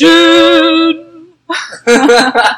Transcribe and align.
Inception. 0.00 1.32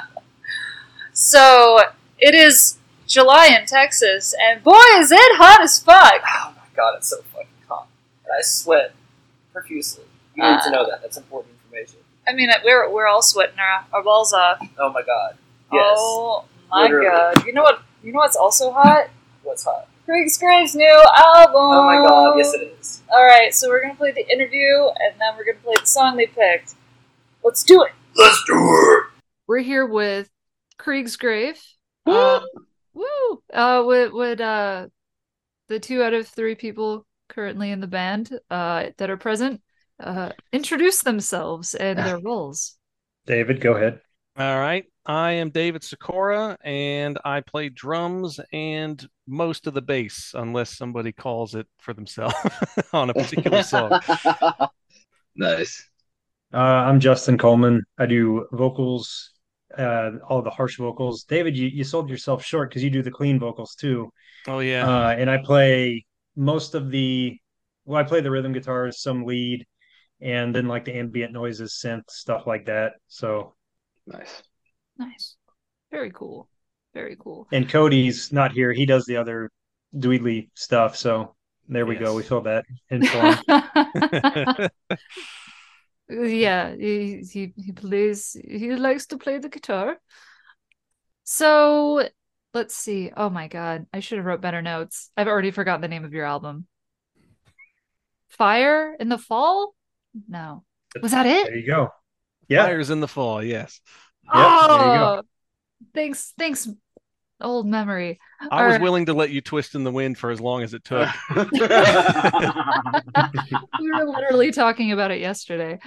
so 1.13 1.81
it 2.19 2.35
is 2.35 2.79
July 3.07 3.47
in 3.59 3.67
Texas, 3.67 4.35
and 4.41 4.63
boy, 4.63 4.79
is 4.97 5.13
it 5.13 5.37
hot 5.37 5.63
as 5.63 5.79
fuck. 5.79 6.23
Oh 6.27 6.55
my 6.57 6.63
god, 6.77 6.95
it's 6.97 7.09
so 7.09 7.23
fucking 7.33 7.49
hot. 7.69 7.89
And 8.25 8.33
I 8.39 8.43
sweat 8.43 8.95
profusely. 9.53 10.05
You 10.35 10.45
need 10.45 10.61
to 10.63 10.69
uh. 10.69 10.71
know 10.71 10.87
that. 10.89 11.03
That's 11.03 11.17
important 11.17 11.55
information. 11.65 12.01
I 12.27 12.33
mean, 12.35 12.51
we're 12.65 12.91
we're 12.91 13.07
all 13.07 13.23
sweating 13.23 13.59
our, 13.59 13.85
our 13.93 14.03
balls 14.03 14.33
off. 14.33 14.59
Oh 14.79 14.93
my 14.93 15.03
god. 15.03 15.37
Yes. 15.73 15.97
Oh 15.99 16.45
my 16.71 16.83
Literally. 16.83 17.09
god! 17.09 17.47
You 17.47 17.53
know 17.53 17.63
what? 17.63 17.83
You 18.03 18.13
know 18.13 18.21
what's 18.21 18.37
also 18.37 18.73
hot? 18.73 19.11
What's 19.43 19.65
hot? 19.65 19.89
Krigsgrav's 20.07 20.75
new 20.75 21.05
album. 21.17 21.55
Oh 21.55 21.85
my 21.85 21.97
god, 21.97 22.39
yes 22.39 22.55
it 22.55 22.77
is. 22.79 23.03
All 23.13 23.25
right, 23.25 23.55
so 23.55 23.69
we're 23.69 23.83
gonna 23.83 23.95
play 23.95 24.13
the 24.13 24.27
interview, 24.33 24.89
and 25.01 25.21
then 25.21 25.37
we're 25.37 25.45
gonna 25.45 25.59
play 25.63 25.75
the 25.79 25.87
song 25.87 26.17
they 26.17 26.27
picked. 26.27 26.75
Let's 27.45 27.63
do 27.63 27.83
it. 27.83 27.93
Let's 28.17 28.45
do 28.47 28.55
it! 28.57 29.21
We're 29.47 29.61
here 29.61 29.87
with 29.87 30.29
Krigsgrav. 30.79 31.59
Um, 32.07 32.45
woo! 32.95 33.43
Uh, 33.53 33.83
would 33.85 34.13
would 34.13 34.41
uh, 34.41 34.89
the 35.69 35.81
two 35.81 36.03
out 36.03 36.15
of 36.15 36.27
three 36.27 36.55
people 36.55 37.07
currently 37.29 37.71
in 37.71 37.81
the 37.81 37.87
band 37.87 38.31
uh 38.51 38.87
that 38.97 39.11
are 39.11 39.19
present 39.19 39.61
uh 40.01 40.31
introduce 40.51 41.03
themselves 41.03 41.75
and 41.75 41.99
their 42.05 42.19
roles. 42.19 42.77
David, 43.27 43.61
go 43.61 43.75
ahead. 43.75 44.01
All 44.39 44.59
right. 44.59 44.85
I 45.05 45.33
am 45.33 45.51
David 45.51 45.83
Sikora, 45.83 46.57
and 46.63 47.19
I 47.25 47.41
play 47.41 47.71
drums 47.71 48.39
and 48.53 49.05
most 49.27 49.67
of 49.67 49.75
the 49.75 49.83
bass, 49.83 50.33
unless 50.35 50.77
somebody 50.77 51.13
calls 51.13 51.55
it 51.55 51.67
for 51.79 51.93
themselves 51.93 52.37
on 52.93 53.11
a 53.11 53.15
particular 53.15 53.63
song. 53.65 53.99
nice. 55.35 55.89
Uh, 56.53 56.57
I'm 56.57 56.99
Justin 56.99 57.37
Coleman. 57.37 57.83
I 57.99 58.07
do 58.07 58.47
vocals, 58.53 59.33
uh, 59.77 60.13
all 60.29 60.41
the 60.41 60.51
harsh 60.51 60.79
vocals. 60.79 61.25
David, 61.25 61.57
you, 61.57 61.69
you 61.69 61.85
sold 61.85 62.09
yourself 62.09 62.43
short 62.43 62.71
because 62.71 62.83
you 62.83 62.91
do 62.91 63.03
the 63.03 63.11
clean 63.11 63.39
vocals 63.39 63.75
too. 63.75 64.11
Oh 64.47 64.61
yeah. 64.61 64.89
Uh, 64.89 65.11
and 65.11 65.31
I 65.31 65.39
play 65.39 66.07
most 66.37 66.75
of 66.75 66.91
the, 66.91 67.37
well, 67.85 68.01
I 68.01 68.05
play 68.05 68.23
the 68.23 68.31
rhythm 68.31 68.53
guitars, 68.53 69.03
some 69.03 69.25
lead, 69.25 69.67
and 70.21 70.55
then 70.55 70.69
like 70.69 70.85
the 70.87 70.97
ambient 70.97 71.33
noises, 71.33 71.79
synth, 71.85 72.09
stuff 72.09 72.47
like 72.47 72.67
that. 72.67 72.95
So, 73.09 73.55
Nice. 74.07 74.43
Nice, 74.99 75.37
very 75.93 76.11
cool, 76.11 76.49
very 76.95 77.17
cool. 77.21 77.47
and 77.53 77.69
Cody's 77.69 78.33
not 78.33 78.53
here. 78.53 78.73
He 78.73 78.87
does 78.87 79.05
the 79.05 79.17
other 79.17 79.51
dweedly 79.95 80.49
stuff. 80.55 80.97
So 80.97 81.37
there 81.69 81.85
we 81.87 81.95
go. 81.95 82.15
We 82.15 82.23
feel 82.23 82.41
that 82.41 82.65
in 82.91 83.07
for 83.07 83.37
him. 83.47 84.69
yeah, 86.09 86.75
he, 86.75 87.23
he 87.31 87.53
he 87.57 87.73
plays. 87.73 88.37
He 88.43 88.75
likes 88.77 89.07
to 89.07 89.19
play 89.19 89.39
the 89.39 89.49
guitar. 89.49 89.99
So 91.25 92.09
let's 92.55 92.75
see. 92.75 93.11
Oh 93.17 93.31
my 93.31 93.49
god, 93.49 93.87
I 93.93 94.01
should 94.01 94.19
have 94.19 94.27
wrote 94.27 94.41
better 94.41 94.63
notes. 94.63 95.11
I've 95.17 95.29
already 95.29 95.51
forgotten 95.51 95.83
the 95.83 95.89
name 95.89 96.05
of 96.05 96.13
your 96.13 96.25
album. 96.25 96.67
Fire 98.29 98.95
in 98.99 99.09
the 99.09 99.19
fall? 99.19 99.75
No, 100.29 100.65
was 101.03 101.13
that 101.13 101.27
it? 101.27 101.47
there 101.47 101.57
you 101.57 101.67
go. 101.67 101.89
Yeah. 102.49 102.65
Fires 102.65 102.91
in 102.91 103.01
the 103.01 103.09
fall. 103.09 103.43
Yes. 103.43 103.81
Yep, 104.25 104.35
there 104.35 104.47
you 104.47 104.99
go. 104.99 105.21
oh, 105.21 105.23
thanks, 105.95 106.33
thanks, 106.39 106.69
old 107.41 107.67
memory. 107.67 108.19
I 108.41 108.45
was 108.45 108.53
Alright. 108.53 108.81
willing 108.81 109.07
to 109.07 109.15
let 109.15 109.31
you 109.31 109.41
twist 109.41 109.75
in 109.75 109.85
the 109.85 109.93
wind 109.93 110.19
for 110.19 110.31
as 110.31 110.41
long 110.41 110.63
as 110.63 110.75
it 110.75 110.85
took. 110.85 111.09
We 113.81 113.91
were 113.93 114.07
literally 114.07 114.51
talking 114.51 114.93
about 114.93 115.11
it 115.11 115.21
yesterday. 115.21 115.79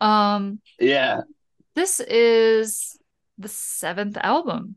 Um, 0.00 0.60
yeah. 0.80 1.20
this 1.74 2.00
is 2.00 2.98
the 3.38 3.48
seventh 3.48 4.16
album, 4.20 4.76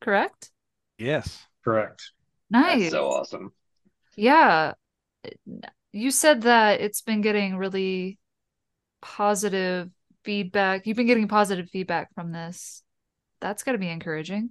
correct? 0.00 0.50
yes. 0.98 1.46
Correct. 1.64 2.12
Nice. 2.50 2.80
That's 2.82 2.92
so 2.92 3.06
awesome. 3.06 3.52
Yeah. 4.16 4.74
You 5.92 6.10
said 6.10 6.42
that 6.42 6.80
it's 6.82 7.00
been 7.00 7.22
getting 7.22 7.56
really 7.56 8.18
positive 9.00 9.90
feedback. 10.24 10.86
You've 10.86 10.98
been 10.98 11.06
getting 11.06 11.26
positive 11.26 11.70
feedback 11.70 12.14
from 12.14 12.32
this. 12.32 12.82
That's 13.40 13.62
got 13.62 13.72
to 13.72 13.78
be 13.78 13.88
encouraging. 13.88 14.50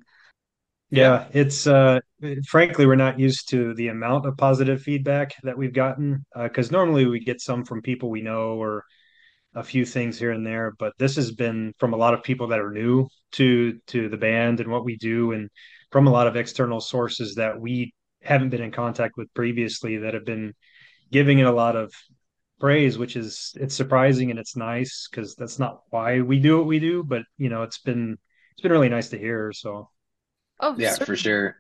Yeah, 0.94 1.28
it's 1.34 1.66
uh 1.66 2.02
frankly 2.48 2.86
we're 2.86 2.94
not 2.96 3.20
used 3.20 3.50
to 3.50 3.74
the 3.74 3.88
amount 3.88 4.28
of 4.28 4.38
positive 4.38 4.80
feedback 4.84 5.34
that 5.42 5.58
we've 5.58 5.74
gotten 5.74 6.24
because 6.36 6.72
normally 6.72 7.08
we 7.08 7.20
get 7.20 7.42
some 7.42 7.66
from 7.66 7.82
people 7.82 8.12
we 8.12 8.22
know 8.22 8.62
or 8.62 8.86
a 9.56 9.64
few 9.64 9.86
things 9.86 10.20
here 10.20 10.32
and 10.32 10.46
there, 10.46 10.76
but 10.78 10.94
this 11.00 11.16
has 11.16 11.32
been 11.32 11.74
from 11.80 11.94
a 11.94 11.98
lot 11.98 12.14
of 12.14 12.22
people 12.22 12.48
that 12.50 12.60
are 12.60 12.72
new 12.72 13.08
to 13.34 13.80
to 13.88 14.08
the 14.08 14.18
band 14.18 14.60
and 14.60 14.70
what 14.70 14.86
we 14.86 14.96
do 14.98 15.32
and 15.32 15.50
from 15.92 16.06
a 16.08 16.12
lot 16.12 16.28
of 16.28 16.36
external 16.36 16.80
sources 16.80 17.36
that 17.36 17.60
we 17.60 17.94
haven't 18.22 18.50
been 18.50 18.62
in 18.62 18.72
contact 18.72 19.18
with 19.18 19.34
previously 19.34 19.98
that 19.98 20.14
have 20.14 20.26
been 20.26 20.54
giving 21.12 21.40
it 21.40 21.48
a 21.48 21.52
lot 21.52 21.76
of 21.76 21.92
praise, 22.60 23.00
which 23.00 23.16
is 23.16 23.52
it's 23.60 23.76
surprising 23.76 24.30
and 24.30 24.40
it's 24.40 24.56
nice 24.56 25.08
because 25.10 25.36
that's 25.36 25.58
not 25.58 25.82
why 25.90 26.22
we 26.22 26.40
do 26.40 26.58
what 26.60 26.68
we 26.68 26.80
do, 26.80 27.04
but 27.04 27.24
you 27.40 27.50
know, 27.50 27.64
it's 27.64 27.80
been 27.80 28.16
it's 28.54 28.62
been 28.62 28.72
really 28.72 28.90
nice 28.90 29.10
to 29.10 29.18
hear, 29.18 29.52
so 29.54 29.90
Oh, 30.64 30.76
Yeah, 30.78 30.90
certainly. 30.90 31.06
for 31.06 31.16
sure. 31.16 31.58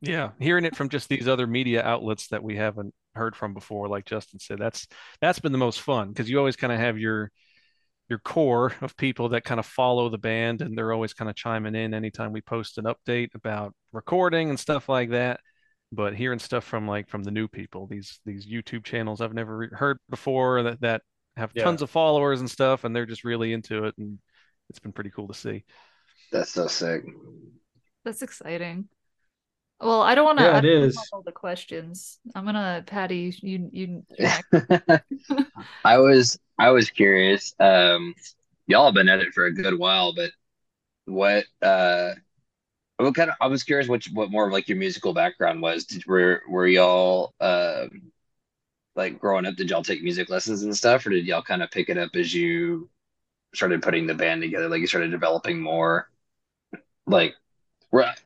Yeah. 0.00 0.30
Hearing 0.38 0.64
it 0.64 0.76
from 0.76 0.88
just 0.88 1.08
these 1.08 1.28
other 1.28 1.46
media 1.46 1.82
outlets 1.82 2.28
that 2.28 2.42
we 2.42 2.56
haven't 2.56 2.94
heard 3.14 3.36
from 3.36 3.54
before, 3.54 3.88
like 3.88 4.06
Justin 4.06 4.38
said, 4.40 4.58
that's 4.58 4.86
that's 5.20 5.40
been 5.40 5.52
the 5.52 5.58
most 5.58 5.80
fun 5.82 6.08
because 6.08 6.30
you 6.30 6.38
always 6.38 6.56
kind 6.56 6.72
of 6.72 6.78
have 6.78 6.98
your 6.98 7.30
your 8.08 8.18
core 8.20 8.72
of 8.82 8.96
people 8.96 9.30
that 9.30 9.44
kind 9.44 9.60
of 9.60 9.66
follow 9.66 10.08
the 10.08 10.18
band 10.18 10.62
and 10.62 10.76
they're 10.76 10.92
always 10.92 11.14
kind 11.14 11.30
of 11.30 11.36
chiming 11.36 11.74
in 11.76 11.94
anytime 11.94 12.32
we 12.32 12.40
post 12.40 12.78
an 12.78 12.86
update 12.86 13.34
about 13.34 13.74
recording 13.92 14.50
and 14.50 14.60
stuff 14.60 14.88
like 14.88 15.10
that. 15.10 15.40
But 15.92 16.14
hearing 16.14 16.38
stuff 16.38 16.64
from 16.64 16.88
like 16.88 17.08
from 17.08 17.24
the 17.24 17.30
new 17.32 17.48
people, 17.48 17.86
these 17.88 18.20
these 18.26 18.46
YouTube 18.46 18.84
channels 18.84 19.20
I've 19.20 19.34
never 19.34 19.68
heard 19.72 19.98
before 20.10 20.62
that 20.64 20.80
that 20.82 21.02
have 21.36 21.54
Yeah. 21.54 21.64
tons 21.64 21.82
of 21.82 21.90
followers 21.90 22.40
and 22.40 22.50
stuff, 22.50 22.84
and 22.84 22.94
they're 22.96 23.06
just 23.06 23.24
really 23.24 23.52
into 23.52 23.84
it, 23.84 23.94
and 23.98 24.18
it's 24.70 24.78
been 24.80 24.92
pretty 24.92 25.10
cool 25.10 25.28
to 25.28 25.34
see. 25.34 25.64
That's 26.32 26.52
so 26.52 26.66
sick. 26.68 27.04
That's 28.04 28.22
exciting. 28.22 28.88
Well, 29.80 30.02
I 30.02 30.14
don't 30.14 30.26
want 30.26 30.38
to. 30.38 30.44
Yeah, 30.44 30.58
it 30.58 30.64
is. 30.66 30.98
all 31.12 31.22
the 31.22 31.32
questions. 31.32 32.18
I'm 32.34 32.44
gonna, 32.44 32.84
Patty. 32.86 33.34
You, 33.40 33.70
you. 33.72 34.04
I 35.84 35.98
was 35.98 36.38
I 36.58 36.70
was 36.70 36.90
curious. 36.90 37.54
Um, 37.58 38.14
y'all 38.66 38.84
have 38.84 38.94
been 38.94 39.08
at 39.08 39.20
it 39.20 39.32
for 39.32 39.46
a 39.46 39.54
good 39.54 39.78
while, 39.78 40.14
but 40.14 40.32
what 41.06 41.44
uh, 41.62 42.12
what 42.98 43.14
kind 43.14 43.30
of? 43.30 43.36
I 43.40 43.46
was 43.46 43.62
curious 43.64 43.88
what 43.88 44.04
what 44.12 44.30
more 44.30 44.46
of 44.46 44.52
like 44.52 44.68
your 44.68 44.76
musical 44.78 45.14
background 45.14 45.62
was. 45.62 45.84
Did, 45.84 46.06
were 46.06 46.42
were 46.48 46.66
y'all 46.66 47.34
um 47.40 48.12
like 48.94 49.18
growing 49.18 49.46
up? 49.46 49.56
Did 49.56 49.70
y'all 49.70 49.82
take 49.82 50.02
music 50.02 50.28
lessons 50.28 50.62
and 50.62 50.76
stuff, 50.76 51.06
or 51.06 51.10
did 51.10 51.24
y'all 51.24 51.42
kind 51.42 51.62
of 51.62 51.70
pick 51.70 51.88
it 51.88 51.96
up 51.96 52.10
as 52.14 52.34
you 52.34 52.90
started 53.54 53.82
putting 53.82 54.06
the 54.06 54.14
band 54.14 54.42
together? 54.42 54.68
Like 54.68 54.80
you 54.80 54.86
started 54.86 55.10
developing 55.10 55.60
more. 55.60 56.10
Like, 57.06 57.34
where- 57.34 57.49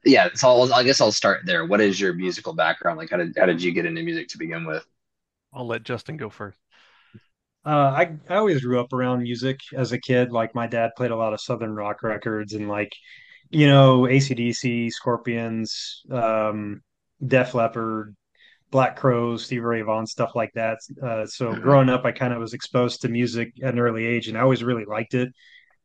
yeah. 0.05 0.29
So 0.35 0.49
I'll, 0.49 0.75
I 0.75 0.83
guess 0.83 1.01
I'll 1.01 1.13
start 1.13 1.43
there. 1.45 1.65
What 1.65 1.81
is 1.81 2.01
your 2.01 2.13
musical 2.13 2.53
background? 2.53 2.99
Like, 2.99 3.11
how 3.11 3.17
did 3.17 3.37
how 3.39 3.47
did 3.47 3.63
you 3.63 3.73
get 3.73 3.87
into 3.87 4.03
music 4.03 4.29
to 4.29 4.39
begin 4.39 4.67
with? 4.67 4.85
I'll 5.53 5.67
let 5.67 5.85
Justin 5.85 6.17
go 6.17 6.31
first. 6.31 6.59
Uh, 7.65 7.71
I 7.97 8.17
I 8.29 8.37
always 8.37 8.61
grew 8.63 8.79
up 8.81 8.93
around 8.93 9.23
music 9.23 9.61
as 9.75 9.93
a 9.93 9.99
kid. 9.99 10.31
Like 10.31 10.55
my 10.55 10.67
dad 10.67 10.91
played 10.97 11.13
a 11.13 11.17
lot 11.17 11.33
of 11.33 11.41
southern 11.41 11.75
rock 11.75 12.03
records 12.03 12.53
and 12.53 12.69
like, 12.69 12.93
you 13.51 13.67
know, 13.67 14.07
AC/DC, 14.07 14.91
Scorpions, 14.91 16.03
um, 16.11 16.83
Def 17.27 17.55
Leppard, 17.55 18.15
Black 18.71 18.97
Crowes, 18.97 19.47
Stevie 19.47 19.61
Ray 19.61 19.83
Vaughan, 19.83 20.07
stuff 20.07 20.35
like 20.35 20.53
that. 20.55 20.79
Uh, 21.03 21.27
so 21.27 21.55
growing 21.55 21.89
up, 21.89 22.05
I 22.05 22.13
kind 22.13 22.35
of 22.35 22.41
was 22.41 22.55
exposed 22.55 23.01
to 23.03 23.09
music 23.09 23.55
at 23.63 23.73
an 23.73 23.81
early 23.81 24.05
age, 24.05 24.29
and 24.29 24.37
I 24.37 24.43
always 24.43 24.65
really 24.65 24.85
liked 24.85 25.15
it. 25.15 25.33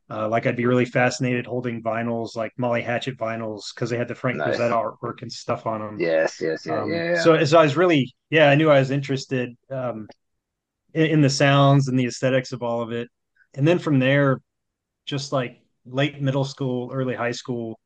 Uh, 0.10 0.28
like 0.28 0.48
I'd 0.48 0.56
be 0.56 0.66
really 0.66 0.86
fascinated 0.86 1.46
holding 1.46 1.84
vinyls, 1.84 2.36
like 2.36 2.52
Molly 2.58 2.82
Hatchet 2.82 3.18
vinyls, 3.18 3.74
because 3.74 3.90
they 3.92 3.98
had 3.98 4.08
the 4.08 4.16
Frank 4.16 4.38
Nice. 4.38 4.58
Frazetta 4.58 4.72
artwork 4.74 5.22
and 5.22 5.32
stuff 5.32 5.68
on 5.68 5.82
them. 5.82 6.00
Yes, 6.00 6.42
yes, 6.42 6.66
yeah, 6.66 6.84
Um, 6.84 6.92
yeah, 6.92 7.04
yeah. 7.04 7.24
So, 7.24 7.44
so 7.46 7.60
I 7.60 7.64
was 7.64 7.78
really, 7.78 8.16
yeah, 8.30 8.50
I 8.50 8.56
knew 8.56 8.70
I 8.72 8.80
was 8.80 8.92
interested 8.92 9.56
um, 9.70 10.08
in, 10.94 11.06
in 11.08 11.22
the 11.22 11.30
sounds 11.30 11.88
and 11.88 12.00
the 12.00 12.06
aesthetics 12.06 12.52
of 12.52 12.64
all 12.64 12.82
of 12.82 12.92
it. 12.92 13.10
And 13.56 13.68
then 13.68 13.80
from 13.80 14.00
there, 14.00 14.42
just 15.06 15.32
like 15.34 15.62
late 15.86 16.22
middle 16.22 16.46
school, 16.46 16.92
early 16.94 17.16
high 17.16 17.32
school, 17.32 17.80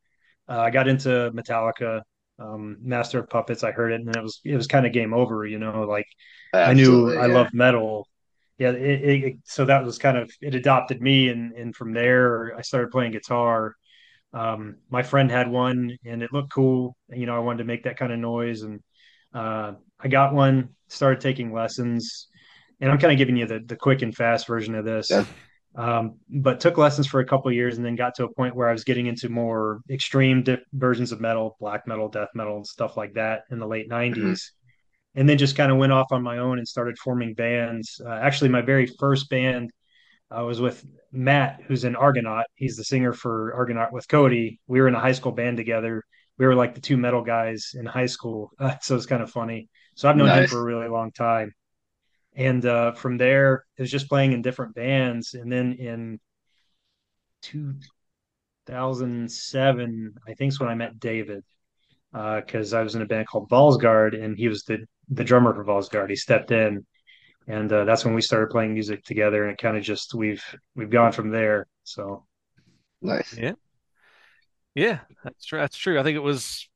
uh, 0.49 0.59
I 0.59 0.71
got 0.71 0.87
into 0.87 1.31
Metallica, 1.33 2.01
um, 2.39 2.77
Master 2.81 3.19
of 3.19 3.29
Puppets. 3.29 3.63
I 3.63 3.71
heard 3.71 3.93
it, 3.93 4.01
and 4.01 4.15
it 4.15 4.23
was 4.23 4.41
it 4.45 4.55
was 4.55 4.67
kind 4.67 4.85
of 4.85 4.93
game 4.93 5.13
over. 5.13 5.45
You 5.45 5.59
know, 5.59 5.83
like 5.83 6.07
I 6.63 6.73
knew 6.73 7.13
Absolutely, 7.13 7.17
I 7.17 7.27
loved 7.27 7.53
metal. 7.53 8.07
Yeah, 8.57 8.69
it, 8.69 9.23
it, 9.23 9.35
so 9.45 9.65
that 9.65 9.83
was 9.83 9.97
kind 9.97 10.17
of 10.17 10.31
it 10.41 10.55
adopted 10.55 11.01
me, 11.01 11.29
and 11.29 11.53
and 11.53 11.75
from 11.75 11.93
there 11.93 12.55
I 12.55 12.61
started 12.61 12.91
playing 12.91 13.11
guitar. 13.11 13.75
Um, 14.31 14.77
my 14.89 15.03
friend 15.03 15.29
had 15.29 15.49
one, 15.49 15.97
and 16.05 16.23
it 16.23 16.31
looked 16.31 16.51
cool. 16.51 16.95
You 17.09 17.25
know, 17.25 17.35
I 17.35 17.39
wanted 17.39 17.59
to 17.59 17.63
make 17.65 17.83
that 17.83 17.97
kind 17.97 18.11
of 18.13 18.19
noise, 18.19 18.61
and 18.61 18.79
uh, 19.33 19.73
I 19.99 20.07
got 20.07 20.33
one. 20.33 20.69
Started 20.87 21.21
taking 21.21 21.51
lessons, 21.51 22.27
and 22.79 22.91
I'm 22.91 22.99
kind 22.99 23.11
of 23.11 23.17
giving 23.17 23.37
you 23.37 23.47
the 23.47 23.59
the 23.65 23.75
quick 23.75 24.01
and 24.01 24.15
fast 24.15 24.47
version 24.47 24.75
of 24.75 24.85
this. 24.85 25.09
Yeah. 25.09 25.25
Um, 25.75 26.19
but 26.29 26.59
took 26.59 26.77
lessons 26.77 27.07
for 27.07 27.19
a 27.19 27.25
couple 27.25 27.51
years 27.51 27.77
and 27.77 27.85
then 27.85 27.95
got 27.95 28.13
to 28.15 28.25
a 28.25 28.31
point 28.31 28.55
where 28.55 28.69
I 28.69 28.71
was 28.71 28.83
getting 28.83 29.07
into 29.07 29.27
more 29.29 29.81
extreme 29.89 30.45
versions 30.71 31.11
of 31.11 31.19
metal, 31.19 31.57
black 31.59 31.87
metal, 31.87 32.09
death 32.09 32.29
metal, 32.35 32.57
and 32.57 32.67
stuff 32.67 32.95
like 32.95 33.13
that 33.15 33.45
in 33.49 33.57
the 33.57 33.65
late 33.67 33.89
90s. 33.89 34.51
And 35.15 35.29
then 35.29 35.37
just 35.37 35.55
kind 35.55 35.71
of 35.71 35.77
went 35.77 35.91
off 35.91 36.11
on 36.11 36.23
my 36.23 36.39
own 36.39 36.57
and 36.57 36.67
started 36.67 36.97
forming 36.97 37.35
bands. 37.35 38.01
Uh, 38.03 38.09
actually, 38.09 38.49
my 38.49 38.61
very 38.61 38.87
first 38.87 39.29
band 39.29 39.71
I 40.33 40.41
was 40.41 40.59
with 40.59 40.83
Matt, 41.11 41.61
who's 41.67 41.83
in 41.83 41.95
Argonaut. 41.95 42.45
He's 42.55 42.75
the 42.75 42.83
singer 42.83 43.13
for 43.13 43.53
Argonaut 43.53 43.93
with 43.93 44.07
Cody. 44.07 44.59
We 44.65 44.81
were 44.81 44.87
in 44.87 44.95
a 44.95 44.99
high 44.99 45.11
school 45.11 45.31
band 45.31 45.57
together. 45.57 46.03
We 46.39 46.47
were 46.47 46.55
like 46.55 46.73
the 46.73 46.81
two 46.81 46.97
metal 46.97 47.21
guys 47.21 47.75
in 47.75 47.85
high 47.85 48.07
school. 48.07 48.49
Uh, 48.59 48.73
so 48.81 48.95
it's 48.95 49.05
kind 49.05 49.21
of 49.21 49.29
funny. 49.29 49.69
So 49.95 50.09
I've 50.09 50.17
known 50.17 50.25
nice. 50.27 50.45
him 50.45 50.47
for 50.47 50.59
a 50.59 50.63
really 50.63 50.87
long 50.87 51.11
time. 51.11 51.53
And 52.35 52.65
uh, 52.65 52.93
from 52.93 53.17
there, 53.17 53.63
it 53.77 53.83
was 53.83 53.91
just 53.91 54.09
playing 54.09 54.31
in 54.31 54.41
different 54.41 54.73
bands. 54.73 55.35
And 55.35 55.51
then 55.51 55.73
in 55.73 56.19
2007, 57.43 60.15
I 60.27 60.33
think 60.33 60.51
is 60.51 60.59
when 60.59 60.69
I 60.69 60.75
met 60.75 60.99
David, 60.99 61.43
because 62.11 62.73
uh, 62.73 62.79
I 62.79 62.81
was 62.81 62.95
in 62.95 63.03
a 63.03 63.05
band 63.05 63.27
called 63.27 63.49
Valsgard, 63.49 64.19
and 64.19 64.35
he 64.35 64.47
was 64.47 64.63
the 64.63 64.87
the 65.09 65.23
drummer 65.23 65.53
for 65.53 65.63
Valsgard. 65.63 66.09
He 66.09 66.15
stepped 66.15 66.51
in, 66.51 66.85
and 67.47 67.71
uh, 67.71 67.85
that's 67.85 68.05
when 68.05 68.13
we 68.13 68.21
started 68.21 68.49
playing 68.49 68.73
music 68.73 69.03
together 69.03 69.43
and 69.43 69.53
it 69.53 69.61
kind 69.61 69.77
of 69.77 69.83
just 69.83 70.13
we've 70.13 70.43
we've 70.75 70.89
gone 70.89 71.11
from 71.11 71.29
there 71.29 71.67
so. 71.83 72.25
Nice. 73.01 73.37
Yeah. 73.37 73.53
Yeah 74.75 74.99
that's 75.23 75.45
true 75.45 75.59
that's 75.59 75.77
true. 75.77 75.99
I 75.99 76.03
think 76.03 76.15
it 76.15 76.23
was 76.23 76.67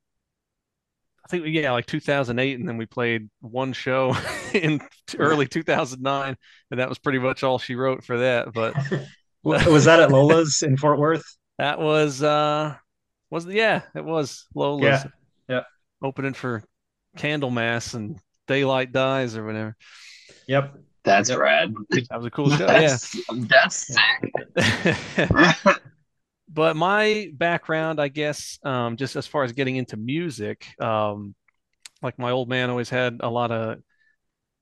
i 1.26 1.30
think 1.30 1.46
yeah 1.48 1.72
like 1.72 1.86
2008 1.86 2.58
and 2.58 2.68
then 2.68 2.78
we 2.78 2.86
played 2.86 3.30
one 3.42 3.74
show 3.74 4.16
in 4.54 4.80
early 5.18 5.46
2009 5.48 6.38
and 6.72 6.80
that 6.80 6.88
was 6.88 7.00
pretty 7.00 7.20
much 7.20 7.44
all 7.44 7.60
she 7.60 7.76
wrote 7.76 8.04
for 8.04 8.20
that 8.20 8.54
but 8.54 8.74
was 9.44 9.86
that 9.86 10.00
at 10.00 10.12
lola's 10.12 10.62
in 10.62 10.78
fort 10.78 11.00
worth? 11.00 11.26
That 11.58 11.80
was 11.80 12.22
uh 12.22 12.76
was 13.30 13.46
yeah 13.46 13.82
it 13.96 14.06
was 14.06 14.46
lola's. 14.54 14.84
Yeah 14.84 15.04
yeah. 15.50 15.64
Opening 16.02 16.34
for 16.34 16.62
candlemass 17.18 17.94
and 17.94 18.20
daylight 18.48 18.92
dies 18.92 19.36
or 19.36 19.46
whatever 19.46 19.76
Yep. 20.48 20.78
That's 21.04 21.30
yep. 21.30 21.40
rad. 21.40 21.74
That 21.90 22.18
was 22.18 22.26
a 22.26 22.32
cool 22.32 22.50
show. 22.50 22.66
that's, 22.68 23.16
yeah. 23.16 23.22
That's 23.32 23.96
sick. 23.96 24.98
but 26.50 26.76
my 26.76 27.30
background, 27.34 28.02
I 28.02 28.10
guess, 28.10 28.60
um, 28.64 28.98
just 28.98 29.16
as 29.16 29.28
far 29.28 29.44
as 29.44 29.54
getting 29.54 29.78
into 29.78 29.96
music, 29.96 30.66
um, 30.82 31.36
like 32.02 32.20
my 32.20 32.32
old 32.32 32.50
man 32.50 32.70
always 32.70 32.90
had 32.90 33.18
a 33.22 33.30
lot 33.30 33.52
of 33.52 33.80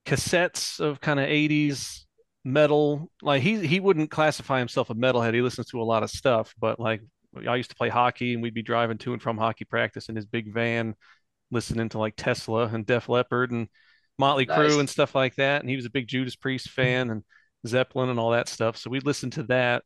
cassettes 0.06 0.80
of 0.80 1.02
kind 1.02 1.20
of 1.20 1.28
80s 1.28 2.02
metal. 2.44 3.10
Like 3.24 3.42
he 3.42 3.66
he 3.66 3.80
wouldn't 3.80 4.12
classify 4.12 4.60
himself 4.60 4.92
a 4.92 4.96
metalhead. 4.96 5.34
He 5.34 5.42
listens 5.42 5.68
to 5.70 5.82
a 5.82 5.84
lot 5.84 6.04
of 6.04 6.12
stuff, 6.12 6.54
but 6.60 6.80
like 6.80 7.02
I 7.48 7.56
used 7.56 7.72
to 7.72 7.76
play 7.76 7.90
hockey 7.90 8.34
and 8.34 8.44
we'd 8.44 8.54
be 8.54 8.62
driving 8.62 9.00
to 9.00 9.14
and 9.14 9.22
from 9.22 9.38
hockey 9.38 9.66
practice 9.66 10.10
in 10.10 10.16
his 10.16 10.26
big 10.26 10.54
van, 10.54 10.96
listening 11.52 11.90
to 11.90 12.00
like 12.00 12.16
Tesla 12.16 12.68
and 12.68 12.86
Def 12.86 13.10
Leppard 13.10 13.52
and 13.52 13.68
Motley 14.18 14.46
nice. 14.46 14.58
Crue 14.58 14.80
and 14.80 14.90
stuff 14.90 15.16
like 15.16 15.36
that. 15.36 15.62
And 15.62 15.70
he 15.70 15.76
was 15.76 15.86
a 15.86 15.92
big 15.92 16.08
Judas 16.08 16.36
Priest 16.36 16.70
fan 16.70 17.10
and 17.10 17.24
Zeppelin 17.68 18.10
and 18.10 18.20
all 18.20 18.32
that 18.32 18.50
stuff. 18.50 18.78
So 18.78 18.90
we 18.90 19.00
listened 19.00 19.34
to 19.34 19.44
that, 19.44 19.84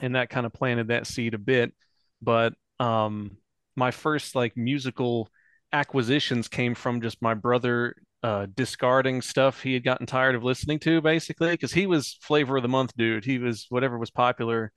and 0.00 0.16
that 0.16 0.30
kind 0.30 0.46
of 0.46 0.52
planted 0.52 0.88
that 0.88 1.06
seed 1.06 1.34
a 1.34 1.38
bit. 1.38 1.72
But 2.20 2.54
um, 2.80 3.36
my 3.76 3.90
first 3.90 4.34
like 4.34 4.56
musical 4.56 5.28
acquisitions 5.72 6.48
came 6.48 6.74
from 6.74 7.00
just 7.00 7.22
my 7.22 7.34
brother 7.34 7.94
uh, 8.22 8.46
discarding 8.54 9.22
stuff 9.22 9.62
he 9.62 9.74
had 9.74 9.84
gotten 9.84 10.06
tired 10.06 10.34
of 10.34 10.42
listening 10.42 10.80
to, 10.80 11.00
basically, 11.00 11.50
because 11.50 11.72
he 11.72 11.86
was 11.86 12.18
flavor 12.22 12.56
of 12.56 12.62
the 12.62 12.68
month 12.68 12.92
dude. 12.96 13.24
He 13.24 13.38
was 13.38 13.66
whatever 13.68 13.98
was 13.98 14.10
popular. 14.10 14.72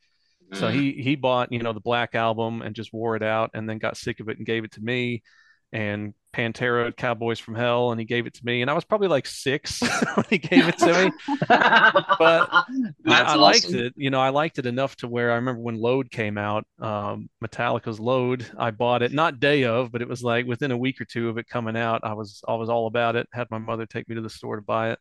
So 0.54 0.68
mm. 0.68 0.74
he 0.74 0.92
he 1.01 1.15
bought 1.15 1.51
you 1.51 1.59
know 1.59 1.74
the 1.74 1.80
Black 1.80 2.13
album 2.13 2.62
and 2.62 2.75
just 2.75 2.94
wore 2.94 3.15
it 3.15 3.24
out, 3.24 3.51
and 3.54 3.68
then 3.69 3.80
got 3.80 3.97
sick 3.97 4.19
of 4.19 4.30
it 4.30 4.38
and 4.38 4.45
gave 4.45 4.63
it 4.63 4.74
to 4.74 4.81
me 4.81 5.24
and 5.71 6.13
Pantera 6.33 6.95
Cowboys 6.95 7.39
from 7.39 7.56
Hell, 7.56 7.91
and 7.91 8.00
he 8.00 8.06
gave 8.06 8.25
it 8.25 8.33
to 8.35 8.45
me, 8.45 8.62
and 8.62 8.71
I 8.71 8.73
was 8.73 8.85
probably 8.85 9.07
like 9.07 9.25
six 9.25 9.81
when 10.15 10.25
he 10.29 10.38
gave 10.38 10.68
it 10.68 10.77
to 10.79 11.06
me. 11.06 11.12
but 11.47 12.50
I, 13.07 13.35
liked 13.35 13.69
it. 13.69 13.94
You 13.97 14.09
know, 14.09 14.19
I 14.19 14.29
liked 14.29 14.57
it 14.57 14.65
enough 14.65 14.95
to 14.97 15.07
where 15.07 15.31
I 15.31 15.35
remember 15.35 15.62
when 15.62 15.79
Load 15.79 16.09
came 16.09 16.38
out, 16.38 16.65
um, 16.79 17.29
Metallica's 17.44 18.00
Load. 18.00 18.45
I 18.57 18.71
bought 18.71 19.01
it 19.01 19.12
not 19.12 19.39
day 19.39 19.65
of, 19.65 19.91
but 19.91 20.01
it 20.01 20.07
was 20.07 20.23
like 20.23 20.45
within 20.45 20.71
a 20.71 20.77
week 20.77 21.01
or 21.01 21.06
two 21.06 21.29
of 21.29 21.38
it 21.38 21.47
coming 21.47 21.75
out. 21.75 22.01
I 22.03 22.13
was 22.13 22.41
I 22.47 22.56
was 22.56 22.69
all 22.69 22.88
about 22.88 23.15
it. 23.15 23.27
Had 23.33 23.47
my 23.51 23.57
mother 23.57 23.85
take 23.85 24.07
me 24.07 24.15
to 24.15 24.21
the 24.21 24.29
store 24.29 24.56
to 24.56 24.62
buy 24.62 24.91
it, 24.91 25.00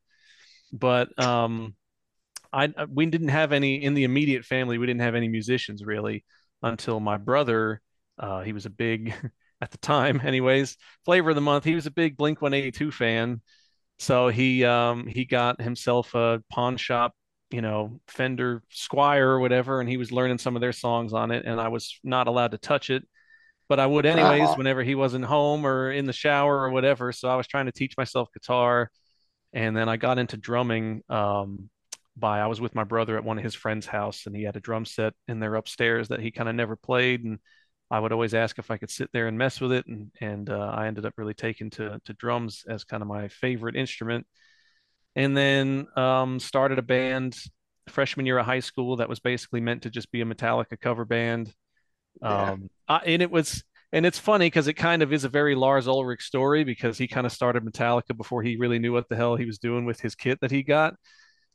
but 0.72 1.16
um, 1.22 1.76
I 2.52 2.72
we 2.88 3.06
didn't 3.06 3.28
have 3.28 3.52
any 3.52 3.82
in 3.82 3.94
the 3.94 4.04
immediate 4.04 4.44
family. 4.44 4.78
We 4.78 4.86
didn't 4.86 5.02
have 5.02 5.14
any 5.14 5.28
musicians 5.28 5.84
really 5.84 6.24
until 6.62 7.00
my 7.00 7.16
brother. 7.16 7.80
Uh, 8.18 8.42
he 8.42 8.52
was 8.52 8.66
a 8.66 8.70
big 8.70 9.14
at 9.60 9.70
the 9.70 9.78
time, 9.78 10.20
anyways. 10.24 10.76
Flavor 11.04 11.30
of 11.30 11.36
the 11.36 11.42
month. 11.42 11.64
He 11.64 11.74
was 11.74 11.86
a 11.86 11.90
big 11.90 12.16
Blink 12.16 12.40
182 12.40 12.90
fan, 12.90 13.40
so 13.98 14.28
he 14.28 14.64
um, 14.64 15.06
he 15.06 15.24
got 15.24 15.60
himself 15.60 16.14
a 16.14 16.42
pawn 16.50 16.76
shop, 16.76 17.14
you 17.50 17.62
know, 17.62 18.00
Fender 18.08 18.62
Squier 18.72 19.22
or 19.22 19.40
whatever, 19.40 19.80
and 19.80 19.88
he 19.88 19.96
was 19.96 20.12
learning 20.12 20.38
some 20.38 20.56
of 20.56 20.60
their 20.60 20.72
songs 20.72 21.12
on 21.12 21.30
it, 21.30 21.44
and 21.44 21.60
I 21.60 21.68
was 21.68 21.98
not 22.02 22.26
allowed 22.26 22.52
to 22.52 22.58
touch 22.58 22.90
it, 22.90 23.06
but 23.68 23.78
I 23.80 23.86
would 23.86 24.06
anyways 24.06 24.42
uh-huh. 24.42 24.54
whenever 24.56 24.82
he 24.82 24.94
wasn't 24.94 25.24
home 25.24 25.66
or 25.66 25.92
in 25.92 26.06
the 26.06 26.12
shower 26.12 26.60
or 26.60 26.70
whatever. 26.70 27.12
So 27.12 27.28
I 27.28 27.36
was 27.36 27.46
trying 27.46 27.66
to 27.66 27.72
teach 27.72 27.96
myself 27.96 28.28
guitar, 28.32 28.90
and 29.52 29.76
then 29.76 29.88
I 29.88 29.96
got 29.96 30.18
into 30.18 30.36
drumming. 30.36 31.02
Um, 31.08 31.70
by 32.16 32.40
I 32.40 32.48
was 32.48 32.60
with 32.60 32.74
my 32.74 32.84
brother 32.84 33.16
at 33.16 33.24
one 33.24 33.38
of 33.38 33.44
his 33.44 33.54
friends' 33.54 33.86
house, 33.86 34.26
and 34.26 34.36
he 34.36 34.42
had 34.42 34.56
a 34.56 34.60
drum 34.60 34.84
set 34.84 35.14
in 35.26 35.40
there 35.40 35.54
upstairs 35.54 36.08
that 36.08 36.20
he 36.20 36.30
kind 36.30 36.48
of 36.48 36.54
never 36.54 36.76
played, 36.76 37.24
and 37.24 37.38
I 37.90 37.98
would 37.98 38.12
always 38.12 38.34
ask 38.34 38.58
if 38.58 38.70
I 38.70 38.76
could 38.76 38.90
sit 38.90 39.10
there 39.12 39.26
and 39.26 39.36
mess 39.36 39.60
with 39.60 39.72
it, 39.72 39.86
and 39.86 40.10
and 40.20 40.48
uh, 40.48 40.72
I 40.74 40.86
ended 40.86 41.06
up 41.06 41.14
really 41.16 41.34
taking 41.34 41.70
to 41.70 42.00
to 42.04 42.12
drums 42.14 42.64
as 42.68 42.84
kind 42.84 43.02
of 43.02 43.08
my 43.08 43.28
favorite 43.28 43.76
instrument. 43.76 44.26
And 45.16 45.36
then 45.36 45.88
um, 45.96 46.38
started 46.38 46.78
a 46.78 46.82
band 46.82 47.36
freshman 47.88 48.26
year 48.26 48.38
of 48.38 48.46
high 48.46 48.60
school 48.60 48.96
that 48.96 49.08
was 49.08 49.18
basically 49.18 49.60
meant 49.60 49.82
to 49.82 49.90
just 49.90 50.12
be 50.12 50.20
a 50.20 50.24
Metallica 50.24 50.80
cover 50.80 51.04
band. 51.04 51.52
Yeah. 52.22 52.52
Um, 52.52 52.70
I, 52.88 52.98
and 52.98 53.22
it 53.22 53.30
was, 53.30 53.64
and 53.92 54.06
it's 54.06 54.20
funny 54.20 54.46
because 54.46 54.68
it 54.68 54.74
kind 54.74 55.02
of 55.02 55.12
is 55.12 55.24
a 55.24 55.28
very 55.28 55.56
Lars 55.56 55.88
Ulrich 55.88 56.22
story 56.22 56.62
because 56.62 56.96
he 56.96 57.08
kind 57.08 57.26
of 57.26 57.32
started 57.32 57.64
Metallica 57.64 58.16
before 58.16 58.42
he 58.42 58.56
really 58.56 58.78
knew 58.78 58.92
what 58.92 59.08
the 59.08 59.16
hell 59.16 59.34
he 59.34 59.46
was 59.46 59.58
doing 59.58 59.84
with 59.84 60.00
his 60.00 60.14
kit 60.14 60.38
that 60.42 60.52
he 60.52 60.62
got. 60.62 60.94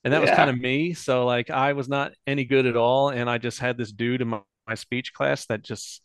And 0.03 0.13
that 0.13 0.21
yeah. 0.21 0.29
was 0.29 0.37
kind 0.37 0.49
of 0.49 0.59
me. 0.59 0.93
So 0.93 1.25
like 1.25 1.49
I 1.49 1.73
was 1.73 1.87
not 1.87 2.11
any 2.27 2.43
good 2.43 2.65
at 2.65 2.75
all. 2.75 3.09
And 3.09 3.29
I 3.29 3.37
just 3.37 3.59
had 3.59 3.77
this 3.77 3.91
dude 3.91 4.21
in 4.21 4.27
my, 4.27 4.41
my 4.67 4.75
speech 4.75 5.13
class 5.13 5.45
that 5.47 5.63
just 5.63 6.01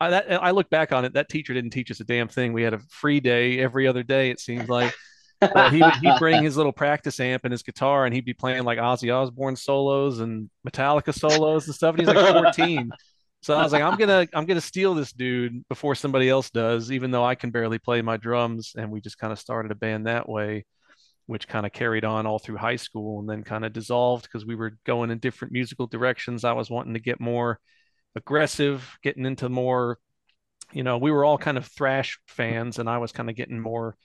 I, 0.00 0.10
that, 0.10 0.42
I 0.42 0.50
look 0.50 0.70
back 0.70 0.92
on 0.92 1.04
it. 1.04 1.14
That 1.14 1.28
teacher 1.28 1.54
didn't 1.54 1.70
teach 1.70 1.90
us 1.90 2.00
a 2.00 2.04
damn 2.04 2.28
thing. 2.28 2.52
We 2.52 2.62
had 2.62 2.74
a 2.74 2.80
free 2.90 3.20
day 3.20 3.58
every 3.58 3.86
other 3.86 4.02
day. 4.02 4.30
It 4.30 4.40
seems 4.40 4.68
like 4.68 4.94
he 5.70 5.82
would 5.82 5.94
he'd 5.96 6.18
bring 6.18 6.42
his 6.42 6.56
little 6.56 6.72
practice 6.72 7.20
amp 7.20 7.44
and 7.44 7.52
his 7.52 7.62
guitar, 7.62 8.04
and 8.04 8.14
he'd 8.14 8.24
be 8.24 8.34
playing 8.34 8.64
like 8.64 8.78
Ozzy 8.78 9.14
Osbourne 9.14 9.56
solos 9.56 10.20
and 10.20 10.50
Metallica 10.66 11.14
solos 11.14 11.66
and 11.66 11.74
stuff. 11.74 11.96
And 11.96 12.00
he's 12.00 12.14
like 12.14 12.34
14. 12.34 12.90
So 13.42 13.54
I 13.54 13.62
was 13.62 13.72
like, 13.72 13.82
I'm 13.82 13.96
gonna 13.96 14.26
I'm 14.32 14.46
gonna 14.46 14.60
steal 14.60 14.94
this 14.94 15.12
dude 15.12 15.68
before 15.68 15.94
somebody 15.94 16.28
else 16.28 16.50
does, 16.50 16.90
even 16.90 17.10
though 17.10 17.24
I 17.24 17.34
can 17.34 17.50
barely 17.50 17.78
play 17.78 18.00
my 18.00 18.16
drums. 18.16 18.72
And 18.76 18.90
we 18.90 19.00
just 19.00 19.18
kind 19.18 19.32
of 19.32 19.38
started 19.38 19.70
a 19.70 19.74
band 19.74 20.06
that 20.06 20.28
way, 20.28 20.64
which 21.26 21.46
kind 21.46 21.66
of 21.66 21.72
carried 21.72 22.04
on 22.04 22.26
all 22.26 22.38
through 22.38 22.56
high 22.56 22.76
school, 22.76 23.20
and 23.20 23.28
then 23.28 23.44
kind 23.44 23.64
of 23.64 23.72
dissolved 23.72 24.24
because 24.24 24.46
we 24.46 24.54
were 24.54 24.78
going 24.84 25.10
in 25.10 25.18
different 25.18 25.52
musical 25.52 25.86
directions. 25.86 26.42
I 26.42 26.52
was 26.52 26.70
wanting 26.70 26.94
to 26.94 27.00
get 27.00 27.20
more 27.20 27.60
aggressive, 28.16 28.98
getting 29.02 29.26
into 29.26 29.48
more, 29.48 29.98
you 30.72 30.82
know, 30.82 30.98
we 30.98 31.10
were 31.10 31.24
all 31.24 31.38
kind 31.38 31.56
of 31.56 31.66
thrash 31.66 32.18
fans, 32.26 32.78
and 32.78 32.88
I 32.88 32.98
was 32.98 33.12
kind 33.12 33.30
of 33.30 33.36
getting 33.36 33.60
more 33.60 33.96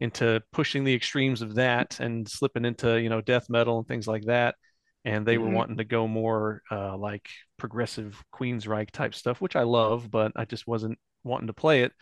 into 0.00 0.42
pushing 0.52 0.84
the 0.84 0.94
extremes 0.94 1.42
of 1.42 1.54
that 1.54 2.00
and 2.00 2.28
slipping 2.28 2.64
into, 2.64 3.00
you 3.00 3.08
know, 3.08 3.20
death 3.20 3.48
metal 3.48 3.78
and 3.78 3.88
things 3.88 4.06
like 4.06 4.24
that. 4.24 4.56
And 5.04 5.26
they 5.26 5.36
mm-hmm. 5.36 5.44
were 5.44 5.54
wanting 5.54 5.76
to 5.76 5.84
go 5.84 6.08
more 6.08 6.62
uh, 6.70 6.96
like 6.96 7.28
progressive 7.58 8.22
Queensryche 8.32 8.90
type 8.90 9.14
stuff, 9.14 9.40
which 9.40 9.56
I 9.56 9.62
love, 9.62 10.10
but 10.10 10.32
I 10.34 10.44
just 10.46 10.66
wasn't 10.66 10.98
wanting 11.22 11.48
to 11.48 11.52
play 11.52 11.82
it. 11.82 11.92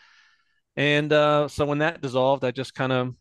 And 0.75 1.11
uh, 1.11 1.47
so 1.49 1.65
when 1.65 1.79
that 1.79 2.01
dissolved, 2.01 2.43
I 2.43 2.51
just 2.51 2.73
kind 2.73 2.91
of, 2.91 3.13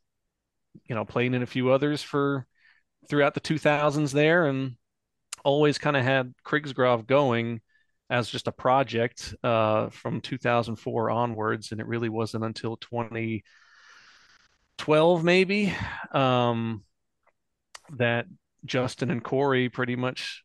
you 0.88 0.94
know, 0.94 1.04
played 1.04 1.34
in 1.34 1.42
a 1.42 1.46
few 1.46 1.70
others 1.70 2.02
for 2.02 2.46
throughout 3.08 3.34
the 3.34 3.40
2000s 3.40 4.12
there 4.12 4.46
and 4.46 4.76
always 5.44 5.78
kind 5.78 5.96
of 5.96 6.04
had 6.04 6.32
Krigsgrav 6.46 7.06
going 7.06 7.60
as 8.12 8.28
just 8.28 8.46
a 8.46 8.52
project 8.52 9.34
uh, 9.42 9.88
from 9.88 10.20
2004 10.20 11.10
onwards, 11.10 11.72
and 11.72 11.80
it 11.80 11.86
really 11.86 12.10
wasn't 12.10 12.44
until 12.44 12.76
2012 12.76 15.24
maybe 15.24 15.74
um, 16.12 16.84
that 17.96 18.26
Justin 18.66 19.10
and 19.10 19.24
Corey 19.24 19.70
pretty 19.70 19.96
much 19.96 20.44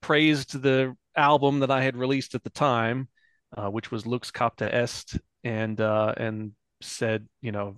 praised 0.00 0.62
the 0.62 0.94
album 1.16 1.58
that 1.58 1.72
I 1.72 1.82
had 1.82 1.96
released 1.96 2.36
at 2.36 2.44
the 2.44 2.50
time, 2.50 3.08
uh, 3.56 3.68
which 3.68 3.90
was 3.90 4.06
Lux 4.06 4.30
Capta 4.30 4.72
Est, 4.72 5.18
and 5.42 5.80
uh, 5.80 6.14
and 6.16 6.52
said, 6.82 7.26
you 7.40 7.50
know, 7.50 7.74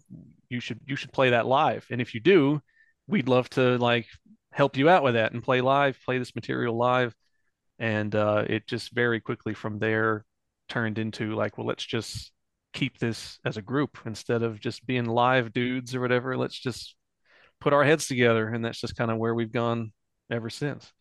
you 0.51 0.61
should 0.61 0.81
you 0.87 0.97
should 0.97 1.15
play 1.15 1.31
that 1.31 1.47
live, 1.47 1.87
and 1.91 2.03
if 2.03 2.13
you 2.13 2.21
do, 2.21 2.61
we'd 3.09 3.29
love 3.29 3.49
to 3.51 3.79
like 3.79 4.07
help 4.53 4.77
you 4.77 4.91
out 4.91 5.03
with 5.03 5.15
that 5.15 5.33
and 5.33 5.43
play 5.43 5.63
live, 5.63 5.99
play 6.05 6.19
this 6.19 6.35
material 6.35 6.77
live. 6.77 7.15
And 7.81 8.15
uh, 8.15 8.45
it 8.47 8.69
just 8.69 8.93
very 8.93 9.21
quickly 9.21 9.55
from 9.55 9.79
there 9.81 10.25
turned 10.69 10.99
into 10.99 11.35
like, 11.35 11.59
well, 11.59 11.67
let's 11.67 11.85
just 11.85 12.31
keep 12.73 12.99
this 12.99 13.39
as 13.45 13.57
a 13.57 13.63
group 13.63 13.99
instead 14.07 14.43
of 14.45 14.61
just 14.61 14.87
being 14.87 15.07
live 15.07 15.53
dudes 15.53 15.95
or 15.95 16.01
whatever. 16.01 16.37
Let's 16.37 16.59
just 16.59 16.95
put 17.61 17.73
our 17.73 17.83
heads 17.83 18.07
together. 18.07 18.49
And 18.49 18.65
that's 18.65 18.81
just 18.81 18.97
kind 18.97 19.11
of 19.11 19.19
where 19.19 19.35
we've 19.35 19.53
gone 19.53 19.93
ever 20.31 20.51
since. 20.51 20.93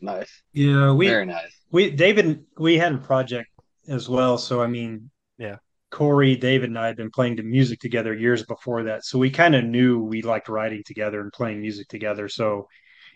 Nice. 0.00 0.42
Yeah, 0.52 0.92
we 0.92 1.08
Very 1.08 1.26
nice. 1.26 1.52
we 1.70 1.90
David 1.90 2.44
we 2.56 2.78
had 2.78 2.92
a 2.94 2.98
project 2.98 3.48
as 3.88 4.08
well. 4.08 4.38
So 4.38 4.62
I 4.62 4.66
mean, 4.66 5.10
Yeah. 5.38 5.56
Corey, 5.90 6.36
David, 6.36 6.68
and 6.70 6.78
I 6.78 6.86
had 6.86 6.96
been 6.96 7.10
playing 7.10 7.36
the 7.36 7.42
music 7.42 7.80
together 7.80 8.12
years 8.14 8.44
before 8.44 8.84
that. 8.84 9.04
So 9.04 9.18
we 9.18 9.30
kind 9.30 9.54
of 9.54 9.64
knew 9.64 10.00
we 10.00 10.20
liked 10.22 10.48
writing 10.48 10.82
together 10.84 11.20
and 11.20 11.32
playing 11.32 11.60
music 11.60 11.88
together. 11.88 12.28
So, 12.28 12.68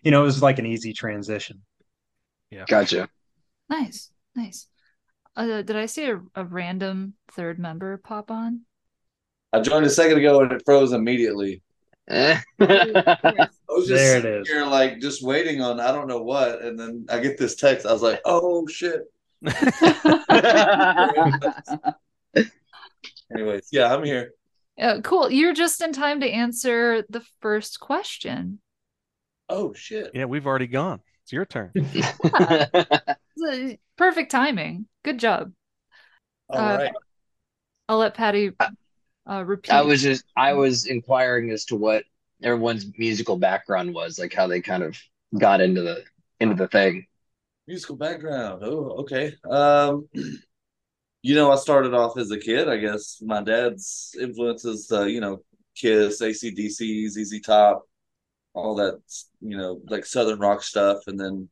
you 0.02 0.11
know, 0.11 0.23
it 0.23 0.25
was 0.25 0.42
like 0.42 0.59
an 0.59 0.66
easy 0.66 0.92
transition. 0.92 1.61
Gotcha. 2.69 3.09
Nice, 3.69 4.11
nice. 4.35 4.66
Uh, 5.37 5.62
did 5.62 5.76
I 5.76 5.87
see 5.87 6.07
a, 6.11 6.21
a 6.35 6.45
random 6.45 7.14
third 7.33 7.59
member 7.59 7.97
pop 7.99 8.30
on? 8.30 8.62
I 9.52 9.61
joined 9.61 9.87
a 9.87 9.90
second 9.90 10.19
ago 10.19 10.40
and 10.42 10.52
it 10.52 10.62
froze 10.64 10.92
immediately. 10.92 11.62
Eh. 12.09 12.40
I 12.61 13.49
was 13.69 13.87
just 13.87 13.88
There 13.88 14.19
it 14.19 14.23
sitting 14.23 14.40
is. 14.42 14.49
here 14.49 14.64
like 14.66 15.00
just 15.00 15.23
waiting 15.23 15.61
on 15.61 15.78
I 15.78 15.92
don't 15.92 16.09
know 16.09 16.23
what, 16.23 16.61
and 16.62 16.78
then 16.78 17.07
I 17.09 17.21
get 17.21 17.38
this 17.38 17.54
text. 17.54 17.87
I 17.87 17.92
was 17.92 18.02
like, 18.02 18.21
"Oh 18.25 18.66
shit!" 18.66 19.02
Anyways, 23.33 23.69
yeah, 23.71 23.95
I'm 23.95 24.04
here. 24.04 24.33
Uh, 24.80 25.00
cool. 25.02 25.30
You're 25.30 25.54
just 25.54 25.80
in 25.83 25.92
time 25.92 26.21
to 26.21 26.28
answer 26.28 27.04
the 27.09 27.23
first 27.40 27.80
question. 27.80 28.61
Oh 29.49 29.73
shit! 29.73 30.11
Yeah, 30.14 30.25
we've 30.25 30.47
already 30.47 30.66
gone. 30.66 31.00
It's 31.30 31.32
your 31.32 31.44
turn. 31.44 31.70
Uh, 33.40 33.75
Perfect 33.96 34.32
timing. 34.32 34.87
Good 35.04 35.18
job. 35.18 35.52
All 36.49 36.58
Uh, 36.58 36.78
right. 36.78 36.92
I'll 37.88 37.99
let 37.99 38.14
Patty 38.14 38.50
uh, 39.30 39.44
repeat. 39.44 39.70
I 39.72 39.82
was 39.82 40.02
just 40.02 40.25
I 40.37 40.54
was 40.54 40.87
inquiring 40.87 41.50
as 41.50 41.64
to 41.66 41.76
what 41.76 42.02
everyone's 42.42 42.87
musical 42.99 43.37
background 43.37 43.94
was, 43.94 44.18
like 44.18 44.34
how 44.34 44.49
they 44.49 44.60
kind 44.60 44.82
of 44.82 44.99
got 45.38 45.60
into 45.60 45.82
the 45.82 46.02
into 46.40 46.56
the 46.56 46.66
thing. 46.66 47.06
Musical 47.68 47.94
background. 47.94 48.64
Oh, 48.64 48.96
okay. 49.02 49.34
Um, 49.49 50.08
you 51.22 51.34
know, 51.37 51.52
I 51.52 51.56
started 51.56 51.94
off 51.94 52.18
as 52.18 52.32
a 52.32 52.38
kid. 52.38 52.68
I 52.68 52.78
guess 52.78 53.22
my 53.22 53.40
dad's 53.42 54.16
influences, 54.20 54.90
uh, 54.90 55.04
you 55.04 55.20
know, 55.20 55.44
Kiss, 55.76 56.20
ACDC, 56.20 57.06
ZZ 57.08 57.40
Top, 57.40 57.82
all 58.54 58.75
that, 58.76 59.00
you 59.40 59.57
know, 59.57 59.80
like 59.88 60.04
Southern 60.04 60.38
rock 60.38 60.62
stuff. 60.62 60.99
And 61.07 61.19
then, 61.19 61.49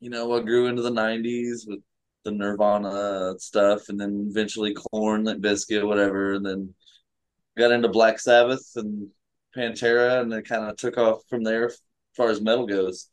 you 0.00 0.10
know, 0.10 0.32
I 0.32 0.40
grew 0.40 0.66
into 0.66 0.82
the 0.82 0.90
'90s 0.90 1.66
with 1.66 1.80
the 2.24 2.32
Nirvana 2.32 3.34
stuff, 3.38 3.88
and 3.88 4.00
then 4.00 4.28
eventually 4.30 4.74
Korn 4.74 5.24
like 5.24 5.38
Bizkit 5.38 5.86
whatever. 5.86 6.34
And 6.34 6.44
then 6.44 6.74
got 7.56 7.72
into 7.72 7.88
Black 7.88 8.18
Sabbath 8.18 8.72
and 8.76 9.08
Pantera, 9.56 10.20
and 10.20 10.32
it 10.32 10.48
kind 10.48 10.64
of 10.64 10.76
took 10.76 10.98
off 10.98 11.22
from 11.28 11.44
there 11.44 11.66
as 11.66 11.80
far 12.16 12.30
as 12.30 12.40
metal 12.40 12.66
goes. 12.66 13.08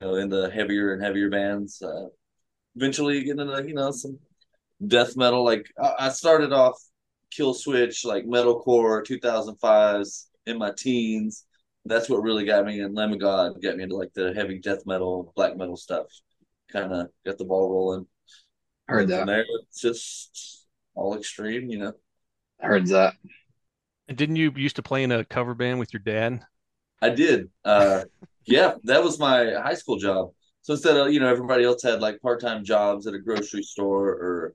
You 0.00 0.08
know, 0.08 0.14
in 0.16 0.28
the 0.28 0.50
heavier 0.50 0.92
and 0.92 1.02
heavier 1.02 1.30
bands. 1.30 1.82
Uh, 1.82 2.08
eventually 2.76 3.24
getting 3.24 3.40
into 3.40 3.64
you 3.66 3.74
know 3.74 3.90
some 3.90 4.18
death 4.86 5.16
metal. 5.16 5.44
Like 5.44 5.66
I 5.78 6.10
started 6.10 6.52
off 6.52 6.80
Killswitch, 7.36 8.04
like 8.04 8.24
metalcore, 8.24 9.04
2005s 9.04 10.26
in 10.46 10.58
my 10.58 10.72
teens. 10.76 11.44
That's 11.88 12.08
what 12.08 12.22
really 12.22 12.44
got 12.44 12.66
me, 12.66 12.80
and 12.80 12.94
Lamb 12.94 13.12
of 13.12 13.20
God 13.20 13.62
got 13.62 13.76
me 13.76 13.84
into 13.84 13.96
like 13.96 14.12
the 14.14 14.32
heavy 14.34 14.58
death 14.58 14.86
metal, 14.86 15.32
black 15.36 15.56
metal 15.56 15.76
stuff. 15.76 16.06
Kind 16.72 16.92
of 16.92 17.08
got 17.26 17.38
the 17.38 17.44
ball 17.44 17.70
rolling. 17.70 18.06
Heard 18.88 19.08
And 19.08 19.10
that. 19.10 19.24
from 19.24 19.26
there, 19.26 19.44
it's 19.68 19.80
just 19.82 20.66
all 20.94 21.16
extreme, 21.16 21.70
you 21.70 21.78
know. 21.78 21.94
Heard 22.60 22.86
that. 22.88 23.14
And 24.08 24.18
didn't 24.18 24.36
you 24.36 24.52
used 24.56 24.76
to 24.76 24.82
play 24.82 25.02
in 25.04 25.12
a 25.12 25.24
cover 25.24 25.54
band 25.54 25.78
with 25.78 25.92
your 25.92 26.02
dad? 26.02 26.46
I 27.00 27.10
did. 27.10 27.50
Uh, 27.64 28.04
yeah, 28.46 28.74
that 28.84 29.02
was 29.02 29.18
my 29.18 29.52
high 29.54 29.74
school 29.74 29.96
job. 29.98 30.32
So 30.62 30.74
instead 30.74 30.96
of, 30.96 31.12
you 31.12 31.20
know, 31.20 31.28
everybody 31.28 31.64
else 31.64 31.82
had 31.82 32.00
like 32.00 32.20
part 32.20 32.40
time 32.40 32.64
jobs 32.64 33.06
at 33.06 33.14
a 33.14 33.18
grocery 33.18 33.62
store 33.62 34.08
or 34.08 34.54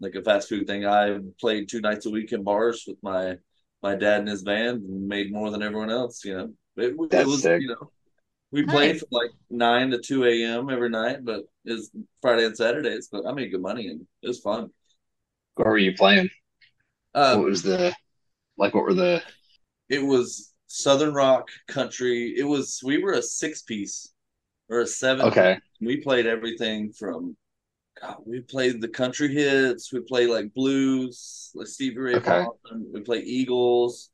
like 0.00 0.14
a 0.16 0.22
fast 0.22 0.48
food 0.48 0.66
thing, 0.66 0.86
I 0.86 1.18
played 1.40 1.68
two 1.68 1.80
nights 1.80 2.06
a 2.06 2.10
week 2.10 2.32
in 2.32 2.44
bars 2.44 2.84
with 2.86 2.98
my 3.02 3.38
my 3.82 3.94
dad 3.94 4.20
and 4.20 4.28
his 4.28 4.42
band 4.42 4.82
and 4.82 5.08
made 5.08 5.32
more 5.32 5.50
than 5.50 5.62
everyone 5.62 5.90
else, 5.90 6.24
you 6.24 6.36
know. 6.36 6.52
It, 6.76 6.94
it 7.10 7.26
was, 7.26 7.42
sick. 7.42 7.60
you 7.60 7.68
know, 7.68 7.90
we 8.52 8.64
played 8.64 8.98
from 8.98 9.08
like 9.10 9.30
9 9.50 9.90
to 9.90 9.98
2 9.98 10.24
a.m. 10.24 10.70
every 10.70 10.90
night, 10.90 11.24
but 11.24 11.42
it's 11.64 11.90
Friday 12.22 12.44
and 12.44 12.56
Saturdays, 12.56 13.08
but 13.10 13.26
I 13.26 13.32
made 13.32 13.50
good 13.50 13.62
money 13.62 13.88
and 13.88 14.06
it 14.22 14.28
was 14.28 14.40
fun. 14.40 14.70
What 15.54 15.66
were 15.66 15.78
you 15.78 15.94
playing? 15.94 16.30
Uh, 17.14 17.36
What 17.36 17.46
was 17.46 17.62
the 17.62 17.92
like? 18.56 18.74
What 18.74 18.84
were 18.84 18.94
the? 18.94 19.22
it 19.88 20.04
was 20.04 20.52
southern 20.66 21.14
rock 21.14 21.48
country 21.66 22.34
it 22.36 22.44
was 22.44 22.80
we 22.84 23.02
were 23.02 23.12
a 23.12 23.22
six 23.22 23.62
piece 23.62 24.12
or 24.68 24.80
a 24.80 24.86
seven 24.86 25.26
Okay, 25.26 25.58
we 25.80 25.96
played 25.96 26.26
everything 26.26 26.92
from 26.92 27.34
God, 28.00 28.16
we 28.24 28.40
played 28.40 28.80
the 28.80 28.88
country 28.88 29.28
hits 29.32 29.92
we 29.92 30.00
played 30.00 30.28
like 30.30 30.52
blues 30.54 31.50
like 31.54 31.66
stevie 31.66 31.98
ray 31.98 32.14
Okay. 32.16 32.44
vaughan 32.44 32.86
we 32.92 33.00
played 33.00 33.24
eagles 33.24 34.10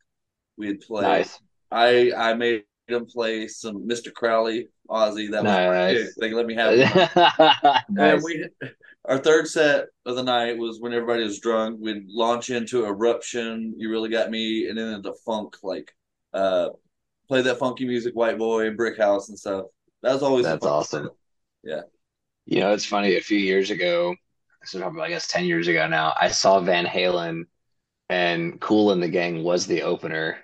we'd 0.57 0.81
play 0.81 1.03
nice. 1.03 1.39
i 1.71 2.13
i 2.17 2.35
made 2.35 2.65
them 2.89 3.07
play 3.07 3.49
some 3.49 3.87
mr 3.89 4.13
crowley 4.13 4.69
ozzy 4.91 5.31
that 5.31 5.43
was 5.45 5.53
Nice. 5.53 5.97
it. 5.99 6.11
they 6.19 6.33
let 6.33 6.47
me 6.47 6.55
have 6.55 6.73
it. 6.75 7.83
And 7.99 8.23
we 8.23 8.47
our 9.07 9.19
third 9.19 9.49
set 9.49 9.87
of 10.07 10.17
the 10.17 10.23
night 10.23 10.57
was 10.57 10.81
when 10.81 10.93
everybody 10.95 11.25
was 11.25 11.39
drunk. 11.39 11.79
We'd 11.81 12.07
launch 12.09 12.49
into 12.51 12.87
eruption. 12.87 13.75
You 13.77 13.91
really 13.91 14.09
got 14.09 14.31
me, 14.31 14.69
and 14.69 14.79
then 14.79 14.95
into 14.95 15.13
funk, 15.27 15.57
like 15.63 15.95
uh, 16.33 16.71
play 17.29 17.43
that 17.43 17.59
funky 17.59 17.87
music, 17.87 18.15
White 18.15 18.39
Boy 18.39 18.67
and 18.67 18.77
Brick 18.79 18.97
House 18.97 19.29
and 19.29 19.39
stuff. 19.39 19.67
That 20.03 20.15
was 20.15 20.23
always 20.23 20.47
That's 20.47 20.65
awesome. 20.65 21.11
set. 21.67 21.85
You 22.47 22.61
know, 22.61 22.73
it's 22.73 22.85
funny. 22.85 23.17
A 23.17 23.21
few 23.21 23.39
years 23.39 23.71
ago, 23.71 24.15
so 24.65 24.79
probably 24.81 25.03
I 25.03 25.09
guess 25.09 25.29
ten 25.29 25.45
years 25.45 25.69
ago 25.69 25.87
now, 25.89 26.13
I 26.21 26.29
saw 26.29 26.61
Van 26.61 26.85
Halen, 26.87 27.45
and 28.09 28.61
Kool 28.61 28.95
& 28.97 28.97
the 28.97 29.09
Gang 29.09 29.43
was 29.45 29.67
the 29.67 29.83
opener. 29.83 30.39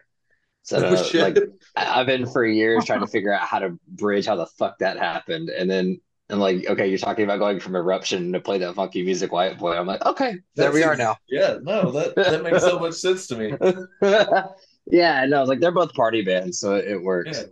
So 0.62 0.78
Oh, 0.78 0.95
uh, 0.95 1.11
like 1.14 1.38
I- 1.76 2.00
I've 2.00 2.07
been 2.07 2.26
for 2.26 2.45
years 2.45 2.85
trying 2.85 3.00
to 3.00 3.07
figure 3.07 3.33
out 3.33 3.42
how 3.47 3.61
to 3.61 3.78
bridge 3.88 4.26
how 4.26 4.37
the 4.37 4.47
fuck 4.47 4.78
that 4.78 4.99
happened, 4.99 5.50
and 5.50 5.71
then 5.71 6.00
and 6.28 6.40
like 6.40 6.66
okay, 6.69 6.88
you're 6.88 6.99
talking 6.99 7.25
about 7.25 7.38
going 7.38 7.61
from 7.61 7.76
Eruption 7.76 8.33
to 8.33 8.40
play 8.40 8.59
that 8.59 8.75
funky 8.75 9.02
music, 9.02 9.33
White 9.33 9.59
Boy. 9.59 9.76
I'm 9.76 9.87
like, 9.87 10.04
okay, 10.07 10.37
there 10.54 10.66
That's 10.66 10.75
we 10.75 10.83
are 10.83 10.92
ex- 10.92 10.99
now. 10.99 11.16
Yeah, 11.28 11.59
no, 11.62 11.90
that 11.92 12.14
that 12.16 12.42
makes 12.42 12.62
so 12.62 12.78
much 12.78 12.95
sense 12.95 13.26
to 13.28 13.37
me. 13.37 13.54
yeah, 14.87 15.26
no, 15.26 15.45
like 15.45 15.61
they're 15.61 15.73
both 15.73 15.95
party 15.95 16.23
bands, 16.23 16.59
so 16.59 16.75
it, 16.76 16.87
it 16.88 17.02
works. 17.02 17.38
Yeah, 17.38 17.45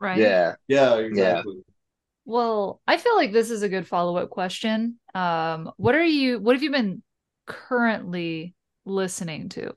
right? 0.00 0.18
Yeah. 0.18 0.54
yeah, 0.68 0.96
exactly. 0.96 1.63
Well, 2.24 2.80
I 2.86 2.96
feel 2.96 3.16
like 3.16 3.32
this 3.32 3.50
is 3.50 3.62
a 3.62 3.68
good 3.68 3.86
follow-up 3.86 4.30
question. 4.30 4.98
Um, 5.14 5.70
what 5.76 5.94
are 5.94 6.04
you 6.04 6.38
what 6.40 6.54
have 6.56 6.62
you 6.62 6.70
been 6.70 7.02
currently 7.46 8.54
listening 8.84 9.48
to? 9.50 9.74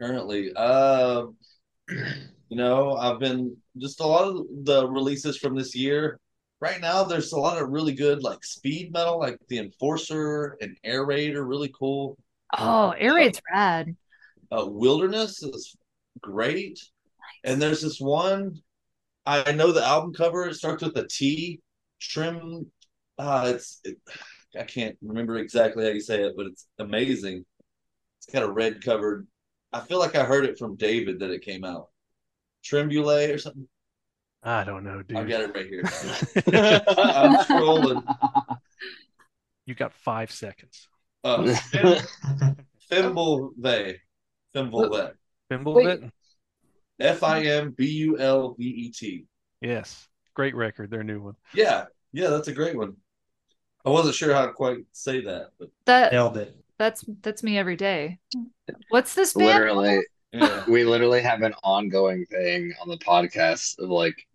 Currently, 0.00 0.52
um, 0.54 1.36
you 1.88 2.56
know, 2.56 2.96
I've 2.96 3.18
been 3.20 3.56
just 3.78 4.00
a 4.00 4.06
lot 4.06 4.28
of 4.28 4.46
the 4.64 4.88
releases 4.88 5.38
from 5.38 5.54
this 5.56 5.74
year. 5.74 6.18
Right 6.60 6.80
now, 6.80 7.04
there's 7.04 7.32
a 7.32 7.40
lot 7.40 7.60
of 7.60 7.70
really 7.70 7.92
good 7.94 8.22
like 8.22 8.44
speed 8.44 8.92
metal, 8.92 9.18
like 9.18 9.38
the 9.48 9.58
Enforcer 9.58 10.56
and 10.60 10.76
Air 10.84 11.04
Raid 11.04 11.34
are 11.36 11.44
really 11.44 11.72
cool. 11.78 12.18
Oh, 12.56 12.90
Air 12.90 13.14
Raid's 13.14 13.40
rad. 13.52 13.96
uh, 14.50 14.66
Wilderness 14.66 15.42
is 15.42 15.76
great. 16.20 16.78
And 17.44 17.60
there's 17.60 17.80
this 17.82 18.00
one, 18.00 18.60
I 19.24 19.52
know 19.52 19.72
the 19.72 19.84
album 19.84 20.12
cover, 20.12 20.48
it 20.48 20.54
starts 20.54 20.82
with 20.82 20.96
a 20.96 21.06
T, 21.06 21.60
trim. 22.00 22.70
Uh, 23.18 23.52
it's, 23.54 23.80
it, 23.84 23.98
I 24.58 24.64
can't 24.64 24.96
remember 25.00 25.38
exactly 25.38 25.84
how 25.84 25.90
you 25.90 26.00
say 26.00 26.22
it, 26.22 26.34
but 26.36 26.46
it's 26.46 26.66
amazing. 26.78 27.44
It's 28.18 28.26
kind 28.26 28.44
of 28.44 28.54
red 28.54 28.82
covered. 28.82 29.26
I 29.72 29.80
feel 29.80 29.98
like 29.98 30.16
I 30.16 30.24
heard 30.24 30.44
it 30.44 30.58
from 30.58 30.76
David 30.76 31.20
that 31.20 31.30
it 31.30 31.42
came 31.42 31.64
out. 31.64 31.88
Trembule 32.64 33.32
or 33.34 33.38
something. 33.38 33.68
I 34.42 34.64
don't 34.64 34.84
know, 34.84 35.02
dude. 35.02 35.16
I've 35.16 35.28
got 35.28 35.42
it 35.42 35.54
right 35.54 35.66
here. 35.66 35.82
I'm 36.98 37.36
scrolling. 37.44 38.02
You 39.66 39.74
got 39.74 39.92
five 39.94 40.32
seconds. 40.32 40.88
Uh, 41.22 41.54
Fim- 41.54 42.02
Fimbleve. 42.90 43.98
Fimbleve. 44.54 45.12
Fimbulvet? 45.50 46.10
F 47.02 47.22
I 47.22 47.42
M 47.42 47.72
B 47.72 47.86
U 47.86 48.18
L 48.18 48.54
V 48.54 48.64
E 48.64 48.90
T. 48.90 49.26
Yes. 49.60 50.08
Great 50.34 50.54
record, 50.54 50.90
their 50.90 51.04
new 51.04 51.20
one. 51.20 51.34
Yeah, 51.54 51.84
yeah, 52.12 52.28
that's 52.28 52.48
a 52.48 52.52
great 52.52 52.76
one. 52.76 52.96
I 53.84 53.90
wasn't 53.90 54.14
sure 54.14 54.32
how 54.32 54.46
to 54.46 54.52
quite 54.52 54.78
say 54.92 55.20
that, 55.22 55.50
but 55.58 55.68
That 55.86 56.12
Nailed 56.12 56.36
it. 56.36 56.56
that's 56.78 57.04
that's 57.20 57.42
me 57.42 57.58
every 57.58 57.76
day. 57.76 58.18
What's 58.88 59.14
this 59.14 59.34
band? 59.34 59.46
Literally, 59.48 60.00
yeah. 60.32 60.64
we 60.68 60.84
literally 60.84 61.20
have 61.20 61.42
an 61.42 61.54
ongoing 61.62 62.24
thing 62.26 62.72
on 62.80 62.88
the 62.88 62.96
podcast 62.98 63.78
of 63.78 63.90
like 63.90 64.26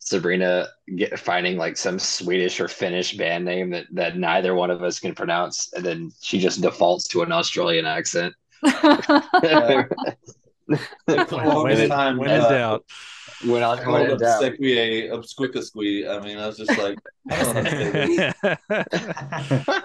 Sabrina 0.00 0.68
get, 0.96 1.18
finding 1.18 1.56
like 1.56 1.76
some 1.76 1.98
Swedish 1.98 2.60
or 2.60 2.68
Finnish 2.68 3.16
band 3.16 3.44
name 3.44 3.70
that, 3.70 3.86
that 3.92 4.16
neither 4.18 4.54
one 4.54 4.70
of 4.70 4.82
us 4.82 4.98
can 4.98 5.14
pronounce, 5.14 5.72
and 5.72 5.84
then 5.84 6.10
she 6.20 6.38
just 6.38 6.60
defaults 6.60 7.08
to 7.08 7.22
an 7.22 7.32
Australian 7.32 7.86
accent. 7.86 8.34
when, 11.04 11.78
in, 11.78 11.88
time, 11.88 12.16
when 12.18 12.30
in 12.30 12.40
uh, 12.40 12.48
doubt. 12.48 12.84
When 13.44 13.62
I 13.62 13.74
I 13.76 13.84
when 13.84 13.84
called 13.84 14.08
in 14.08 14.10
up 14.12 14.18
doubt. 14.18 14.40
Sequia 14.42 15.10
Obsquickasqui. 15.12 16.08
I 16.08 16.20
mean, 16.24 16.38
I 16.38 16.46
was 16.46 16.58
just 16.58 16.76
like, 16.78 16.98
I 17.30 17.42
don't 17.42 17.54
know. 17.54 17.62
how 17.62 17.70
to 17.70 17.76
say 17.76 17.90
this. 17.92 19.80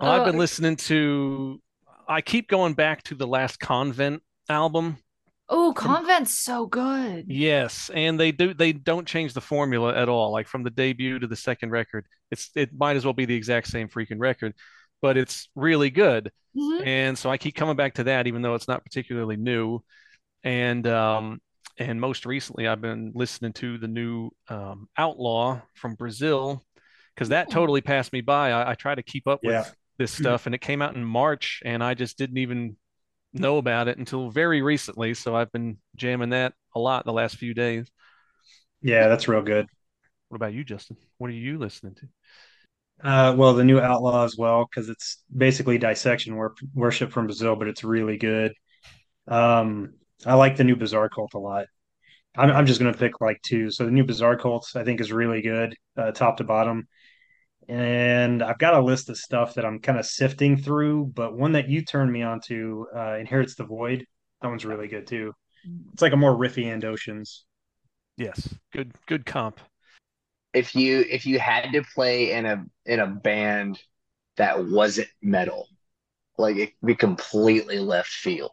Well, 0.00 0.10
I've 0.12 0.24
been 0.24 0.38
listening 0.38 0.76
to. 0.76 1.60
I 2.08 2.20
keep 2.20 2.48
going 2.48 2.74
back 2.74 3.02
to 3.04 3.14
the 3.14 3.26
last 3.26 3.58
Convent 3.60 4.22
album. 4.48 4.98
oh, 5.48 5.72
Convent's 5.74 6.38
so 6.38 6.66
good. 6.66 7.26
Yes, 7.28 7.90
and 7.94 8.18
they 8.18 8.32
do. 8.32 8.52
They 8.54 8.72
don't 8.72 9.06
change 9.06 9.32
the 9.32 9.40
formula 9.40 9.94
at 9.94 10.08
all. 10.08 10.32
Like 10.32 10.46
from 10.48 10.62
the 10.62 10.70
debut 10.70 11.18
to 11.18 11.26
the 11.26 11.36
second 11.36 11.70
record, 11.70 12.06
it's 12.30 12.50
it 12.54 12.70
might 12.76 12.96
as 12.96 13.04
well 13.04 13.14
be 13.14 13.24
the 13.24 13.34
exact 13.34 13.68
same 13.68 13.88
freaking 13.88 14.18
record, 14.18 14.54
but 15.02 15.16
it's 15.16 15.48
really 15.54 15.90
good. 15.90 16.32
Mhm. 16.56 16.86
And 16.86 17.18
so 17.18 17.30
I 17.30 17.38
keep 17.38 17.54
coming 17.54 17.76
back 17.76 17.94
to 17.94 18.04
that, 18.04 18.26
even 18.26 18.42
though 18.42 18.54
it's 18.54 18.68
not 18.68 18.84
particularly 18.84 19.36
new. 19.36 19.80
And 20.42 20.86
um, 20.86 21.40
and 21.78 22.00
most 22.00 22.26
recently, 22.26 22.66
I've 22.66 22.80
been 22.80 23.12
listening 23.14 23.52
to 23.54 23.78
the 23.78 23.88
new 23.88 24.30
um, 24.48 24.88
Outlaw 24.98 25.60
from 25.74 25.94
Brazil 25.94 26.64
because 27.14 27.28
that 27.30 27.48
Oh. 27.48 27.52
totally 27.52 27.80
passed 27.80 28.12
me 28.12 28.20
by. 28.20 28.52
I, 28.52 28.72
I 28.72 28.74
try 28.74 28.94
to 28.94 29.02
keep 29.02 29.26
up 29.28 29.40
with 29.42 29.52
Yeah. 29.54 29.64
this 29.98 30.12
stuff, 30.12 30.46
and 30.46 30.54
it 30.54 30.60
came 30.60 30.82
out 30.82 30.96
in 30.96 31.04
March, 31.04 31.62
and 31.64 31.82
I 31.84 31.94
just 31.94 32.18
didn't 32.18 32.38
even 32.38 32.76
know 33.32 33.58
about 33.58 33.86
it 33.88 33.96
until 33.98 34.30
very 34.30 34.60
recently. 34.62 35.14
So 35.14 35.36
I've 35.36 35.52
been 35.52 35.78
jamming 35.96 36.30
that 36.30 36.54
a 36.74 36.80
lot 36.80 37.04
the 37.04 37.12
last 37.12 37.36
few 37.36 37.54
days. 37.54 37.88
Yeah, 38.82 39.08
that's 39.08 39.28
real 39.28 39.42
good. 39.42 39.66
What 40.28 40.36
about 40.36 40.52
you, 40.54 40.64
Justin? 40.64 40.96
What 41.18 41.30
are 41.30 41.34
you 41.34 41.58
listening 41.58 41.94
to? 41.96 42.08
Uh, 43.02 43.34
well, 43.36 43.54
the 43.54 43.64
new 43.64 43.80
Outlaw 43.80 44.24
as 44.24 44.36
well, 44.36 44.66
because 44.68 44.88
it's 44.88 45.22
basically 45.34 45.78
dissection 45.78 46.36
wor- 46.36 46.54
worship 46.74 47.12
from 47.12 47.26
Brazil, 47.26 47.56
but 47.56 47.68
it's 47.68 47.82
really 47.84 48.18
good. 48.18 48.52
Um, 49.26 49.94
I 50.26 50.34
like 50.34 50.56
the 50.56 50.64
new 50.64 50.76
Bizarrekult 50.76 51.34
a 51.34 51.38
lot. 51.38 51.66
I'm, 52.36 52.50
I'm 52.50 52.66
just 52.66 52.80
going 52.80 52.92
to 52.92 52.98
pick 52.98 53.20
like 53.20 53.40
two. 53.42 53.70
So 53.70 53.84
the 53.84 53.90
new 53.90 54.04
Bizarrekult, 54.04 54.76
I 54.76 54.84
think, 54.84 55.00
is 55.00 55.12
really 55.12 55.40
good, 55.40 55.74
uh, 55.96 56.10
top 56.12 56.36
to 56.38 56.44
bottom. 56.44 56.88
And 57.68 58.42
I've 58.42 58.58
got 58.58 58.74
a 58.74 58.80
list 58.80 59.08
of 59.08 59.16
stuff 59.16 59.54
that 59.54 59.64
I'm 59.64 59.78
kind 59.78 59.98
of 59.98 60.04
sifting 60.04 60.56
through, 60.56 61.12
but 61.14 61.36
one 61.36 61.52
that 61.52 61.68
you 61.68 61.82
turned 61.82 62.12
me 62.12 62.22
on 62.22 62.40
to, 62.46 62.86
uh, 62.94 63.16
Inherits 63.16 63.54
the 63.54 63.64
Void. 63.64 64.04
That 64.42 64.48
one's 64.48 64.64
really 64.64 64.88
good 64.88 65.06
too. 65.06 65.32
It's 65.92 66.02
like 66.02 66.12
a 66.12 66.16
more 66.16 66.34
riffy 66.34 66.72
and 66.72 66.84
oceans. 66.84 67.44
Yes, 68.16 68.48
good 68.72 68.92
good 69.06 69.24
comp. 69.24 69.60
If 70.52 70.74
you 70.74 71.04
if 71.08 71.26
you 71.26 71.38
had 71.38 71.72
to 71.72 71.82
play 71.94 72.32
in 72.32 72.46
a 72.46 72.64
in 72.86 73.00
a 73.00 73.06
band 73.06 73.80
that 74.36 74.64
wasn't 74.66 75.08
metal, 75.22 75.68
like 76.38 76.56
it 76.56 76.66
could 76.80 76.86
be 76.86 76.94
completely 76.96 77.78
left 77.78 78.10
field. 78.10 78.52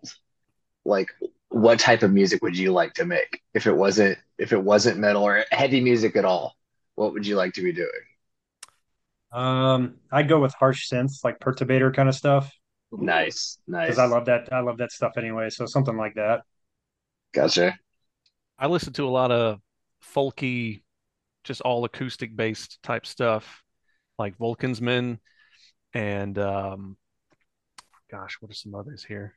Like 0.86 1.10
what 1.50 1.80
type 1.80 2.04
of 2.04 2.14
music 2.14 2.44
would 2.44 2.58
you 2.58 2.74
like 2.74 2.94
to 2.96 3.06
make 3.06 3.42
if 3.54 3.68
it 3.68 3.74
wasn't 3.76 4.18
if 4.38 4.54
it 4.54 4.64
wasn't 4.64 5.00
metal 5.00 5.24
or 5.24 5.46
heavy 5.52 5.82
music 5.82 6.16
at 6.16 6.26
all? 6.26 6.56
What 6.96 7.14
would 7.14 7.28
you 7.28 7.36
like 7.38 7.54
to 7.56 7.62
be 7.64 7.74
doing? 7.74 7.90
Um, 9.32 9.96
I'd 10.12 10.30
go 10.30 10.40
with 10.40 10.54
harsh 10.54 10.90
synths, 10.90 11.24
like 11.24 11.40
Perturbator 11.40 11.94
kind 11.94 12.08
of 12.10 12.16
stuff, 12.16 12.52
Nice, 12.92 13.60
nice. 13.68 13.88
because 13.88 14.00
I 14.00 14.06
love 14.06 14.26
that. 14.26 14.52
I 14.52 14.60
love 14.62 14.78
that 14.78 14.92
stuff 14.92 15.14
anyway. 15.18 15.50
So 15.50 15.66
something 15.66 15.98
like 15.98 16.16
that. 16.16 16.44
Gotcha. 17.34 17.80
I 18.58 18.68
listen 18.68 18.94
to 18.94 19.08
a 19.08 19.10
lot 19.10 19.32
of 19.32 19.60
folky, 20.04 20.82
just 21.48 21.62
all 21.62 21.86
acoustic 21.86 22.36
based 22.36 22.82
type 22.84 23.06
stuff, 23.06 23.64
like 24.20 24.38
Wolcensmen 24.38 25.20
and 25.94 26.38
um, 26.38 26.98
gosh, 28.12 28.38
what 28.40 28.52
are 28.52 28.56
some 28.56 28.76
others 28.76 29.04
here? 29.04 29.36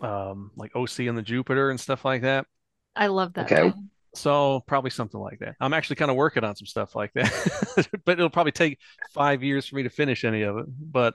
Um, 0.00 0.50
like 0.56 0.72
Osi 0.74 1.08
and 1.08 1.16
the 1.16 1.22
Jupiter 1.22 1.70
and 1.70 1.80
stuff 1.80 2.04
like 2.04 2.22
that. 2.22 2.46
I 2.94 3.08
love 3.08 3.32
that. 3.34 3.50
Okay. 3.50 3.70
band. 3.70 3.90
So 4.14 4.62
probably 4.66 4.90
something 4.90 5.20
like 5.20 5.40
that. 5.40 5.56
I'm 5.60 5.74
actually 5.74 5.96
kind 5.96 6.10
of 6.10 6.16
working 6.16 6.42
on 6.44 6.56
some 6.56 6.66
stuff 6.66 6.94
like 6.94 7.12
that, 7.14 7.88
but 8.04 8.12
it'll 8.12 8.30
probably 8.30 8.52
take 8.52 8.78
five 9.12 9.42
years 9.42 9.66
for 9.66 9.76
me 9.76 9.82
to 9.82 9.90
finish 9.90 10.24
any 10.24 10.42
of 10.42 10.56
it. 10.58 10.66
But 10.68 11.14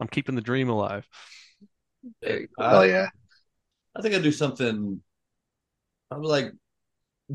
I'm 0.00 0.08
keeping 0.08 0.34
the 0.34 0.40
dream 0.40 0.68
alive. 0.68 1.06
Very 2.22 2.48
I- 2.58 2.72
Oh 2.74 2.82
yeah. 2.82 3.08
I 3.96 4.02
think 4.02 4.14
I 4.14 4.18
do 4.18 4.32
something. 4.32 5.00
I'm 6.10 6.22
like 6.22 6.52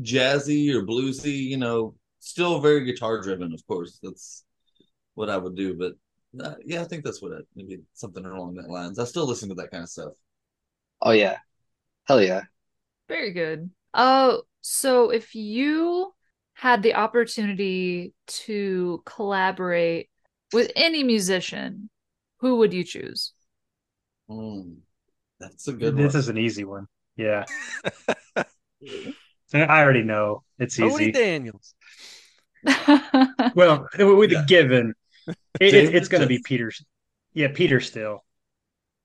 jazzy 0.02 0.72
or 0.74 0.84
bluesy. 0.84 1.42
You 1.44 1.56
know, 1.58 1.94
still 2.20 2.60
very 2.60 2.84
guitar 2.84 3.20
driven. 3.20 3.52
Of 3.52 3.66
course, 3.66 3.98
that's 4.02 4.44
what 5.14 5.30
I 5.30 5.36
would 5.36 5.56
do. 5.56 5.74
But 5.74 5.94
uh, 6.44 6.56
yeah, 6.64 6.82
I 6.82 6.84
think 6.84 7.04
that's 7.04 7.22
what 7.22 7.32
I, 7.32 7.38
maybe 7.56 7.80
something 7.94 8.24
along 8.24 8.54
that 8.54 8.70
lines. 8.70 8.98
I 8.98 9.04
still 9.04 9.26
listen 9.26 9.48
to 9.50 9.54
that 9.56 9.70
kind 9.70 9.82
of 9.84 9.90
stuff. 9.90 10.12
Oh 11.02 11.10
yeah. 11.12 11.38
Hell 12.04 12.22
yeah. 12.22 12.44
Very 13.08 13.32
good. 13.32 13.70
Oh, 13.94 14.42
so 14.60 15.10
if 15.10 15.34
you 15.34 16.14
had 16.54 16.82
the 16.82 16.94
opportunity 16.94 18.14
to 18.26 19.02
collaborate 19.06 20.08
with 20.52 20.70
any 20.76 21.02
musician, 21.02 21.90
who 22.40 22.56
would 22.56 22.72
you 22.72 22.84
choose? 22.84 23.32
Mm, 24.30 24.78
that's 25.40 25.68
a 25.68 25.72
good 25.72 25.96
This 25.96 26.14
one. 26.14 26.20
is 26.20 26.28
an 26.28 26.38
easy 26.38 26.64
one. 26.64 26.86
Yeah. 27.16 27.44
I 29.54 29.82
already 29.82 30.02
know 30.02 30.42
it's 30.58 30.76
Cody 30.76 31.04
easy. 31.06 31.12
Daniels. 31.12 31.74
Well, 33.54 33.88
with 33.98 34.32
Yeah. 34.32 34.42
a 34.42 34.46
given, 34.46 34.94
it, 35.60 35.74
it- 35.74 35.94
it's 35.94 36.08
going 36.08 36.22
to 36.22 36.26
be 36.26 36.40
Peter. 36.44 36.70
Yeah, 37.32 37.48
Peter 37.54 37.80
still, 37.80 38.24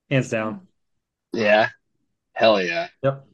hands 0.10 0.30
down. 0.30 0.68
Yeah. 1.34 1.70
Hell 2.34 2.62
yeah. 2.62 2.88
Yep. 3.04 3.26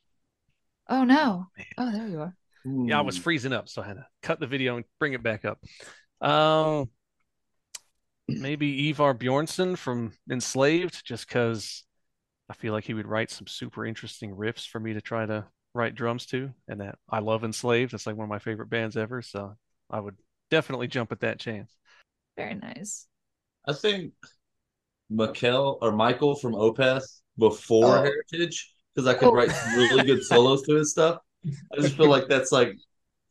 oh 0.89 1.03
no. 1.03 1.47
Oh, 1.77 1.91
there 1.91 2.07
you 2.07 2.19
are. 2.21 2.35
Yeah, 2.65 2.99
I 2.99 3.01
was 3.01 3.17
freezing 3.17 3.53
up, 3.53 3.67
so 3.69 3.81
I 3.81 3.87
had 3.87 3.95
to 3.97 4.05
cut 4.21 4.39
the 4.39 4.47
video 4.47 4.75
and 4.75 4.85
bring 4.99 5.13
it 5.13 5.23
back 5.23 5.45
up. 5.45 5.59
Um, 6.27 6.89
maybe 8.27 8.89
Ivar 8.89 9.13
Bjørnson 9.15 9.77
from 9.77 10.13
Enslaved, 10.29 11.03
just 11.05 11.27
because 11.27 11.83
I 12.49 12.53
feel 12.53 12.73
like 12.73 12.83
he 12.83 12.93
would 12.93 13.07
write 13.07 13.31
some 13.31 13.47
super 13.47 13.85
interesting 13.85 14.35
riffs 14.35 14.67
for 14.67 14.79
me 14.79 14.93
to 14.93 15.01
try 15.01 15.25
to 15.25 15.45
write 15.73 15.95
drums 15.95 16.25
to, 16.27 16.51
and 16.67 16.81
that 16.81 16.95
I 17.09 17.19
love 17.19 17.43
Enslaved. 17.43 17.93
It's 17.93 18.05
like 18.05 18.15
one 18.15 18.25
of 18.25 18.29
my 18.29 18.39
favorite 18.39 18.69
bands 18.69 18.97
ever, 18.97 19.21
so 19.21 19.55
I 19.89 19.99
would 19.99 20.17
definitely 20.49 20.87
jump 20.87 21.11
at 21.11 21.21
that 21.21 21.39
chance. 21.39 21.71
Very 22.37 22.55
nice. 22.55 23.07
I 23.67 23.73
think 23.73 24.13
Mikael 25.09 25.77
or 25.81 25.91
Michael 25.91 26.35
from 26.35 26.53
Opeth 26.53 27.03
before 27.37 27.99
Oh. 27.99 28.01
Heritage 28.03 28.73
because 28.93 29.07
I 29.07 29.13
could 29.13 29.29
Oh. 29.29 29.33
write 29.33 29.51
really 29.75 30.03
good 30.03 30.23
solos 30.23 30.63
to 30.63 30.75
his 30.75 30.91
stuff. 30.91 31.19
I 31.45 31.81
just 31.81 31.95
feel 31.95 32.09
like 32.09 32.27
that's 32.27 32.51
like 32.51 32.75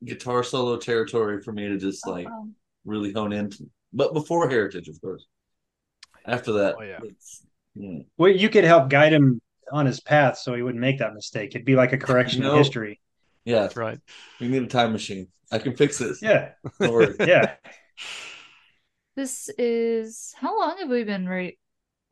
guitar 0.05 0.43
solo 0.43 0.79
territory 0.79 1.43
for 1.43 1.53
me 1.53 1.69
to 1.69 1.77
just 1.79 2.07
like 2.07 2.27
Um, 2.27 2.55
really 2.85 3.13
hone 3.13 3.33
into. 3.33 3.71
But 3.93 4.15
before 4.15 4.49
Heritage, 4.49 4.89
of 4.89 5.01
course. 5.01 5.27
After 6.25 6.53
that, 6.53 6.77
Oh, 6.79 6.83
yeah. 6.83 7.01
it's, 7.03 7.47
yeah. 7.75 8.01
Well, 8.17 8.31
you 8.31 8.49
could 8.49 8.65
help 8.65 8.89
guide 8.89 9.13
him 9.13 9.41
on 9.73 9.87
his 9.87 10.01
path 10.01 10.39
so 10.39 10.55
he 10.55 10.63
wouldn't 10.63 10.81
make 10.81 10.99
that 10.99 11.15
mistake. 11.15 11.51
It'd 11.55 11.65
be 11.65 11.77
like 11.77 11.93
a 11.93 11.99
correction 11.99 12.43
No. 12.43 12.53
of 12.53 12.59
history. 12.59 13.01
yeah, 13.45 13.61
That's 13.61 13.77
right. 13.77 13.99
we 14.41 14.49
need 14.49 14.63
a 14.63 14.67
time 14.67 14.93
machine. 14.93 15.29
I 15.53 15.59
can 15.59 15.77
fix 15.77 15.99
this. 15.99 16.21
Yeah, 16.23 16.53
yeah. 17.21 17.55
This 19.17 19.51
is 19.59 20.33
how 20.39 20.59
long 20.59 20.79
have 20.79 20.89
we 20.89 21.05
been 21.05 21.29
right? 21.29 21.59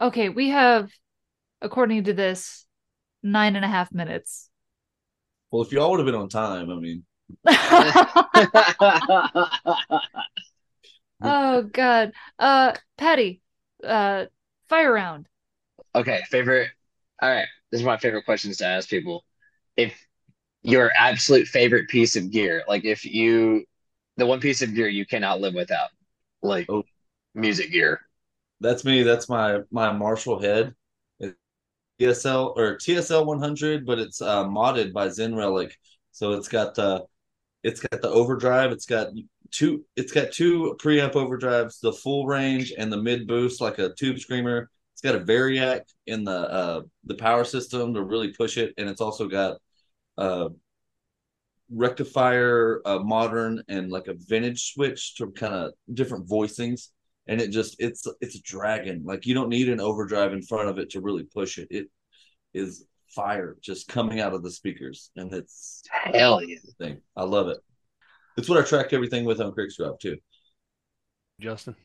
Okay, 0.01 0.29
we 0.29 0.51
have, 0.51 0.91
according 1.63 2.05
to 2.05 2.13
this, 2.13 2.67
nine 3.23 3.57
and 3.57 3.65
a 3.65 3.69
half 3.69 3.93
minutes. 3.93 4.51
Well, 5.51 5.63
if 5.63 5.73
y'all 5.73 5.91
would 5.91 6.01
have 6.01 6.07
been 6.07 6.15
on 6.15 6.29
time, 6.29 6.71
I 6.71 6.75
mean, 6.77 7.05
oh 11.23 11.63
God. 11.63 12.13
Uh 12.39 12.75
Patty, 12.97 13.41
uh 13.85 14.27
fire 14.69 14.93
round. 14.93 15.29
Okay, 15.95 16.23
favorite. 16.31 16.71
All 17.21 17.29
right, 17.31 17.49
this 17.71 17.81
is 17.81 17.87
my 17.87 17.97
favorite 17.97 18.25
questions 18.25 18.59
to 18.59 18.67
ask 18.67 18.89
people. 18.89 19.25
If 19.77 19.95
your 20.63 20.93
absolute 20.99 21.49
favorite 21.49 21.89
piece 21.89 22.17
of 22.17 22.31
gear, 22.31 22.65
like 22.69 22.85
if 22.85 23.05
you, 23.05 23.65
the 24.17 24.27
one 24.27 24.41
piece 24.41 24.63
of 24.63 24.75
gear 24.75 24.89
you 24.89 25.07
cannot 25.07 25.41
live 25.41 25.55
without, 25.55 25.91
like 26.43 26.71
Oh. 26.71 26.85
music 27.35 27.73
gear. 27.73 28.01
that's 28.61 28.85
me. 28.85 29.03
That's 29.03 29.29
my 29.29 29.61
my 29.71 29.93
Marshall 29.93 30.41
head. 30.41 30.75
It's 31.21 31.35
TSL 31.99 32.55
or 32.57 32.77
TSL 32.77 33.27
100, 33.27 33.87
but 33.87 33.99
it's 33.99 34.21
uh, 34.23 34.45
modded 34.45 34.93
by 34.93 35.09
Zen 35.09 35.35
Relic. 35.35 35.77
So 36.13 36.33
it's 36.33 36.49
got 36.49 36.75
the 36.75 37.05
it's 37.65 37.81
got 37.81 38.03
the 38.03 38.11
overdrive. 38.11 38.73
It's 38.73 38.87
got 38.87 39.09
two. 39.53 39.85
It's 39.97 40.13
got 40.13 40.33
two 40.33 40.77
preamp 40.83 41.15
overdrives, 41.15 41.81
the 41.81 41.93
full 41.93 42.27
range 42.27 42.73
and 42.79 42.93
the 42.93 43.03
mid 43.03 43.27
boost, 43.29 43.61
like 43.63 43.79
a 43.81 43.95
tube 43.95 44.21
screamer. 44.21 44.71
It's 44.99 45.13
got 45.13 45.15
a 45.15 45.25
variac 45.25 45.83
in 46.09 46.25
the 46.25 46.33
uh, 46.33 46.81
the 47.05 47.15
power 47.15 47.45
system 47.45 47.95
to 47.95 48.03
really 48.03 48.33
push 48.33 48.57
it, 48.57 48.75
and 48.79 48.89
it's 48.89 49.01
also 49.01 49.29
got 49.29 49.59
uh, 50.17 50.49
rectifier, 51.73 52.81
a 52.85 52.99
modern, 52.99 53.63
and 53.69 53.93
like 53.93 54.09
a 54.09 54.17
vintage 54.19 54.73
switch 54.73 55.15
to 55.19 55.31
kind 55.31 55.55
of 55.55 55.73
different 55.95 56.29
voicings, 56.29 56.89
and 57.29 57.41
it 57.41 57.53
just 57.53 57.77
it's 57.79 58.09
it's 58.21 58.35
a 58.35 58.43
dragon. 58.43 59.05
Like 59.05 59.25
you 59.25 59.35
don't 59.35 59.51
need 59.51 59.69
an 59.69 59.79
overdrive 59.79 60.33
in 60.33 60.43
front 60.43 60.69
of 60.69 60.79
it 60.79 60.91
to 60.91 61.01
really 61.01 61.23
push 61.33 61.59
it. 61.59 61.69
It 61.71 61.87
is 62.53 62.85
fire 63.15 63.57
just 63.61 63.87
coming 63.87 64.19
out 64.19 64.35
of 64.35 64.43
the 64.43 64.51
speakers, 64.51 65.13
and 65.15 65.33
it's 65.33 65.85
Hell 65.89 66.43
yeah. 66.43 66.57
thing. 66.81 67.03
I 67.15 67.23
love 67.23 67.47
it. 67.47 67.59
It's 68.37 68.49
what 68.49 68.59
I 68.59 68.67
track 68.67 68.93
everything 68.93 69.25
with 69.25 69.41
on 69.41 69.53
Creeks 69.53 69.77
Drop 69.77 70.01
too. 70.01 70.17
Justin. 71.41 71.77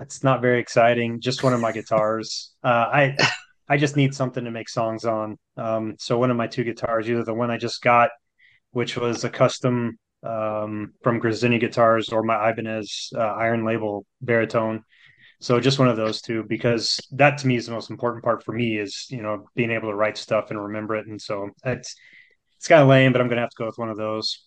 It's 0.00 0.22
not 0.22 0.40
very 0.40 0.60
exciting. 0.60 1.20
Just 1.20 1.42
one 1.42 1.52
of 1.52 1.60
my 1.60 1.72
guitars. 1.72 2.52
Uh, 2.62 2.68
I 2.92 3.16
I 3.68 3.76
just 3.76 3.96
need 3.96 4.14
something 4.14 4.44
to 4.44 4.50
make 4.50 4.68
songs 4.68 5.04
on. 5.04 5.36
Um, 5.56 5.96
so 5.98 6.18
one 6.18 6.30
of 6.30 6.36
my 6.36 6.46
two 6.46 6.64
guitars, 6.64 7.08
either 7.08 7.24
the 7.24 7.34
one 7.34 7.50
I 7.50 7.58
just 7.58 7.82
got, 7.82 8.10
which 8.70 8.96
was 8.96 9.24
a 9.24 9.30
custom 9.30 9.98
um, 10.22 10.94
from 11.02 11.20
Grazini 11.20 11.60
Guitars, 11.60 12.08
or 12.10 12.22
my 12.22 12.50
Ibanez 12.50 13.10
uh, 13.14 13.20
Iron 13.20 13.64
Label 13.64 14.06
baritone. 14.20 14.84
So 15.40 15.60
just 15.60 15.78
one 15.78 15.88
of 15.88 15.96
those 15.96 16.20
two, 16.20 16.44
because 16.48 16.98
that 17.12 17.38
to 17.38 17.46
me 17.46 17.56
is 17.56 17.66
the 17.66 17.72
most 17.72 17.90
important 17.90 18.24
part 18.24 18.44
for 18.44 18.52
me 18.52 18.78
is 18.78 19.06
you 19.10 19.22
know 19.22 19.46
being 19.54 19.70
able 19.70 19.90
to 19.90 19.94
write 19.94 20.16
stuff 20.16 20.50
and 20.50 20.60
remember 20.60 20.96
it. 20.96 21.06
And 21.06 21.20
so 21.20 21.50
it's 21.64 21.94
it's 22.56 22.68
kind 22.68 22.82
of 22.82 22.88
lame, 22.88 23.12
but 23.12 23.20
I'm 23.20 23.28
gonna 23.28 23.42
have 23.42 23.50
to 23.50 23.56
go 23.58 23.66
with 23.66 23.78
one 23.78 23.90
of 23.90 23.96
those. 23.96 24.44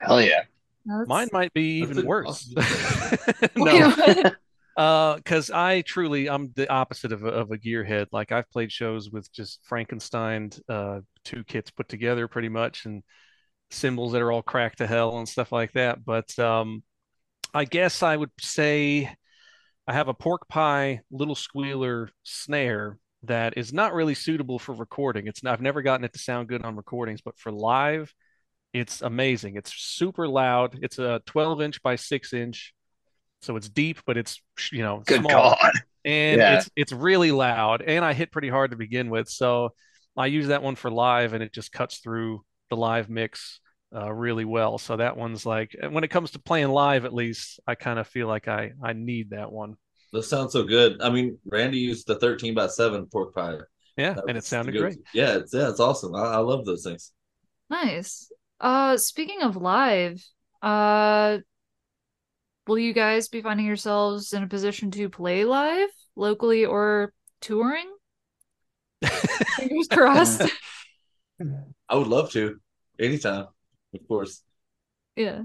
Hell 0.00 0.20
yeah. 0.20 0.42
No, 0.86 0.98
that's- 1.00 1.08
Mine 1.08 1.28
might 1.32 1.52
be 1.52 1.80
even 1.80 2.06
worse. 2.06 2.52
No, 3.56 3.90
what? 3.90 4.36
uh, 4.76 5.16
because 5.16 5.50
I 5.50 5.80
truly 5.82 6.28
I'm 6.28 6.52
the 6.54 6.70
opposite 6.70 7.12
of 7.12 7.24
a, 7.24 7.28
of 7.28 7.50
a 7.50 7.58
gearhead. 7.58 8.06
Like 8.12 8.32
I've 8.32 8.50
played 8.50 8.70
shows 8.72 9.10
with 9.10 9.30
just 9.32 9.60
Frankenstein, 9.64 10.50
uh, 10.68 11.00
two 11.24 11.44
kits 11.44 11.70
put 11.70 11.88
together 11.88 12.28
pretty 12.28 12.48
much, 12.48 12.86
and 12.86 13.02
cymbals 13.70 14.12
that 14.12 14.22
are 14.22 14.30
all 14.30 14.42
cracked 14.42 14.78
to 14.78 14.86
hell 14.86 15.18
and 15.18 15.28
stuff 15.28 15.50
like 15.52 15.72
that. 15.72 16.04
But 16.04 16.38
um, 16.38 16.82
I 17.52 17.64
guess 17.64 18.02
I 18.02 18.16
would 18.16 18.30
say 18.40 19.12
I 19.88 19.92
have 19.92 20.08
a 20.08 20.14
pork 20.14 20.48
pie 20.48 21.00
little 21.10 21.34
squealer 21.34 22.10
snare 22.22 22.98
that 23.24 23.56
is 23.56 23.72
not 23.72 23.94
really 23.94 24.14
suitable 24.14 24.58
for 24.58 24.72
recording. 24.74 25.26
It's 25.26 25.42
not, 25.42 25.54
I've 25.54 25.60
never 25.60 25.82
gotten 25.82 26.04
it 26.04 26.12
to 26.12 26.18
sound 26.18 26.48
good 26.48 26.64
on 26.64 26.76
recordings, 26.76 27.22
but 27.22 27.38
for 27.38 27.50
live, 27.50 28.12
it's 28.78 29.02
amazing. 29.02 29.56
It's 29.56 29.72
super 29.74 30.28
loud. 30.28 30.78
It's 30.82 30.98
a 30.98 31.20
12 31.26 31.60
inch 31.62 31.82
by 31.82 31.96
six 31.96 32.32
inch, 32.32 32.74
so 33.42 33.56
it's 33.56 33.68
deep, 33.68 33.98
but 34.06 34.16
it's 34.16 34.40
you 34.72 34.82
know 34.82 35.02
Good 35.06 35.20
small 35.20 35.56
God. 35.60 35.72
and 36.04 36.40
Yeah. 36.40 36.58
it's 36.58 36.70
it's 36.76 36.92
really 36.92 37.32
loud 37.32 37.82
and 37.82 38.04
i 38.04 38.12
hit 38.12 38.32
pretty 38.32 38.48
hard 38.48 38.70
to 38.70 38.76
begin 38.76 39.10
with 39.10 39.28
so 39.28 39.70
i 40.16 40.26
use 40.26 40.48
that 40.48 40.62
one 40.62 40.76
for 40.76 40.90
live 40.90 41.32
and 41.34 41.42
it 41.42 41.52
just 41.52 41.72
cuts 41.72 41.98
through 41.98 42.42
the 42.70 42.76
live 42.76 43.08
mix 43.10 43.60
uh, 43.94 44.12
really 44.12 44.44
well 44.44 44.78
so 44.78 44.96
that 44.96 45.16
one's 45.16 45.44
like 45.46 45.74
when 45.90 46.04
it 46.04 46.08
comes 46.08 46.30
to 46.32 46.38
playing 46.38 46.68
live 46.68 47.04
at 47.04 47.12
least 47.14 47.60
i 47.66 47.74
kind 47.74 47.98
of 47.98 48.06
feel 48.06 48.26
like 48.28 48.48
i 48.48 48.72
i 48.82 48.92
need 48.92 49.30
that 49.30 49.50
one 49.52 49.76
That 50.12 50.22
sounds 50.24 50.52
so 50.52 50.62
good. 50.64 51.02
I 51.02 51.10
mean, 51.10 51.38
Randy 51.44 51.78
used 51.78 52.06
the 52.06 52.14
13 52.16 52.54
by 52.54 52.68
7 52.68 53.06
pork 53.06 53.34
pie. 53.34 53.58
yeah 53.96 54.14
That 54.14 54.24
and 54.28 54.38
it 54.38 54.44
sounded 54.44 54.74
the 54.74 54.78
great. 54.78 54.98
Yeah, 55.12 55.38
it's 55.38 55.52
yeah, 55.52 55.68
it's 55.70 55.80
awesome. 55.80 56.14
I, 56.14 56.38
I 56.38 56.38
love 56.38 56.64
those 56.64 56.84
things. 56.84 57.12
Nice. 57.70 58.30
Uh, 58.60 58.96
speaking 58.96 59.42
of 59.42 59.56
live, 59.56 60.24
uh, 60.62 61.38
will 62.66 62.78
you 62.78 62.92
guys 62.92 63.28
be 63.28 63.42
finding 63.42 63.66
yourselves 63.66 64.32
in 64.32 64.42
a 64.42 64.48
position 64.48 64.90
to 64.92 65.08
play 65.08 65.44
live 65.44 65.90
locally 66.14 66.64
or 66.64 67.12
touring? 67.40 67.90
Fingers 69.56 69.88
crossed. 69.88 70.42
I 71.88 71.94
would 71.94 72.08
love 72.08 72.30
to 72.32 72.58
anytime, 72.98 73.46
of 73.94 74.08
course. 74.08 74.42
Yeah. 75.16 75.42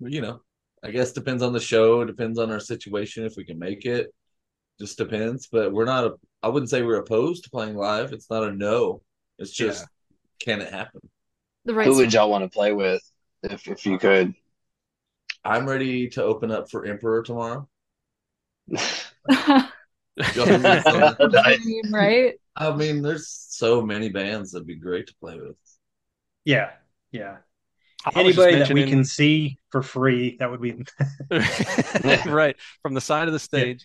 But, 0.00 0.12
you 0.12 0.20
know, 0.20 0.42
I 0.84 0.90
guess 0.90 1.12
depends 1.12 1.42
on 1.42 1.52
the 1.52 1.60
show, 1.60 2.04
depends 2.04 2.38
on 2.38 2.50
our 2.50 2.60
situation 2.60 3.24
if 3.24 3.34
we 3.36 3.44
can 3.44 3.58
make 3.58 3.86
it. 3.86 4.14
Just 4.78 4.98
depends. 4.98 5.48
But 5.50 5.72
we're 5.72 5.86
not. 5.86 6.04
A, 6.04 6.12
I 6.42 6.48
wouldn't 6.48 6.68
say 6.68 6.82
we're 6.82 7.00
opposed 7.00 7.44
to 7.44 7.50
playing 7.50 7.76
live. 7.76 8.12
It's 8.12 8.30
not 8.30 8.44
a 8.44 8.52
no. 8.52 9.00
It's 9.38 9.50
just 9.50 9.86
can 10.38 10.60
it 10.60 10.70
happen? 10.70 11.00
The 11.66 11.74
right 11.74 11.86
Who 11.86 11.96
would 11.96 12.12
y'all 12.12 12.30
want 12.30 12.44
to 12.44 12.48
play 12.50 12.72
with 12.72 13.02
if 13.42 13.66
if 13.66 13.84
you 13.84 13.98
could? 13.98 14.34
I'm 15.44 15.68
ready 15.68 16.08
to 16.10 16.22
open 16.22 16.50
up 16.50 16.70
for 16.70 16.86
Emperor 16.86 17.22
tomorrow. 17.22 17.68
Dream, 18.68 19.70
right? 21.92 22.34
I 22.56 22.74
mean, 22.74 23.02
there's 23.02 23.28
so 23.28 23.82
many 23.82 24.08
bands 24.08 24.52
that'd 24.52 24.66
be 24.66 24.76
great 24.76 25.08
to 25.08 25.14
play 25.16 25.36
with. 25.38 25.56
Yeah, 26.44 26.70
yeah. 27.10 27.38
I 28.04 28.22
was 28.22 28.36
just 28.36 28.46
Anybody 28.46 28.58
that 28.58 28.72
we 28.72 28.88
can 28.88 29.04
see 29.04 29.58
for 29.70 29.82
free, 29.82 30.36
that 30.38 30.48
would 30.50 30.62
be 30.62 30.84
right 32.30 32.56
from 32.82 32.94
the 32.94 33.00
side 33.00 33.26
of 33.26 33.32
the 33.32 33.40
stage. 33.40 33.84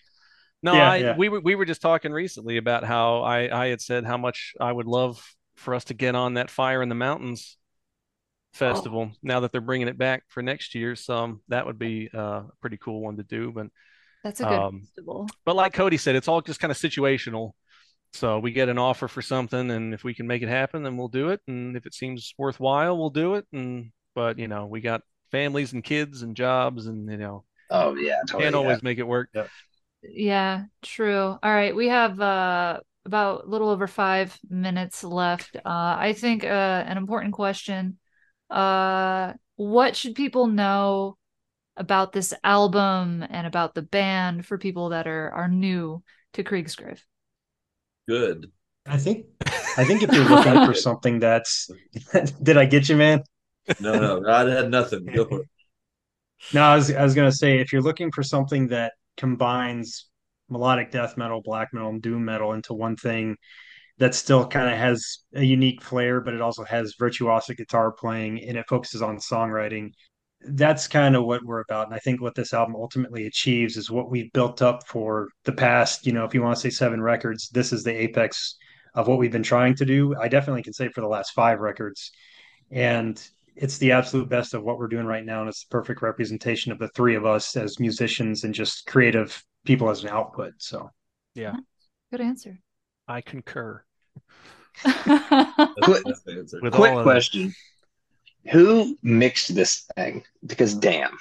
No, 0.61 0.73
Yeah, 0.73 0.91
I 0.91 0.95
yeah. 0.97 1.17
we 1.17 1.29
were 1.29 1.39
we 1.39 1.55
were 1.55 1.65
just 1.65 1.81
talking 1.81 2.11
recently 2.11 2.57
about 2.57 2.83
how 2.83 3.21
I 3.21 3.63
I 3.65 3.67
had 3.69 3.81
said 3.81 4.05
how 4.05 4.17
much 4.17 4.53
I 4.59 4.71
would 4.71 4.85
love 4.85 5.19
for 5.55 5.73
us 5.73 5.85
to 5.85 5.95
get 5.95 6.13
on 6.13 6.35
that 6.35 6.51
Fire 6.51 6.83
in 6.83 6.89
the 6.89 6.95
Mountains 6.95 7.57
festival 8.53 9.11
now 9.23 9.41
that 9.41 9.51
they're 9.51 9.61
bringing 9.61 9.87
it 9.87 9.97
back 9.97 10.23
for 10.27 10.41
next 10.43 10.75
year. 10.75 10.95
So 10.95 11.39
that 11.49 11.65
would 11.65 11.79
be 11.79 12.09
uh, 12.13 12.19
a 12.43 12.51
pretty 12.61 12.77
cool 12.77 13.01
one 13.01 13.17
to 13.17 13.23
do. 13.23 13.51
But 13.51 13.67
That's 14.23 14.39
a 14.39 14.45
good 14.45 14.67
Um, 14.67 14.81
festival. 14.81 15.27
but 15.45 15.55
like 15.55 15.73
Cody 15.73 15.97
said, 15.97 16.15
it's 16.15 16.27
all 16.27 16.41
just 16.41 16.59
kind 16.59 16.71
of 16.71 16.77
situational. 16.77 17.51
So 18.13 18.39
we 18.39 18.51
get 18.51 18.69
an 18.69 18.77
offer 18.77 19.07
for 19.07 19.21
something, 19.21 19.71
and 19.71 19.93
if 19.93 20.03
we 20.03 20.13
can 20.13 20.27
make 20.27 20.41
it 20.43 20.49
happen, 20.49 20.83
then 20.83 20.97
we'll 20.97 21.07
do 21.09 21.29
it. 21.29 21.41
And 21.47 21.77
if 21.77 21.85
it 21.85 21.93
seems 21.93 22.33
worthwhile, 22.37 22.97
we'll 22.97 23.09
do 23.11 23.35
it. 23.35 23.45
And 23.53 23.91
but 24.15 24.39
you 24.39 24.47
know, 24.49 24.67
we 24.67 24.81
got 24.81 25.01
families 25.31 25.73
and 25.73 25.83
kids 25.83 26.21
and 26.21 26.35
jobs, 26.35 26.87
and 26.87 27.09
you 27.09 27.17
know, 27.17 27.45
Oh 27.69 27.95
yeah, 27.95 28.21
totally. 28.27 28.43
can't 28.43 28.55
yeah. 28.55 28.57
always 28.57 28.83
make 28.83 28.99
it 28.99 29.07
work. 29.07 29.29
Yeah, 30.03 30.65
true. 30.81 31.37
All 31.41 31.53
right, 31.53 31.75
we 31.75 31.87
have 31.89 32.19
uh 32.19 32.79
about 33.05 33.45
a 33.45 33.47
little 33.47 33.69
over 33.69 33.87
five 33.87 34.37
minutes 34.49 35.03
left. 35.03 35.55
Uh, 35.55 35.59
I 35.65 36.13
think 36.13 36.43
uh, 36.43 36.47
an 36.47 36.97
important 36.97 37.33
question. 37.33 37.97
Uh, 38.51 39.33
what 39.55 39.95
should 39.95 40.15
people 40.15 40.47
know 40.47 41.17
about 41.77 42.11
this 42.11 42.33
album 42.43 43.25
and 43.29 43.47
about 43.47 43.73
the 43.73 43.81
band 43.81 44.45
for 44.45 44.57
people 44.57 44.89
that 44.89 45.07
are 45.07 45.31
are 45.31 45.47
new 45.47 46.03
to 46.33 46.43
Krigsgrav? 46.43 46.99
Good. 48.07 48.51
I 48.85 48.97
think 48.97 49.25
I 49.77 49.85
think 49.85 50.03
if 50.03 50.11
you're 50.11 50.27
looking 50.27 50.65
for 50.65 50.73
something 50.73 51.19
that's 51.19 51.69
did 52.43 52.57
I 52.57 52.65
get 52.65 52.89
you, 52.89 52.97
man? 52.97 53.23
No, 53.79 54.19
no, 54.19 54.29
I 54.29 54.49
had 54.49 54.69
nothing. 54.69 55.05
Go 55.05 55.25
for 55.25 55.41
it. 55.41 55.47
No, 56.53 56.63
I 56.63 56.75
was 56.75 56.91
I 56.91 57.03
was 57.03 57.15
gonna 57.15 57.31
say 57.31 57.59
if 57.59 57.71
you're 57.71 57.81
looking 57.81 58.11
for 58.11 58.23
something 58.23 58.67
that 58.69 58.93
combines 59.17 60.07
melodic 60.49 60.91
death 60.91 61.15
metal, 61.17 61.41
black 61.41 61.69
metal, 61.73 61.89
and 61.89 62.01
doom 62.01 62.25
metal 62.25 62.53
into 62.53 62.73
one 62.73 62.95
thing 62.95 63.37
that 64.01 64.15
still 64.15 64.47
kind 64.47 64.67
of 64.67 64.75
has 64.79 65.19
a 65.35 65.43
unique 65.43 65.79
flair, 65.79 66.21
but 66.21 66.33
it 66.33 66.41
also 66.41 66.63
has 66.63 66.95
virtuosic 66.99 67.57
guitar 67.57 67.91
playing 67.91 68.43
and 68.43 68.57
it 68.57 68.65
focuses 68.67 69.03
on 69.03 69.17
songwriting. 69.17 69.91
That's 70.41 70.87
kind 70.87 71.15
of 71.15 71.25
what 71.25 71.45
we're 71.45 71.61
about. 71.61 71.85
And 71.85 71.93
I 71.93 71.99
think 71.99 72.19
what 72.19 72.33
this 72.33 72.51
album 72.51 72.75
ultimately 72.75 73.27
achieves 73.27 73.77
is 73.77 73.91
what 73.91 74.09
we've 74.09 74.33
built 74.33 74.63
up 74.63 74.87
for 74.87 75.27
the 75.45 75.51
past, 75.51 76.07
you 76.07 76.13
know, 76.13 76.25
if 76.25 76.33
you 76.33 76.41
want 76.41 76.55
to 76.55 76.61
say 76.61 76.71
seven 76.71 76.99
records, 76.99 77.49
this 77.49 77.71
is 77.71 77.83
the 77.83 77.91
apex 77.91 78.57
of 78.95 79.07
what 79.07 79.19
we've 79.19 79.31
been 79.31 79.43
trying 79.43 79.75
to 79.75 79.85
do. 79.85 80.15
I 80.19 80.29
definitely 80.29 80.63
can 80.63 80.73
say 80.73 80.89
for 80.89 81.01
the 81.01 81.07
last 81.07 81.33
five 81.33 81.59
records. 81.59 82.09
And 82.71 83.23
it's 83.55 83.77
the 83.77 83.91
absolute 83.91 84.29
best 84.29 84.55
of 84.55 84.63
what 84.63 84.79
we're 84.79 84.87
doing 84.87 85.05
right 85.05 85.23
now. 85.23 85.41
And 85.41 85.49
it's 85.49 85.63
the 85.63 85.69
perfect 85.69 86.01
representation 86.01 86.71
of 86.71 86.79
the 86.79 86.89
three 86.95 87.13
of 87.13 87.27
us 87.27 87.55
as 87.55 87.79
musicians 87.79 88.45
and 88.45 88.53
just 88.55 88.87
creative 88.87 89.43
people 89.63 89.91
as 89.91 90.03
an 90.03 90.09
output. 90.09 90.53
So 90.57 90.89
Yeah, 91.35 91.53
Good 92.09 92.21
answer. 92.21 92.57
I 93.07 93.21
concur. 93.21 93.83
That's 94.83 95.73
Quick- 95.83 96.03
that's 96.05 96.21
the 96.21 96.35
answer. 96.39 96.59
With 96.61 96.73
Quick 96.73 96.91
all 96.91 96.99
of 96.99 97.05
that. 97.05 97.11
question: 97.11 97.53
Who 98.51 98.97
mixed 99.03 99.53
this 99.53 99.85
thing? 99.95 100.23
Because 100.45 100.73
damn, 100.73 101.17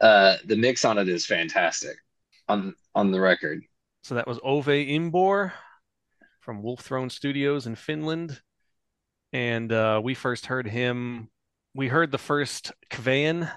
uh, 0.00 0.36
the 0.44 0.56
mix 0.56 0.84
on 0.84 0.98
it 0.98 1.08
is 1.08 1.26
fantastic 1.26 1.96
on 2.48 2.74
on 2.94 3.10
the 3.10 3.20
record. 3.20 3.62
So 4.02 4.14
that 4.14 4.26
was 4.26 4.38
Ove 4.44 4.66
Imbor 4.66 5.52
from 6.40 6.62
Wolf 6.62 6.80
Throne 6.80 7.10
Studios 7.10 7.66
in 7.66 7.74
Finland. 7.74 8.40
And 9.32 9.72
uh, 9.72 10.00
we 10.04 10.14
first 10.14 10.46
heard 10.46 10.68
him, 10.68 11.28
we 11.74 11.88
heard 11.88 12.12
the 12.12 12.18
first 12.18 12.70
Kvaen 12.90 13.50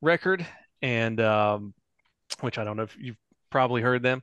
record, 0.00 0.46
and 0.80 1.20
um, 1.20 1.74
which 2.40 2.56
I 2.56 2.64
don't 2.64 2.78
know 2.78 2.84
if 2.84 2.96
you've 2.98 3.18
probably 3.50 3.82
heard 3.82 4.02
them, 4.02 4.22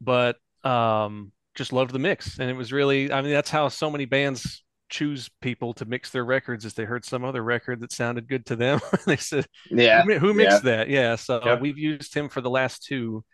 but 0.00 0.36
um, 0.62 1.32
just 1.56 1.72
loved 1.72 1.92
the 1.92 1.98
mix. 1.98 2.38
And 2.38 2.50
it 2.50 2.54
was 2.54 2.72
really, 2.72 3.12
I 3.12 3.22
mean, 3.22 3.32
that's 3.32 3.50
how 3.50 3.68
so 3.68 3.90
many 3.90 4.04
bands 4.04 4.62
choose 4.88 5.28
people 5.40 5.74
to 5.74 5.84
mix 5.84 6.10
their 6.10 6.24
records 6.24 6.64
is 6.64 6.74
they 6.74 6.84
heard 6.84 7.04
some 7.04 7.24
other 7.24 7.42
record 7.42 7.80
that 7.80 7.92
sounded 7.92 8.28
good 8.28 8.46
to 8.46 8.56
them. 8.56 8.80
they 9.06 9.16
said, 9.16 9.46
Yeah, 9.70 10.02
who, 10.02 10.18
who 10.18 10.34
mixed 10.34 10.62
that? 10.64 10.88
Yeah. 10.88 11.16
So 11.16 11.40
Yeah. 11.44 11.58
we've 11.60 11.78
used 11.78 12.14
him 12.14 12.28
for 12.28 12.40
the 12.40 12.50
last 12.50 12.84
two, 12.84 13.24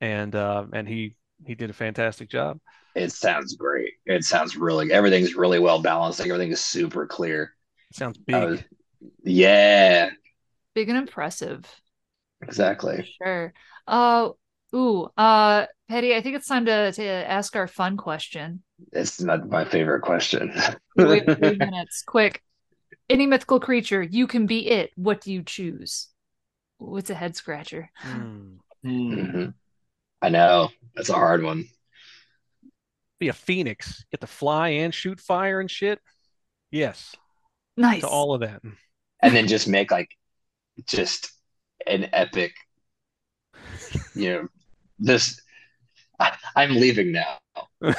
and 0.00 0.34
uh, 0.34 0.66
and 0.72 0.88
he 0.88 1.16
he 1.46 1.54
did 1.56 1.70
a 1.70 1.74
fantastic 1.74 2.30
job. 2.30 2.58
it 2.94 3.12
sounds 3.12 3.56
great. 3.56 3.94
It 4.06 4.24
sounds 4.24 4.56
really. 4.56 4.92
Everything's 4.92 5.34
really 5.34 5.58
well 5.58 5.80
balanced. 5.82 6.20
Like 6.20 6.28
everything 6.30 6.52
is 6.52 6.60
super 6.64 7.06
clear. 7.06 7.54
Sounds 7.92 8.18
big. 8.18 8.50
was- 8.50 8.62
yeah, 9.24 10.10
Big 10.74 10.88
and 10.88 10.98
impressive. 10.98 11.64
exactly. 12.42 13.08
Sure. 13.22 13.52
Uh 13.86 14.30
ooh, 14.74 15.08
uh 15.16 15.66
Petty, 15.88 16.14
I 16.14 16.20
think 16.20 16.36
it's 16.36 16.46
time 16.46 16.66
to 16.66 16.92
to 16.92 17.04
ask 17.04 17.56
our 17.56 17.66
fun 17.66 17.96
question. 17.96 18.62
It's 18.92 19.20
not 19.20 19.48
my 19.48 19.64
favorite 19.64 20.02
question. 20.02 20.52
We 20.96 21.18
have 21.20 21.36
three 21.38 21.56
minutes. 21.56 22.02
Quick. 22.06 22.42
Any 23.08 23.26
mythical 23.26 23.58
creature, 23.60 24.02
you 24.02 24.26
can 24.26 24.46
be 24.46 24.68
it. 24.68 24.90
What 24.94 25.20
do 25.20 25.32
you 25.32 25.42
choose? 25.42 26.08
What's 26.78 27.10
a 27.10 27.14
head 27.14 27.36
scratcher? 27.36 27.90
Hmm. 27.96 28.56
Hmm. 28.82 29.14
Mhm. 29.14 29.54
I 30.22 30.28
know 30.28 30.68
that's 30.94 31.08
a 31.10 31.14
hard 31.14 31.42
one. 31.42 31.64
Be 33.18 33.28
a 33.28 33.32
phoenix. 33.34 34.04
Get 34.10 34.20
to 34.20 34.26
fly 34.26 34.68
and 34.68 34.94
shoot 34.94 35.20
fire 35.20 35.60
and 35.60 35.70
shit. 35.70 36.00
Yes, 36.70 37.14
Nice. 37.76 38.02
to 38.02 38.06
all 38.08 38.32
of 38.32 38.40
that. 38.42 38.62
and 39.22 39.34
then 39.34 39.46
just 39.48 39.66
make 39.68 39.90
like 39.90 40.08
just 40.86 41.32
an 41.86 42.08
epic 42.12 42.52
you 44.14 44.30
know 44.32 44.48
this 45.00 45.40
I, 46.18 46.32
i'm 46.56 46.74
leaving 46.74 47.12
now 47.12 47.38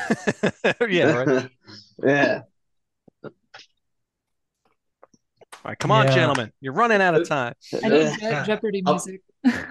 yeah, 0.88 1.12
right. 1.24 1.50
yeah 2.04 2.42
All 5.64 5.70
right, 5.70 5.78
come 5.78 5.92
on, 5.92 6.08
Yeah. 6.08 6.16
gentlemen. 6.16 6.52
You're 6.60 6.74
running 6.74 7.02
out 7.02 7.14
of 7.14 7.28
time. 7.28 7.54
I 7.84 7.88
need 7.90 8.18
Yeah. 8.20 8.42
Je- 8.42 8.48
Jeopardy 8.48 8.82
I'll- 8.86 8.94
music. 8.94 9.22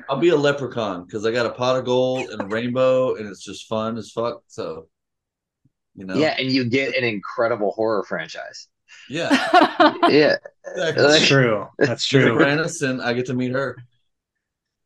I'll 0.08 0.18
be 0.18 0.28
a 0.28 0.36
leprechaun 0.36 1.04
because 1.04 1.26
I 1.26 1.32
got 1.32 1.46
a 1.46 1.50
pot 1.50 1.76
of 1.76 1.84
gold 1.84 2.30
and 2.30 2.40
a 2.42 2.46
rainbow, 2.46 3.16
and 3.16 3.26
it's 3.28 3.42
just 3.44 3.66
fun 3.68 3.96
as 3.98 4.10
fuck. 4.10 4.42
So, 4.46 4.86
you 5.96 6.04
know, 6.04 6.14
yeah 6.14 6.36
and 6.38 6.48
you 6.50 6.64
get 6.64 6.94
an 6.96 7.02
incredible 7.04 7.72
horror 7.72 8.04
franchise 8.04 8.68
yeah. 9.08 9.28
yeah 10.08 10.36
Exactly. 10.66 11.02
That's 11.02 11.26
true. 11.26 11.66
That's 11.78 12.06
true. 12.06 12.38
Jennifer 12.38 12.44
Aniston, 12.44 13.02
I 13.02 13.12
get 13.12 13.26
to 13.26 13.34
meet 13.34 13.50
her. 13.52 13.76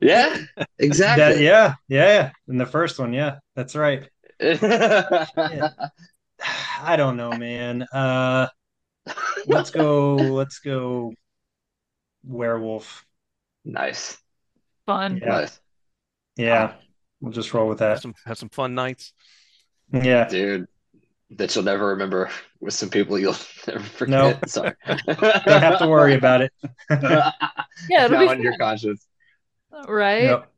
Yeah 0.01 0.39
That, 0.57 0.69
exactly 0.79 1.45
yeah, 1.45 1.75
yeah, 1.89 2.07
yeah. 2.07 2.31
In 2.49 2.59
the 2.59 2.67
first 2.67 2.99
one, 2.99 3.13
yeah, 3.13 3.39
that's 3.55 3.75
right. 3.75 4.09
I 4.41 5.91
don't 6.97 7.17
know, 7.17 7.31
man. 7.33 7.83
Uh, 7.83 8.49
let's 9.47 9.71
go. 9.71 10.17
Let's 10.17 10.59
go. 10.59 11.13
Werewolf. 12.25 13.05
nice 13.65 14.19
Fun. 14.87 15.19
Yeah. 15.23 15.29
nice 15.29 15.61
Yeah, 16.37 16.75
we'll 17.21 17.33
just 17.33 17.53
roll 17.55 17.69
with 17.69 17.81
Have 17.81 17.97
that. 17.97 18.03
some 18.03 18.15
have 18.27 18.39
some 18.39 18.51
fun 18.51 18.75
nights. 18.75 19.13
Yeah, 19.93 20.29
dude 20.29 20.67
that 21.31 21.55
you'll 21.55 21.65
never 21.65 21.89
remember 21.89 22.31
with 22.61 22.75
some 22.75 22.91
people 22.91 23.19
you'll 23.19 23.35
never 23.67 23.81
forget 23.81 24.11
No. 24.11 24.39
sorry 24.47 24.75
don't 24.87 25.47
have 25.47 25.79
to 25.79 25.89
worry 25.89 26.15
about 26.15 26.43
it. 26.43 26.53
Yeah, 26.91 27.33
it'll 28.05 28.11
now 28.11 28.21
be 28.21 28.29
on 28.29 28.43
your 28.43 28.57
conscience 28.59 29.07
Right? 29.87 30.23
Yep. 30.23 30.51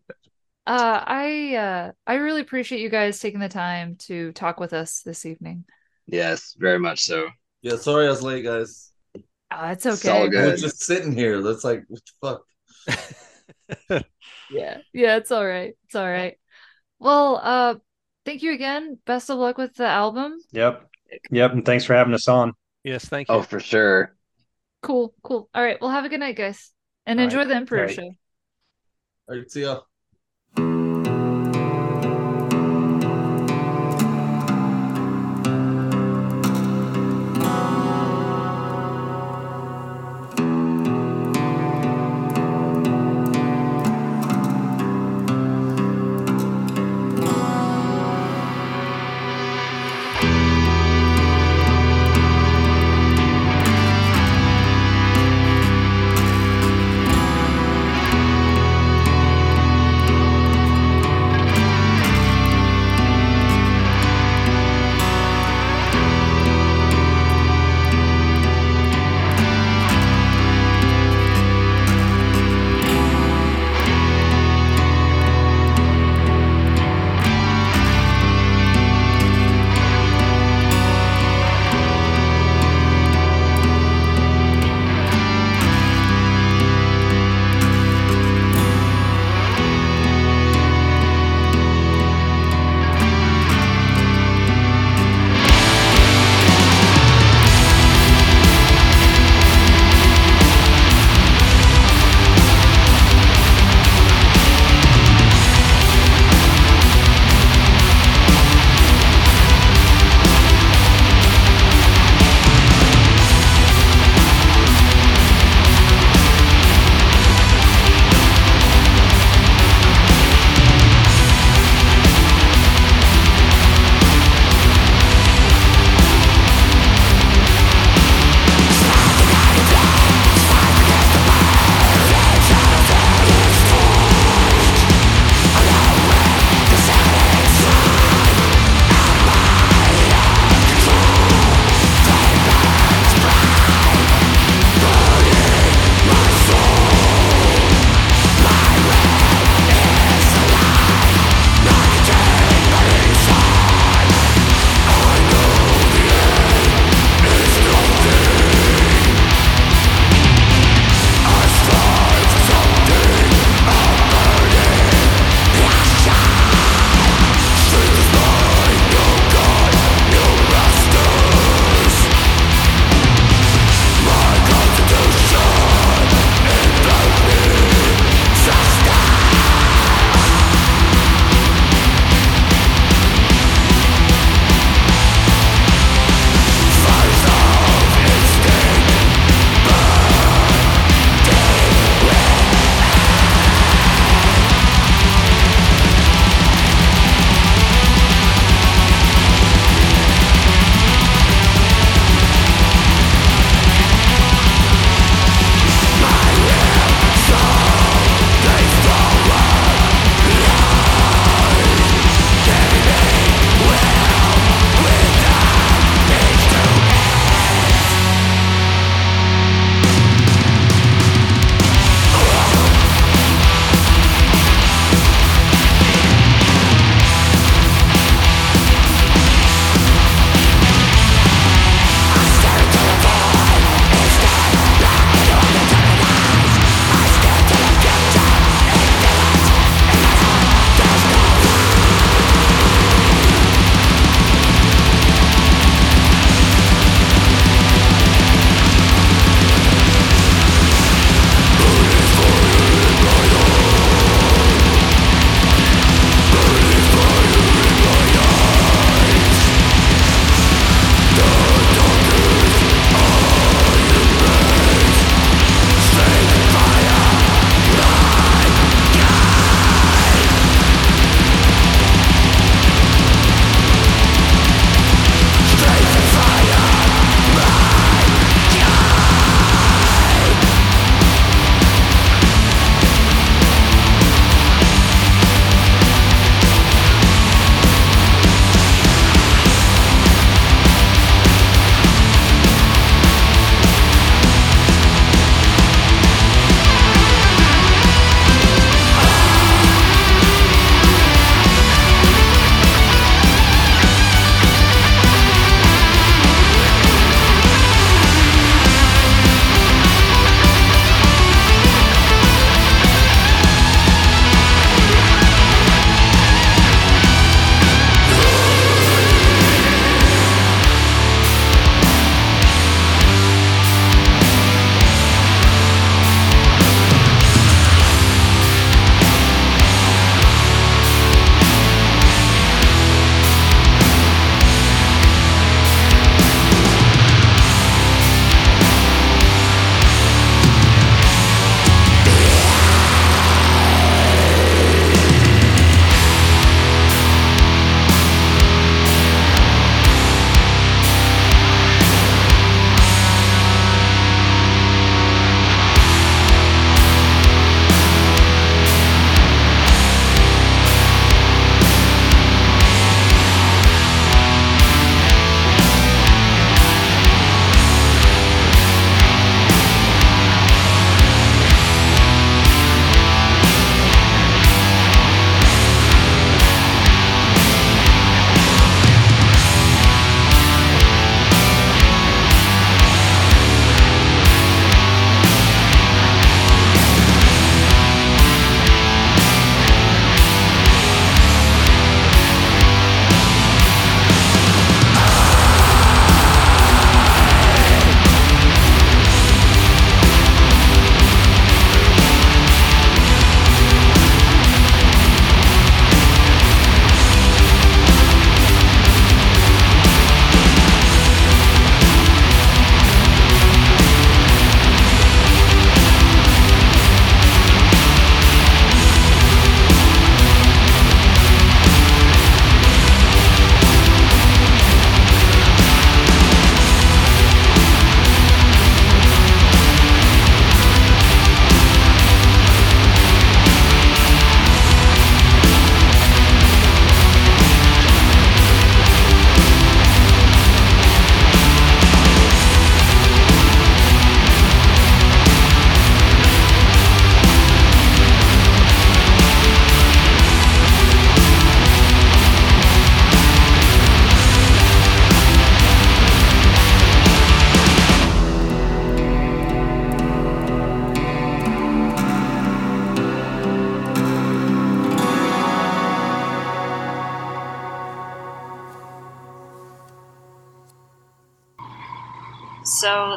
Uh 0.67 1.03
I 1.07 1.55
uh 1.57 1.93
I 2.07 2.15
really 2.15 2.41
appreciate 2.41 2.81
you 2.81 2.89
guys 2.89 3.21
taking 3.21 3.41
the 3.41 3.49
time 3.49 3.97
to 4.07 4.33
talk 4.33 4.59
with 4.59 4.73
us 4.73 5.01
this 5.03 5.25
evening. 5.25 5.65
yes 6.07 6.55
very 6.59 6.79
much 6.79 7.01
so 7.05 7.29
Yeah, 7.63 7.77
sorry 7.77 8.07
I 8.07 8.11
was 8.11 8.23
late, 8.23 8.45
guys. 8.45 8.91
Oh, 9.51 9.69
it's 9.69 9.87
It's 9.87 10.05
okay. 10.05 10.11
all 10.11 10.25
I 10.25 10.29
good. 10.29 10.53
was 10.53 10.61
just 10.61 10.81
sitting 10.81 11.13
here. 11.13 11.41
That's 11.41 11.65
like, 11.65 11.85
what 11.89 12.01
the 12.05 12.43
fuck? 13.89 14.05
Yeah. 14.51 14.79
Yeah, 14.93 15.17
it's 15.17 15.31
all 15.33 15.45
right. 15.47 15.75
It's 15.87 15.95
all 15.95 16.09
right. 16.09 16.39
Well, 16.99 17.41
uh 17.43 17.75
thank 18.25 18.43
you 18.43 18.53
again. 18.53 18.99
Best 19.07 19.31
of 19.31 19.39
luck 19.39 19.59
with 19.59 19.75
the 19.75 19.87
album. 19.87 20.39
Yep. 20.53 20.89
Yep. 21.31 21.53
And 21.53 21.65
thanks 21.65 21.85
for 21.85 21.95
having 21.95 22.15
us 22.15 22.29
on. 22.29 22.53
Yes, 22.85 23.05
thank 23.05 23.29
you. 23.29 23.35
oh 23.37 23.43
for 23.43 23.61
sure 23.61 24.15
Cool, 24.83 25.15
cool. 25.23 25.49
All 25.55 25.63
right. 25.65 25.81
Well, 25.81 25.91
have 25.91 26.05
a 26.05 26.09
good 26.09 26.21
night, 26.21 26.37
guys. 26.37 26.73
And 27.07 27.19
All 27.19 27.27
right. 27.27 27.33
enjoy 27.33 27.49
the 27.49 27.57
Emperor 27.57 27.81
All 27.81 27.87
right. 27.87 27.95
show. 27.95 28.11
All 29.29 29.37
right, 29.37 29.51
see 29.51 29.63
ya. 29.63 29.81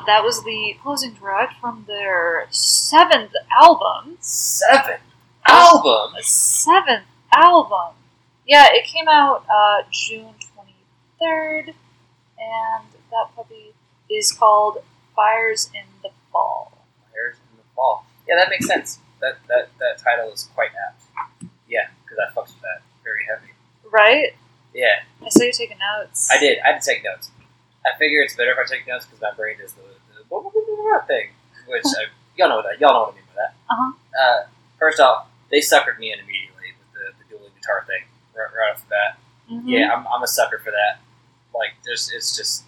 That 0.09 0.23
was 0.23 0.43
the 0.43 0.75
closing 0.81 1.15
track 1.15 1.55
from 1.61 1.85
their 1.87 2.47
seventh 2.49 3.31
album. 3.61 4.17
Seven 4.19 4.97
album. 5.45 6.13
Seventh 6.21 7.05
album. 7.31 7.93
Yeah, 8.47 8.69
it 8.71 8.85
came 8.85 9.07
out 9.07 9.45
uh, 9.47 9.83
June 9.91 10.33
twenty 10.53 10.75
third, 11.21 11.75
and 12.39 12.85
that 13.11 13.35
puppy 13.35 13.73
is 14.09 14.31
called 14.31 14.79
Fires 15.15 15.69
in 15.75 15.85
the 16.01 16.09
Fall. 16.31 16.71
Fires 17.13 17.35
in 17.51 17.57
the 17.57 17.63
fall. 17.75 18.05
Yeah, 18.27 18.35
that 18.37 18.49
makes 18.49 18.65
sense. 18.65 18.97
That 19.21 19.37
that 19.47 19.69
that 19.79 19.99
title 19.99 20.31
is 20.31 20.49
quite 20.55 20.71
apt. 20.87 21.03
Yeah, 21.67 21.87
because 22.03 22.17
I 22.17 22.33
fucks 22.33 22.53
with 22.53 22.61
that 22.61 22.81
very 23.03 23.25
heavy. 23.29 23.53
Right? 23.91 24.33
Yeah, 24.73 25.03
I 25.23 25.29
saw 25.29 25.43
you 25.43 25.51
taking 25.51 25.77
notes. 25.77 26.29
I 26.31 26.39
did. 26.39 26.57
I 26.65 26.73
had 26.73 26.81
to 26.81 26.91
take 26.93 27.03
notes. 27.03 27.29
I 27.85 27.97
figure 27.97 28.21
it's 28.21 28.35
better 28.35 28.51
if 28.51 28.57
I 28.57 28.65
take 28.65 28.87
notes 28.87 29.05
because 29.05 29.21
my 29.21 29.33
brain 29.35 29.57
is 29.63 29.73
the, 29.73 29.81
the 30.29 30.35
blah, 30.35 30.41
blah, 30.41 30.51
blah, 30.51 30.75
blah, 30.75 31.05
thing, 31.05 31.29
which 31.67 31.85
I, 31.85 32.07
y'all 32.37 32.49
know 32.49 32.57
what 32.57 32.65
that 32.69 32.79
y'all 32.79 32.93
know 32.93 33.01
what 33.09 33.13
I 33.13 33.15
mean 33.15 33.25
by 33.33 33.41
that. 33.41 33.53
Uh-huh. 33.69 33.91
Uh, 34.13 34.47
first 34.77 34.99
off, 34.99 35.27
they 35.51 35.59
suckered 35.59 35.97
me 35.99 36.13
in 36.13 36.19
immediately 36.19 36.77
with 36.77 36.89
the, 36.93 37.05
the 37.17 37.25
dueling 37.29 37.53
guitar 37.55 37.83
thing 37.87 38.03
right, 38.35 38.47
right 38.55 38.73
off 38.73 38.81
the 38.81 38.89
bat. 38.89 39.17
Mhm. 39.49 39.63
Yeah, 39.65 39.93
I'm, 39.93 40.05
I'm 40.07 40.23
a 40.23 40.27
sucker 40.27 40.59
for 40.59 40.71
that. 40.71 41.01
Like, 41.53 41.73
there's 41.83 42.11
it's 42.11 42.35
just 42.35 42.63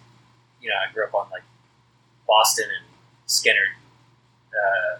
you 0.60 0.68
know 0.68 0.76
I 0.76 0.92
grew 0.92 1.04
up 1.04 1.14
on 1.14 1.30
like 1.30 1.44
Boston 2.26 2.66
and 2.66 2.86
Skynyrd, 3.28 3.78
uh, 4.50 4.98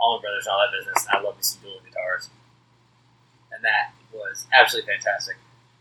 Allman 0.00 0.22
Brothers, 0.22 0.46
and 0.46 0.52
all 0.52 0.60
that 0.64 0.72
business. 0.76 1.06
And 1.06 1.18
I 1.18 1.20
love 1.20 1.36
me 1.36 1.42
some 1.42 1.62
dueling 1.62 1.84
guitars, 1.84 2.30
and 3.52 3.62
that 3.64 3.92
was 4.12 4.46
absolutely 4.52 4.92
fantastic. 4.92 5.36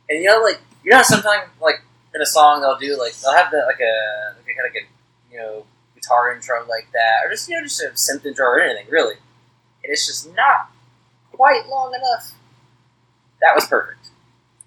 And 0.09 0.21
you 0.21 0.29
know, 0.29 0.41
like 0.41 0.59
you 0.83 0.91
know, 0.91 1.01
sometimes 1.03 1.49
like 1.61 1.81
in 2.13 2.21
a 2.21 2.25
song 2.25 2.61
they'll 2.61 2.77
do 2.77 2.97
like 2.99 3.13
they'll 3.15 3.33
have 3.33 3.51
the, 3.51 3.63
like 3.65 3.79
a 3.79 4.35
like 4.35 4.47
a 4.47 4.53
kind 4.55 4.67
of 4.67 4.73
like 4.75 4.89
know 5.41 5.65
guitar 5.95 6.33
intro 6.33 6.59
like 6.67 6.87
that, 6.93 7.25
or 7.25 7.31
just 7.31 7.49
you 7.49 7.55
know 7.55 7.63
just 7.63 7.81
a 7.81 7.87
synth 7.89 8.25
intro 8.25 8.45
or 8.45 8.59
anything 8.59 8.89
really, 8.89 9.15
and 9.83 9.91
it's 9.91 10.07
just 10.07 10.33
not 10.35 10.71
quite 11.31 11.67
long 11.67 11.93
enough. 11.93 12.33
That 13.41 13.55
was 13.55 13.65
perfect. 13.65 14.09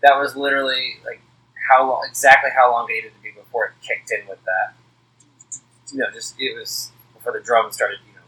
That 0.03 0.18
was 0.18 0.37
literally 0.37 0.97
like 1.05 1.20
how 1.68 1.89
long, 1.89 2.07
exactly 2.09 2.51
how 2.55 2.70
long 2.70 2.87
it 2.91 2.95
needed 2.95 3.12
to 3.14 3.22
be 3.22 3.31
before 3.31 3.66
it 3.66 3.72
kicked 3.81 4.11
in 4.11 4.27
with 4.29 4.39
that. 4.45 4.75
You 5.93 6.01
know, 6.01 6.11
just 6.12 6.35
it 6.39 6.59
was 6.59 6.91
before 7.14 7.33
the 7.33 7.41
drums 7.41 7.77
started, 7.77 7.99
you 8.07 8.14
know, 8.14 8.27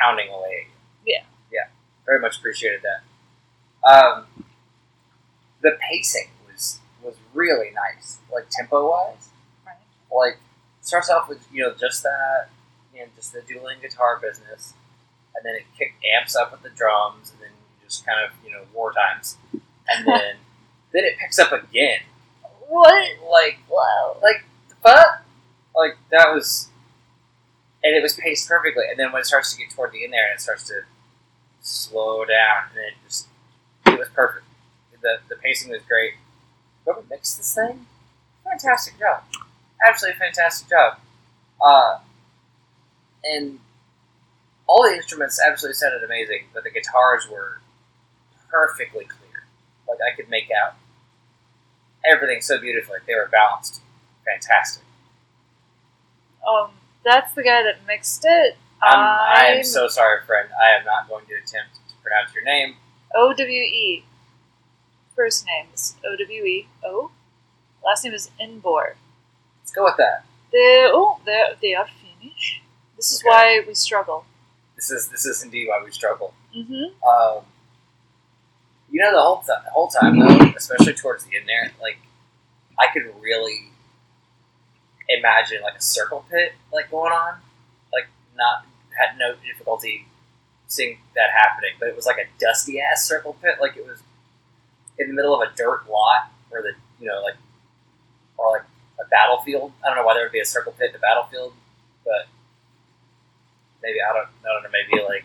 pounding 0.00 0.30
away. 0.30 0.68
Yeah. 1.06 1.22
yeah, 1.52 1.66
very 2.06 2.20
much 2.20 2.38
appreciated 2.38 2.80
that. 2.82 3.02
Um, 3.88 4.26
the 5.62 5.76
pacing 5.88 6.30
was 6.46 6.80
was 7.02 7.16
really 7.34 7.70
nice, 7.70 8.18
like 8.32 8.48
tempo 8.50 8.90
wise. 8.90 9.28
Right. 9.66 9.76
Like 10.10 10.38
starts 10.82 11.08
off 11.08 11.28
with 11.28 11.46
you 11.50 11.62
know 11.62 11.72
just 11.78 12.02
that, 12.02 12.50
you 12.94 13.00
know, 13.00 13.06
just 13.16 13.32
the 13.32 13.40
dueling 13.40 13.78
guitar 13.80 14.18
business, 14.20 14.74
and 15.34 15.44
then 15.44 15.54
it 15.54 15.64
kick 15.78 15.94
amps 16.16 16.36
up 16.36 16.52
with 16.52 16.62
the 16.62 16.70
drums, 16.70 17.32
and 17.32 17.40
then 17.40 17.50
just 17.82 18.04
kind 18.04 18.18
of 18.22 18.32
you 18.44 18.52
know 18.52 18.62
war 18.74 18.92
times, 18.92 19.38
and 19.52 20.06
then 20.06 20.36
then 20.92 21.04
it 21.04 21.18
picks 21.18 21.38
up 21.38 21.52
again. 21.52 22.00
What? 22.68 23.18
Like 23.30 23.58
wow, 23.70 24.16
like 24.22 24.44
the 24.68 24.74
fuck, 24.76 25.24
like 25.74 25.96
that 26.10 26.32
was, 26.32 26.68
and 27.82 27.96
it 27.96 28.02
was 28.02 28.14
paced 28.14 28.48
perfectly. 28.48 28.84
And 28.90 28.98
then 28.98 29.12
when 29.12 29.20
it 29.20 29.26
starts 29.26 29.52
to 29.52 29.58
get 29.58 29.70
toward 29.70 29.92
the 29.92 30.04
end 30.04 30.12
there, 30.12 30.30
and 30.30 30.38
it 30.38 30.42
starts 30.42 30.66
to 30.68 30.82
slow 31.60 32.24
down, 32.24 32.70
and 32.74 32.78
it 32.78 32.94
just 33.04 33.28
it 33.86 33.98
was 33.98 34.08
perfect. 34.08 34.46
The 35.00 35.18
the 35.28 35.36
pacing 35.36 35.70
was 35.70 35.82
great. 35.88 36.14
Whoever 36.84 37.02
mixed 37.10 37.36
this 37.38 37.54
thing, 37.54 37.86
fantastic 38.44 38.98
job, 38.98 39.22
absolutely 39.86 40.18
fantastic 40.18 40.68
job. 40.68 40.98
Uh, 41.60 41.98
and 43.24 43.58
all 44.66 44.82
the 44.82 44.94
instruments 44.94 45.40
absolutely 45.40 45.74
sounded 45.74 46.02
amazing, 46.04 46.44
but 46.52 46.64
the 46.64 46.70
guitars 46.70 47.28
were 47.30 47.60
perfectly 48.50 49.04
clear. 49.04 49.44
Like 49.88 49.98
I 50.00 50.16
could 50.16 50.28
make 50.28 50.48
out 50.50 50.74
everything 52.04 52.40
so 52.40 52.58
beautifully. 52.60 52.98
They 53.06 53.14
were 53.14 53.28
balanced, 53.30 53.80
fantastic. 54.24 54.82
Um, 56.46 56.70
that's 57.04 57.32
the 57.34 57.42
guy 57.42 57.62
that 57.62 57.86
mixed 57.86 58.24
it. 58.24 58.56
I'm, 58.82 58.98
I 58.98 59.44
am 59.56 59.64
so 59.64 59.86
sorry, 59.86 60.24
friend. 60.26 60.48
I 60.60 60.76
am 60.76 60.84
not 60.84 61.08
going 61.08 61.24
to 61.26 61.34
attempt 61.34 61.74
to 61.88 61.94
pronounce 62.02 62.34
your 62.34 62.42
name. 62.42 62.76
O 63.14 63.32
W 63.32 63.62
E. 63.62 64.04
First 65.14 65.44
name 65.46 65.66
is 65.72 65.94
O 66.04 66.16
W 66.16 66.44
E 66.44 66.66
O. 66.84 67.12
Last 67.84 68.04
name 68.04 68.14
is 68.14 68.30
Inbor. 68.40 68.94
Let's 69.72 69.78
go 69.78 69.84
with 69.84 69.96
that. 69.96 70.24
They're, 70.52 70.90
oh 70.92 71.18
they 71.24 71.42
they 71.62 71.74
are 71.74 71.86
Finnish. 71.86 72.60
This 72.94 73.10
is 73.10 73.20
Okay. 73.22 73.28
why 73.30 73.64
we 73.66 73.72
struggle. 73.74 74.26
This 74.76 74.90
is 74.90 75.08
this 75.08 75.24
is 75.24 75.42
indeed 75.42 75.68
why 75.68 75.80
we 75.82 75.90
struggle. 75.90 76.34
Mm-hmm. 76.54 76.92
Um, 77.08 77.44
you 78.90 79.00
know, 79.00 79.12
the 79.12 79.20
whole 79.22 79.40
time, 79.40 79.62
the 79.64 79.70
whole 79.70 79.88
time 79.88 80.18
though, 80.18 80.52
especially 80.54 80.92
towards 80.92 81.24
the 81.24 81.36
end 81.38 81.48
there, 81.48 81.72
like 81.80 81.96
I 82.78 82.92
could 82.92 83.04
really 83.18 83.70
imagine 85.08 85.62
like 85.62 85.76
a 85.78 85.82
circle 85.82 86.26
pit 86.30 86.52
like 86.70 86.90
going 86.90 87.12
on. 87.12 87.36
Like 87.94 88.08
not 88.36 88.66
had 88.90 89.16
no 89.18 89.36
difficulty 89.42 90.06
seeing 90.66 90.98
that 91.14 91.30
happening, 91.34 91.70
but 91.80 91.88
it 91.88 91.96
was 91.96 92.04
like 92.04 92.18
a 92.18 92.28
dusty 92.38 92.78
ass 92.78 93.08
circle 93.08 93.38
pit. 93.40 93.54
Like 93.58 93.78
it 93.78 93.86
was 93.86 94.02
in 94.98 95.08
the 95.08 95.14
middle 95.14 95.34
of 95.34 95.48
a 95.48 95.56
dirt 95.56 95.88
lot, 95.90 96.30
or 96.50 96.60
the 96.60 96.72
you 97.00 97.08
know 97.08 97.22
like 97.22 97.36
or 98.36 98.50
like 98.52 98.62
a 99.04 99.08
battlefield. 99.10 99.72
I 99.84 99.88
don't 99.88 99.96
know 99.98 100.04
why 100.04 100.14
there 100.14 100.24
would 100.24 100.32
be 100.32 100.40
a 100.40 100.44
circle 100.44 100.72
pit 100.72 100.88
in 100.88 100.92
the 100.94 100.98
battlefield, 100.98 101.54
but 102.04 102.26
maybe 103.82 103.98
I 104.00 104.12
don't 104.12 104.28
I 104.44 104.48
don't 104.54 104.62
know. 104.64 104.70
Maybe 104.72 105.02
like 105.02 105.24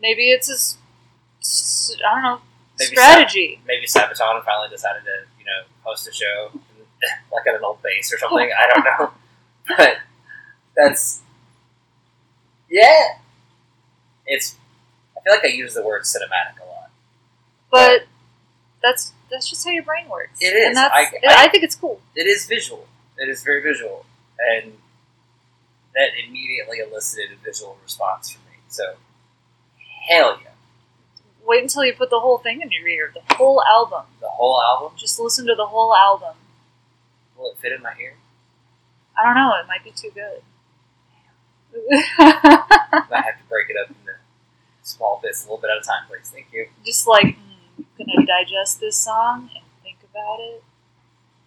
Maybe 0.00 0.30
it's 0.30 0.48
his 0.48 0.78
s- 1.40 1.96
I 2.06 2.14
don't 2.14 2.22
know 2.22 2.40
Maybe 2.78 2.96
strategy. 2.96 3.60
maybe 3.66 3.86
Sabaton 3.86 4.44
finally 4.44 4.68
decided 4.70 5.02
to, 5.04 5.10
you 5.38 5.44
know, 5.44 5.64
host 5.82 6.08
a 6.08 6.12
show 6.12 6.50
like 7.32 7.46
at 7.46 7.54
an 7.54 7.64
old 7.64 7.82
base 7.82 8.12
or 8.12 8.18
something. 8.18 8.50
I 8.58 8.66
don't 8.72 8.84
know, 8.84 9.12
but 9.76 9.98
that's 10.76 11.20
yeah. 12.68 13.18
It's. 14.26 14.56
I 15.16 15.20
feel 15.22 15.32
like 15.34 15.44
I 15.44 15.48
use 15.48 15.74
the 15.74 15.84
word 15.84 16.02
cinematic 16.02 16.62
a 16.62 16.66
lot. 16.66 16.90
But 17.70 18.06
that's 18.82 19.12
that's 19.30 19.48
just 19.48 19.64
how 19.64 19.70
your 19.70 19.82
brain 19.84 20.08
works. 20.08 20.38
It 20.40 20.46
is. 20.56 20.68
And 20.68 20.76
that's, 20.76 20.94
I- 20.94 21.16
I, 21.28 21.44
I- 21.46 21.48
think 21.48 21.64
it's 21.64 21.76
cool. 21.76 22.00
It 22.16 22.26
is 22.26 22.46
visual. 22.46 22.86
It 23.18 23.28
is 23.28 23.42
very 23.42 23.62
visual, 23.62 24.06
and 24.38 24.72
that 25.94 26.10
immediately 26.26 26.78
elicited 26.78 27.30
a 27.32 27.44
visual 27.44 27.76
response 27.82 28.30
from 28.30 28.42
me. 28.50 28.58
So, 28.68 28.94
hell 30.08 30.38
yeah, 30.42 30.50
Wait 31.44 31.62
until 31.62 31.84
you 31.84 31.92
put 31.92 32.08
the 32.10 32.20
whole 32.20 32.38
thing 32.38 32.60
in 32.62 32.70
your 32.70 32.86
ear, 32.88 33.12
the 33.14 33.34
whole 33.34 33.62
album. 33.64 34.04
the 34.20 34.28
whole 34.28 34.60
album. 34.62 34.92
Just 34.96 35.18
listen 35.20 35.46
to 35.46 35.54
the 35.54 35.66
whole 35.66 35.94
album. 35.94 36.34
Will 37.36 37.50
it 37.52 37.58
fit 37.58 37.72
in 37.72 37.82
my 37.82 37.92
ear? 38.00 38.14
I 39.18 39.24
don't 39.24 39.34
know. 39.34 39.52
It 39.60 39.66
might 39.66 39.84
be 39.84 39.90
too 39.90 40.10
good. 40.14 40.42
I 42.18 43.06
have 43.10 43.38
to 43.38 43.44
break 43.48 43.68
it 43.70 43.76
up 43.82 43.88
into 43.90 44.12
small 44.82 45.20
bits, 45.22 45.42
a 45.44 45.46
little 45.46 45.60
bit 45.60 45.70
at 45.70 45.82
a 45.82 45.86
time, 45.86 46.08
please. 46.08 46.30
Thank 46.30 46.46
you. 46.52 46.68
Just 46.84 47.06
like 47.06 47.36
mm, 48.04 48.14
gonna 48.14 48.26
digest 48.26 48.80
this 48.80 48.96
song 48.96 49.50
and 49.54 49.64
think 49.82 49.98
about 50.10 50.38
it 50.40 50.62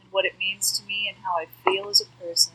and 0.01 0.11
what 0.11 0.25
it 0.25 0.37
means 0.39 0.71
to 0.79 0.85
me 0.85 1.07
and 1.07 1.17
how 1.23 1.37
I 1.37 1.47
feel 1.63 1.89
as 1.89 2.01
a 2.01 2.05
person. 2.23 2.53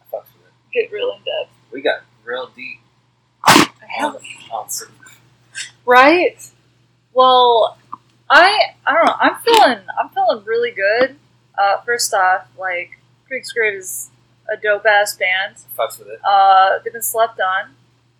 I 0.00 0.04
fucks 0.16 0.32
with 0.34 0.46
it. 0.46 0.52
Get 0.72 0.92
real 0.92 1.10
in 1.12 1.18
depth. 1.18 1.52
We 1.72 1.82
got 1.82 2.00
real 2.24 2.50
deep 2.54 2.80
I 3.44 3.70
on, 4.00 4.16
on 4.52 4.70
some 4.70 4.88
Right? 5.84 6.36
Well, 7.12 7.78
I 8.30 8.58
I 8.86 8.94
don't 8.94 9.04
know. 9.06 9.16
I'm 9.20 9.36
feeling 9.42 9.78
I'm 10.00 10.08
feeling 10.10 10.44
really 10.44 10.70
good. 10.70 11.16
Uh, 11.58 11.80
first 11.82 12.12
off, 12.14 12.48
like 12.58 12.98
Krigsgrav 13.30 13.76
is 13.78 14.10
a 14.52 14.56
dope 14.56 14.86
ass 14.86 15.16
band. 15.16 15.56
fucks 15.78 15.98
with 15.98 16.08
it 16.08 16.20
Uh, 16.24 16.78
they've 16.82 16.92
been 16.92 17.02
slept 17.02 17.40
on. 17.40 17.70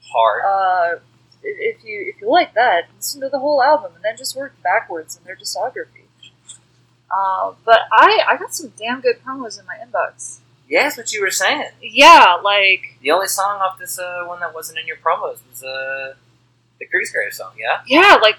hard. 0.03 0.43
Uh, 0.45 1.01
if 1.45 1.77
if 1.77 1.85
you 1.85 2.13
if 2.15 2.21
you 2.21 2.31
like 2.31 2.55
that, 2.55 2.89
listen 2.97 3.21
to 3.21 3.29
the 3.29 3.39
whole 3.39 3.63
album 3.63 3.93
and 3.95 4.05
then 4.05 4.17
just 4.17 4.35
work 4.37 4.55
backwards 4.63 5.17
in 5.17 5.25
their 5.25 5.37
discography. 5.37 6.05
Uh, 7.11 7.53
but 7.65 7.81
I 7.93 8.25
I 8.27 8.37
got 8.37 8.55
some 8.55 8.73
damn 8.77 9.01
good 9.01 9.17
promos 9.25 9.59
in 9.59 9.67
my 9.67 9.77
inbox. 9.77 10.39
yeah, 10.69 10.85
that's 10.85 10.97
what 10.97 11.13
you 11.13 11.21
were 11.21 11.31
saying. 11.31 11.71
Yeah, 11.81 12.37
like 12.43 12.97
The 13.03 13.11
only 13.11 13.29
song 13.29 13.61
off 13.61 13.79
this 13.79 13.99
uh, 13.99 14.25
one 14.27 14.41
that 14.41 14.55
wasn't 14.55 14.79
in 14.79 14.87
your 14.87 14.97
promos 14.97 15.39
was 15.49 15.63
uh, 15.63 16.15
the 16.81 16.87
Krigsgrav 16.87 17.33
song. 17.33 17.53
Yeah, 17.59 17.83
Yeah, 17.87 18.17
like, 18.21 18.39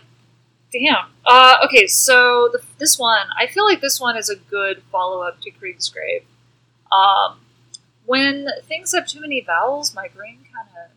damn. 0.74 1.12
Uh, 1.26 1.58
okay, 1.66 1.88
so 1.88 2.49
the, 2.51 2.62
this 2.80 2.97
one, 2.99 3.28
I 3.38 3.47
feel 3.47 3.66
like 3.66 3.82
this 3.82 4.01
one 4.01 4.18
is 4.18 4.30
a 4.30 4.36
good 4.36 4.82
follow 4.91 5.22
up 5.22 5.39
to 5.41 5.51
Krigsgrav. 5.51 6.24
Um, 6.91 7.39
when 8.06 8.47
things 8.64 8.93
have 8.93 9.08
too 9.08 9.22
many 9.22 9.41
vowels, 9.41 9.95
my 9.95 10.08
brain 10.08 10.39
kind 10.53 10.68
of 10.70 10.91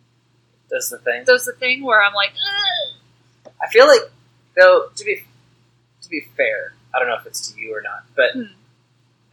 that's 0.71 0.89
the 0.89 0.97
thing. 0.99 1.23
does 1.25 1.45
the 1.45 1.53
thing 1.53 1.83
where 1.83 2.01
I'm 2.03 2.13
like, 2.13 2.31
"Ugh." 2.33 3.51
I 3.61 3.67
feel 3.71 3.87
like 3.87 4.01
though 4.57 4.89
to 4.95 5.03
be 5.05 5.23
to 6.01 6.09
be 6.09 6.21
fair, 6.37 6.73
I 6.93 6.99
don't 6.99 7.07
know 7.07 7.15
if 7.19 7.25
it's 7.25 7.51
to 7.51 7.59
you 7.61 7.75
or 7.75 7.81
not, 7.81 8.03
but 8.15 8.31
Hmm. 8.33 8.53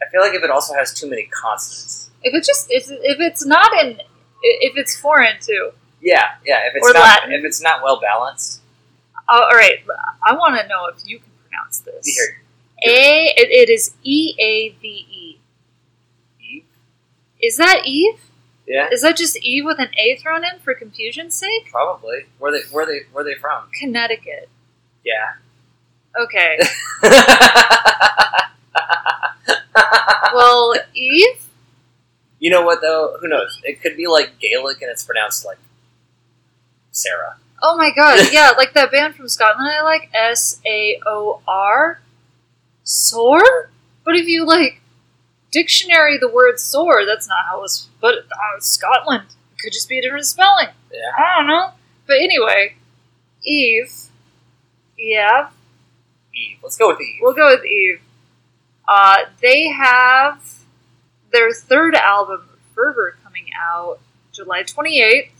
I 0.02 0.10
feel 0.10 0.20
like 0.20 0.34
if 0.34 0.42
it 0.44 0.50
also 0.50 0.74
has 0.74 0.92
too 0.92 1.08
many 1.08 1.24
consonants. 1.24 2.10
If 2.22 2.34
it 2.34 2.44
just 2.44 2.66
if, 2.70 2.84
if 2.90 3.18
it's 3.20 3.46
not 3.46 3.72
in 3.80 4.00
if 4.42 4.76
it's 4.76 4.98
foreign 4.98 5.36
too. 5.40 5.72
Yeah, 6.02 6.34
yeah. 6.44 6.66
If 6.68 6.74
it's 6.76 6.86
Or 6.88 6.92
not 6.92 7.00
Latin. 7.22 7.32
if 7.32 7.44
it's 7.44 7.60
not 7.62 7.82
well 7.82 8.00
balanced, 8.00 8.60
Uh, 9.28 9.40
all 9.50 9.56
right, 9.56 9.82
I 10.22 10.34
want 10.34 10.60
to 10.60 10.68
know 10.68 10.86
if 10.86 10.96
you 11.06 11.18
can 11.18 11.30
pronounce 11.48 11.78
this. 11.80 12.06
here, 12.06 12.42
A. 12.84 13.32
It, 13.36 13.48
it 13.50 13.70
is 13.72 13.94
E 14.02 14.34
A 14.38 14.68
V 14.80 14.86
E. 15.10 15.38
Eve. 16.40 16.64
Is 17.42 17.56
that 17.56 17.82
Eve? 17.86 18.20
Yeah, 18.66 18.88
Is 18.90 19.02
that 19.02 19.16
just 19.16 19.36
Eve 19.38 19.64
with 19.64 19.78
an 19.78 19.90
A 19.96 20.16
thrown 20.16 20.44
in 20.44 20.58
for 20.58 20.74
confusion's 20.74 21.34
sake? 21.36 21.70
probably. 21.70 22.26
Where 22.38 22.50
they 22.52 22.62
where 22.72 22.84
they 22.84 23.00
where 23.12 23.22
they 23.24 23.34
from? 23.34 23.68
Connecticut. 23.78 24.48
Yeah. 25.04 25.34
Okay. 26.18 26.58
well, 30.34 30.74
Eve. 30.94 31.44
you 32.38 32.50
know 32.50 32.62
what 32.62 32.80
though? 32.80 33.16
Who 33.20 33.28
knows? 33.28 33.60
It 33.64 33.80
could 33.80 33.96
be 33.96 34.06
like 34.06 34.38
Gaelic 34.40 34.82
and 34.82 34.90
it's 34.90 35.04
pronounced 35.04 35.44
like 35.44 35.58
Sarah. 36.90 37.36
Oh 37.62 37.76
my 37.76 37.90
god, 37.94 38.18
yeah, 38.32 38.50
like 38.56 38.74
that 38.74 38.90
band 38.90 39.14
from 39.14 39.28
Scotland 39.28 39.68
I 39.70 39.82
like, 39.82 40.10
S 40.12 40.60
A 40.66 41.00
O 41.06 41.40
R. 41.46 42.00
Soar? 42.84 43.70
But 44.04 44.16
if 44.16 44.26
you 44.26 44.44
like 44.46 44.80
dictionary 45.52 46.18
the 46.18 46.28
word 46.28 46.58
soar, 46.58 47.04
that's 47.04 47.28
not 47.28 47.44
how 47.48 47.64
it's 47.64 47.88
but 48.00 48.14
uh, 48.18 48.60
Scotland. 48.60 49.24
It 49.52 49.62
could 49.62 49.72
just 49.72 49.88
be 49.88 49.98
a 49.98 50.02
different 50.02 50.26
spelling. 50.26 50.68
Yeah. 50.92 51.00
I 51.18 51.38
don't 51.38 51.46
know. 51.46 51.70
But 52.06 52.16
anyway, 52.20 52.76
Eve. 53.44 53.92
Yeah, 54.98 55.50
Eve. 56.34 56.58
Let's 56.62 56.76
go 56.76 56.88
with 56.88 57.00
Eve. 57.00 57.18
we'll 57.20 57.34
go 57.34 57.48
with 57.54 57.64
Eve. 57.64 58.00
Uh, 58.88 59.16
they 59.42 59.68
have 59.68 60.42
their 61.32 61.52
third 61.52 61.94
album, 61.94 62.48
Fervor, 62.74 63.18
coming 63.22 63.46
out 63.60 63.98
July 64.32 64.62
28th. 64.62 65.30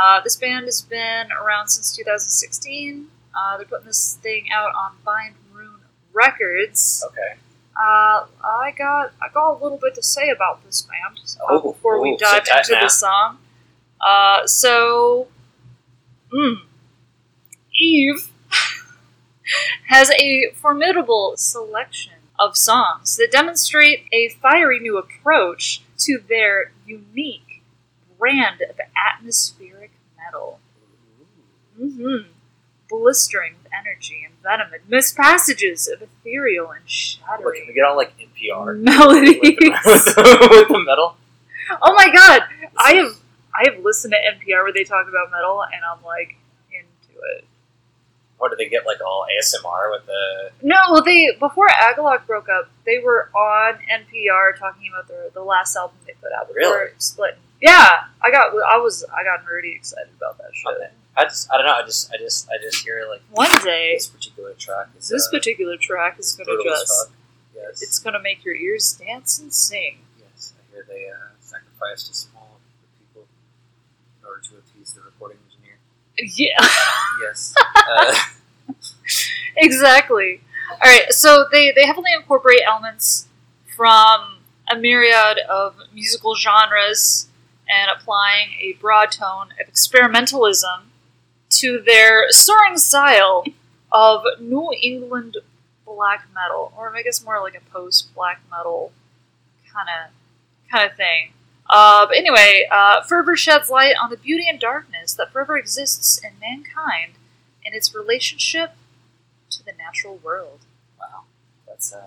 Uh, 0.00 0.20
this 0.22 0.36
band 0.36 0.64
has 0.64 0.80
been 0.80 1.30
around 1.32 1.68
since 1.68 1.94
2016. 1.96 3.08
Uh, 3.34 3.56
they're 3.56 3.66
putting 3.66 3.86
this 3.86 4.18
thing 4.22 4.46
out 4.52 4.72
on 4.74 4.92
Bind 5.04 5.34
Rune 5.52 5.80
Records. 6.12 7.04
Okay. 7.08 7.38
Uh, 7.80 8.26
I 8.44 8.74
got 8.76 9.12
I 9.22 9.28
got 9.32 9.52
a 9.52 9.62
little 9.62 9.78
bit 9.78 9.94
to 9.94 10.02
say 10.02 10.28
about 10.28 10.62
this 10.66 10.82
band 10.82 11.18
uh, 11.40 11.44
Oh, 11.48 11.72
before 11.72 12.00
we 12.02 12.10
oh, 12.12 12.16
dive 12.18 12.44
tight 12.44 12.58
into 12.68 12.72
now. 12.74 12.82
the 12.82 12.88
song. 12.90 13.38
Uh, 14.06 14.46
so, 14.46 15.28
mm, 16.32 16.56
Eve 17.74 18.30
has 19.88 20.10
a 20.10 20.50
formidable 20.54 21.34
selection 21.36 22.12
of 22.38 22.56
songs 22.56 23.16
that 23.16 23.30
demonstrate 23.30 24.04
a 24.12 24.28
fiery 24.28 24.78
new 24.78 24.98
approach 24.98 25.82
to 25.98 26.18
their 26.28 26.72
unique 26.86 27.62
brand 28.18 28.60
of 28.62 28.78
atmospheric 29.14 29.92
metal. 30.18 30.60
hmm 31.78 32.16
Blistering 32.90 33.54
with 33.62 33.72
energy 33.72 34.22
and 34.26 34.34
venom 34.42 34.72
and 34.74 34.82
amidst 34.88 35.16
passages 35.16 35.88
of 35.88 36.02
ethereal 36.02 36.70
and 36.70 36.80
Look, 36.82 36.88
shattering 36.88 37.60
can 37.60 37.68
we 37.68 37.74
get 37.74 37.84
on 37.84 37.96
like 37.96 38.12
NPR 38.18 38.78
melodies. 38.80 39.38
with 39.40 39.56
the, 39.58 40.48
with 40.50 40.68
the 40.68 40.82
metal? 40.84 41.16
oh 41.82 41.94
my 41.94 42.08
god, 42.12 42.42
I 42.76 42.94
have 42.94 43.16
I 43.54 43.70
have 43.70 43.82
listened 43.84 44.12
to 44.14 44.18
NPR 44.18 44.62
where 44.64 44.72
they 44.72 44.84
talk 44.84 45.06
about 45.08 45.30
metal, 45.30 45.62
and 45.62 45.82
I'm 45.84 46.02
like 46.04 46.36
into 46.72 47.20
it. 47.36 47.44
Or 48.38 48.48
do 48.48 48.56
they 48.56 48.68
get 48.68 48.86
like 48.86 48.98
all 49.06 49.26
ASMR 49.38 49.90
with 49.92 50.06
the? 50.06 50.50
No, 50.62 50.76
well, 50.90 51.04
they 51.04 51.28
before 51.38 51.68
Agalloch 51.68 52.26
broke 52.26 52.48
up, 52.48 52.70
they 52.86 52.98
were 52.98 53.28
on 53.36 53.74
NPR 53.74 54.58
talking 54.58 54.90
about 54.92 55.06
their 55.08 55.28
the 55.34 55.42
last 55.44 55.76
album 55.76 55.96
they 56.06 56.14
put 56.20 56.32
out 56.32 56.48
before 56.48 56.58
Really? 56.60 56.90
splitting. 56.98 57.38
Yeah, 57.60 58.04
I 58.22 58.30
got 58.30 58.48
I 58.66 58.78
was 58.78 59.04
I 59.14 59.22
got 59.22 59.46
really 59.46 59.74
excited 59.76 60.08
about 60.16 60.38
that 60.38 60.50
shit. 60.54 60.74
Okay. 60.74 60.90
I 61.20 61.24
just 61.24 61.52
I 61.52 61.58
don't 61.58 61.66
know. 61.66 61.74
I 61.74 61.82
just 61.82 62.10
I 62.12 62.16
just 62.16 62.48
I 62.48 62.56
just 62.62 62.82
hear 62.82 63.06
like 63.10 63.20
One 63.30 63.50
day, 63.62 63.94
this 63.94 64.08
particular 64.08 64.54
track. 64.54 64.88
Is, 64.98 65.08
this 65.08 65.28
uh, 65.28 65.36
particular 65.36 65.76
track 65.76 66.18
is 66.18 66.34
going 66.34 66.46
to 66.46 66.64
just 66.64 67.10
yes. 67.54 67.82
it's 67.82 67.98
going 67.98 68.14
to 68.14 68.20
make 68.20 68.42
your 68.42 68.54
ears 68.54 68.92
dance 68.94 69.38
and 69.38 69.52
sing. 69.52 69.98
yes. 70.18 70.54
I 70.58 70.74
hear 70.74 70.86
they 70.88 71.08
uh, 71.10 71.28
sacrificed 71.40 72.10
a 72.10 72.14
small 72.14 72.58
group 72.58 72.84
of 72.84 72.98
people 72.98 73.28
in 74.22 74.26
order 74.26 74.40
to 74.40 74.56
appease 74.56 74.94
the 74.94 75.02
recording 75.02 75.36
engineer. 75.46 75.76
Yeah. 76.16 76.66
Yes. 77.20 77.54
uh, 77.76 78.14
exactly. 79.56 80.40
All 80.70 80.90
right, 80.90 81.12
so 81.12 81.46
they 81.52 81.70
they 81.70 81.84
heavily 81.84 82.12
incorporate 82.16 82.60
elements 82.66 83.28
from 83.76 84.38
a 84.70 84.76
myriad 84.76 85.38
of 85.50 85.74
musical 85.92 86.34
genres 86.34 87.28
and 87.68 87.90
applying 87.90 88.52
a 88.60 88.72
broad 88.80 89.10
tone 89.10 89.48
of 89.60 89.70
experimentalism 89.70 90.89
to 91.50 91.80
their 91.84 92.30
soaring 92.30 92.78
style 92.78 93.44
of 93.92 94.22
New 94.40 94.72
England 94.80 95.36
black 95.84 96.26
metal, 96.34 96.72
or 96.76 96.94
I 96.96 97.02
guess 97.02 97.24
more 97.24 97.40
like 97.40 97.54
a 97.54 97.60
post 97.72 98.14
black 98.14 98.40
metal 98.50 98.92
kind 99.72 99.88
of 99.88 100.10
kind 100.70 100.90
of 100.90 100.96
thing. 100.96 101.32
Uh, 101.68 102.06
but 102.06 102.16
anyway, 102.16 102.66
uh, 102.70 103.02
Fervor 103.02 103.36
sheds 103.36 103.70
light 103.70 103.94
on 104.02 104.10
the 104.10 104.16
beauty 104.16 104.46
and 104.48 104.58
darkness 104.58 105.12
that 105.14 105.30
forever 105.32 105.56
exists 105.56 106.18
in 106.18 106.32
mankind 106.40 107.12
and 107.64 107.74
its 107.74 107.94
relationship 107.94 108.72
to 109.50 109.64
the 109.64 109.72
natural 109.78 110.16
world. 110.16 110.60
wow. 110.98 111.22
That's 111.66 111.92
uh. 111.92 112.06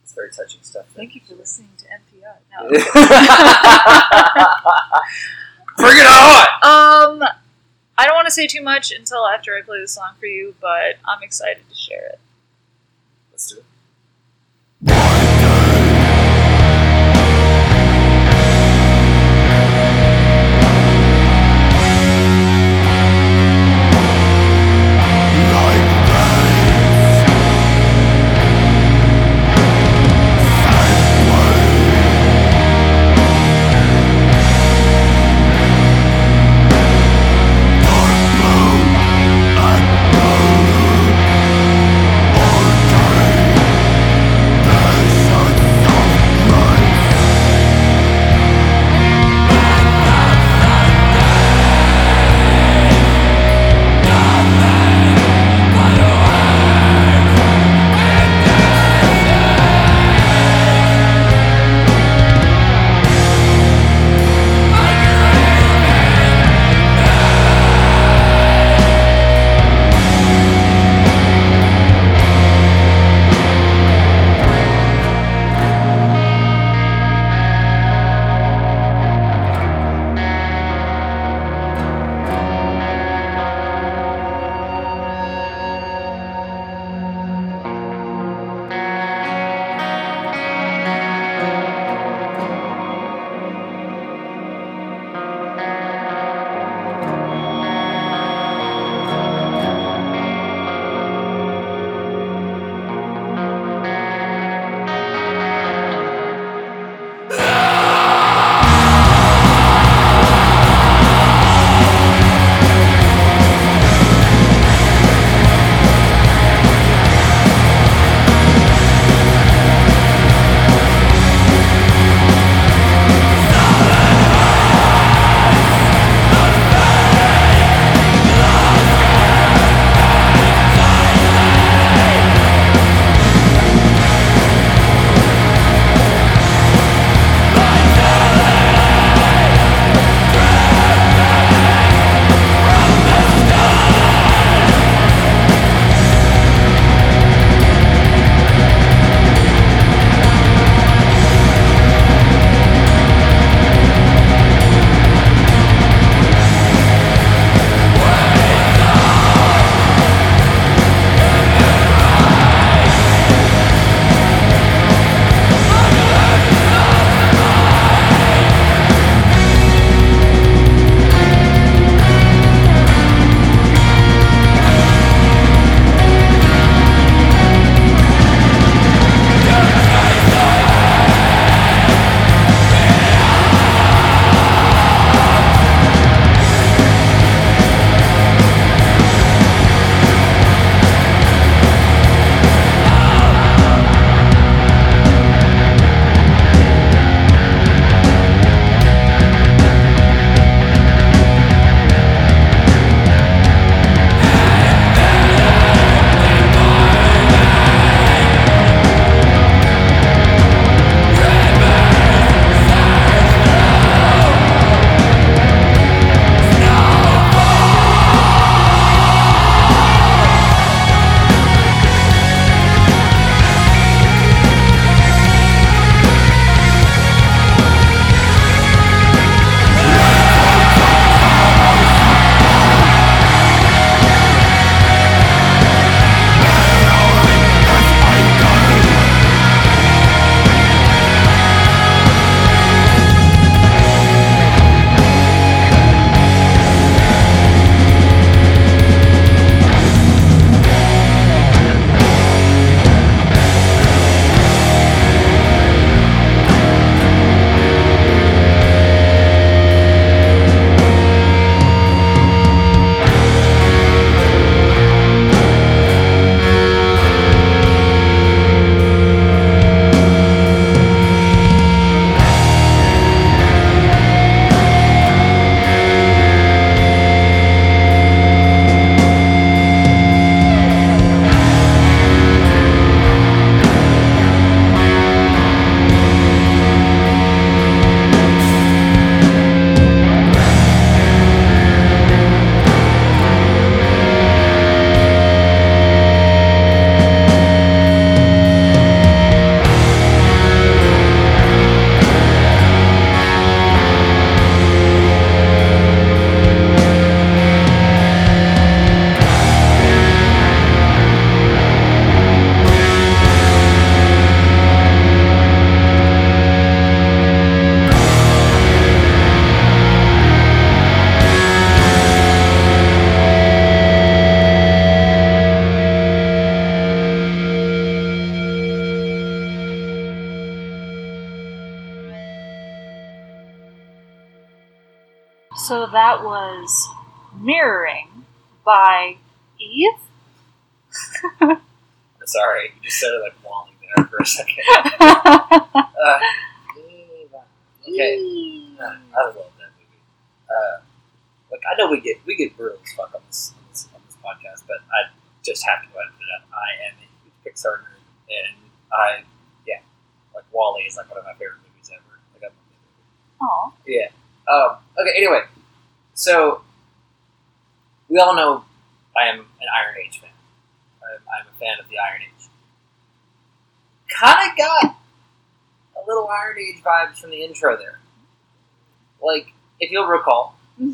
That's 0.00 0.14
very 0.14 0.30
touching 0.30 0.60
stuff. 0.62 0.86
Thank 0.94 1.14
you 1.14 1.20
for 1.26 1.34
listening 1.34 1.70
to 1.78 1.84
NPR. 1.86 2.68
Bring 5.76 5.96
it 5.96 6.06
on! 6.06 7.22
um, 7.22 7.28
I 7.98 8.06
don't 8.06 8.14
want 8.16 8.26
to 8.26 8.32
say 8.32 8.46
too 8.46 8.62
much 8.62 8.90
until 8.92 9.26
after 9.26 9.56
I 9.56 9.62
play 9.62 9.80
the 9.80 9.88
song 9.88 10.14
for 10.18 10.26
you, 10.26 10.54
but 10.60 10.96
I'm 11.06 11.22
excited 11.22 11.68
to 11.68 11.74
share 11.74 12.06
it. 12.06 12.20
Let's 13.30 13.52
do 13.52 13.58
it. 13.58 13.64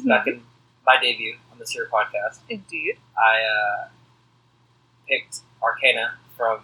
Back 0.08 0.26
in 0.26 0.42
my 0.86 0.96
debut 1.00 1.36
on 1.52 1.58
this 1.58 1.70
here 1.70 1.88
podcast, 1.92 2.38
indeed. 2.48 2.96
I 3.18 3.42
uh, 3.42 3.88
picked 5.08 5.40
Arcana 5.62 6.14
from, 6.36 6.60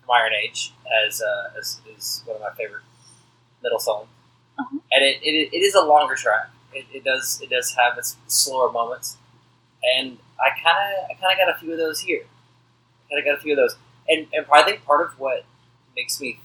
from 0.00 0.10
Iron 0.10 0.32
Age 0.42 0.72
as, 1.06 1.22
uh, 1.22 1.50
as 1.58 1.80
is 1.96 2.22
one 2.24 2.36
of 2.36 2.42
my 2.42 2.50
favorite 2.56 2.82
middle 3.62 3.78
songs, 3.78 4.08
Uh-huh. 4.58 4.78
and 4.92 5.04
it, 5.04 5.22
it, 5.22 5.50
it 5.54 5.58
is 5.60 5.74
a 5.74 5.82
longer 5.82 6.14
track. 6.14 6.50
It, 6.74 6.86
it 6.92 7.04
does 7.04 7.40
it 7.42 7.50
does 7.50 7.74
have 7.76 7.98
its 7.98 8.16
slower 8.28 8.70
moments, 8.72 9.16
and 9.84 10.18
I 10.40 10.50
kind 10.50 10.78
of 10.78 11.10
I 11.10 11.14
kind 11.20 11.32
of 11.32 11.38
got 11.46 11.56
a 11.56 11.58
few 11.60 11.72
of 11.72 11.78
those 11.78 12.00
here. 12.00 12.24
Kind 13.10 13.20
of 13.20 13.24
got 13.26 13.38
a 13.38 13.42
few 13.42 13.52
of 13.54 13.58
those, 13.58 13.76
and 14.08 14.26
and 14.32 14.46
I 14.52 14.62
think 14.64 14.84
part 14.84 15.06
of 15.06 15.18
what 15.18 15.44
makes 15.96 16.20
me 16.20 16.40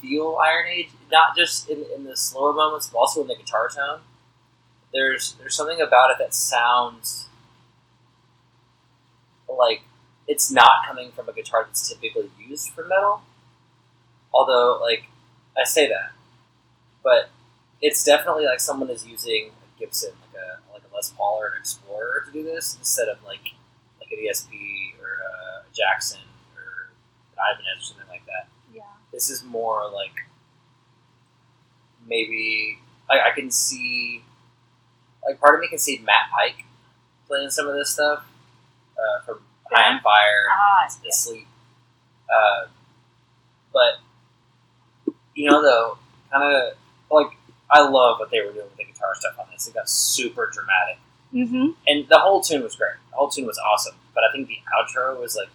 feel 0.00 0.38
Iron 0.42 0.66
Age, 0.68 0.90
not 1.10 1.36
just 1.36 1.68
in, 1.68 1.84
in 1.94 2.04
the 2.04 2.16
slower 2.16 2.52
moments, 2.52 2.88
but 2.88 2.98
also 2.98 3.22
in 3.22 3.28
the 3.28 3.36
guitar 3.36 3.68
tone. 3.68 4.00
There's 4.92 5.34
there's 5.34 5.54
something 5.54 5.80
about 5.80 6.10
it 6.10 6.16
that 6.18 6.34
sounds 6.34 7.28
like 9.48 9.82
it's 10.26 10.50
not 10.50 10.86
coming 10.86 11.10
from 11.12 11.28
a 11.28 11.32
guitar 11.32 11.64
that's 11.66 11.88
typically 11.88 12.30
used 12.38 12.70
for 12.70 12.84
metal. 12.84 13.22
Although, 14.32 14.78
like, 14.80 15.06
I 15.58 15.64
say 15.64 15.88
that, 15.88 16.12
but 17.02 17.30
it's 17.82 18.04
definitely 18.04 18.46
like 18.46 18.60
someone 18.60 18.90
is 18.90 19.06
using 19.06 19.50
a 19.50 19.80
Gibson, 19.80 20.12
like 20.20 20.42
a 20.42 20.72
like 20.72 20.82
a 20.90 20.94
Les 20.94 21.12
Paul 21.16 21.38
or 21.40 21.46
an 21.48 21.60
Explorer, 21.60 22.24
to 22.26 22.32
do 22.32 22.42
this 22.44 22.76
instead 22.78 23.08
of 23.08 23.18
like 23.24 23.54
like 24.00 24.10
an 24.12 24.18
ESP 24.18 25.00
or 25.00 25.18
a 25.24 25.64
Jackson 25.74 26.20
or 26.54 26.90
an 26.90 27.32
Ibanez 27.32 27.80
or 27.80 27.82
something. 27.82 28.09
This 29.20 29.28
is 29.28 29.44
more 29.44 29.82
like 29.92 30.14
maybe 32.08 32.78
I, 33.10 33.30
I 33.30 33.34
can 33.34 33.50
see 33.50 34.22
like 35.22 35.38
part 35.38 35.56
of 35.56 35.60
me 35.60 35.68
can 35.68 35.76
see 35.78 35.98
Matt 35.98 36.30
Pike 36.34 36.64
playing 37.28 37.50
some 37.50 37.68
of 37.68 37.74
this 37.74 37.90
stuff 37.90 38.24
uh, 38.96 39.22
from 39.26 39.40
High 39.70 39.92
on 39.92 40.00
Fire 40.00 40.46
Ah, 40.50 40.84
and 40.84 40.94
yeah. 41.04 41.10
Sleep. 41.12 41.46
Uh, 42.34 42.68
but 43.74 44.00
you 45.34 45.50
know 45.50 45.60
though, 45.62 45.98
kind 46.32 46.42
of 46.56 46.72
like 47.10 47.36
I 47.70 47.80
love 47.86 48.20
what 48.20 48.30
they 48.30 48.40
were 48.40 48.52
doing 48.52 48.64
with 48.64 48.76
the 48.78 48.84
guitar 48.84 49.14
stuff 49.16 49.34
on 49.38 49.48
this. 49.52 49.68
It 49.68 49.74
got 49.74 49.90
super 49.90 50.50
dramatic, 50.50 50.96
Mm-hmm. 51.34 51.72
and 51.86 52.08
the 52.08 52.18
whole 52.18 52.40
tune 52.40 52.62
was 52.62 52.74
great. 52.74 52.94
The 53.10 53.16
whole 53.18 53.28
tune 53.28 53.44
was 53.44 53.58
awesome. 53.58 53.96
But 54.14 54.24
I 54.24 54.32
think 54.32 54.48
the 54.48 54.60
outro 54.74 55.20
was 55.20 55.36
like 55.36 55.50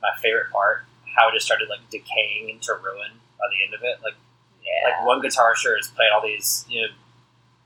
my 0.00 0.10
favorite 0.22 0.52
part. 0.52 0.84
How 1.18 1.28
it 1.28 1.34
just 1.34 1.46
started 1.46 1.68
like 1.68 1.80
decaying 1.90 2.48
into 2.48 2.72
ruin 2.74 3.10
by 3.38 3.46
the 3.50 3.58
end 3.66 3.74
of 3.74 3.82
it. 3.82 3.98
Like 4.02 4.14
Yeah. 4.64 4.90
like 4.94 5.06
one 5.06 5.20
guitar 5.20 5.56
sure 5.56 5.76
is 5.76 5.88
playing 5.88 6.12
all 6.14 6.22
these 6.22 6.64
you 6.68 6.82
know 6.82 6.88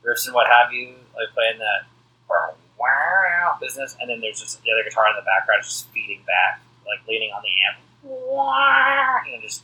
riffs 0.05 0.24
and 0.26 0.34
what 0.34 0.46
have 0.48 0.72
you, 0.72 0.94
like 1.14 1.28
playing 1.34 1.59
that 1.59 1.84
wow 2.78 3.57
business, 3.61 3.94
and 4.00 4.09
then 4.11 4.20
there's 4.20 4.40
just 4.40 4.61
the 4.64 4.70
other 4.72 4.82
guitar 4.82 5.07
in 5.11 5.14
the 5.16 5.22
background 5.22 5.62
just 5.62 5.88
feeding 5.90 6.20
back, 6.26 6.61
like 6.86 6.98
leaning 7.07 7.30
on 7.30 7.42
the 7.42 7.48
amp, 7.68 7.78
you 9.26 9.36
know, 9.36 9.40
just 9.42 9.62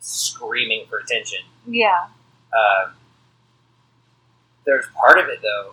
screaming 0.00 0.84
for 0.88 0.98
attention. 0.98 1.40
yeah. 1.66 2.06
Um, 2.52 2.94
there's 4.66 4.86
part 4.94 5.18
of 5.18 5.26
it 5.28 5.40
though. 5.42 5.72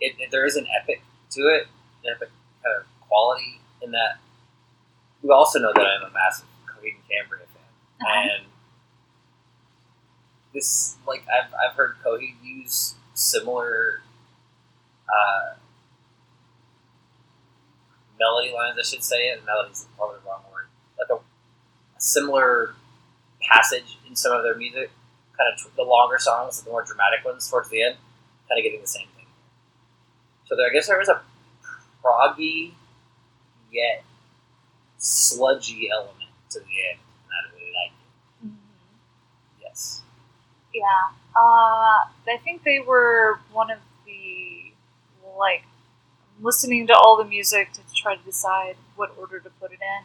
It, 0.00 0.14
it- 0.18 0.30
there 0.30 0.46
is 0.46 0.56
an 0.56 0.66
epic 0.80 1.02
to 1.32 1.40
it, 1.42 1.66
an 2.04 2.12
epic 2.14 2.30
kind 2.62 2.76
of 2.78 2.84
quality 3.08 3.60
in 3.82 3.90
that. 3.92 4.18
We 5.22 5.30
also 5.30 5.58
know 5.58 5.72
that 5.74 5.84
I'm 5.86 6.10
a 6.10 6.12
massive 6.12 6.46
and 6.82 6.94
Cambria 7.08 7.46
fan, 7.46 7.62
Uh-huh. 8.06 8.28
and 8.38 8.46
this 10.54 10.96
like 11.06 11.24
I've 11.28 11.52
I've 11.54 11.74
heard 11.76 11.96
Coheed 12.04 12.34
use 12.42 12.94
similar 13.14 14.02
uh, 15.08 15.54
melody 18.18 18.52
lines. 18.52 18.76
I 18.78 18.82
should 18.82 19.04
say 19.04 19.28
it. 19.28 19.44
Melody's 19.46 19.86
probably 19.96 20.16
the 20.22 20.28
wrong 20.28 20.42
word. 20.52 20.66
Like 20.98 21.08
a, 21.10 21.14
a 21.22 22.00
similar 22.00 22.74
passage 23.40 23.98
in 24.08 24.16
some 24.16 24.32
of 24.32 24.42
their 24.42 24.56
music 24.56 24.90
kind 25.38 25.52
of 25.54 25.76
the 25.76 25.82
longer 25.82 26.18
songs, 26.18 26.62
the 26.62 26.70
more 26.70 26.82
dramatic 26.84 27.24
ones 27.24 27.48
towards 27.50 27.70
the 27.70 27.82
end, 27.82 27.96
kind 28.48 28.58
of 28.58 28.62
getting 28.64 28.80
the 28.80 28.86
same 28.86 29.06
thing. 29.16 29.26
So 30.46 30.56
there, 30.56 30.68
I 30.68 30.72
guess 30.72 30.88
there 30.88 30.98
was 30.98 31.08
a 31.08 31.22
proggy 32.04 32.72
yet 33.72 34.04
sludgy 35.02 35.90
element 35.90 36.30
to 36.52 36.60
the 36.60 36.66
end, 36.90 37.00
and 37.00 37.32
I 37.34 37.54
really 37.54 37.72
like 37.74 37.92
it. 37.92 38.46
Mhm. 38.48 38.56
Yes. 39.62 40.02
Yeah. 40.74 41.10
Uh, 41.36 42.06
I 42.28 42.38
think 42.44 42.64
they 42.64 42.80
were 42.80 43.40
one 43.52 43.70
of 43.70 43.78
the 44.06 44.72
like 45.38 45.64
listening 46.40 46.86
to 46.88 46.94
all 46.94 47.16
the 47.18 47.24
music 47.24 47.72
to 47.74 47.80
try 47.94 48.16
to 48.16 48.22
decide 48.24 48.76
what 48.96 49.14
order 49.18 49.40
to 49.40 49.50
put 49.60 49.72
it 49.72 49.80
in, 49.82 50.04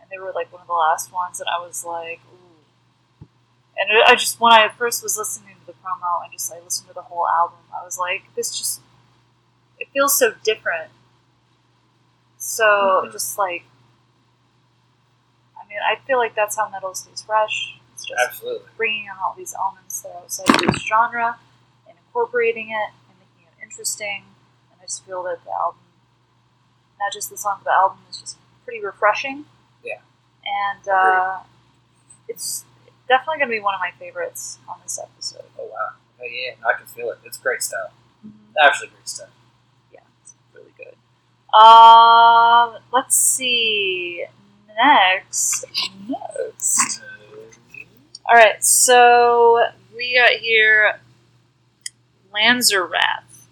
and 0.00 0.10
they 0.10 0.18
were 0.18 0.32
like 0.34 0.52
one 0.52 0.62
of 0.62 0.68
the 0.68 0.74
last 0.74 1.12
ones, 1.12 1.40
and 1.40 1.48
I 1.50 1.60
was 1.66 1.84
like, 1.84 2.20
ooh. 2.32 2.64
And 3.78 3.88
I 4.06 4.14
just 4.14 4.40
when 4.40 4.52
I 4.52 4.68
first 4.68 5.02
was 5.02 5.16
listening 5.16 5.56
to 5.60 5.66
the 5.66 5.72
promo 5.72 6.22
and 6.22 6.32
just 6.32 6.52
I 6.52 6.60
listened 6.60 6.88
to 6.88 6.94
the 6.94 7.02
whole 7.02 7.26
album, 7.28 7.58
I 7.74 7.84
was 7.84 7.98
like, 7.98 8.22
this 8.34 8.56
just 8.56 8.80
it 9.78 9.88
feels 9.92 10.18
so 10.18 10.34
different. 10.44 10.90
So 12.38 13.02
Mhm. 13.06 13.12
just 13.12 13.38
like, 13.38 13.64
mean, 15.70 15.78
I 15.80 15.96
feel 16.06 16.18
like 16.18 16.34
that's 16.34 16.56
how 16.56 16.68
metal 16.68 16.94
stays 16.94 17.22
fresh. 17.22 17.78
It's 17.94 18.04
just 18.06 18.20
Absolutely. 18.28 18.68
bringing 18.76 19.04
in 19.04 19.12
all 19.24 19.34
these 19.36 19.54
elements 19.54 20.02
that 20.02 20.10
are 20.10 20.18
outside 20.22 20.48
of 20.50 20.72
this 20.72 20.82
genre 20.82 21.38
and 21.88 21.96
incorporating 21.96 22.70
it 22.70 22.90
and 23.08 23.16
making 23.18 23.46
it 23.46 23.62
interesting. 23.64 24.24
And 24.72 24.80
I 24.82 24.84
just 24.84 25.04
feel 25.06 25.22
that 25.24 25.44
the 25.44 25.50
album, 25.52 25.80
not 26.98 27.12
just 27.12 27.30
the 27.30 27.36
song, 27.36 27.60
but 27.64 27.70
the 27.70 27.74
album 27.74 27.98
is 28.10 28.20
just 28.20 28.36
pretty 28.64 28.84
refreshing. 28.84 29.44
Yeah. 29.84 30.00
And 30.44 30.88
uh, 30.88 31.38
it's 32.28 32.64
definitely 33.08 33.38
going 33.38 33.50
to 33.50 33.56
be 33.56 33.60
one 33.60 33.74
of 33.74 33.80
my 33.80 33.90
favorites 33.98 34.58
on 34.68 34.78
this 34.82 34.98
episode. 35.02 35.44
Oh 35.58 35.64
wow. 35.66 35.90
Oh 36.20 36.24
yeah, 36.24 36.52
I 36.66 36.76
can 36.76 36.86
feel 36.86 37.10
it. 37.10 37.18
It's 37.24 37.38
great 37.38 37.62
stuff. 37.62 37.92
Mhm. 38.26 38.32
Absolutely 38.62 38.96
great 38.96 39.08
stuff. 39.08 39.30
Yeah, 39.92 40.00
it's 40.22 40.34
really 40.54 40.72
good. 40.76 40.94
Um, 41.56 42.76
let's 42.92 43.16
see. 43.16 44.26
Next, 44.82 45.66
next. 46.08 47.02
All 48.26 48.34
right, 48.34 48.62
so 48.64 49.66
we 49.94 50.14
got 50.16 50.38
here 50.40 51.00
Lanzerath. 52.34 53.46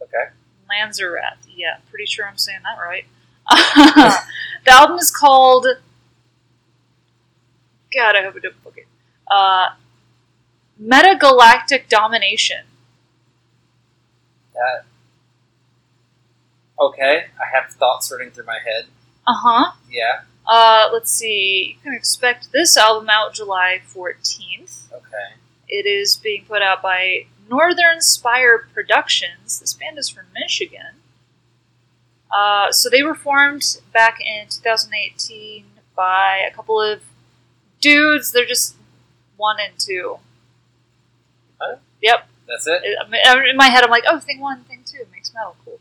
Okay. 0.00 0.32
Lanzerath. 0.70 1.38
Yeah, 1.48 1.78
pretty 1.90 2.06
sure 2.06 2.26
I'm 2.26 2.38
saying 2.38 2.60
that 2.62 2.78
right. 2.78 3.06
the 4.64 4.70
album 4.70 4.98
is 4.98 5.10
called. 5.10 5.66
God, 7.94 8.14
I 8.16 8.22
hope 8.22 8.36
I 8.36 8.40
don't 8.40 8.62
book 8.62 8.76
it. 8.76 8.86
Uh, 9.28 9.70
Metagalactic 10.80 11.88
Domination. 11.88 12.64
That. 14.54 14.84
Okay, 16.80 17.24
I 17.40 17.56
have 17.56 17.72
thoughts 17.72 18.12
running 18.12 18.30
through 18.30 18.44
my 18.44 18.58
head. 18.64 18.86
Uh 19.28 19.34
huh. 19.34 19.72
Yeah. 19.90 20.20
Uh, 20.46 20.88
let's 20.90 21.10
see. 21.10 21.76
You 21.76 21.82
can 21.82 21.92
expect 21.92 22.50
this 22.50 22.78
album 22.78 23.10
out 23.10 23.34
July 23.34 23.82
14th. 23.94 24.90
Okay. 24.90 25.34
It 25.68 25.84
is 25.86 26.16
being 26.16 26.46
put 26.46 26.62
out 26.62 26.80
by 26.80 27.26
Northern 27.50 28.00
Spire 28.00 28.66
Productions. 28.72 29.60
This 29.60 29.74
band 29.74 29.98
is 29.98 30.08
from 30.08 30.24
Michigan. 30.32 31.02
Uh, 32.34 32.72
so 32.72 32.88
they 32.88 33.02
were 33.02 33.14
formed 33.14 33.80
back 33.92 34.18
in 34.20 34.48
2018 34.48 35.66
by 35.94 36.48
a 36.50 36.54
couple 36.54 36.80
of 36.80 37.02
dudes. 37.82 38.32
They're 38.32 38.46
just 38.46 38.76
one 39.36 39.56
and 39.60 39.78
two. 39.78 40.16
Huh? 41.60 41.76
Yep. 42.00 42.26
That's 42.46 42.66
it. 42.66 42.82
In 42.82 43.56
my 43.58 43.68
head, 43.68 43.84
I'm 43.84 43.90
like, 43.90 44.04
oh, 44.08 44.20
thing 44.20 44.40
one, 44.40 44.64
thing 44.64 44.84
two 44.86 45.04
makes 45.12 45.34
metal 45.34 45.54
cool. 45.66 45.80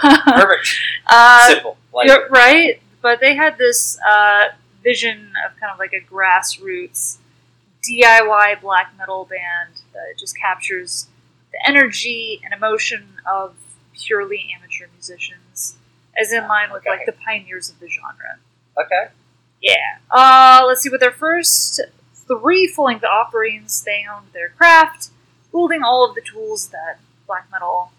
Perfect. 0.00 0.76
uh, 1.06 1.48
Simple. 1.48 1.76
Like 1.92 2.30
right, 2.30 2.80
but 3.02 3.20
they 3.20 3.34
had 3.34 3.58
this 3.58 3.98
uh, 4.00 4.48
vision 4.82 5.32
of 5.46 5.58
kind 5.58 5.72
of 5.72 5.78
like 5.78 5.92
a 5.92 6.00
grassroots 6.00 7.18
DIY 7.88 8.60
black 8.60 8.92
metal 8.98 9.24
band 9.24 9.82
that 9.92 10.18
just 10.18 10.38
captures 10.38 11.08
the 11.52 11.58
energy 11.68 12.40
and 12.44 12.52
emotion 12.52 13.06
of 13.26 13.54
purely 13.94 14.50
amateur 14.56 14.86
musicians, 14.94 15.76
as 16.16 16.32
in 16.32 16.46
line 16.46 16.70
with 16.72 16.86
like 16.86 17.06
the 17.06 17.12
pioneers 17.12 17.70
of 17.70 17.80
the 17.80 17.88
genre. 17.88 18.38
okay. 18.76 19.08
Yeah. 19.60 19.98
Uh, 20.10 20.62
let's 20.66 20.82
see. 20.82 20.88
With 20.88 21.00
their 21.00 21.10
first 21.10 21.80
three 22.12 22.66
full-length 22.66 23.04
offerings, 23.04 23.82
they 23.82 24.04
owned 24.08 24.28
their 24.32 24.50
craft, 24.50 25.10
wielding 25.52 25.82
all 25.82 26.08
of 26.08 26.14
the 26.14 26.20
tools 26.20 26.68
that 26.68 27.00
black 27.26 27.48
metal 27.50 27.90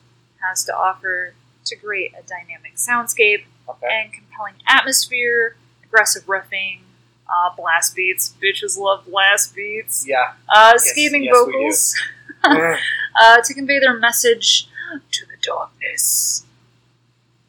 has 0.42 0.64
to 0.66 0.76
offer 0.76 1.34
to 1.70 1.76
create 1.76 2.14
a 2.14 2.24
dynamic 2.24 2.76
soundscape 2.76 3.46
Okay. 3.70 3.88
and 3.92 4.14
compelling 4.14 4.56
atmosphere, 4.68 5.56
aggressive 5.84 6.26
riffing, 6.26 6.80
uh, 7.28 7.56
blast 7.56 7.96
beats. 7.96 8.34
Bitches 8.42 8.78
love 8.78 9.06
blast 9.06 9.56
beats. 9.56 10.06
Yeah. 10.08 10.34
Uh, 10.48 10.72
Yes, 10.74 10.84
scathing 10.90 11.24
yes, 11.24 11.36
vocals 11.36 11.96
uh, 12.44 13.42
to 13.44 13.54
convey 13.54 13.80
their 13.80 13.98
message 13.98 14.68
to 15.12 15.26
the 15.26 15.38
darkness. 15.42 16.46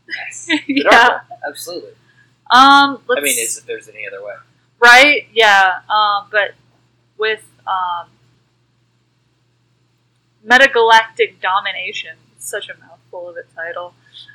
Nice. 0.09 0.49
yeah. 0.66 1.21
Absolutely. 1.47 1.93
Um. 2.51 3.01
Let's, 3.07 3.21
I 3.21 3.23
mean, 3.23 3.39
is 3.39 3.57
if 3.59 3.64
there's 3.66 3.89
any 3.89 4.07
other 4.07 4.23
way. 4.25 4.35
right? 4.81 5.27
Yeah. 5.33 5.79
Um. 5.89 6.27
But 6.31 6.55
with 7.16 7.45
um, 7.66 8.09
metagalactic 10.47 11.41
domination, 11.41 12.16
such 12.39 12.68
a 12.68 12.75
mouthful 12.79 13.29
of 13.29 13.37
a 13.37 13.43
title. 13.55 13.95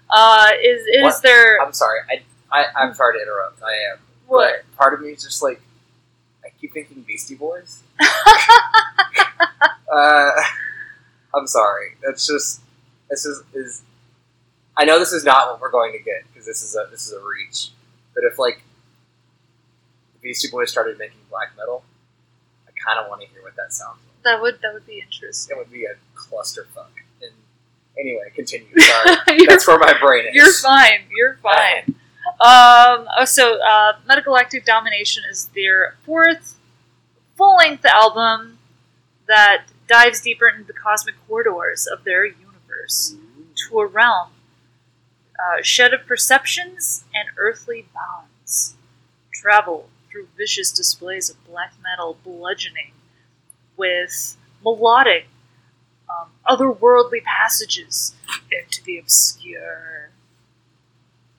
Uh, 0.10 0.52
is 0.62 0.82
is 0.88 1.04
What? 1.04 1.22
there 1.24 1.62
I'm 1.62 1.74
sorry. 1.74 2.00
I, 2.10 2.24
I 2.52 2.66
I'm 2.78 2.94
sorry 2.94 3.18
to 3.18 3.22
interrupt. 3.24 3.62
I 3.64 3.74
am. 3.94 3.98
what? 4.28 4.64
But 4.70 4.78
part 4.78 4.94
of 4.94 5.02
me 5.02 5.10
is 5.10 5.24
just 5.24 5.42
like, 5.44 5.62
I 6.44 6.50
keep 6.62 6.74
thinking 6.74 7.02
Beastie 7.08 7.36
Boys. 7.36 7.82
Uh, 9.92 10.32
I'm 11.34 11.48
sorry. 11.48 11.92
That's 12.04 12.26
just 12.28 12.62
this 13.10 13.26
is 13.26 13.44
is. 13.54 13.82
I 14.76 14.84
know 14.84 15.00
this 15.00 15.14
is 15.14 15.24
not 15.24 15.48
what 15.48 15.62
we're 15.62 15.72
going 15.72 15.94
to 15.94 16.00
get 16.00 16.24
because 16.28 16.46
this 16.46 16.64
is 16.64 16.76
a 16.76 16.90
this 16.92 17.06
is 17.08 17.14
a 17.14 17.20
reach. 17.20 17.70
But 18.14 18.24
if 18.24 18.38
like 18.40 18.62
the 20.14 20.20
Beastie 20.22 20.50
Boys 20.50 20.72
started 20.72 20.98
making 20.98 21.20
black 21.30 21.52
metal, 21.56 21.84
I 22.68 22.72
kind 22.86 23.00
of 23.00 23.10
want 23.10 23.22
to 23.22 23.28
hear 23.28 23.42
what 23.44 23.56
that 23.56 23.72
sounds 23.74 24.00
like. 24.06 24.24
That 24.24 24.42
would 24.42 24.60
that 24.64 24.74
would 24.74 24.88
be 24.88 25.00
interesting. 25.00 25.56
It 25.56 25.60
would 25.60 25.72
be 25.72 25.86
a 25.86 25.96
clusterfuck. 26.18 26.88
Anyway, 28.00 28.24
continue. 28.36 28.68
Sorry, 28.78 29.46
that's 29.48 29.68
where 29.68 29.80
my 29.80 29.94
brain 30.00 30.26
is. 30.28 30.36
You're 30.36 30.54
fine. 30.54 31.02
You're 31.16 31.36
fine. 31.36 31.96
Um, 32.42 33.08
oh, 33.18 33.26
so 33.26 33.62
uh, 33.62 33.94
Metagalactic 34.10 34.66
Domination 34.66 35.24
is 35.30 35.50
their 35.56 35.96
fourth 36.06 36.58
full-length 37.36 37.86
album 37.86 38.60
that 39.28 39.66
dives 39.88 40.22
deeper 40.22 40.48
into 40.48 40.64
the 40.64 40.74
cosmic 40.74 41.16
corridors 41.28 41.88
of 41.88 42.04
their 42.04 42.26
universe 42.26 43.16
to 43.70 43.80
a 43.80 43.86
realm 43.86 44.30
uh, 45.40 45.62
shed 45.62 45.94
of 45.94 46.06
perceptions 46.06 47.06
and 47.14 47.30
earthly 47.38 47.86
bonds. 47.94 48.76
Travel 49.34 49.90
through 50.10 50.28
vicious 50.38 50.72
displays 50.72 51.30
of 51.30 51.46
black 51.46 51.74
metal 51.84 52.18
bludgeoning 52.24 52.92
with 53.78 54.38
melodic, 54.64 55.28
um, 56.10 56.30
otherworldly 56.48 57.24
passages 57.24 58.14
into 58.52 58.84
the 58.84 58.98
obscure. 59.00 60.10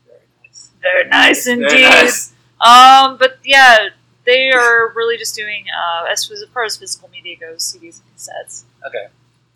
Very 0.07 0.19
nice. 0.45 0.71
Very 0.83 1.09
nice 1.09 1.45
Very 1.47 1.63
indeed. 1.63 1.83
nice. 1.83 2.33
Um, 2.61 3.17
but 3.19 3.39
yeah, 3.45 3.89
they 4.25 4.51
are 4.51 4.93
really 4.95 5.17
just 5.17 5.35
doing 5.35 5.65
uh, 5.71 6.07
as, 6.11 6.31
as 6.31 6.45
far 6.53 6.65
as 6.65 6.77
physical 6.77 7.09
media 7.11 7.37
goes, 7.37 7.63
CDs 7.63 8.01
and 8.01 8.17
cassettes. 8.17 8.65
Okay. 8.87 9.09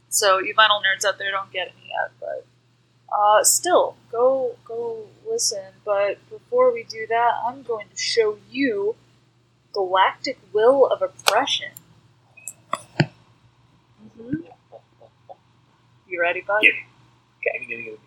So 0.09 0.39
you 0.39 0.55
vinyl 0.55 0.81
nerds 0.83 1.05
out 1.07 1.19
there 1.19 1.31
don't 1.31 1.53
get 1.53 1.69
any 1.69 1.89
yet, 1.89 2.11
but 2.21 2.47
uh, 3.17 3.43
still 3.45 3.97
go 4.11 4.57
go 4.65 5.07
listen. 5.29 5.63
But 5.85 6.19
before 6.29 6.73
we 6.73 6.83
do 6.85 7.07
that, 7.09 7.33
I'm 7.47 7.63
going 7.63 7.87
to 7.89 7.97
show 7.97 8.39
you 8.51 8.97
Galactic 9.73 10.39
Will 10.53 10.87
of 10.87 11.01
Oppression. 11.03 11.71
hmm 14.17 14.50
You 16.11 16.21
ready, 16.23 16.43
bud? 16.47 16.61
Yeah. 16.63 16.73
Okay. 17.41 18.00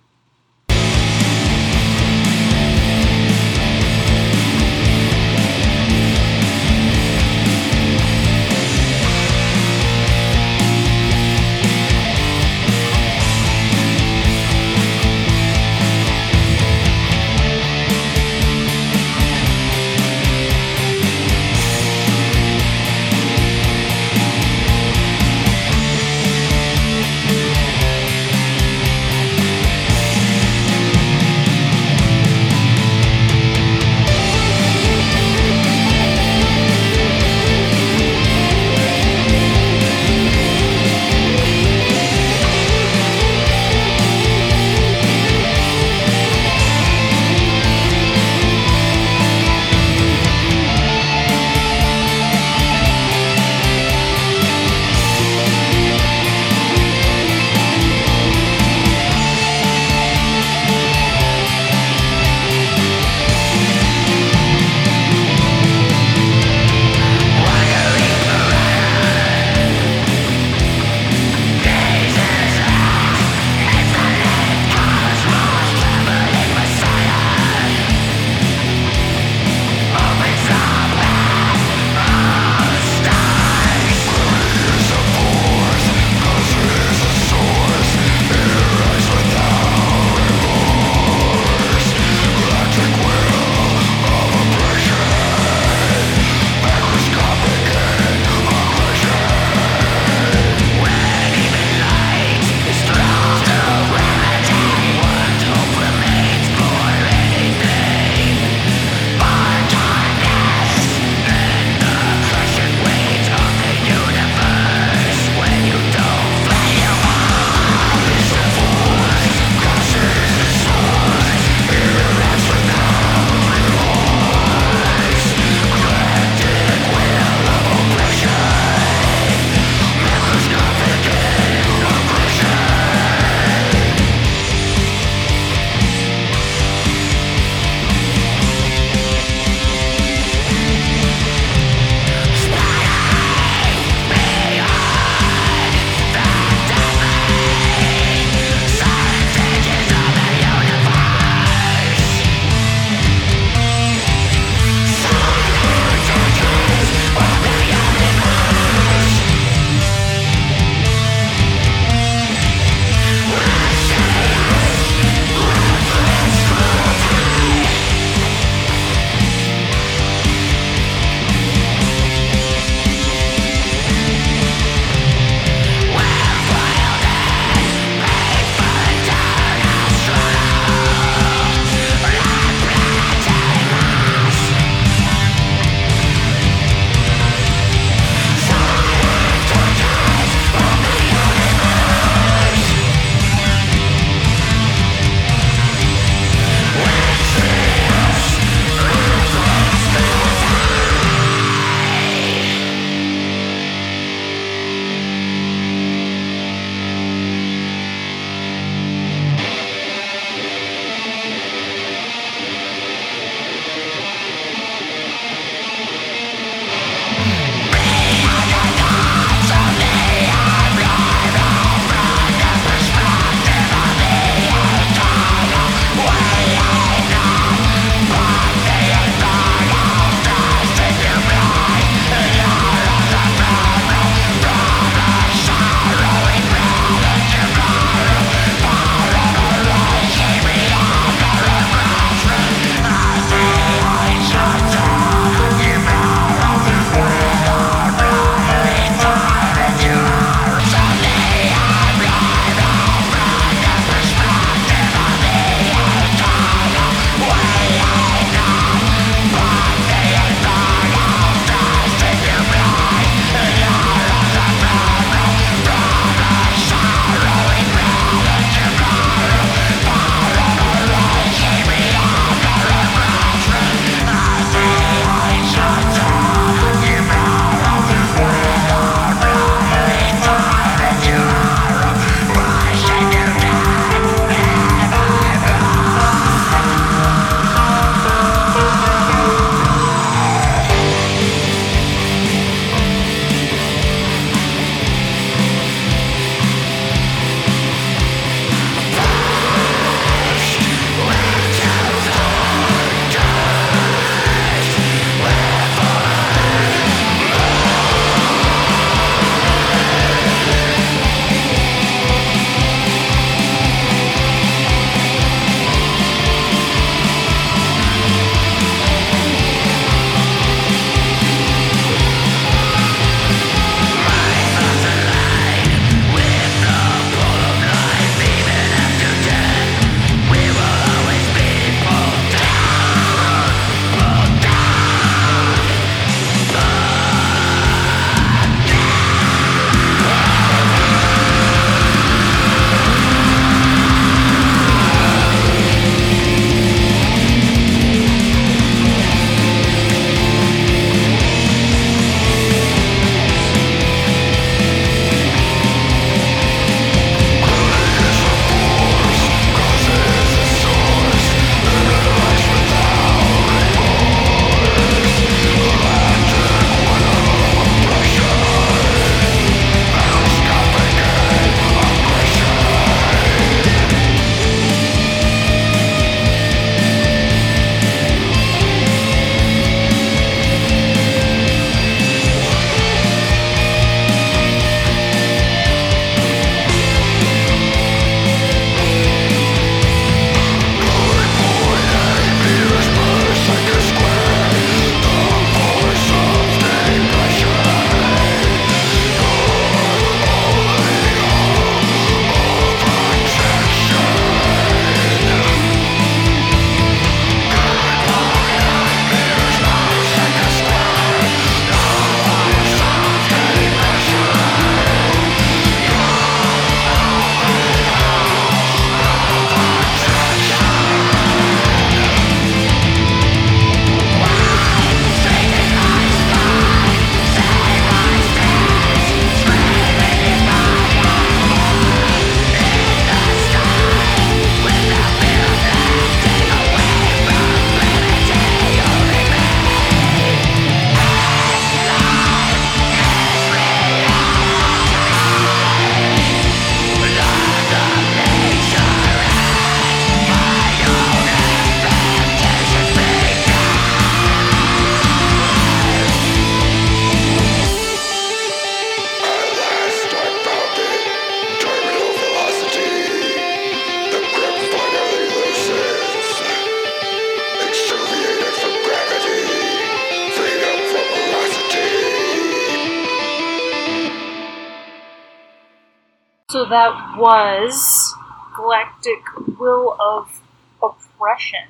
Of 479.99 480.41
Oppression. 480.81 481.67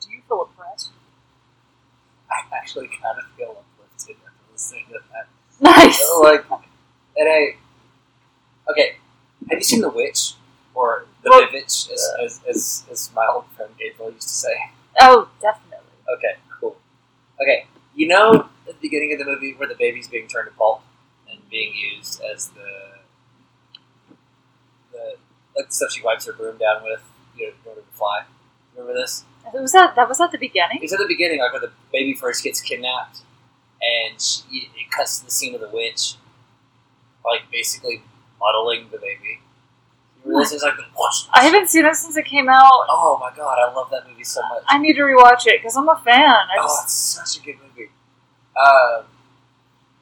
Do 0.00 0.10
you 0.10 0.22
feel 0.28 0.42
oppressed? 0.42 0.90
I 2.30 2.56
actually 2.56 2.88
kind 2.88 3.18
of 3.18 3.24
feel 3.36 3.62
uplifted 3.78 4.16
after 4.24 4.52
listening 4.52 4.84
to 4.88 4.98
that. 5.12 5.28
Nice. 5.60 5.98
So, 5.98 6.20
like, 6.20 6.44
and 6.50 7.28
I. 7.28 7.56
Okay, 8.70 8.96
have 9.50 9.58
you 9.58 9.64
seen 9.64 9.80
The 9.80 9.88
Witch? 9.88 10.34
Or 10.72 11.06
The 11.24 11.30
Well, 11.30 11.48
Vivitch, 11.48 11.90
as, 11.92 12.08
as, 12.24 12.40
as, 12.48 12.84
as 12.92 13.10
my 13.12 13.26
old 13.26 13.46
friend 13.56 13.72
Gabriel 13.76 14.12
used 14.12 14.28
to 14.28 14.34
say. 14.34 14.70
Oh, 15.00 15.28
definitely. 15.40 15.78
Okay, 16.16 16.36
cool. 16.60 16.76
Okay, 17.42 17.66
you 17.96 18.06
know 18.06 18.48
at 18.68 18.74
the 18.74 18.80
beginning 18.80 19.12
of 19.14 19.18
the 19.18 19.24
movie 19.24 19.54
where 19.54 19.68
the 19.68 19.74
baby's 19.74 20.08
being 20.08 20.28
turned 20.28 20.48
to 20.48 20.54
pulp 20.56 20.82
and 21.30 21.40
being 21.50 21.72
used 21.74 22.20
as 22.22 22.48
the 22.48 22.98
the 24.92 25.16
like 25.56 25.68
the 25.68 25.74
stuff 25.74 25.90
she 25.90 26.02
wipes 26.02 26.26
her 26.26 26.32
broom 26.32 26.58
down 26.58 26.82
with, 26.84 27.02
you 27.38 27.52
know, 27.66 27.74
to 27.74 27.82
fly. 27.92 28.22
Remember 28.76 28.98
this? 28.98 29.24
Was 29.52 29.72
that 29.72 29.96
that 29.96 30.08
was 30.08 30.20
at 30.20 30.30
the 30.30 30.38
beginning? 30.38 30.80
It's 30.82 30.92
at 30.92 30.98
the 30.98 31.06
beginning, 31.06 31.40
like 31.40 31.52
when 31.52 31.62
the 31.62 31.72
baby 31.92 32.14
first 32.14 32.44
gets 32.44 32.60
kidnapped, 32.60 33.20
and 33.80 34.20
she, 34.20 34.70
it 34.76 34.90
cuts 34.90 35.20
to 35.20 35.24
the 35.24 35.30
scene 35.30 35.54
of 35.54 35.60
the 35.60 35.70
witch, 35.70 36.14
like 37.24 37.50
basically 37.50 38.02
muddling 38.38 38.88
the 38.90 38.98
baby. 38.98 39.40
You 40.24 40.30
realize 40.30 40.52
it's 40.52 40.62
like 40.62 40.76
the 40.76 40.84
I 41.32 41.44
haven't 41.44 41.68
seen 41.68 41.86
it 41.86 41.94
since 41.94 42.16
it 42.16 42.26
came 42.26 42.48
out. 42.48 42.86
Oh 42.88 43.18
my 43.20 43.34
god, 43.34 43.58
I 43.58 43.72
love 43.72 43.90
that 43.90 44.08
movie 44.08 44.24
so 44.24 44.42
much. 44.48 44.62
I 44.68 44.78
need 44.78 44.94
to 44.94 45.02
rewatch 45.02 45.46
it 45.46 45.60
because 45.60 45.76
I'm 45.76 45.88
a 45.88 45.96
fan. 45.96 46.28
I 46.28 46.56
oh, 46.58 46.64
just, 46.64 46.84
it's 46.84 46.92
such 47.32 47.42
a 47.42 47.44
good 47.44 47.56
movie. 47.62 47.90
Um, 48.56 49.04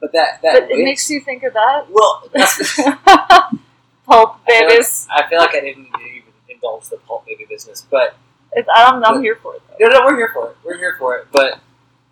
but 0.01 0.11
that 0.11 0.41
that 0.41 0.67
but 0.67 0.71
it 0.71 0.83
makes 0.83 1.09
you 1.09 1.21
think 1.21 1.43
of 1.43 1.53
that. 1.53 1.85
well, 1.89 2.23
that's, 2.33 2.77
Pulp 2.85 2.89
I 4.07 4.07
feel, 4.07 4.19
like, 4.19 4.67
babies. 4.69 5.07
I 5.09 5.29
feel 5.29 5.39
like 5.39 5.55
I 5.55 5.59
didn't 5.61 5.89
indulge 6.67 6.89
the 6.89 6.97
pulp 6.97 7.25
baby 7.25 7.45
business, 7.49 7.85
but 7.89 8.15
It's, 8.53 8.67
I'm, 8.73 9.03
I'm 9.03 9.21
here 9.21 9.37
for 9.41 9.55
it 9.55 9.61
though. 9.67 9.87
no, 9.87 9.99
no, 9.99 10.05
we're 10.05 10.17
here 10.17 10.31
for 10.33 10.49
it. 10.51 10.57
We're 10.63 10.77
here 10.77 10.95
for 10.97 11.17
it. 11.17 11.27
But 11.31 11.59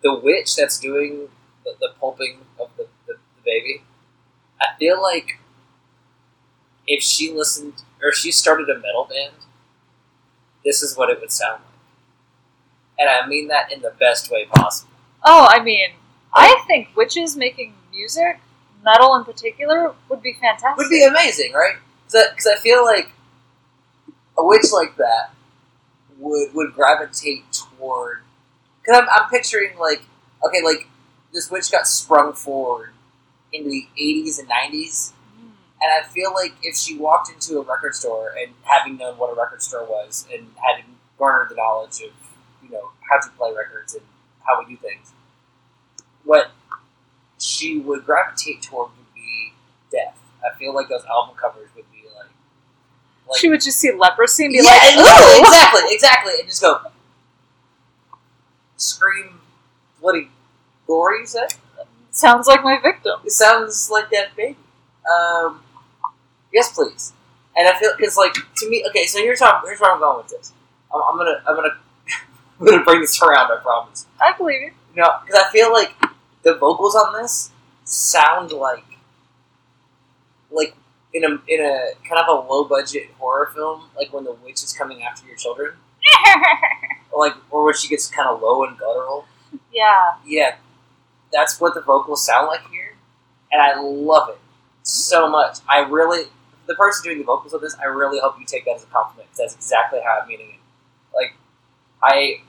the 0.02 0.14
witch 0.14 0.56
that's 0.56 0.78
doing 0.78 1.28
the, 1.64 1.72
the 1.80 1.88
pulping 2.00 2.38
of 2.60 2.68
the, 2.76 2.86
the, 3.06 3.14
the 3.14 3.42
baby, 3.44 3.82
I 4.60 4.76
feel 4.78 5.00
like 5.00 5.38
if 6.86 7.02
she 7.02 7.32
listened 7.32 7.82
or 8.02 8.10
if 8.10 8.16
she 8.16 8.30
started 8.32 8.68
a 8.68 8.74
metal 8.78 9.06
band, 9.10 9.34
this 10.64 10.82
is 10.82 10.96
what 10.96 11.10
it 11.10 11.20
would 11.20 11.32
sound 11.32 11.62
like. 11.64 11.72
And 12.98 13.08
I 13.10 13.26
mean 13.26 13.48
that 13.48 13.72
in 13.72 13.82
the 13.82 13.92
best 13.98 14.30
way 14.30 14.46
possible. 14.46 14.92
Oh, 15.24 15.46
I 15.50 15.62
mean, 15.62 15.90
I 16.32 16.62
think 16.66 16.88
witches 16.96 17.36
making 17.36 17.74
music, 17.92 18.40
metal 18.84 19.14
in 19.16 19.24
particular, 19.24 19.92
would 20.08 20.22
be 20.22 20.34
fantastic. 20.34 20.76
would 20.76 20.90
be 20.90 21.04
amazing, 21.04 21.52
right? 21.52 21.76
Because 22.06 22.46
I 22.46 22.56
feel 22.56 22.84
like 22.84 23.10
a 24.38 24.44
witch 24.44 24.66
like 24.72 24.96
that 24.96 25.30
would 26.18 26.54
would 26.54 26.74
gravitate 26.74 27.44
toward. 27.52 28.18
Because 28.82 29.02
I'm, 29.02 29.08
I'm 29.10 29.28
picturing 29.30 29.78
like 29.78 30.02
okay, 30.46 30.62
like 30.64 30.88
this 31.32 31.50
witch 31.50 31.70
got 31.70 31.86
sprung 31.86 32.32
forward 32.32 32.90
into 33.52 33.68
the 33.70 33.86
80s 33.98 34.38
and 34.38 34.48
90s, 34.48 35.12
Mm. 35.38 35.50
and 35.82 35.92
I 35.92 36.06
feel 36.08 36.32
like 36.32 36.54
if 36.62 36.76
she 36.76 36.96
walked 36.96 37.30
into 37.30 37.58
a 37.58 37.62
record 37.62 37.94
store 37.94 38.32
and 38.38 38.54
having 38.62 38.96
known 38.96 39.18
what 39.18 39.30
a 39.30 39.34
record 39.34 39.62
store 39.62 39.84
was 39.84 40.26
and 40.32 40.48
had 40.56 40.84
garnered 41.18 41.50
the 41.50 41.56
knowledge 41.56 42.00
of 42.02 42.12
you 42.62 42.70
know 42.70 42.90
how 43.10 43.18
to 43.20 43.28
play 43.36 43.52
records 43.54 43.94
and 43.94 44.02
how 44.46 44.58
we 44.60 44.74
do 44.74 44.76
things, 44.80 45.12
what 46.24 46.50
she 47.38 47.78
would 47.78 48.04
gravitate 48.04 48.62
toward 48.62 48.90
would 48.96 49.14
be 49.14 49.52
death. 49.90 50.18
I 50.44 50.56
feel 50.58 50.74
like 50.74 50.88
those 50.88 51.04
album 51.04 51.36
covers 51.36 51.68
would 51.76 51.85
like, 53.28 53.40
she 53.40 53.48
would 53.48 53.60
just 53.60 53.78
see 53.78 53.92
leprosy 53.92 54.44
and 54.46 54.52
be 54.52 54.58
yeah, 54.58 54.70
like, 54.70 54.82
exactly, 54.94 55.02
"Ooh!" 55.02 55.40
exactly, 55.40 55.82
exactly, 55.94 56.32
and 56.40 56.48
just 56.48 56.62
go 56.62 56.80
scream, 58.76 59.40
bloody 60.00 60.30
gory. 60.86 61.20
You 61.20 61.26
said 61.26 61.54
Sounds 62.10 62.46
like 62.46 62.64
my 62.64 62.78
victim. 62.82 63.20
it 63.24 63.32
sounds 63.32 63.90
like 63.90 64.10
that 64.10 64.34
baby. 64.36 64.56
Um, 65.10 65.62
yes, 66.52 66.72
please. 66.72 67.12
And 67.56 67.68
I 67.68 67.78
feel 67.78 67.92
because 67.96 68.16
like 68.16 68.34
to 68.34 68.70
me, 68.70 68.84
okay. 68.88 69.04
So 69.06 69.18
here's 69.18 69.40
how 69.40 69.62
here's 69.64 69.80
where 69.80 69.92
I'm 69.92 70.00
going 70.00 70.18
with 70.18 70.28
this. 70.28 70.52
I'm, 70.94 71.02
I'm 71.02 71.16
gonna 71.18 71.42
I'm 71.46 71.56
gonna 71.56 71.76
I'm 72.60 72.66
gonna 72.66 72.84
bring 72.84 73.00
this 73.00 73.20
around. 73.22 73.50
I 73.52 73.60
promise. 73.62 74.06
I 74.20 74.32
believe 74.36 74.62
you. 74.62 74.70
no, 74.96 75.02
know, 75.04 75.10
because 75.24 75.42
I 75.42 75.50
feel 75.52 75.72
like 75.72 75.94
the 76.42 76.54
vocals 76.56 76.94
on 76.94 77.20
this 77.20 77.50
sound 77.84 78.52
like 78.52 78.84
like 80.50 80.74
in 81.16 81.24
a 81.24 81.28
in 81.48 81.60
a 81.64 81.92
kind 82.08 82.20
of 82.20 82.28
a 82.28 82.48
low 82.48 82.64
budget 82.64 83.08
horror 83.18 83.50
film, 83.54 83.82
like 83.96 84.12
when 84.12 84.24
the 84.24 84.32
witch 84.32 84.62
is 84.62 84.74
coming 84.76 85.02
after 85.02 85.26
your 85.26 85.36
children, 85.36 85.72
or 87.10 87.26
like 87.26 87.34
or 87.50 87.64
when 87.64 87.74
she 87.74 87.88
gets 87.88 88.08
kind 88.08 88.28
of 88.28 88.42
low 88.42 88.64
and 88.64 88.76
guttural. 88.78 89.24
yeah. 89.72 90.14
Yeah, 90.26 90.56
that's 91.32 91.58
what 91.60 91.74
the 91.74 91.80
vocals 91.80 92.24
sound 92.24 92.48
like 92.48 92.68
here, 92.70 92.94
and 93.50 93.62
I 93.62 93.80
love 93.80 94.28
it 94.28 94.38
so 94.82 95.26
mm. 95.26 95.32
much. 95.32 95.58
I 95.68 95.78
really, 95.78 96.24
the 96.66 96.74
person 96.74 97.04
doing 97.04 97.18
the 97.18 97.24
vocals 97.24 97.54
of 97.54 97.62
this, 97.62 97.74
I 97.80 97.86
really 97.86 98.18
hope 98.20 98.38
you 98.38 98.44
take 98.46 98.66
that 98.66 98.76
as 98.76 98.82
a 98.84 98.86
compliment. 98.86 99.30
'cause 99.30 99.38
that's 99.38 99.54
exactly 99.54 100.00
how 100.04 100.20
I'm 100.20 100.28
meaning 100.28 100.50
it. 100.50 100.60
Like, 101.14 101.34
I, 102.02 102.42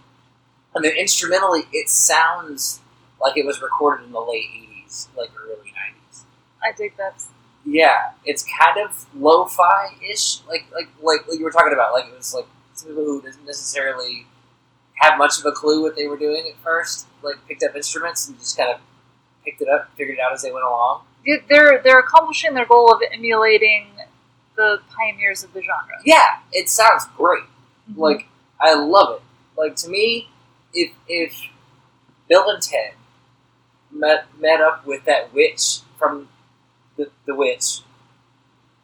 I 0.76 0.80
mean, 0.80 0.92
instrumentally, 0.98 1.62
it 1.72 1.90
sounds 1.90 2.82
like 3.22 3.38
it 3.38 3.46
was 3.46 3.62
recorded 3.62 4.06
in 4.06 4.12
the 4.12 4.20
late 4.20 4.50
'80s, 4.86 5.08
like 5.18 5.32
early 5.42 5.72
'90s. 5.72 6.24
I 6.62 6.74
dig 6.74 6.98
that. 6.98 7.24
Yeah, 7.70 8.12
it's 8.24 8.46
kind 8.62 8.80
of 8.80 9.06
lo-fi 9.14 9.90
ish, 10.10 10.40
like 10.48 10.66
like 10.74 10.88
like 11.02 11.28
like 11.28 11.38
you 11.38 11.44
were 11.44 11.52
talking 11.52 11.74
about. 11.74 11.92
Like 11.94 12.06
it 12.06 12.16
was 12.16 12.34
like 12.34 12.46
some 12.74 12.90
people 12.90 13.04
who 13.04 13.22
didn't 13.22 13.46
necessarily 13.46 14.26
have 15.02 15.18
much 15.18 15.38
of 15.40 15.46
a 15.46 15.52
clue 15.52 15.82
what 15.84 15.96
they 15.96 16.08
were 16.08 16.18
doing 16.18 16.48
at 16.48 16.56
first, 16.64 17.08
like 17.22 17.36
picked 17.48 17.64
up 17.64 17.76
instruments 17.76 18.28
and 18.30 18.40
just 18.40 18.56
kind 18.58 18.70
of 18.74 18.80
picked 19.44 19.62
it 19.62 19.68
up, 19.68 19.90
figured 19.98 20.18
it 20.18 20.22
out 20.22 20.32
as 20.34 20.42
they 20.44 20.52
went 20.52 20.66
along. 20.66 21.02
They- 21.26 21.44
They're 21.50 21.82
they're 21.84 22.00
accomplishing 22.00 22.54
their 22.54 22.66
goal 22.66 22.94
of 22.94 23.02
emulating 23.12 23.88
the 24.56 24.80
pioneers 24.96 25.44
of 25.44 25.54
the 25.54 25.62
genre. 25.62 25.98
Yeah, 26.06 26.40
it 26.54 26.70
sounds 26.70 27.06
great. 27.18 27.44
Mhm. 27.92 27.98
Like 27.98 28.28
I 28.62 28.76
love 28.76 29.18
it. 29.18 29.22
Like 29.58 29.76
to 29.78 29.90
me, 29.90 30.30
if 30.74 30.94
if 31.08 31.38
Bill 32.30 32.50
and 32.50 32.62
Ted 32.62 32.94
met 33.92 34.26
met 34.40 34.62
up 34.62 34.86
with 34.86 35.04
that 35.06 35.34
witch 35.34 35.80
from 36.00 36.30
the 36.98 37.10
the 37.26 37.36
witch 37.36 37.80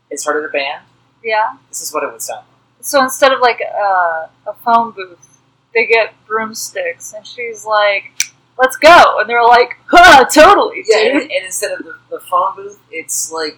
and 0.10 0.20
started 0.20 0.46
a 0.48 0.52
band, 0.52 0.84
yeah. 1.24 1.58
this 1.70 1.82
is 1.82 1.94
what 1.94 2.04
it 2.04 2.12
would 2.12 2.22
sound 2.22 2.46
like. 2.48 2.84
So 2.86 3.02
instead 3.04 3.32
of 3.32 3.40
like 3.42 3.60
a, 3.62 4.30
a 4.48 4.54
phone 4.64 4.92
booth, 4.92 5.40
they 5.74 5.86
get 5.86 6.14
broomsticks, 6.28 7.14
and 7.14 7.26
she's 7.26 7.66
like, 7.66 8.12
"Let's 8.58 8.76
go!" 8.76 9.20
And 9.20 9.30
they're 9.30 9.44
like, 9.44 9.78
"Huh, 9.88 10.26
totally, 10.26 10.84
Yeah, 10.88 10.98
and, 10.98 11.20
dude." 11.22 11.32
and 11.32 11.46
instead 11.46 11.72
of 11.72 11.80
the, 11.86 11.96
the 12.10 12.20
phone 12.20 12.56
booth, 12.56 12.80
it's 12.92 13.32
like 13.32 13.58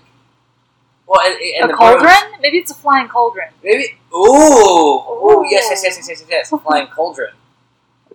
well, 1.08 1.22
and, 1.26 1.36
and 1.62 1.66
a 1.66 1.68
the 1.68 1.74
cauldron? 1.78 2.02
brooms- 2.04 2.42
Maybe 2.42 2.58
it's 2.60 2.72
a 2.72 2.76
flying 2.76 3.08
cauldron. 3.08 3.50
Maybe. 3.64 3.98
Ooh, 4.14 4.18
ooh, 4.18 5.44
yes, 5.50 5.66
yes, 5.70 5.82
yes, 5.84 5.98
yes, 5.98 6.10
yes, 6.10 6.24
yes, 6.30 6.50
yes. 6.52 6.62
Flying 6.64 6.88
cauldron, 6.88 7.34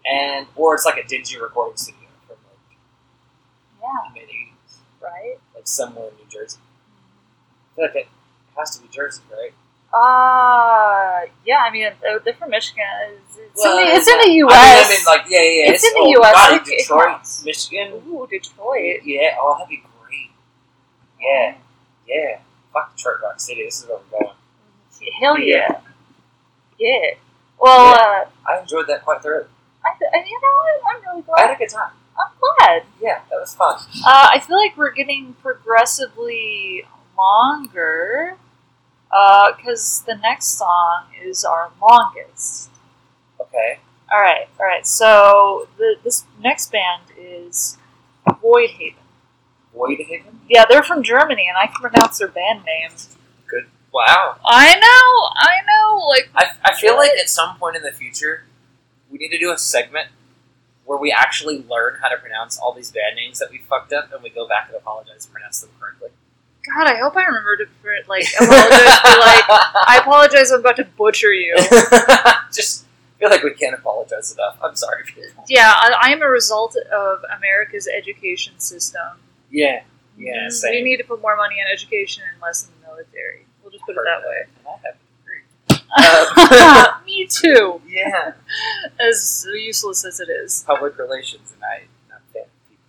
and 0.09 0.47
or 0.57 0.75
it's 0.75 0.85
like 0.87 0.97
a 0.97 1.07
dingy 1.07 1.39
recording 1.41 1.77
studio 1.77 2.09
from 2.27 2.37
like 2.49 2.79
Yeah, 3.83 4.13
the 4.15 4.21
mid 4.21 4.29
'80s, 4.29 4.77
right. 5.03 5.39
Like 5.61 5.67
somewhere 5.69 6.09
in 6.09 6.15
New 6.17 6.31
Jersey. 6.31 6.59
I 7.73 7.77
feel 7.77 7.85
like 7.87 7.95
it 7.97 8.09
has 8.59 8.77
to 8.77 8.83
be 8.83 8.89
Jersey, 8.89 9.23
right? 9.31 9.53
Uh, 9.93 11.27
yeah. 11.45 11.59
I 11.67 11.71
mean, 11.71 11.87
uh, 11.87 12.19
they're 12.25 12.35
from 12.35 12.51
Michigan. 12.51 12.85
It's, 13.27 13.37
it's, 13.39 13.63
Well, 13.63 13.79
in, 13.79 13.85
the, 13.87 13.95
it's 13.95 14.09
in 14.09 14.19
the 14.21 14.31
U.S. 14.39 14.55
I 14.57 14.91
mean, 14.91 15.05
like, 15.07 15.31
yeah, 15.31 15.43
yeah, 15.43 15.65
yeah. 15.67 15.73
It's 15.73 15.85
in 15.85 15.95
the 15.95 16.19
US, 16.21 16.33
God, 16.33 16.55
it- 16.55 16.69
it 16.69 16.79
Detroit. 16.79 17.21
Michigan. 17.45 17.93
Ooh, 18.09 18.27
Detroit. 18.31 19.01
Yeah. 19.05 19.37
Oh, 19.39 19.55
that'd 19.59 19.69
be 19.69 19.83
great. 20.01 20.31
Yeah, 21.21 21.57
yeah. 22.07 22.39
Fuck 22.73 22.97
Detroit 22.97 23.17
Rock 23.23 23.41
City. 23.41 23.65
This 23.65 23.83
is 23.83 23.89
where 23.89 23.99
we're 24.13 24.19
going. 24.21 24.35
Hell 25.21 25.39
yeah. 25.39 25.81
Yeah. 26.79 27.11
Well, 27.59 27.95
uh, 27.95 28.25
I 28.51 28.61
enjoyed 28.61 28.87
that 28.87 29.05
quite 29.05 29.23
thoroughly. 29.23 29.47
I, 29.85 29.89
I, 29.91 30.25
you 30.25 30.41
know 30.41 30.55
what? 30.63 30.97
I'm 30.97 31.03
really 31.11 31.23
glad. 31.23 31.39
I 31.39 31.41
had 31.49 31.51
a 31.57 31.59
good 31.59 31.69
time. 31.69 31.91
I'm 32.21 32.33
glad. 32.59 32.83
Yeah, 33.01 33.21
that 33.31 33.41
was 33.41 33.55
fun. 33.55 33.77
Uh, 34.05 34.29
I 34.33 34.41
feel 34.41 34.57
like 34.57 34.77
we're 34.77 34.93
getting 34.93 35.35
progressively 35.43 36.85
longer 37.17 38.37
because 39.57 40.03
the 40.07 40.15
next 40.15 40.59
song 40.59 41.05
is 41.23 41.45
our 41.45 41.71
longest. 41.81 42.71
Okay. 43.41 43.81
All 44.13 44.21
right, 44.21 44.49
all 44.59 44.67
right. 44.67 44.87
So 44.87 45.69
the, 45.79 45.97
this 46.03 46.25
next 46.41 46.73
band 46.73 47.03
is 47.17 47.79
Void 48.41 48.71
Haven. 48.71 49.03
Void 49.75 49.99
Haven. 49.99 50.41
Yeah, 50.49 50.65
they're 50.69 50.83
from 50.83 51.03
Germany, 51.03 51.47
and 51.49 51.57
I 51.57 51.67
can 51.67 51.77
pronounce 51.81 52.19
their 52.19 52.29
band 52.29 52.65
name. 52.65 52.91
Good. 53.47 53.67
Wow. 53.93 54.37
I 54.45 54.75
know, 54.75 55.31
I 55.37 55.57
know. 55.67 56.07
Like, 56.09 56.31
I, 56.35 56.47
I 56.65 56.75
feel 56.77 56.97
like 56.97 57.13
at 57.21 57.29
some 57.29 57.57
point 57.57 57.77
in 57.77 57.83
the 57.83 57.93
future, 57.93 58.45
we 59.11 59.19
need 59.19 59.31
to 59.31 59.39
do 59.39 59.53
a 59.53 59.59
segment 59.59 60.09
where 60.91 60.99
we 60.99 61.13
actually 61.13 61.65
learn 61.71 61.95
how 62.03 62.09
to 62.09 62.17
pronounce 62.17 62.59
all 62.59 62.73
these 62.73 62.91
band 62.91 63.15
names 63.15 63.39
that 63.39 63.49
we 63.49 63.59
fucked 63.59 63.93
up, 63.93 64.13
and 64.13 64.25
we 64.25 64.29
go 64.29 64.49
back 64.49 64.67
and 64.67 64.77
apologize 64.77 65.25
and 65.25 65.33
pronounce 65.33 65.61
them 65.61 65.71
correctly. 65.79 66.09
God, 66.67 66.89
I 66.89 66.97
hope 66.97 67.17
I 67.17 67.23
remember 67.23 67.59
to 67.59 67.67
like 68.09 68.27
apologize 68.35 68.99
for 68.99 69.21
like 69.21 69.45
I 69.87 69.99
apologize. 70.03 70.51
I'm 70.51 70.59
about 70.59 70.75
to 70.79 70.85
butcher 70.99 71.33
you. 71.33 71.55
Just 72.53 72.87
feel 73.21 73.31
like 73.31 73.45
we 73.45 73.55
can't 73.55 73.73
apologize 73.77 74.33
enough. 74.35 74.59
I'm 74.61 74.75
sorry. 74.75 75.05
Yeah, 75.47 75.73
I, 75.73 76.09
I 76.09 76.11
am 76.11 76.23
a 76.23 76.29
result 76.29 76.75
of 76.75 77.21
America's 77.39 77.87
education 77.87 78.59
system. 78.59 79.21
Yeah, 79.49 79.83
yeah. 80.19 80.49
Mm, 80.49 80.51
Same. 80.51 80.73
We 80.73 80.83
need 80.91 80.97
to 80.97 81.05
put 81.05 81.23
more 81.23 81.37
money 81.37 81.61
in 81.61 81.73
education 81.73 82.25
and 82.33 82.43
less 82.43 82.67
in 82.67 82.71
the 82.81 82.89
military. 82.89 83.47
We'll 83.63 83.71
just 83.71 83.85
put 83.85 83.93
it 83.93 84.03
that 84.07 84.23
way. 84.27 84.47
And 85.71 86.97
I 87.21 87.25
have 87.25 87.33
to 87.43 87.49
agree. 87.49 87.57
Me 87.57 87.79
too. 87.81 87.81
yeah. 87.89 88.33
As 89.09 89.47
useless 89.53 90.05
as 90.05 90.21
it 90.21 90.29
is. 90.31 90.65
Public 90.67 90.99
relations, 90.99 91.53
and 91.55 91.63
I 91.65 91.85
not 92.09 92.21
of 92.29 92.47
people. 92.69 92.85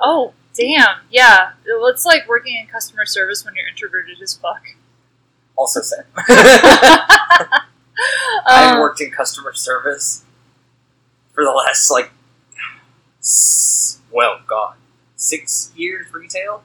Oh, 0.00 0.34
damn. 0.54 0.98
Yeah. 1.10 1.52
It's 1.66 2.04
like 2.04 2.28
working 2.28 2.56
in 2.60 2.66
customer 2.66 3.06
service 3.06 3.44
when 3.44 3.54
you're 3.54 3.68
introverted 3.68 4.20
as 4.22 4.34
fuck. 4.34 4.62
Also 5.56 5.80
same. 5.82 6.04
I've 8.46 8.74
Um, 8.74 8.80
worked 8.80 9.00
in 9.00 9.10
customer 9.12 9.52
service 9.54 10.24
for 11.32 11.44
the 11.44 11.50
last 11.50 11.90
like, 11.90 12.10
s- 13.20 14.00
well, 14.10 14.40
God, 14.46 14.74
six 15.16 15.72
years 15.76 16.06
retail. 16.12 16.62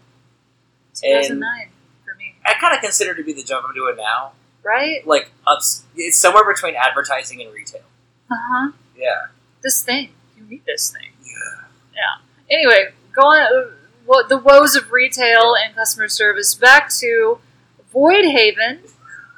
2009 0.96 1.70
for 2.06 2.16
me. 2.16 2.36
I 2.46 2.54
kind 2.56 2.74
of 2.76 2.82
consider 2.82 3.12
it 3.12 3.16
to 3.18 3.24
be 3.24 3.34
the 3.34 3.44
job 3.44 3.64
I'm 3.68 3.74
doing 3.74 3.96
now. 3.96 4.34
Right? 4.64 5.06
Like, 5.08 5.32
ups, 5.48 5.84
it's 5.96 6.18
somewhere 6.18 6.44
between 6.46 6.76
advertising 6.76 7.42
and 7.42 7.54
retail. 7.54 7.82
Uh 8.32 8.36
huh. 8.40 8.72
Yeah. 8.98 9.28
This 9.64 9.82
thing. 9.82 10.10
You 10.38 10.44
need 10.48 10.64
this 10.66 10.92
thing. 10.92 11.10
Yeah. 11.24 11.66
Yeah. 11.96 12.56
Anyway, 12.56 12.94
going 13.14 13.42
uh, 13.42 13.72
what 14.06 14.30
the 14.30 14.38
woes 14.38 14.76
of 14.76 14.92
retail 14.92 15.56
and 15.56 15.76
customer 15.76 16.08
service. 16.08 16.54
Back 16.56 16.90
to 17.00 17.40
Void 17.92 18.26
Haven. 18.26 18.82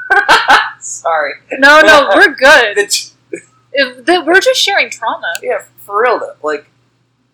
Sorry. 0.80 1.34
No, 1.54 1.82
no, 1.82 2.10
we're 2.16 2.36
good. 2.36 2.78
The, 3.32 3.40
If, 3.74 4.06
the, 4.06 4.22
we're 4.28 4.42
just 4.42 4.60
sharing 4.60 4.90
trauma. 4.90 5.40
yeah, 5.42 5.64
for 5.86 6.02
real 6.04 6.20
though. 6.20 6.36
Like, 6.44 6.70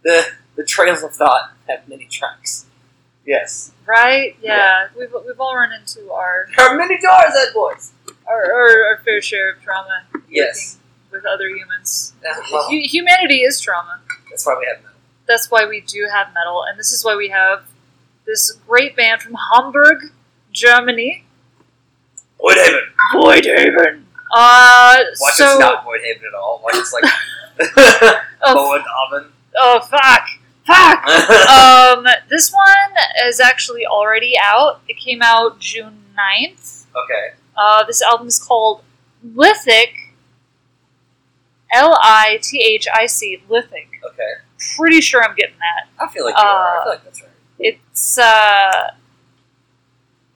the 0.03 0.23
the 0.55 0.63
trails 0.63 1.01
of 1.01 1.11
thought 1.13 1.51
have 1.67 1.87
many 1.89 2.05
tracks. 2.05 2.66
Yes. 3.27 3.73
Right? 3.85 4.35
Yeah. 4.41 4.87
We've, 4.97 5.09
we've 5.25 5.39
all 5.39 5.55
run 5.55 5.71
into 5.73 6.11
our 6.11 6.47
There 6.57 6.65
are 6.69 6.75
many 6.77 6.95
doors, 6.95 7.33
that 7.35 7.51
boys. 7.53 7.91
our, 8.27 8.41
our, 8.41 8.85
our 8.85 8.97
fair 9.03 9.21
share 9.21 9.51
of 9.51 9.61
trauma 9.61 10.03
Yes. 10.29 10.77
with 11.11 11.25
other 11.25 11.47
humans. 11.49 12.13
Hu- 12.49 12.81
humanity 12.83 13.41
is 13.41 13.59
trauma. 13.59 13.99
that's 14.31 14.45
why 14.45 14.55
we 14.57 14.65
have 14.65 14.77
metal. 14.81 14.97
That's 15.27 15.51
why 15.51 15.65
we 15.67 15.81
do 15.81 16.07
have 16.11 16.33
metal, 16.33 16.63
and 16.63 16.79
this 16.79 16.93
is 16.93 17.03
why 17.03 17.15
we 17.17 17.27
have 17.29 17.63
this 18.25 18.53
great 18.65 18.95
band 18.95 19.21
from 19.21 19.35
Hamburg, 19.53 19.97
Germany. 20.53 21.25
Voidhaven. 22.39 22.81
Voidhaven. 23.13 24.03
Uh, 24.33 24.97
Watch 25.19 25.33
so, 25.35 25.49
it's 25.51 25.59
not 25.59 25.85
Voidhaven 25.85 26.27
at 26.27 26.33
all. 26.33 26.61
Watch 26.63 26.75
it's 26.77 26.93
like 26.93 27.03
oh, 28.43 28.53
Bowen 28.53 28.83
Oven. 29.11 29.31
oh 29.57 29.79
fuck, 29.81 30.27
fuck. 30.67 31.07
um, 31.49 32.05
this 32.29 32.51
one 32.51 32.93
is 33.27 33.39
actually 33.39 33.85
already 33.85 34.35
out. 34.41 34.81
It 34.87 34.97
came 34.97 35.21
out 35.21 35.59
June 35.59 36.03
9th. 36.17 36.85
okay. 36.95 37.33
Uh, 37.55 37.83
this 37.85 38.01
album 38.03 38.27
is 38.27 38.37
called 38.39 38.83
Lithic. 39.23 39.93
L 41.73 41.97
I 42.01 42.39
T 42.41 42.61
H 42.61 42.87
I 42.93 43.07
C, 43.07 43.41
Lithic. 43.49 43.89
Okay. 44.11 44.33
Pretty 44.77 45.01
sure 45.01 45.23
I'm 45.23 45.35
getting 45.35 45.55
that. 45.59 45.89
I 46.03 46.07
feel 46.11 46.23
like 46.23 46.35
you 46.37 46.41
are. 46.43 46.45
I 46.45 46.77
Uh, 46.79 46.83
feel 46.83 46.91
like 46.93 47.03
that's 47.03 47.21
right. 47.21 47.31
It's 47.59 48.17
uh 48.17 48.91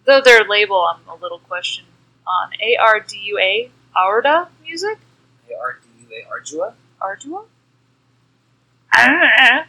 though 0.06 0.22
their 0.22 0.44
label 0.44 0.84
I'm 0.90 1.08
a 1.08 1.16
little 1.22 1.40
question 1.40 1.86
on. 2.28 2.50
A 2.62 2.76
R 2.82 3.00
D 3.00 3.18
U 3.26 3.40
A 3.40 3.72
Arda 3.96 4.50
music? 4.64 4.98
A 5.50 5.56
R 5.58 5.80
D 5.82 6.06
U 6.10 6.16
A 6.16 6.26
Ardua. 6.34 6.74
Ardua? 7.02 7.46
I 8.94 9.08
don't 9.08 9.20
know. 9.20 9.64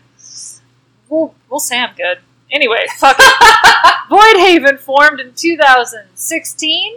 We'll 1.12 1.34
we'll 1.51 1.60
say 1.60 1.78
I'm 1.78 1.94
good. 1.94 2.20
Anyway, 2.51 2.86
fuck 2.97 3.16
it. 3.18 3.24
Voidhaven 4.10 4.78
formed 4.78 5.20
in 5.20 5.34
2016. 5.34 6.94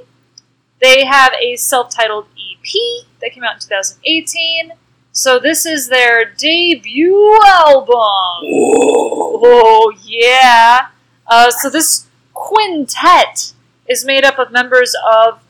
They 0.82 1.04
have 1.04 1.34
a 1.34 1.58
self-titled 1.58 2.28
EP 2.36 3.06
that 3.20 3.34
came 3.34 3.44
out 3.44 3.56
in 3.56 3.60
2018. 3.60 4.72
So 5.12 5.38
this 5.38 5.66
is 5.66 5.90
their 5.90 6.24
debut 6.24 7.38
album. 7.46 7.90
Oh 7.92 9.94
yeah. 10.02 10.88
Uh, 11.28 11.52
so 11.52 11.70
this 11.70 12.08
quintet 12.34 13.52
is 13.86 14.06
made 14.06 14.24
up 14.24 14.40
of 14.40 14.50
members 14.50 14.96
of 15.06 15.42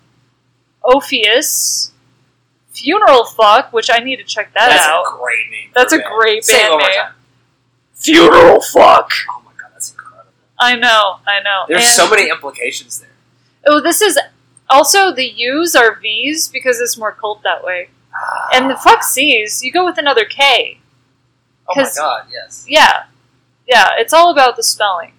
Ophis, 0.84 1.92
Fvneral 2.74 3.28
Fvkk, 3.28 3.72
which 3.74 3.92
I 3.92 4.00
need 4.00 4.16
to 4.16 4.24
check 4.24 4.56
that 4.56 4.70
That's 4.70 4.88
out. 4.88 5.04
a 5.04 5.18
great 5.20 5.52
name. 5.52 5.70
That's 5.76 5.94
a 5.94 6.00
band. 6.00 6.10
great 6.18 6.48
band 6.48 6.80
name. 6.80 6.90
Time. 8.04 8.16
Fvneral 8.16 8.58
Fvkk. 8.74 9.10
Oh 9.30 9.42
my 9.46 9.52
god, 9.60 9.70
that's 9.74 9.92
incredible. 9.92 10.32
I 10.60 10.76
know, 10.76 11.18
I 11.28 11.42
know. 11.42 11.66
There's 11.68 11.84
And- 11.86 11.92
so 11.94 12.10
many 12.10 12.30
implications 12.30 13.00
there. 13.00 13.10
Oh, 13.68 13.80
this 13.82 14.02
is 14.02 14.20
also 14.70 15.12
the 15.14 15.26
U's 15.26 15.76
are 15.76 15.96
V's 15.96 16.48
because 16.50 16.80
it's 16.80 16.98
more 16.98 17.12
cult 17.12 17.42
that 17.44 17.64
way. 17.64 17.90
And 18.54 18.70
the 18.70 18.76
fuck 18.78 19.04
C's, 19.04 19.64
you 19.64 19.72
go 19.72 19.84
with 19.86 19.98
another 19.98 20.24
K. 20.26 20.80
oh 21.68 21.74
my 21.76 21.84
'cause- 21.84 21.98
god, 21.98 22.28
yes. 22.32 22.66
Yeah, 22.68 23.04
yeah. 23.68 23.90
It's 23.98 24.14
all 24.14 24.32
about 24.32 24.56
the 24.56 24.64
spelling 24.64 25.14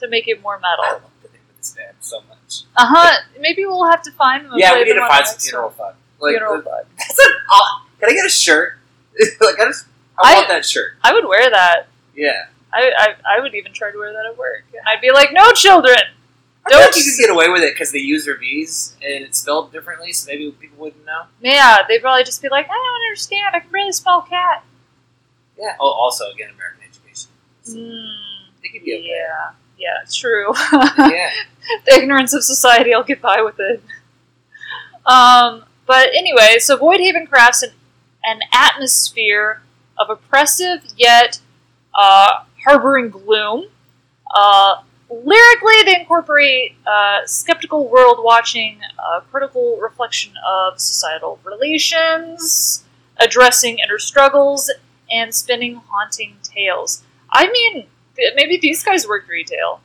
to 0.00 0.08
make 0.08 0.26
it 0.28 0.40
more 0.42 0.58
metal. 0.58 0.84
I 0.84 0.86
metal. 0.94 1.00
love 1.02 1.10
the 1.22 1.28
name 1.28 1.40
of 1.50 1.56
this 1.58 1.72
band 1.72 1.96
so 2.00 2.20
much. 2.28 2.62
Uh 2.76 2.86
huh. 2.86 3.18
Maybe 3.38 3.66
we'll 3.66 3.88
have 3.90 4.02
to 4.02 4.10
find 4.12 4.46
them. 4.46 4.52
Yeah, 4.56 4.74
we 4.74 4.84
need 4.84 4.94
to 4.94 5.00
find 5.00 5.26
some 5.26 5.34
next 5.34 5.44
funeral 5.48 5.68
one. 5.70 5.76
fun. 5.76 5.94
Like, 6.20 6.32
Funeral 6.32 6.54
uh, 6.54 6.62
Fuck. 6.62 6.86
that's 6.98 7.18
an 7.18 7.32
odd. 7.50 7.82
Can 8.00 8.10
I 8.10 8.12
get 8.14 8.26
a 8.26 8.28
shirt? 8.30 8.78
like, 9.40 9.60
I 9.60 9.64
just, 9.66 9.86
I, 10.22 10.32
I- 10.32 10.34
want 10.36 10.48
that 10.48 10.64
shirt. 10.66 10.92
I 11.02 11.12
would 11.12 11.26
wear 11.26 11.48
that. 11.50 11.88
Yeah. 12.14 12.46
I, 12.72 12.92
I 12.98 13.36
I 13.36 13.40
would 13.40 13.54
even 13.54 13.72
try 13.72 13.90
to 13.90 13.98
wear 13.98 14.12
that 14.12 14.26
at 14.30 14.36
work, 14.36 14.64
and 14.76 14.86
I'd 14.86 15.00
be 15.00 15.10
like, 15.10 15.32
"No 15.32 15.52
children." 15.52 15.96
I 16.66 16.70
Don't 16.70 16.94
you 16.96 17.02
could 17.02 17.18
get 17.18 17.30
away 17.30 17.48
with 17.48 17.62
it 17.62 17.72
because 17.72 17.92
they 17.92 17.98
use 17.98 18.26
their 18.26 18.36
V's 18.36 18.94
and 19.02 19.24
it's 19.24 19.38
spelled 19.38 19.72
differently, 19.72 20.12
so 20.12 20.26
maybe 20.30 20.50
people 20.52 20.76
wouldn't 20.84 21.06
know. 21.06 21.22
Yeah, 21.40 21.78
they'd 21.88 22.00
probably 22.00 22.24
just 22.24 22.42
be 22.42 22.50
like, 22.50 22.66
"I 22.66 22.74
don't 22.74 23.02
understand. 23.06 23.54
I 23.56 23.60
can 23.60 23.70
barely 23.70 23.92
spell 23.92 24.20
cat." 24.20 24.64
Yeah. 25.58 25.76
Oh, 25.80 25.88
also 25.90 26.26
again, 26.30 26.50
American 26.54 26.82
education. 26.86 27.30
Mm, 27.70 28.52
They 28.62 28.68
could 28.68 28.84
be 28.84 28.92
okay. 28.96 29.06
yeah, 29.16 29.50
yeah, 29.78 30.02
it's 30.02 30.14
true. 30.14 30.52
Yeah. 30.72 31.30
the 31.86 31.94
ignorance 31.94 32.34
of 32.34 32.44
society, 32.44 32.92
I'll 32.92 33.02
get 33.02 33.22
by 33.22 33.40
with 33.40 33.58
it. 33.60 33.82
Um, 35.06 35.64
but 35.86 36.10
anyway, 36.14 36.56
so 36.58 36.76
Voidhaven 36.76 37.28
crafts 37.28 37.62
an, 37.62 37.70
an 38.24 38.40
atmosphere 38.52 39.62
of 39.98 40.10
oppressive 40.10 40.84
yet 40.96 41.40
uh, 41.94 42.44
harboring 42.64 43.10
gloom. 43.10 43.66
Uh, 44.34 44.82
lyrically, 45.10 45.82
they 45.84 46.00
incorporate 46.00 46.74
uh, 46.86 47.20
skeptical 47.26 47.88
world 47.88 48.18
watching, 48.22 48.80
uh, 48.98 49.20
critical 49.30 49.78
reflection 49.80 50.32
of 50.46 50.78
societal 50.80 51.38
relations, 51.44 52.84
addressing 53.18 53.78
inner 53.78 53.98
struggles, 53.98 54.70
and 55.10 55.34
spinning 55.34 55.80
haunting 55.88 56.36
tales. 56.42 57.02
I 57.32 57.50
mean, 57.50 57.86
th- 58.16 58.32
maybe 58.36 58.58
these 58.58 58.82
guys 58.82 59.06
worked 59.08 59.28
retail. 59.28 59.80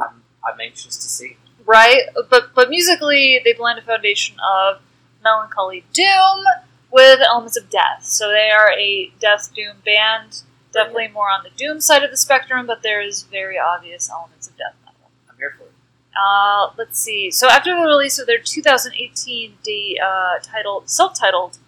I'm, 0.00 0.22
I'm 0.46 0.60
anxious 0.60 0.96
to 0.96 1.08
see. 1.08 1.36
right? 1.64 2.02
But 2.30 2.54
but 2.54 2.68
musically, 2.70 3.40
they 3.44 3.52
blend 3.52 3.78
a 3.78 3.82
foundation 3.82 4.36
of 4.40 4.80
melancholy 5.22 5.84
doom 5.92 6.44
with 6.90 7.20
elements 7.20 7.56
of 7.56 7.68
death. 7.70 8.04
So 8.04 8.28
they 8.28 8.50
are 8.50 8.72
a 8.72 9.12
death 9.20 9.52
doom 9.54 9.76
band, 9.84 10.42
definitely 10.72 11.08
more 11.08 11.30
on 11.30 11.44
the 11.44 11.50
doom 11.56 11.80
side 11.80 12.02
of 12.02 12.10
the 12.10 12.16
spectrum, 12.16 12.66
but 12.66 12.82
there 12.82 13.00
is 13.00 13.22
very 13.24 13.58
obvious 13.58 14.10
elements 14.10 14.48
of 14.48 14.56
death 14.56 14.74
metal. 14.84 15.10
I'm 15.28 15.36
here 15.36 15.54
for 15.56 15.64
it. 15.64 15.72
Uh, 16.18 16.72
let's 16.76 16.98
see. 16.98 17.30
So 17.30 17.48
after 17.48 17.74
the 17.74 17.82
release 17.82 18.18
of 18.18 18.26
their 18.26 18.38
2018 18.38 19.58
de- 19.62 19.98
uh, 20.02 20.38
titled 20.42 20.88
self-titled 20.88 21.58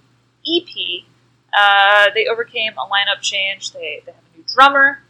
EP, 0.47 1.05
uh, 1.53 2.07
they 2.15 2.27
overcame 2.27 2.73
a 2.73 2.89
lineup 2.89 3.21
change. 3.21 3.73
They, 3.73 4.03
they 4.05 4.13
have 4.13 4.23
a 4.35 4.39
new 4.39 4.45
drummer. 4.53 5.03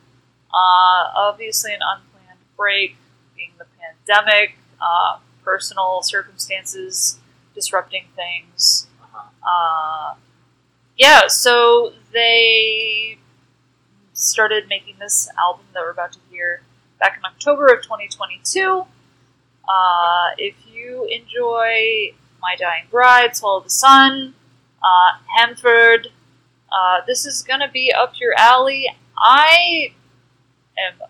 Uh, 0.52 1.04
obviously, 1.14 1.72
an 1.72 1.80
unplanned 1.80 2.40
break, 2.56 2.96
being 3.36 3.52
the 3.58 3.66
pandemic, 3.78 4.56
uh, 4.80 5.18
personal 5.44 6.02
circumstances 6.02 7.18
disrupting 7.54 8.04
things. 8.16 8.86
Uh, 9.42 10.14
yeah, 10.96 11.26
so 11.28 11.92
they 12.12 13.18
started 14.12 14.68
making 14.68 14.96
this 14.98 15.28
album 15.38 15.64
that 15.72 15.80
we're 15.80 15.90
about 15.90 16.12
to 16.12 16.18
hear 16.30 16.62
back 16.98 17.16
in 17.16 17.24
October 17.24 17.66
of 17.66 17.82
2022. 17.82 18.84
Uh, 19.68 20.28
if 20.36 20.54
you 20.70 21.06
enjoy 21.10 22.12
My 22.42 22.54
Dying 22.58 22.84
Bride, 22.90 23.34
Swallow 23.34 23.60
the 23.60 23.70
Sun, 23.70 24.34
uh, 24.82 25.18
Hamferð, 25.38 26.06
uh, 26.72 27.00
this 27.06 27.24
is 27.24 27.42
going 27.42 27.60
to 27.60 27.68
be 27.68 27.92
up 27.92 28.14
your 28.20 28.34
alley. 28.38 28.86
I 29.16 29.92
am 30.78 31.08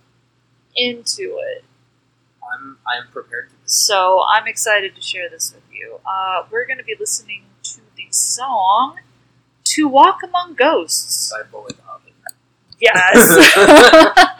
into 0.77 1.39
it. 1.39 1.65
I'm 2.53 2.79
I'm 2.87 3.09
prepared. 3.11 3.51
So 3.65 4.25
I'm 4.29 4.47
excited 4.47 4.97
to 4.97 5.03
share 5.03 5.29
this 5.29 5.53
with 5.55 5.63
you. 5.73 5.99
Uh, 6.07 6.47
we're 6.51 6.67
going 6.67 6.79
to 6.79 6.85
be 6.85 6.97
listening 6.99 7.45
song 8.15 8.97
"To 9.65 9.89
Walk 9.89 10.23
Among 10.23 10.55
Ghosts." 10.55 11.33
by 11.33 11.43
Bullet 11.51 11.77
Hobbit. 11.87 12.15
Yes. 12.81 13.39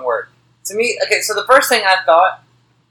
wrong 0.00 0.06
word. 0.06 0.28
To 0.66 0.74
me, 0.74 0.98
okay, 1.04 1.20
so 1.20 1.34
the 1.34 1.44
first 1.44 1.68
thing 1.68 1.82
I 1.84 1.96
thought, 2.04 2.42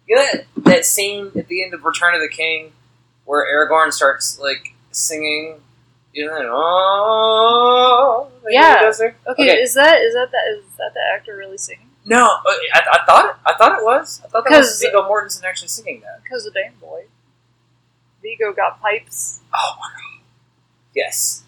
you 0.08 0.16
know 0.16 0.26
that, 0.34 0.46
that 0.64 0.86
scene 0.86 1.32
at 1.38 1.48
the 1.48 1.64
end 1.64 1.74
of 1.74 1.84
Return 1.84 2.16
of 2.16 2.22
the 2.22 2.30
King 2.30 2.72
where 3.26 3.46
Aragorn 3.46 3.94
starts, 3.94 4.40
like, 4.40 4.74
singing, 4.92 5.62
you 6.14 6.26
know, 6.26 6.50
oh, 6.52 8.28
Yeah. 8.50 8.92
Okay, 8.92 9.14
Okay. 9.28 9.62
is 9.62 9.76
that 9.76 10.02
is 10.02 10.16
that 10.16 10.30
the, 10.32 10.38
is 10.58 10.64
that 10.78 10.94
the 10.96 11.00
actor 11.14 11.38
really 11.38 11.60
singing? 11.60 11.86
No, 12.06 12.26
uh, 12.26 12.42
I, 12.74 12.82
I 12.94 13.06
thought 13.06 13.26
it. 13.30 13.36
I 13.46 13.54
thought 13.56 13.78
it 13.78 13.84
was. 13.84 14.20
I 14.26 14.30
thought 14.30 14.46
that 14.50 14.58
was 14.58 14.82
Viggo 14.82 15.08
Mortensen 15.08 15.44
actually 15.44 15.68
singing 15.68 16.02
that. 16.02 16.24
Because 16.24 16.48
of 16.48 16.56
Dame 16.56 16.72
Boy. 16.82 17.04
Viggo 18.24 18.52
got 18.52 18.82
pipes. 18.82 19.42
Oh 19.54 19.76
my 19.80 19.90
god. 19.94 20.24
Yes. 20.96 21.44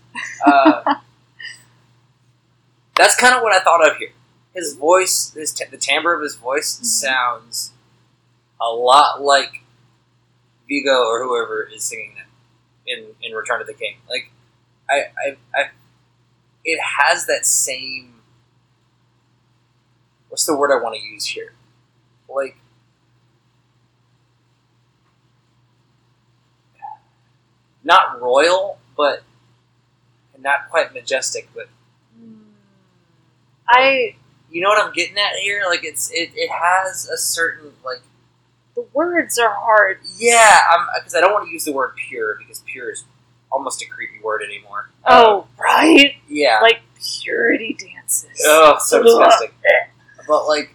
Uh, 0.45 0.95
that's 2.95 3.15
kind 3.15 3.33
of 3.33 3.41
what 3.41 3.53
I 3.53 3.63
thought 3.63 3.87
of 3.89 3.97
here. 3.97 4.09
His 4.53 4.75
voice, 4.75 5.33
his 5.33 5.53
t- 5.53 5.65
the 5.69 5.77
timbre 5.77 6.13
of 6.13 6.21
his 6.21 6.35
voice 6.35 6.79
Mhm. 6.79 6.85
sounds 6.85 7.71
a 8.61 8.69
lot 8.69 9.21
like 9.21 9.63
Viggo 10.67 11.05
or 11.05 11.23
whoever 11.23 11.63
is 11.63 11.83
singing 11.83 12.15
that 12.15 12.27
in 12.87 13.15
in 13.21 13.33
Return 13.33 13.61
of 13.61 13.67
the 13.67 13.73
King. 13.73 13.97
Like, 14.09 14.31
I, 14.89 15.11
I, 15.25 15.37
I 15.55 15.69
it 16.65 16.79
has 16.99 17.27
that 17.27 17.45
same. 17.45 18.21
What's 20.29 20.45
the 20.45 20.55
word 20.57 20.71
I 20.71 20.81
want 20.81 20.95
to 20.95 21.01
use 21.01 21.25
here? 21.27 21.53
Like, 22.29 22.57
not 27.83 28.21
royal, 28.21 28.79
but 28.97 29.23
not 30.37 30.69
quite 30.69 30.93
majestic, 30.93 31.49
but 31.55 31.67
I 33.67 34.15
you 34.51 34.61
know 34.61 34.69
what 34.69 34.85
I'm 34.85 34.93
getting 34.93 35.17
at 35.17 35.33
here? 35.41 35.63
Like 35.67 35.83
it's 35.83 36.11
it, 36.11 36.31
it 36.35 36.49
has 36.51 37.07
a 37.07 37.17
certain 37.17 37.71
like 37.83 38.01
the 38.75 38.85
words 38.93 39.37
are 39.39 39.53
hard. 39.53 39.99
yeah, 40.17 40.59
I'm 40.71 40.87
because 40.99 41.15
I 41.15 41.21
don't 41.21 41.33
want 41.33 41.45
to 41.45 41.51
use 41.51 41.65
the 41.65 41.73
word 41.73 41.95
pure 41.95 42.35
because 42.37 42.61
pure 42.65 42.91
is 42.91 43.05
almost 43.51 43.81
a 43.81 43.85
creepy 43.85 44.19
word 44.23 44.41
anymore. 44.41 44.89
Oh, 45.05 45.41
um, 45.41 45.47
right. 45.59 46.15
yeah. 46.27 46.59
Like 46.61 46.81
purity 47.21 47.77
dances. 47.79 48.41
oh, 48.45 48.77
so 48.79 49.01
disgusting. 49.01 49.49
But 50.27 50.47
like 50.47 50.73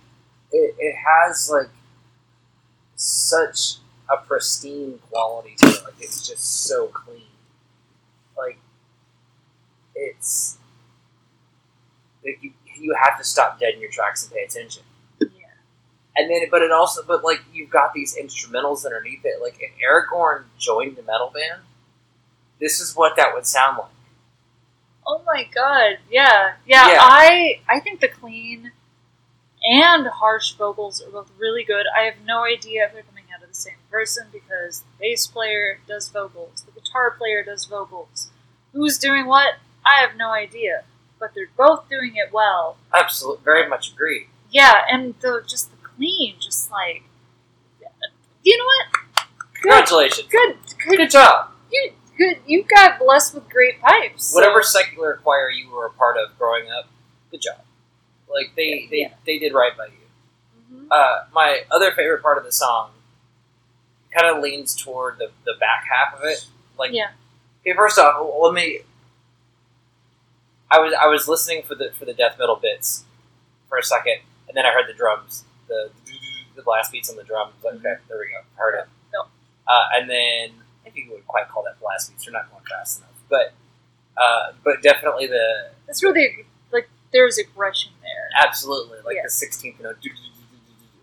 it, 0.52 0.74
it 0.78 0.94
has 0.96 1.50
like 1.50 1.68
such 2.96 3.76
a 4.10 4.16
pristine 4.16 4.98
quality 5.10 5.54
to 5.56 5.66
it. 5.68 5.84
Like 5.84 5.94
it's 6.00 6.26
just 6.26 6.64
so 6.64 6.88
clean. 6.88 7.22
Like 8.36 8.58
it's 9.94 10.55
you 12.80 12.94
have 13.02 13.18
to 13.18 13.24
stop 13.24 13.60
dead 13.60 13.74
in 13.74 13.80
your 13.80 13.90
tracks 13.90 14.24
and 14.24 14.32
pay 14.32 14.42
attention. 14.44 14.82
Yeah. 15.20 15.28
And 16.16 16.30
then, 16.30 16.42
but 16.50 16.62
it 16.62 16.70
also, 16.70 17.02
but 17.06 17.24
like 17.24 17.40
you've 17.52 17.70
got 17.70 17.92
these 17.94 18.16
instrumentals 18.16 18.84
underneath 18.84 19.20
it. 19.24 19.42
Like 19.42 19.56
if 19.60 19.70
Aragorn 19.82 20.44
joined 20.58 20.96
the 20.96 21.02
metal 21.02 21.30
band, 21.34 21.62
this 22.60 22.80
is 22.80 22.94
what 22.94 23.16
that 23.16 23.34
would 23.34 23.46
sound 23.46 23.78
like. 23.78 23.90
Oh 25.06 25.22
my 25.24 25.48
god. 25.54 25.98
Yeah. 26.10 26.54
yeah. 26.66 26.92
Yeah. 26.92 26.98
I 27.00 27.60
I 27.68 27.80
think 27.80 28.00
the 28.00 28.08
clean 28.08 28.72
and 29.62 30.06
harsh 30.06 30.54
vocals 30.54 31.02
are 31.02 31.10
both 31.10 31.30
really 31.38 31.64
good. 31.64 31.86
I 31.96 32.02
have 32.04 32.14
no 32.24 32.44
idea 32.44 32.86
if 32.86 32.92
they're 32.92 33.02
coming 33.02 33.24
out 33.34 33.42
of 33.42 33.48
the 33.48 33.54
same 33.54 33.74
person 33.90 34.26
because 34.32 34.80
the 34.80 34.86
bass 35.00 35.26
player 35.26 35.80
does 35.86 36.08
vocals, 36.08 36.64
the 36.64 36.80
guitar 36.80 37.12
player 37.12 37.42
does 37.42 37.64
vocals. 37.64 38.30
Who's 38.72 38.98
doing 38.98 39.26
what? 39.26 39.54
I 39.84 40.00
have 40.00 40.16
no 40.16 40.30
idea. 40.30 40.82
But 41.18 41.30
they're 41.34 41.48
both 41.56 41.88
doing 41.88 42.12
it 42.16 42.32
well. 42.32 42.76
Absolutely, 42.94 43.42
very 43.44 43.68
much 43.68 43.92
agree. 43.92 44.28
Yeah, 44.50 44.82
and 44.90 45.14
the 45.20 45.42
just 45.46 45.70
the 45.70 45.76
clean, 45.88 46.36
just 46.40 46.70
like 46.70 47.02
you 48.42 48.56
know 48.58 48.64
what? 48.64 49.26
Congratulations, 49.54 50.28
Good, 50.30 50.56
good, 50.86 50.96
good 50.98 51.10
job. 51.10 51.50
you, 51.72 51.92
good. 52.16 52.38
You 52.46 52.62
got 52.64 52.98
blessed 53.00 53.34
with 53.34 53.48
great 53.48 53.80
pipes. 53.80 54.26
so- 54.26 54.36
Whatever 54.36 54.62
secular 54.62 55.14
choir 55.22 55.48
you 55.50 55.70
were 55.70 55.86
a 55.86 55.90
part 55.90 56.16
of 56.16 56.38
growing 56.38 56.70
up, 56.70 56.88
good 57.30 57.40
job. 57.40 57.60
Like 58.28 58.52
they 58.56 58.86
they, 58.90 59.00
Yeah. 59.00 59.14
they 59.24 59.38
did 59.38 59.52
right 59.54 59.76
by 59.76 59.86
you. 59.86 59.92
Mhm. 60.72 60.86
Uh, 60.90 61.24
my 61.32 61.62
other 61.70 61.90
favorite 61.92 62.22
part 62.22 62.38
of 62.38 62.44
the 62.44 62.52
song 62.52 62.90
kind 64.12 64.26
of 64.34 64.42
leans 64.42 64.74
toward 64.80 65.18
the, 65.18 65.30
the 65.44 65.54
back 65.58 65.84
half 65.90 66.18
of 66.18 66.24
it. 66.24 66.46
Like, 66.78 66.92
Yeah. 66.92 67.10
okay, 67.62 67.74
first 67.76 67.98
off, 67.98 68.24
let 68.40 68.52
me. 68.54 68.80
I 70.70 70.78
was 70.80 70.94
I 71.00 71.06
was 71.06 71.28
listening 71.28 71.62
for 71.62 71.74
the 71.74 71.90
for 71.98 72.04
the 72.04 72.14
death 72.14 72.36
metal 72.38 72.56
bits 72.56 73.04
for 73.68 73.78
a 73.78 73.82
second, 73.82 74.18
and 74.48 74.56
then 74.56 74.66
I 74.66 74.72
heard 74.72 74.88
the 74.88 74.94
drums, 74.94 75.44
the 75.68 75.90
the 76.56 76.62
blast 76.62 76.92
beats 76.92 77.10
on 77.10 77.16
the 77.16 77.24
drums. 77.24 77.52
Like, 77.64 77.74
okay, 77.74 77.94
there 78.08 78.18
we 78.18 78.28
go, 78.32 78.40
heard 78.56 78.74
it. 78.78 78.86
No. 79.12 79.22
Uh, 79.68 79.88
and 79.94 80.08
then 80.10 80.50
I 80.86 80.90
think 80.90 81.06
you 81.06 81.12
would 81.12 81.26
quite 81.26 81.48
call 81.48 81.62
that 81.64 81.78
blast 81.80 82.10
beats. 82.10 82.24
They're 82.24 82.32
not 82.32 82.50
going 82.50 82.64
fast 82.68 82.98
enough, 83.00 83.10
but 83.28 83.52
uh, 84.20 84.52
but 84.64 84.82
definitely 84.82 85.26
the 85.26 85.70
That's 85.86 86.02
really 86.02 86.46
like 86.72 86.88
there's 87.12 87.38
aggression 87.38 87.92
there. 88.02 88.28
Absolutely, 88.44 88.98
like 89.04 89.16
Yeah. 89.16 89.22
the 89.24 89.30
sixteenth 89.30 89.80
note, 89.80 89.98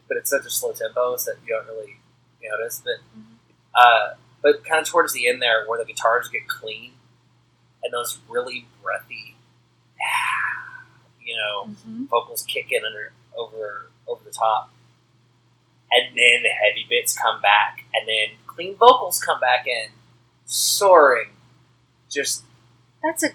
but 0.08 0.18
it's 0.18 0.30
such 0.30 0.46
a 0.46 0.50
slow 0.50 0.74
tempo 0.74 1.16
so 1.18 1.32
that 1.32 1.40
you 1.46 1.54
don't 1.56 1.68
really 1.68 1.98
notice. 2.44 2.82
But 2.84 2.96
Mhm. 3.18 3.38
uh, 3.76 4.14
but 4.42 4.66
kind 4.66 4.82
of 4.82 4.88
towards 4.88 5.14
the 5.14 5.28
end 5.28 5.42
there, 5.42 5.66
where 5.68 5.80
the 5.80 5.86
guitars 5.86 6.28
get 6.28 6.48
clean 6.48 6.94
and 7.84 7.94
those 7.94 8.20
really 8.30 8.66
breathy, 8.82 9.33
you 11.22 11.36
know, 11.36 11.66
Mhm. 11.88 12.08
vocals 12.08 12.44
kicking 12.44 12.82
under 12.86 13.12
over 13.36 13.90
over 14.08 14.24
the 14.24 14.32
top, 14.32 14.70
and 15.92 16.08
then 16.18 16.44
the 16.44 16.50
heavy 16.50 16.86
bits 16.90 17.18
come 17.18 17.42
back, 17.42 17.86
and 17.94 18.08
then 18.08 18.38
clean 18.48 18.76
vocals 18.76 19.20
come 19.20 19.40
back 19.40 19.66
in, 19.68 19.90
soaring, 20.46 21.30
just 22.10 22.44
That's 23.02 23.24
a 23.24 23.28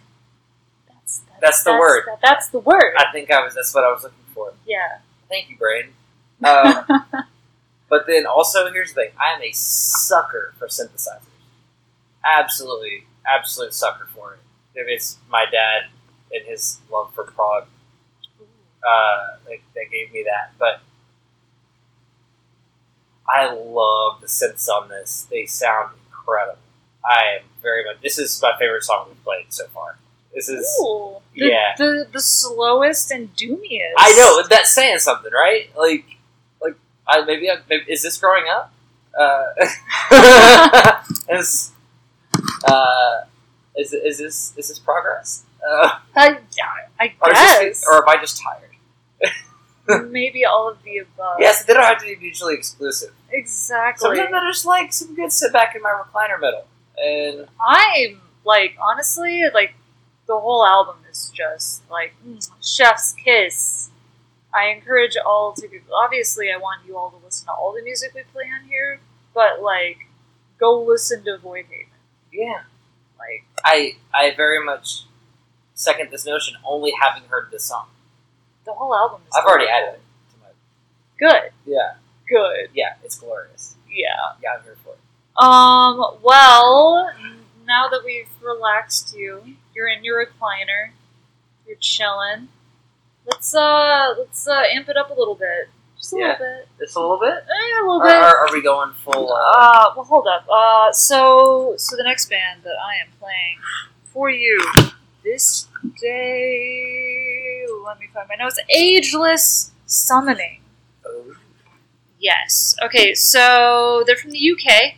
that's 0.88 1.18
that's, 1.20 1.40
That's 1.40 1.64
the 1.64 1.72
word. 1.72 2.04
that- 2.06 2.20
that's 2.22 2.48
the 2.50 2.58
word. 2.60 2.94
I 2.98 3.10
think 3.12 3.30
I 3.30 3.42
was 3.42 3.54
that's 3.54 3.74
what 3.74 3.84
I 3.84 3.90
was 3.92 4.02
looking 4.02 4.18
for. 4.34 4.52
yeah. 4.66 4.98
Thank 5.28 5.50
you, 5.50 5.56
Brain. 5.58 5.92
Um, 6.44 6.86
but 7.90 8.06
then 8.06 8.24
also, 8.26 8.70
here's 8.72 8.94
the 8.94 9.02
thing: 9.02 9.10
I 9.20 9.32
am 9.34 9.42
a 9.42 9.52
sucker 9.52 10.54
for 10.58 10.68
synthesizers. 10.68 11.22
Absolutely, 12.24 13.06
absolute 13.26 13.74
sucker 13.74 14.06
for 14.14 14.34
it. 14.34 14.40
If 14.74 14.86
it's 14.88 15.18
my 15.28 15.44
dad 15.50 15.88
and 16.32 16.46
his 16.46 16.78
love 16.90 17.14
for 17.14 17.24
prog 17.24 17.64
uh, 18.86 19.36
that, 19.46 19.58
that 19.74 19.84
gave 19.90 20.12
me 20.12 20.24
that, 20.24 20.52
but 20.58 20.80
I 23.28 23.52
love 23.52 24.20
the 24.20 24.26
synths 24.26 24.68
on 24.68 24.88
this. 24.88 25.26
They 25.30 25.46
sound 25.46 25.94
incredible. 26.06 26.58
I 27.04 27.38
am 27.38 27.42
very 27.62 27.84
much. 27.84 28.00
This 28.02 28.18
is 28.18 28.40
my 28.42 28.52
favorite 28.58 28.84
song 28.84 29.06
we've 29.08 29.24
played 29.24 29.46
so 29.52 29.66
far. 29.68 29.98
This 30.34 30.48
is. 30.48 30.66
Ooh. 30.82 31.16
The, 31.34 31.46
yeah. 31.46 31.74
The 31.76 32.06
the 32.12 32.20
slowest 32.20 33.10
and 33.10 33.34
doomiest. 33.36 33.94
I 33.96 34.12
know 34.16 34.46
that's 34.48 34.72
saying 34.72 34.98
something, 34.98 35.32
right? 35.32 35.70
Like, 35.76 36.04
like 36.62 36.74
I 37.06 37.24
maybe, 37.24 37.50
I, 37.50 37.56
maybe 37.68 37.84
is 37.90 38.02
this 38.02 38.18
growing 38.18 38.44
up? 38.50 38.72
Uh, 39.18 39.44
is, 41.30 41.72
uh, 42.64 43.20
is 43.76 43.92
is 43.92 44.18
this 44.18 44.54
is 44.56 44.68
this 44.68 44.78
progress? 44.78 45.44
Uh, 45.66 45.98
I, 46.16 46.38
I 47.00 47.14
or, 47.20 47.32
guess. 47.32 47.58
this, 47.58 47.84
or 47.86 47.96
am 48.02 48.08
I 48.08 48.20
just 48.20 48.42
tired? 48.42 48.68
maybe 50.10 50.44
all 50.44 50.68
of 50.68 50.82
the 50.82 50.98
above. 50.98 51.36
Yes, 51.38 51.64
they 51.64 51.74
don't 51.74 51.82
have 51.82 51.98
to 51.98 52.04
be 52.06 52.16
mutually 52.16 52.54
exclusive. 52.54 53.12
Exactly. 53.30 54.16
Sometimes 54.16 54.34
I 54.34 54.50
just 54.50 54.66
like 54.66 54.92
some 54.92 55.14
good 55.14 55.32
sit 55.32 55.52
back 55.52 55.74
in 55.74 55.82
my 55.82 55.90
recliner 55.90 56.40
middle, 56.40 56.66
and 57.02 57.46
I'm 57.60 58.20
like 58.44 58.76
honestly 58.80 59.44
like 59.52 59.74
the 60.26 60.38
whole 60.38 60.64
album 60.64 60.96
is 61.10 61.30
just 61.34 61.88
like 61.90 62.14
mm, 62.26 62.48
chef's 62.62 63.12
kiss. 63.12 63.90
I 64.54 64.68
encourage 64.68 65.16
all 65.24 65.52
to 65.52 65.68
be 65.68 65.80
obviously 65.94 66.50
I 66.52 66.56
want 66.56 66.86
you 66.86 66.96
all 66.96 67.10
to 67.10 67.16
listen 67.24 67.46
to 67.46 67.52
all 67.52 67.72
the 67.72 67.82
music 67.82 68.12
we 68.14 68.22
play 68.32 68.44
on 68.44 68.68
here, 68.68 69.00
but 69.34 69.62
like 69.62 69.98
go 70.58 70.82
listen 70.82 71.24
to 71.24 71.38
Void 71.38 71.66
Haven. 71.70 71.86
yeah, 72.32 72.62
Like 73.18 73.44
I 73.64 73.96
I 74.14 74.34
very 74.36 74.64
much 74.64 75.04
second 75.78 76.10
this 76.10 76.26
notion. 76.26 76.54
Only 76.66 76.92
having 77.00 77.22
heard 77.28 77.48
this 77.50 77.64
song, 77.64 77.86
the 78.64 78.72
whole 78.72 78.94
album 78.94 79.20
is 79.26 79.34
I've 79.36 79.44
already 79.44 79.68
added 79.68 79.94
it 79.94 80.00
to 80.32 80.40
my. 80.42 80.48
Good. 81.18 81.52
Yeah, 81.64 81.94
Good. 82.28 82.70
yeah, 82.74 82.94
it's 83.04 83.16
glorious. 83.18 83.76
Yeah. 83.88 84.06
Yeah, 84.42 84.50
I'm 84.58 84.64
here 84.64 84.76
for 84.84 84.90
it. 84.94 84.98
Um, 85.42 86.18
well, 86.22 87.10
now 87.66 87.88
that 87.88 88.02
we've 88.04 88.28
relaxed 88.42 89.16
you, 89.16 89.42
you're 89.74 89.88
in 89.88 90.04
your 90.04 90.24
recliner, 90.24 90.90
you're 91.66 91.76
chilling. 91.80 92.48
Let's 93.26 93.54
uh 93.54 94.14
let's 94.18 94.46
uh 94.48 94.62
amp 94.74 94.88
it 94.88 94.96
up 94.96 95.10
a 95.10 95.14
little 95.14 95.34
bit. 95.34 95.68
Just 95.96 96.12
a 96.14 96.16
Yeah. 96.18 96.26
little 96.38 96.46
bit. 96.46 96.68
Just 96.80 96.96
a 96.96 97.00
little 97.00 97.18
bit. 97.20 97.34
Eh, 97.34 97.80
a 97.80 97.82
little 97.82 98.00
bit. 98.00 98.14
or 98.16 98.36
are 98.38 98.52
we 98.52 98.62
going 98.62 98.92
full? 98.94 99.32
Uh, 99.32 99.36
Uh, 99.56 99.92
well, 99.96 100.04
hold 100.04 100.26
up. 100.26 100.46
Uh, 100.50 100.90
so, 100.92 101.74
so 101.76 101.96
the 101.96 102.04
next 102.04 102.28
band 102.30 102.62
that 102.62 102.76
I 102.82 102.96
am 103.04 103.12
playing 103.20 103.58
for 104.12 104.30
you 104.30 104.64
this 105.24 105.68
day. 106.00 107.64
Let 107.84 107.98
me 107.98 108.08
find 108.12 108.28
my 108.28 108.34
notes. 108.36 108.58
Ageless 108.70 109.72
Summoning. 109.86 110.60
oh, 111.06 111.34
Yes. 112.18 112.76
Okay, 112.82 113.14
so 113.14 114.02
they're 114.06 114.16
from 114.16 114.32
the 114.32 114.52
UK. 114.52 114.94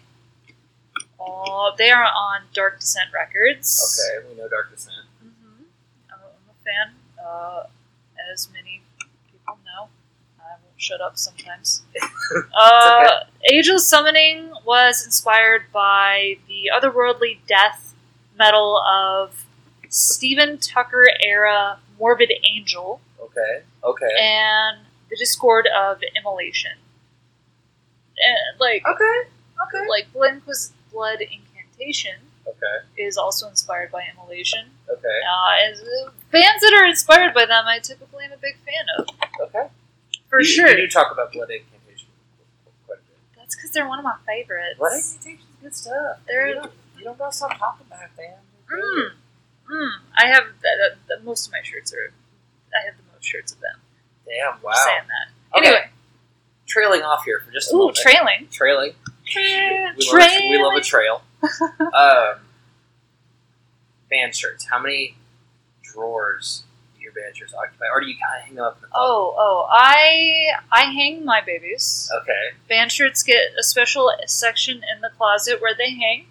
Uh, 1.20 1.70
they 1.76 1.90
are 1.90 2.04
on 2.04 2.42
Dark 2.52 2.80
Descent 2.80 3.10
Records. 3.12 4.00
okay, 4.00 4.26
we 4.28 4.40
know 4.40 4.48
Dark 4.48 4.70
Descent. 4.70 5.06
Mm-hmm. 5.24 5.64
I'm, 6.10 6.18
a 6.48 6.64
fan, 6.64 6.94
uh, 7.22 7.64
as 8.32 8.48
many 8.52 8.82
people 9.30 9.58
know. 9.66 9.88
I 10.40 10.52
won't 10.52 10.78
shut 10.80 11.00
up 11.00 11.18
sometimes. 11.18 11.82
uh, 12.54 13.20
Ageless 13.52 13.86
Summoning 13.86 14.50
was 14.64 15.04
inspired 15.04 15.64
by 15.72 16.38
the 16.48 16.70
otherworldly 16.74 17.38
death 17.46 17.94
metal 18.38 18.78
of 18.78 19.44
Stephen 19.90 20.56
Tucker 20.58 21.08
era 21.20 21.78
Morbid 21.98 22.32
Angel 22.54 23.00
Okay, 23.20 23.62
okay, 23.84 24.08
and 24.18 24.78
the 25.10 25.16
Discord 25.16 25.66
of 25.68 25.98
Immolation. 26.16 26.72
And, 28.16 28.58
like, 28.60 28.82
okay, 28.86 29.28
okay, 29.66 29.88
like 29.88 30.08
Inquis- 30.14 30.72
Blood 30.92 31.20
Incantation 31.20 32.16
okay, 32.46 32.84
is 32.98 33.16
also 33.16 33.48
inspired 33.48 33.90
by 33.92 34.02
Immolation. 34.12 34.66
okay, 34.88 35.20
Uh, 35.32 36.10
bands 36.30 36.60
that 36.62 36.72
are 36.74 36.86
inspired 36.86 37.34
by 37.34 37.46
them, 37.46 37.64
I 37.66 37.78
typically 37.78 38.24
am 38.24 38.32
a 38.32 38.36
big 38.36 38.56
fan 38.58 38.84
of, 38.98 39.06
okay. 39.48 39.68
for 40.28 40.40
you, 40.40 40.44
sure. 40.46 40.68
You 40.70 40.76
do 40.76 40.88
talk 40.88 41.12
about 41.12 41.32
Blood 41.32 41.50
Incantation 41.50 42.08
quite 42.86 42.98
a 42.98 43.02
bit. 43.02 43.18
That's 43.36 43.54
because 43.56 43.70
they're 43.70 43.88
one 43.88 43.98
of 43.98 44.04
my 44.04 44.16
favorites. 44.26 44.78
Blood 44.78 44.92
Incantation's 44.92 45.44
good 45.62 45.74
stuff. 45.74 46.18
They're- 46.26 46.48
you 46.48 46.54
don't, 46.54 46.72
you 46.98 47.04
don't 47.04 47.18
gotta 47.18 47.34
stop 47.34 47.56
talking 47.58 47.86
about 47.86 48.04
it, 48.04 48.10
man. 48.18 48.38
Mm, 48.70 49.10
mm. 49.70 49.90
I 50.16 50.26
have 50.28 50.44
the, 50.62 50.68
the, 51.08 51.16
the, 51.16 51.22
most 51.24 51.46
of 51.46 51.52
my 51.52 51.60
shirts 51.62 51.92
are. 51.94 52.12
I 52.74 52.86
have 52.86 52.96
the 52.96 53.12
most 53.12 53.24
shirts 53.24 53.52
of 53.52 53.60
them. 53.60 53.80
Damn, 54.26 54.62
wow. 54.62 54.72
just 54.72 54.84
saying 54.84 55.02
that. 55.08 55.58
Okay. 55.58 55.66
Anyway, 55.68 55.90
Trailing 56.70 57.02
off 57.02 57.24
here 57.24 57.42
for 57.44 57.50
just 57.50 57.72
a 57.72 57.74
ooh, 57.74 57.78
moment. 57.78 57.96
trailing. 57.96 58.46
Trailing. 58.52 58.92
Tra- 59.26 59.42
We 59.42 60.06
love, 60.12 60.30
a, 60.30 60.50
we 60.50 60.62
love 60.62 60.74
a 60.76 60.80
trail. 60.80 61.22
um, 61.80 62.34
band 64.08 64.36
shirts. 64.36 64.68
How 64.70 64.78
many 64.80 65.16
drawers 65.82 66.62
do 66.96 67.02
your 67.02 67.10
band 67.10 67.36
shirts 67.36 67.52
occupy? 67.54 67.86
Or 67.92 68.00
do 68.00 68.06
you 68.06 68.14
kind 68.14 68.38
of 68.40 68.46
hang 68.46 68.54
them 68.54 68.64
up 68.66 68.76
in 68.76 68.82
the? 68.82 68.88
Oh, 68.94 69.34
oh, 69.36 69.66
I 69.68 70.52
I 70.70 70.84
hang 70.92 71.24
my 71.24 71.40
babies. 71.44 72.08
Okay. 72.22 72.56
Band 72.68 72.92
shirts 72.92 73.24
get 73.24 73.46
a 73.58 73.64
special 73.64 74.12
section 74.26 74.76
in 74.76 75.00
the 75.00 75.10
closet 75.18 75.60
where 75.60 75.74
they 75.76 75.90
hang. 75.90 76.26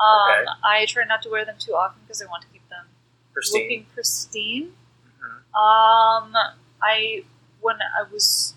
Um, 0.00 0.30
Okay. 0.30 0.44
I 0.64 0.86
try 0.86 1.04
not 1.04 1.22
to 1.22 1.28
wear 1.30 1.44
them 1.44 1.56
too 1.58 1.74
often 1.74 2.00
because 2.02 2.22
I 2.22 2.26
want 2.26 2.42
to 2.42 2.48
keep 2.48 2.66
them 2.68 2.86
Pristine. 3.32 3.62
looking 3.62 3.86
pristine. 3.94 4.76
Mhm. 5.20 5.54
Um, 5.58 6.34
I 6.82 7.24
when 7.60 7.76
I 7.82 8.02
was 8.04 8.54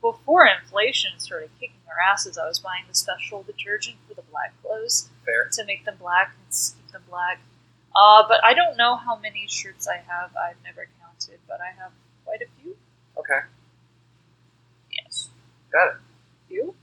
before 0.00 0.46
inflation 0.46 1.18
started 1.18 1.50
kicking 1.58 1.80
our 1.88 1.98
asses, 2.00 2.36
I 2.38 2.46
was 2.46 2.58
buying 2.60 2.84
the 2.88 2.94
special 2.94 3.42
detergent 3.42 3.96
for 4.06 4.14
the 4.14 4.22
black 4.22 4.52
clothes 4.62 5.08
Fair. 5.24 5.48
to 5.52 5.64
make 5.64 5.84
them 5.84 5.96
black 5.96 6.34
and 6.36 6.52
keep 6.76 6.92
them 6.92 7.02
black. 7.08 7.40
Uh, 7.96 8.26
but 8.28 8.44
I 8.44 8.54
don't 8.54 8.76
know 8.76 8.96
how 8.96 9.16
many 9.16 9.46
shirts 9.48 9.88
I 9.88 9.96
have. 9.98 10.36
I've 10.36 10.62
never 10.64 10.86
counted, 11.00 11.38
but 11.48 11.60
I 11.60 11.70
have 11.80 11.92
quite 12.24 12.42
a 12.42 12.46
few. 12.60 12.76
Okay. 13.16 13.40
Yes, 14.90 15.28
Got 15.72 15.88
it. 15.88 16.00
few. 16.48 16.74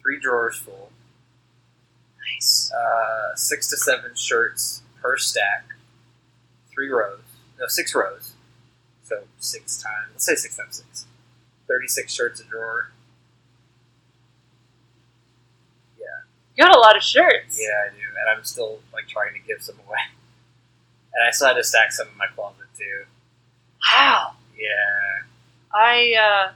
Three 0.00 0.18
drawers 0.20 0.56
full. 0.58 0.90
Nice. 2.38 2.70
Uh, 2.72 3.34
six 3.34 3.68
to 3.68 3.76
seven 3.76 4.14
shirts 4.14 4.82
per 5.02 5.16
stack. 5.16 5.64
Three 6.72 6.88
rows. 6.88 7.18
No, 7.58 7.66
six 7.66 7.94
rows. 7.94 8.32
So 9.02 9.24
six 9.38 9.82
times. 9.82 10.08
Let's 10.12 10.24
say 10.26 10.34
six 10.36 10.56
times 10.56 10.76
six. 10.76 11.06
Thirty-six 11.66 12.12
shirts 12.14 12.40
a 12.40 12.44
drawer. 12.44 12.90
Yeah. 15.98 16.04
You 16.56 16.64
got 16.64 16.76
a 16.76 16.80
lot 16.80 16.96
of 16.96 17.02
shirts. 17.02 17.58
Yeah, 17.60 17.86
I 17.86 17.90
do, 17.90 18.00
and 18.02 18.36
I'm 18.38 18.44
still 18.44 18.78
like 18.92 19.08
trying 19.08 19.34
to 19.34 19.40
give 19.40 19.62
some 19.62 19.76
away. 19.86 19.98
And 21.14 21.26
I 21.26 21.32
still 21.32 21.48
had 21.48 21.54
to 21.54 21.64
stack 21.64 21.90
some 21.90 22.06
in 22.06 22.16
my 22.16 22.26
closet 22.36 22.66
too. 22.78 23.04
Wow. 23.90 24.34
Yeah, 24.56 25.22
I 25.74 26.14
uh. 26.14 26.52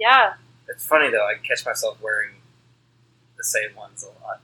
Yeah. 0.00 0.32
it's 0.68 0.84
funny 0.84 1.10
though. 1.10 1.24
I 1.24 1.34
catch 1.46 1.64
myself 1.64 1.98
wearing 2.02 2.30
same 3.46 3.74
ones 3.76 4.04
a 4.04 4.08
lot. 4.24 4.40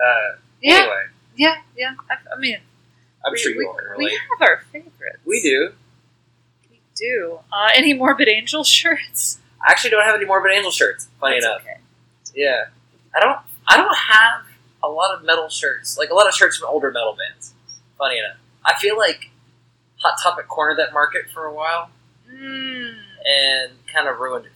Uh, 0.00 0.36
Yeah. 0.60 0.74
Anyway, 0.80 1.02
Yeah. 1.36 1.56
Yeah. 1.76 1.94
I, 2.10 2.14
I 2.34 2.38
mean, 2.38 2.58
I'm 3.24 3.32
we, 3.32 3.38
sure 3.38 3.52
you 3.52 3.58
we, 3.58 3.64
all 3.66 3.74
can 3.74 3.86
we 3.98 4.10
have 4.10 4.48
our 4.48 4.62
favorites. 4.72 5.18
We 5.24 5.40
do. 5.42 5.72
We 6.70 6.80
do. 6.96 7.38
Uh, 7.52 7.68
any 7.74 7.94
Morbid 7.94 8.28
Angel 8.28 8.64
shirts? 8.78 9.38
I 9.66 9.70
actually 9.70 9.90
don't 9.90 10.04
have 10.04 10.14
any 10.16 10.26
Morbid 10.26 10.52
Angel 10.52 10.70
shirts. 10.70 11.08
Funny 11.20 11.36
That's 11.36 11.46
enough. 11.46 11.60
okay. 11.62 11.80
Yeah, 12.34 12.64
I 13.16 13.20
don't. 13.20 13.38
I 13.66 13.76
don't 13.78 13.96
have 13.96 14.42
a 14.82 14.88
lot 14.88 15.14
of 15.16 15.24
metal 15.24 15.48
shirts. 15.48 15.96
Like 15.96 16.10
a 16.10 16.14
lot 16.14 16.28
of 16.28 16.34
shirts 16.34 16.56
from 16.58 16.68
older 16.68 16.90
metal 16.90 17.16
bands. 17.16 17.54
Funny 17.96 18.18
enough, 18.18 18.36
I 18.64 18.74
feel 18.78 18.98
like 18.98 19.30
Hot 20.02 20.18
Topic 20.22 20.48
cornered 20.48 20.78
that 20.78 20.92
market 20.92 21.22
for 21.32 21.44
a 21.46 21.52
while 21.54 21.90
Mm. 22.30 22.94
and 23.26 23.72
kind 23.92 24.08
of 24.08 24.18
ruined 24.18 24.46
it. 24.46 24.52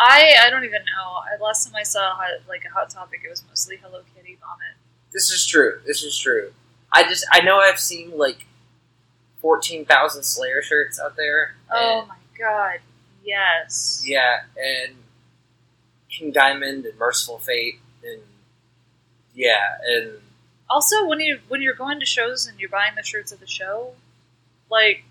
I 0.00 0.32
I 0.46 0.50
don't 0.50 0.64
even 0.64 0.80
know. 0.96 1.20
I, 1.30 1.42
last 1.42 1.66
time 1.66 1.76
I 1.76 1.82
saw 1.82 2.14
hot, 2.14 2.30
like 2.48 2.64
a 2.64 2.72
hot 2.72 2.90
topic, 2.90 3.20
it 3.24 3.28
was 3.28 3.44
mostly 3.48 3.76
Hello 3.76 4.00
Kitty 4.14 4.38
vomit. 4.40 4.76
This 5.12 5.30
is 5.30 5.46
true. 5.46 5.80
This 5.86 6.02
is 6.02 6.18
true. 6.18 6.52
I 6.92 7.02
just 7.04 7.26
I 7.30 7.40
know 7.42 7.58
I've 7.58 7.78
seen 7.78 8.16
like 8.16 8.46
fourteen 9.38 9.84
thousand 9.84 10.22
Slayer 10.24 10.62
shirts 10.62 10.98
out 10.98 11.16
there. 11.16 11.54
Oh 11.70 12.06
my 12.08 12.16
god, 12.38 12.80
yes. 13.24 14.02
yeah, 14.06 14.40
and 14.56 14.94
King 16.10 16.32
Diamond 16.32 16.86
and 16.86 16.98
Mercyful 16.98 17.38
Fate 17.38 17.80
and 18.04 18.22
yeah, 19.34 19.76
and 19.86 20.12
Also, 20.70 21.06
when 21.06 21.20
you 21.20 21.40
when 21.48 21.62
you're 21.62 21.74
going 21.74 22.00
to 22.00 22.06
shows 22.06 22.46
and 22.46 22.58
you're 22.58 22.70
buying 22.70 22.94
the 22.96 23.02
shirts 23.02 23.32
of 23.32 23.40
the 23.40 23.46
show, 23.46 23.92
like 24.70 25.04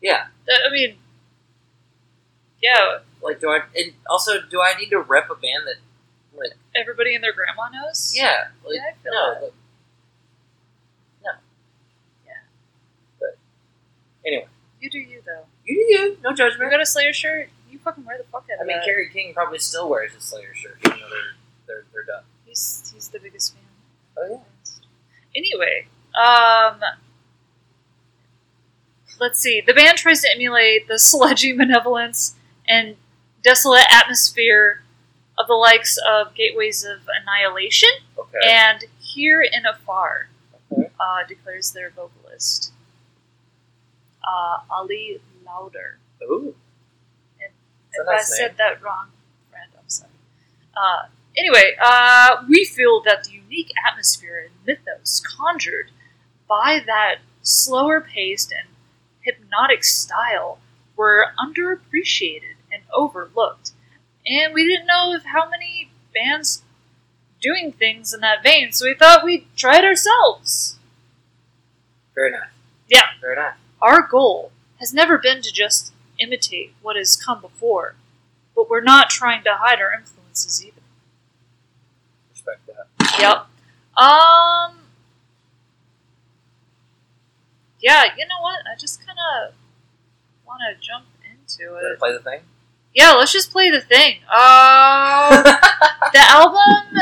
yeah. 0.00 0.26
I 0.48 0.70
mean, 0.72 0.96
yeah, 2.62 2.98
Like, 3.22 3.40
do 3.40 3.48
I? 3.50 3.60
And 3.76 3.92
also, 4.08 4.40
do 4.50 4.60
I 4.60 4.74
need 4.78 4.90
to 4.90 5.00
rep 5.00 5.28
a 5.30 5.34
band 5.34 5.64
that, 5.66 5.76
like, 6.36 6.52
everybody 6.74 7.14
and 7.14 7.22
their 7.22 7.32
grandma 7.32 7.68
knows. 7.68 8.12
yeah, 8.16 8.48
like, 8.64 8.76
Yeah, 8.76 8.82
I 8.88 8.92
feel 9.02 9.12
no, 9.12 9.34
that. 9.34 9.42
like- 9.42 9.52
no, 11.24 11.30
Yeah. 12.26 12.32
But 13.20 13.38
anyway, 14.26 14.46
you 14.80 14.88
do 14.90 14.98
you 14.98 15.22
though. 15.26 15.44
you 15.64 15.74
do 15.74 15.80
you. 16.02 16.18
No 16.22 16.32
judgment. 16.32 16.62
You 16.62 16.70
got 16.70 16.80
a 16.80 16.86
Slayer 16.86 17.12
shirt, 17.12 17.50
you 17.70 17.78
fucking 17.78 18.04
wear 18.04 18.16
the 18.18 18.24
fuck 18.24 18.44
out 18.52 18.58
I 18.58 18.62
of 18.62 18.66
mean, 18.66 18.78
that. 18.78 18.84
Kerry 18.86 19.10
King 19.12 19.34
probably 19.34 19.58
still 19.58 19.88
wears 19.88 20.14
a 20.14 20.20
Slayer 20.20 20.54
shirt, 20.54 20.78
even 20.86 20.98
though 20.98 21.08
they're 21.08 21.16
they're, 21.66 21.84
they're 21.92 22.04
done. 22.04 22.24
He's 22.46 22.90
he's 22.94 23.08
the 23.08 23.18
biggest 23.20 23.54
fan. 23.54 23.62
Oh 24.18 24.28
yeah. 24.30 24.38
Anyway, 25.36 25.86
um, 26.20 26.80
let's 29.20 29.38
see. 29.38 29.60
The 29.60 29.74
band 29.74 29.98
tries 29.98 30.22
to 30.22 30.28
emulate 30.34 30.88
the 30.88 30.98
sludgy 30.98 31.52
benevolence 31.56 32.34
and 32.68 32.96
desolate 33.42 33.86
atmosphere 33.90 34.82
of 35.38 35.46
the 35.46 35.54
likes 35.54 35.98
of 36.06 36.34
Gateways 36.34 36.84
of 36.84 37.00
Annihilation 37.22 37.88
Okay. 38.18 38.38
and 38.44 38.84
Here 39.00 39.42
in 39.42 39.66
Afar, 39.66 40.28
Okay. 40.72 40.90
uh, 41.00 41.24
declares 41.26 41.72
their 41.72 41.90
vocalist, 41.90 42.72
uh, 44.22 44.58
Ali 44.70 45.20
Lauder. 45.44 45.98
Ooh. 46.22 46.54
And 47.40 47.50
if 47.92 48.06
nice 48.06 48.30
I 48.30 48.38
name. 48.38 48.48
said 48.50 48.56
that 48.58 48.82
wrong, 48.82 49.08
friend, 49.50 49.70
I'm 49.76 49.88
sorry. 49.88 50.10
Uh, 50.76 51.06
anyway, 51.36 51.76
uh, 51.82 52.44
we 52.48 52.64
feel 52.64 53.00
that 53.02 53.24
the 53.24 53.32
unique 53.32 53.72
atmosphere 53.90 54.46
and 54.46 54.54
mythos 54.66 55.20
conjured 55.20 55.90
by 56.48 56.80
that 56.86 57.16
slower 57.42 58.00
paced 58.00 58.52
and 58.52 58.68
hypnotic 59.22 59.82
style 59.82 60.58
were 60.96 61.32
underappreciated 61.38 62.54
and 62.72 62.82
overlooked. 62.92 63.72
And 64.26 64.54
we 64.54 64.66
didn't 64.66 64.86
know 64.86 65.14
of 65.14 65.24
how 65.26 65.48
many 65.48 65.90
bands 66.14 66.62
doing 67.40 67.72
things 67.72 68.12
in 68.12 68.20
that 68.20 68.42
vein, 68.42 68.72
so 68.72 68.86
we 68.86 68.94
thought 68.94 69.24
we'd 69.24 69.46
try 69.56 69.78
it 69.78 69.84
ourselves. 69.84 70.78
Fair 72.14 72.28
enough. 72.28 72.50
Yeah. 72.88 73.06
Fair 73.20 73.32
enough. 73.32 73.56
Our 73.80 74.02
goal 74.02 74.52
has 74.78 74.92
never 74.92 75.16
been 75.16 75.40
to 75.42 75.52
just 75.52 75.92
imitate 76.18 76.74
what 76.82 76.96
has 76.96 77.16
come 77.16 77.40
before, 77.40 77.94
but 78.54 78.68
we're 78.68 78.82
not 78.82 79.08
trying 79.10 79.42
to 79.44 79.54
hide 79.54 79.80
our 79.80 79.92
influences 79.92 80.64
either. 80.64 80.82
Respect 82.30 82.66
that. 82.66 83.18
Yep. 83.18 83.46
Um. 83.96 84.76
Yeah, 87.80 88.04
you 88.16 88.26
know 88.26 88.42
what? 88.42 88.58
I 88.70 88.76
just 88.78 89.04
kind 89.06 89.18
of 89.18 89.54
want 90.46 90.60
to 90.68 90.86
jump 90.86 91.06
into 91.24 91.76
it. 91.76 91.98
play 91.98 92.12
the 92.12 92.18
thing. 92.18 92.40
Yeah, 92.94 93.12
let's 93.12 93.32
just 93.32 93.52
play 93.52 93.70
the 93.70 93.80
thing. 93.80 94.18
Uh, 94.28 95.42
the 96.12 96.18
album 96.18 96.98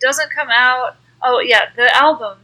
doesn't 0.00 0.30
come 0.30 0.48
out. 0.50 0.96
Oh 1.22 1.40
yeah, 1.40 1.70
the 1.74 1.94
album 1.94 2.38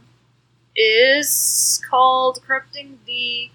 is 0.75 1.81
called 1.89 2.41
"Corrupting 2.45 2.99
the 3.05 3.49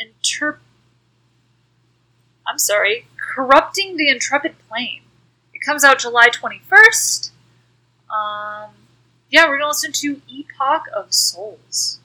Interp." 0.00 0.58
I'm 2.46 2.58
sorry, 2.58 3.06
"Corrupting 3.34 3.96
the 3.96 4.08
Intrepid 4.08 4.54
Plane." 4.68 5.02
It 5.52 5.60
comes 5.60 5.84
out 5.84 5.98
July 5.98 6.28
21st. 6.30 7.30
Um, 8.10 8.70
yeah, 9.28 9.46
we're 9.46 9.58
gonna 9.58 9.68
listen 9.68 9.92
to 9.92 10.22
"Epoch 10.28 10.84
of 10.94 11.12
Souls." 11.12 11.98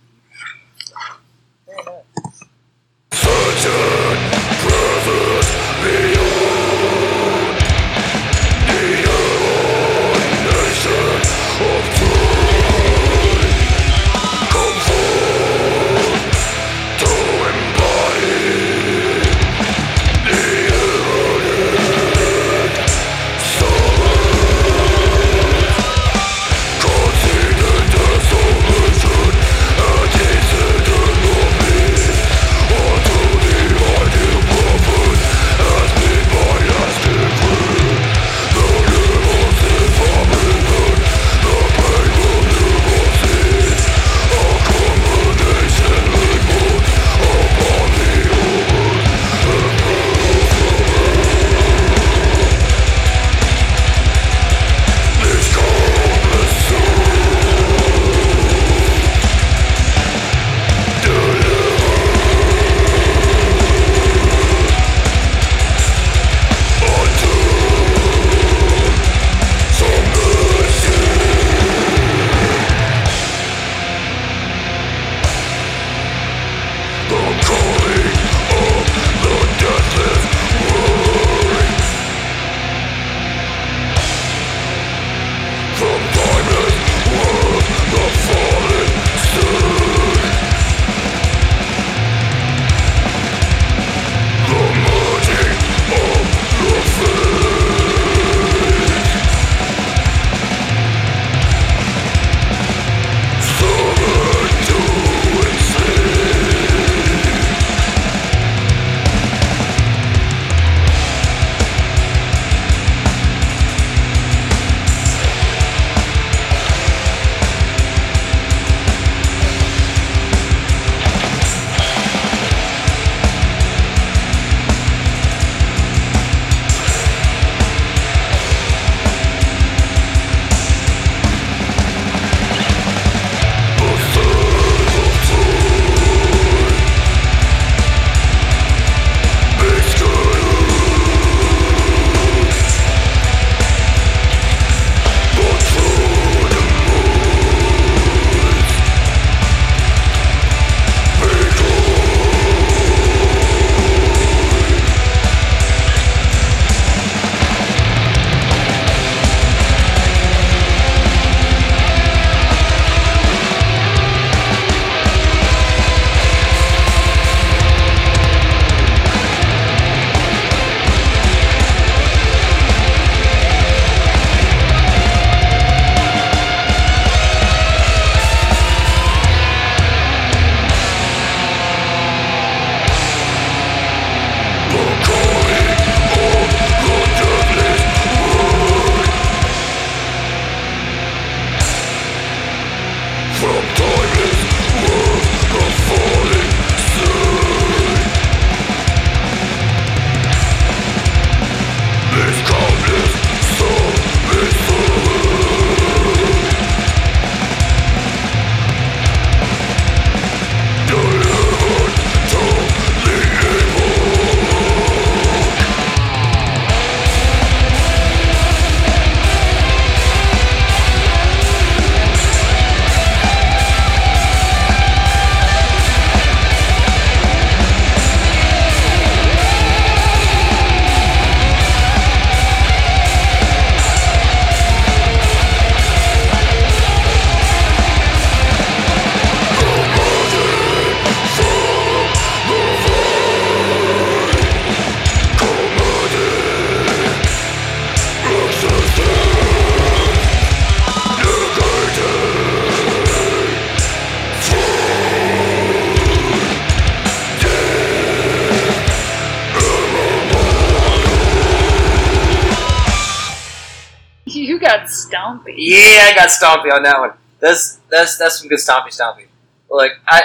Yeah, 265.56 266.10
I 266.12 266.14
got 266.16 266.30
Stompy 266.30 266.74
on 266.74 266.84
that 266.84 267.00
one. 267.00 267.12
That's 267.40 267.80
that's 267.90 268.18
that's 268.18 268.40
some 268.40 268.48
good 268.48 268.60
Stompy 268.60 268.88
Stompy. 268.90 269.26
Like 269.70 269.92
I, 270.08 270.22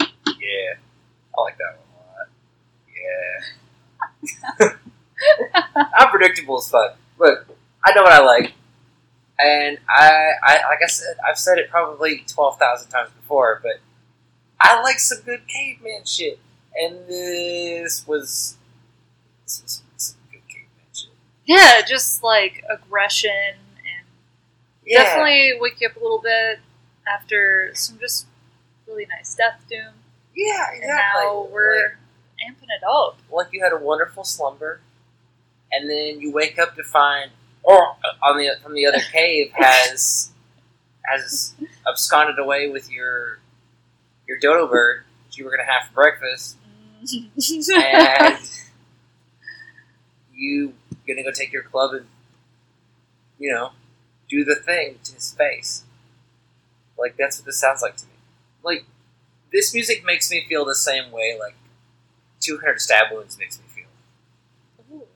yeah, 0.00 0.74
I 1.36 1.42
like 1.42 1.56
that 1.58 1.78
one 1.78 1.86
a 1.92 2.06
lot. 2.18 2.28
Yeah. 4.64 5.86
Unpredictable 6.00 6.58
is 6.58 6.68
fun. 6.68 6.90
Look, 7.18 7.46
I 7.84 7.92
know 7.94 8.02
what 8.02 8.12
I 8.12 8.24
like. 8.24 8.52
And 9.38 9.78
I, 9.88 10.32
I 10.42 10.52
like 10.68 10.78
I 10.82 10.86
said, 10.86 11.16
I've 11.28 11.38
said 11.38 11.58
it 11.58 11.70
probably 11.70 12.24
12,000 12.26 12.90
times 12.90 13.10
before, 13.10 13.60
but 13.62 13.80
I 14.60 14.80
like 14.82 14.98
some 14.98 15.18
good 15.24 15.46
caveman 15.46 16.04
shit. 16.04 16.38
And 16.74 17.06
this 17.06 18.06
was, 18.06 18.56
this 19.44 19.62
was 19.62 19.82
some 19.96 20.16
good 20.30 20.40
caveman 20.48 20.86
shit. 20.94 21.10
Yeah, 21.44 21.82
just 21.86 22.22
like 22.22 22.64
aggression 22.70 23.56
Yeah. 24.86 25.02
definitely 25.02 25.54
wake 25.60 25.80
you 25.80 25.88
up 25.88 25.96
a 25.96 26.00
little 26.00 26.20
bit 26.22 26.60
after 27.06 27.70
some 27.74 27.98
just 27.98 28.26
really 28.86 29.06
nice 29.06 29.34
death 29.34 29.60
doom. 29.68 29.94
Yeah, 30.34 30.68
And 30.74 30.82
exactly. 30.84 31.22
now 31.24 31.48
we're 31.50 31.74
Like- 31.82 31.92
amping 32.48 32.68
it 32.68 32.84
up. 32.88 33.18
like 33.30 33.48
you 33.52 33.62
had 33.62 33.72
a 33.72 33.78
wonderful 33.78 34.22
slumber, 34.24 34.80
and 35.72 35.88
then 35.90 36.20
you 36.20 36.30
wake 36.32 36.58
up 36.58 36.76
to 36.76 36.84
find, 36.84 37.30
or 37.62 37.96
on 38.22 38.36
the 38.38 38.50
from 38.62 38.74
the 38.74 38.86
other 38.86 39.00
cave 39.00 39.50
has 39.54 40.30
has 41.06 41.54
absconded 41.88 42.38
away 42.38 42.68
with 42.68 42.90
your 42.90 43.38
your 44.28 44.38
dodo 44.38 44.66
bird 44.68 45.04
that 45.26 45.36
you 45.38 45.44
were 45.44 45.50
gonna 45.50 45.64
have 45.70 45.88
for 45.88 45.94
breakfast, 45.94 46.56
and 47.10 48.38
you 50.34 50.74
gonna 51.06 51.22
go 51.22 51.30
take 51.32 51.52
your 51.52 51.62
club 51.62 51.94
and 51.94 52.06
you 53.38 53.50
know 53.52 53.70
do 54.28 54.44
the 54.44 54.54
thing 54.54 54.98
to 55.04 55.14
his 55.14 55.32
face. 55.32 55.84
Like 56.98 57.16
that's 57.18 57.38
what 57.38 57.46
this 57.46 57.58
sounds 57.58 57.82
like 57.82 57.96
to 57.96 58.06
me. 58.06 58.12
Like 58.62 58.84
this 59.52 59.72
music 59.74 60.04
makes 60.04 60.30
me 60.30 60.44
feel 60.48 60.64
the 60.64 60.74
same 60.74 61.10
way. 61.12 61.36
Like 61.38 61.54
200 62.40 62.80
stab 62.80 63.12
wounds 63.12 63.38
makes 63.38 63.58
me 63.58 63.64
feel. 63.68 64.96
Ooh. 64.96 65.06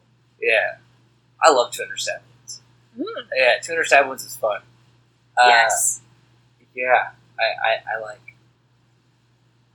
Yeah, 0.40 0.76
I 1.42 1.50
love 1.50 1.72
200 1.72 1.98
stab 1.98 2.20
wounds. 2.20 2.60
Mm. 2.98 3.26
Yeah, 3.36 3.54
200 3.62 3.84
stab 3.84 4.06
wounds 4.06 4.24
is 4.24 4.36
fun. 4.36 4.60
Uh, 5.36 5.48
yes. 5.48 6.00
Yeah, 6.74 7.10
I, 7.38 7.68
I, 7.68 7.96
I 7.96 8.00
like. 8.00 8.36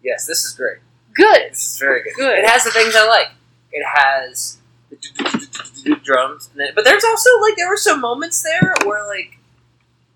Yes, 0.03 0.26
this 0.26 0.45
is 0.45 0.53
great. 0.53 0.78
Good. 1.14 1.52
This 1.52 1.74
is 1.74 1.80
very 1.80 2.03
good. 2.03 2.14
Good. 2.16 2.40
It 2.40 2.48
has 2.48 2.64
the 2.64 2.72
things 2.72 2.94
I 2.95 3.07
like. 3.07 3.30
It 3.72 3.84
has 3.86 4.57
the 4.90 4.98
drums, 6.03 6.49
and 6.52 6.60
then, 6.60 6.70
but 6.76 6.84
there's 6.84 7.03
also 7.03 7.30
like 7.41 7.56
there 7.56 7.70
were 7.70 7.78
some 7.78 8.02
moments 8.02 8.44
there 8.44 8.74
where 8.86 9.07
like 9.07 9.38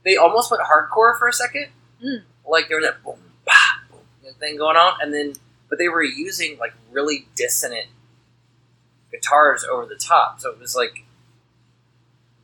they 0.04 0.16
almost 0.16 0.52
went 0.52 0.64
hardcore 0.64 1.18
for 1.18 1.28
a 1.28 1.34
second. 1.34 1.68
Mm. 2.04 2.24
Like 2.48 2.68
there 2.68 2.78
was 2.78 2.88
that 2.88 3.04
boom, 3.04 3.20
bah, 3.46 3.54
boom 3.92 4.34
thing 4.40 4.58
going 4.58 4.78
on, 4.78 4.94
and 5.02 5.14
then 5.14 5.34
but 5.70 5.78
they 5.78 5.88
were 5.88 6.04
using 6.04 6.58
like 6.58 6.74
really 6.92 7.28
dissonant 7.36 7.88
guitars 9.12 9.64
over 9.64 9.86
the 9.86 9.96
top, 9.96 10.40
so 10.40 10.52
it 10.52 10.60
was 10.60 10.76
like 10.76 11.06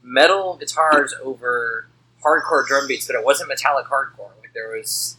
metal 0.03 0.55
guitars 0.57 1.13
over 1.23 1.87
hardcore 2.23 2.65
drum 2.65 2.87
beats, 2.87 3.07
but 3.07 3.15
it 3.15 3.25
wasn't 3.25 3.49
metallic 3.49 3.87
hardcore. 3.87 4.31
Like 4.41 4.53
there 4.53 4.71
was 4.77 5.17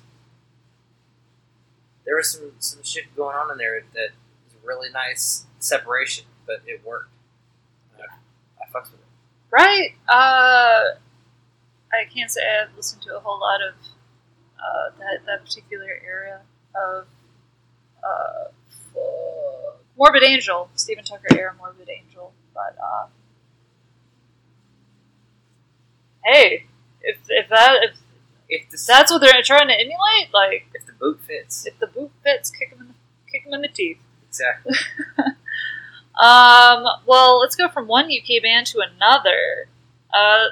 there 2.05 2.17
was 2.17 2.31
some 2.31 2.53
some 2.59 2.83
shit 2.83 3.15
going 3.17 3.37
on 3.37 3.51
in 3.51 3.59
there 3.59 3.83
that 3.95 4.11
was 4.45 4.55
really 4.65 4.91
nice 4.91 5.45
separation, 5.59 6.25
but 6.47 6.63
it 6.67 6.83
worked. 6.85 7.11
Fucks 8.77 8.91
with 8.93 9.01
it. 9.01 9.07
Right. 9.51 9.91
Uh, 10.09 10.97
I 11.93 12.05
can't 12.15 12.31
say 12.31 12.41
I've 12.43 12.77
listened 12.77 13.03
to 13.03 13.17
a 13.17 13.21
whole 13.21 13.41
lot 13.41 13.61
of 13.63 13.75
uh, 14.59 14.91
that 14.99 15.25
that 15.27 15.45
particular 15.45 15.89
area 16.07 16.41
of 16.75 17.07
uh. 18.05 18.51
Morbid 19.99 20.23
Angel, 20.25 20.69
Stephen 20.75 21.05
Tucker 21.05 21.29
era 21.39 21.55
Morbid 21.59 21.89
Angel, 21.89 22.33
but 22.55 22.77
uh, 22.83 23.07
hey, 26.25 26.67
if 27.03 27.19
if 27.29 27.49
that 27.49 27.79
if 27.83 27.97
If 28.49 28.71
the 28.71 28.79
that's 28.87 29.11
what 29.11 29.21
they're 29.21 29.43
trying 29.43 29.69
to 29.69 29.75
emulate, 29.75 30.33
like 30.33 30.69
if 30.75 30.87
the 30.87 30.93
boot 30.93 31.21
fits, 31.27 31.67
if 31.67 31.79
the 31.79 31.87
boot 31.87 32.13
fits, 32.23 32.51
kick 32.51 32.71
them 32.71 32.81
in 32.83 32.89
the, 32.89 32.95
kick 33.31 33.45
'em 33.47 33.55
in 33.55 33.63
the 33.63 33.69
teeth. 33.69 33.99
exactly. 34.29 34.75
Um, 36.17 36.87
well, 37.07 37.39
let's 37.41 37.57
go 37.57 37.69
from 37.69 37.87
one 37.87 38.07
UK 38.07 38.43
band 38.43 38.67
to 38.69 38.81
another. 38.81 39.69
Uh, 40.13 40.47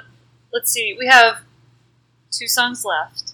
let's 0.53 0.71
see, 0.71 0.95
we 0.97 1.07
have 1.07 1.41
two 2.31 2.47
songs 2.47 2.85
left. 2.85 3.33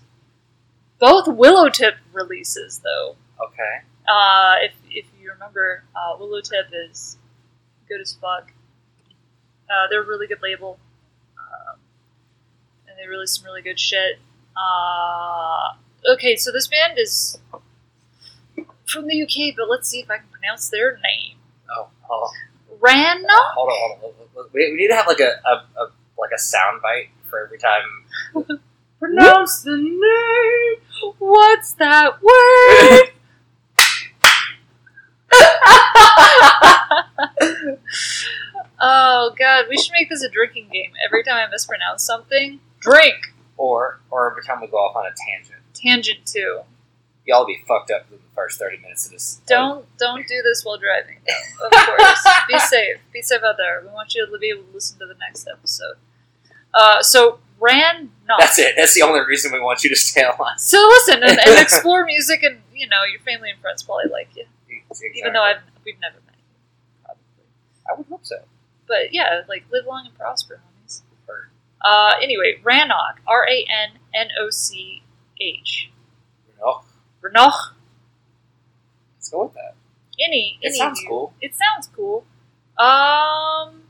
Both 0.99 1.25
Willowtip 1.25 1.95
releases, 2.13 2.79
though. 2.79 3.15
Okay. 3.43 3.81
Uh, 4.07 4.55
if, 4.61 4.73
if 4.89 5.05
you 5.19 5.31
remember, 5.31 5.83
uh, 5.95 6.15
Willowtip 6.17 6.69
is 6.89 7.17
good 7.89 7.99
as 7.99 8.13
fuck. 8.13 8.51
Uh, 9.69 9.87
they're 9.89 10.03
a 10.03 10.07
really 10.07 10.27
good 10.27 10.41
label. 10.41 10.77
Um, 11.37 11.79
and 12.87 12.97
they 12.97 13.07
release 13.07 13.35
some 13.37 13.45
really 13.45 13.61
good 13.61 13.79
shit. 13.79 14.19
Uh, 14.55 15.73
okay, 16.13 16.35
so 16.35 16.51
this 16.51 16.67
band 16.67 16.97
is 16.97 17.39
from 18.85 19.07
the 19.07 19.23
UK, 19.23 19.55
but 19.55 19.69
let's 19.69 19.89
see 19.89 19.99
if 19.99 20.09
I 20.09 20.17
can 20.17 20.27
pronounce 20.31 20.69
their 20.69 20.93
name. 20.95 21.37
Oh, 21.69 21.87
hold 22.11 22.29
on. 22.29 22.77
Rana? 22.79 23.27
Hold 23.55 23.69
on, 23.69 23.99
hold 23.99 24.15
on. 24.37 24.45
We, 24.53 24.71
we 24.71 24.77
need 24.77 24.87
to 24.89 24.95
have 24.95 25.07
like 25.07 25.19
a, 25.19 25.39
a, 25.45 25.81
a 25.81 25.91
like 26.17 26.31
a 26.35 26.39
sound 26.39 26.81
bite 26.81 27.09
for 27.29 27.43
every 27.43 27.57
time. 27.57 27.81
Pronounce 28.99 29.61
the 29.61 29.77
name. 29.77 31.13
What's 31.17 31.73
that 31.73 32.21
word? 32.21 33.11
oh 38.81 39.33
god, 39.37 39.65
we 39.69 39.77
should 39.77 39.93
make 39.93 40.09
this 40.09 40.23
a 40.23 40.29
drinking 40.29 40.69
game. 40.71 40.91
Every 41.05 41.23
time 41.23 41.35
I 41.35 41.47
mispronounce 41.49 42.03
something, 42.03 42.59
drink. 42.79 43.15
Or 43.57 43.99
or 44.09 44.29
every 44.29 44.43
time 44.43 44.61
we 44.61 44.67
go 44.67 44.77
off 44.77 44.95
on 44.95 45.05
a 45.05 45.13
tangent. 45.27 45.59
Tangent 45.73 46.25
two. 46.25 46.61
Y'all 47.25 47.45
be 47.45 47.63
fucked 47.67 47.91
up 47.91 48.07
in 48.11 48.17
the 48.17 48.23
first 48.35 48.57
thirty 48.59 48.77
minutes 48.77 49.05
of 49.05 49.11
this. 49.11 49.41
Don't 49.47 49.85
don't 49.97 50.27
do 50.27 50.41
this 50.41 50.65
while 50.65 50.77
driving. 50.77 51.17
Though, 51.27 51.65
of 51.67 51.71
course, 51.71 52.27
be 52.47 52.59
safe. 52.59 52.97
Be 53.13 53.21
safe 53.21 53.41
out 53.43 53.57
there. 53.57 53.81
We 53.85 53.89
want 53.93 54.15
you 54.15 54.25
to 54.25 54.37
be 54.37 54.49
able 54.49 54.63
to 54.63 54.73
listen 54.73 54.97
to 54.99 55.05
the 55.05 55.15
next 55.19 55.47
episode. 55.47 55.95
Uh, 56.73 57.01
so 57.01 57.39
ran 57.59 58.11
not. 58.27 58.39
That's 58.39 58.57
it. 58.59 58.73
That's 58.75 58.95
the 58.95 59.03
only 59.03 59.19
reason 59.25 59.51
we 59.51 59.59
want 59.59 59.83
you 59.83 59.89
to 59.91 59.95
stay 59.95 60.23
alive. 60.23 60.59
So 60.59 60.77
listen 60.89 61.21
and, 61.23 61.37
and 61.39 61.59
explore 61.61 62.05
music, 62.05 62.43
and 62.43 62.61
you 62.73 62.87
know 62.87 63.03
your 63.09 63.21
family 63.21 63.49
and 63.51 63.59
friends 63.59 63.83
probably 63.83 64.11
like 64.11 64.29
you, 64.35 64.45
even 65.15 65.33
though 65.33 65.43
I've 65.43 65.61
we've 65.85 65.99
never 66.01 66.15
met 66.25 66.35
you, 66.37 67.05
probably. 67.05 67.21
I 67.89 67.97
would 67.97 68.07
hope 68.07 68.25
so. 68.25 68.37
But 68.87 69.13
yeah, 69.13 69.41
like 69.47 69.65
live 69.71 69.85
long 69.85 70.05
and 70.07 70.17
prosper, 70.17 70.59
homies. 70.59 71.01
Uh, 71.83 72.13
anyway, 72.21 72.59
Ranoc, 72.63 73.15
R 73.27 73.47
A 73.47 73.65
N 73.69 73.99
N 74.13 74.27
O 74.39 74.49
C 74.49 75.03
H, 75.39 75.89
No, 76.59 76.81
Rannoch. 77.23 77.75
let's 79.17 79.29
go 79.29 79.43
with 79.45 79.53
that. 79.53 79.75
Any, 80.19 80.59
It 80.61 80.67
any 80.67 80.77
sounds 80.77 81.01
cool. 81.07 81.33
It 81.41 81.53
sounds 81.55 81.89
cool. 81.95 82.25
Um, 82.77 83.83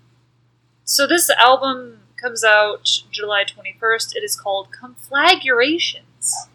so 0.84 1.06
this 1.08 1.30
album 1.30 1.99
comes 2.22 2.44
out 2.44 2.88
July 3.12 3.44
twenty 3.44 3.76
first. 3.80 4.16
It 4.16 4.24
is 4.24 4.36
called 4.40 4.68
Conflagurations. 4.72 6.48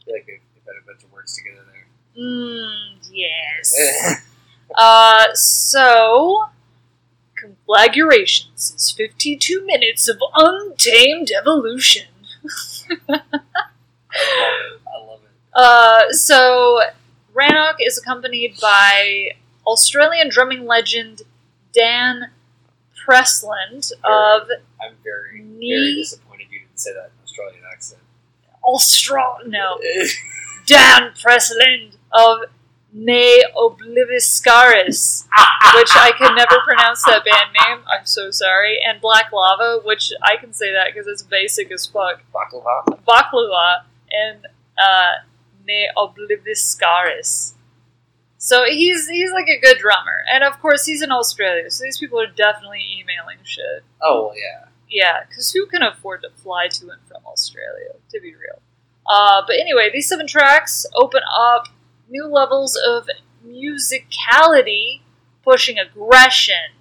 I 0.00 0.04
feel 0.04 0.14
like 0.14 0.26
they 0.26 0.40
they 0.54 0.60
put 0.64 0.74
a 0.80 0.86
bunch 0.86 1.04
of 1.04 1.12
words 1.12 1.36
together 1.36 1.64
there. 1.72 2.22
Mm, 2.24 2.96
yes. 3.12 4.26
Uh, 4.78 5.34
so, 5.34 6.44
Conflagurations 7.36 8.72
is 8.76 8.92
52 8.96 9.66
minutes 9.66 10.08
of 10.08 10.18
untamed 10.36 11.32
evolution. 11.36 12.06
I 14.14 14.40
love 14.40 14.54
it. 14.72 14.80
I 14.86 15.06
love 15.06 15.20
it. 15.22 15.30
Uh, 15.54 16.12
so, 16.12 16.80
Rannoch 17.34 17.76
is 17.80 17.98
accompanied 17.98 18.56
by 18.60 19.30
Australian 19.66 20.28
drumming 20.28 20.66
legend 20.66 21.22
Dan 21.72 22.30
Presland 23.06 23.92
of 24.04 24.48
I'm 24.82 24.94
very, 25.02 25.42
very 25.42 25.94
disappointed 25.94 26.46
you 26.50 26.60
didn't 26.60 26.80
say 26.80 26.92
that 26.92 27.06
in 27.06 27.22
Australian 27.24 27.62
accent. 27.72 28.00
Austral. 28.62 29.38
No, 29.46 29.78
Dan 30.66 31.12
Presland 31.12 31.96
of 32.12 32.38
Ne 32.92 33.44
Obliviscaris, 33.56 35.26
which 35.76 35.90
I 35.94 36.12
can 36.18 36.34
never 36.34 36.58
pronounce 36.64 37.04
that 37.04 37.24
band 37.24 37.50
name. 37.66 37.84
I'm 37.88 38.04
so 38.04 38.30
sorry. 38.30 38.78
And 38.84 39.00
Black 39.00 39.32
Lava, 39.32 39.80
which 39.84 40.12
I 40.22 40.36
can 40.36 40.52
say 40.52 40.72
that 40.72 40.88
because 40.92 41.06
it's 41.06 41.22
basic 41.22 41.70
as 41.70 41.86
fuck. 41.86 42.20
Baklava? 42.34 42.98
Baklava 43.06 43.82
and 44.10 44.46
uh, 44.78 45.12
Ne 45.66 45.88
Obliviscaris. 45.96 47.54
So 48.38 48.64
he's 48.64 49.06
he's 49.08 49.32
like 49.32 49.48
a 49.48 49.60
good 49.60 49.78
drummer, 49.78 50.24
and 50.32 50.42
of 50.42 50.58
course 50.60 50.86
he's 50.86 51.02
in 51.02 51.12
Australia, 51.12 51.70
so 51.70 51.84
these 51.84 51.98
people 51.98 52.18
are 52.20 52.26
definitely 52.26 52.80
emailing 52.98 53.38
shit. 53.44 53.84
Oh, 54.02 54.32
yeah. 54.34 54.68
Yeah, 54.88 55.24
because 55.28 55.52
who 55.52 55.66
can 55.66 55.82
afford 55.82 56.22
to 56.22 56.30
fly 56.42 56.68
to 56.68 56.90
and 56.90 57.00
from 57.06 57.24
Australia, 57.26 57.92
to 58.10 58.20
be 58.20 58.34
real? 58.34 58.60
Uh, 59.06 59.42
but 59.46 59.56
anyway, 59.56 59.90
these 59.92 60.08
seven 60.08 60.26
tracks 60.26 60.86
open 60.94 61.20
up 61.38 61.68
new 62.08 62.26
levels 62.26 62.76
of 62.76 63.06
musicality, 63.46 65.00
pushing 65.44 65.78
aggression, 65.78 66.74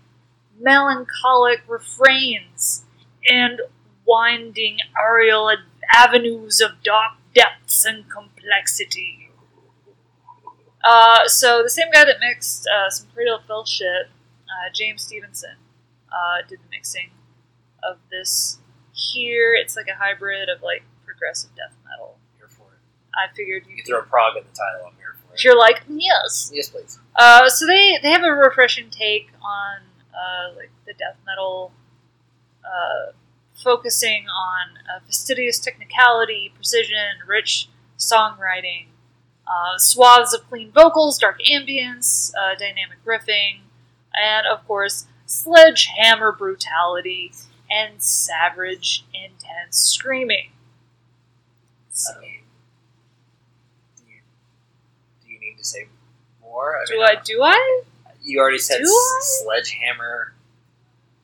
melancholic 0.60 1.62
refrains, 1.68 2.86
and 3.30 3.62
winding 4.06 4.78
aerial 5.00 5.52
avenues 5.94 6.62
of 6.62 6.72
dark 6.84 7.14
depths 7.34 7.86
and 7.86 8.10
complexity. 8.10 9.30
Uh, 10.84 11.28
so 11.28 11.62
the 11.62 11.70
same 11.70 11.92
guy 11.92 12.06
that 12.06 12.20
mixed 12.20 12.68
uh, 12.68 12.90
some 12.90 13.08
Cradle 13.14 13.38
of 13.38 13.46
Filth 13.46 13.68
shit, 13.68 14.08
uh, 14.08 14.72
James 14.74 15.04
Stevenson, 15.04 15.56
uh, 16.12 16.48
did 16.48 16.60
the 16.60 16.70
mixing 16.72 17.12
of 17.84 17.98
this. 18.10 18.60
Here, 18.94 19.54
it's 19.54 19.76
like 19.78 19.88
a 19.88 19.96
hybrid 19.96 20.50
of 20.50 20.62
like 20.62 20.84
progressive 21.06 21.52
death 21.56 21.76
metal. 21.88 22.18
Here 22.38 22.48
for 22.50 22.64
it. 22.64 22.80
I 23.16 23.34
figured 23.34 23.64
you 23.70 23.78
You 23.78 23.84
throw 23.84 24.00
a 24.00 24.04
prog 24.04 24.36
in 24.38 24.44
the 24.44 24.50
title. 24.50 24.88
I'm 24.88 24.96
here 24.98 25.16
for 25.26 25.34
it. 25.34 25.44
You're 25.44 25.58
like 25.58 25.84
yes. 25.88 26.52
Yes, 26.54 26.70
please. 26.70 27.00
Uh, 27.16 27.48
so 27.50 27.66
they 27.66 27.98
they 28.02 28.10
have 28.10 28.24
a 28.24 28.32
refreshing 28.32 28.90
take 28.90 29.30
on 29.42 29.82
uh, 30.14 30.56
like 30.56 30.72
the 30.86 30.94
death 30.94 31.16
metal, 31.26 31.72
uh, 32.66 33.12
focusing 33.64 34.26
on 34.30 34.78
uh, 34.90 35.00
fastidious 35.06 35.60
technicality, 35.60 36.52
precision, 36.56 37.20
rich 37.28 37.70
songwriting, 37.98 38.88
uh, 39.48 39.78
swaths 39.78 40.34
of 40.34 40.48
clean 40.50 40.72
vocals, 40.72 41.18
dark 41.20 41.40
ambience, 41.52 42.32
uh, 42.40 42.56
dynamic 42.58 43.04
riffing, 43.06 43.60
and 44.20 44.48
of 44.48 44.66
course 44.68 45.08
sledgehammer 45.26 46.32
brutality 46.32 47.32
and 47.70 48.02
savage, 48.02 49.06
intense 49.14 49.78
screaming. 49.78 50.50
I 52.16 52.20
mean, 52.22 52.40
do 53.98 54.04
you, 54.08 54.20
do 55.26 55.32
you 55.34 55.40
need 55.40 55.58
to 55.58 55.64
say 55.66 55.88
more? 56.42 56.78
I 56.78 56.86
Do 56.88 56.94
mean, 56.96 57.04
I 57.04 57.16
do 57.24 57.42
I? 57.44 57.82
You 58.24 58.40
already 58.40 58.60
said 58.60 58.80
Do 58.80 58.84
I? 58.86 59.18
s- 59.22 59.42
sledgehammer 59.44 60.34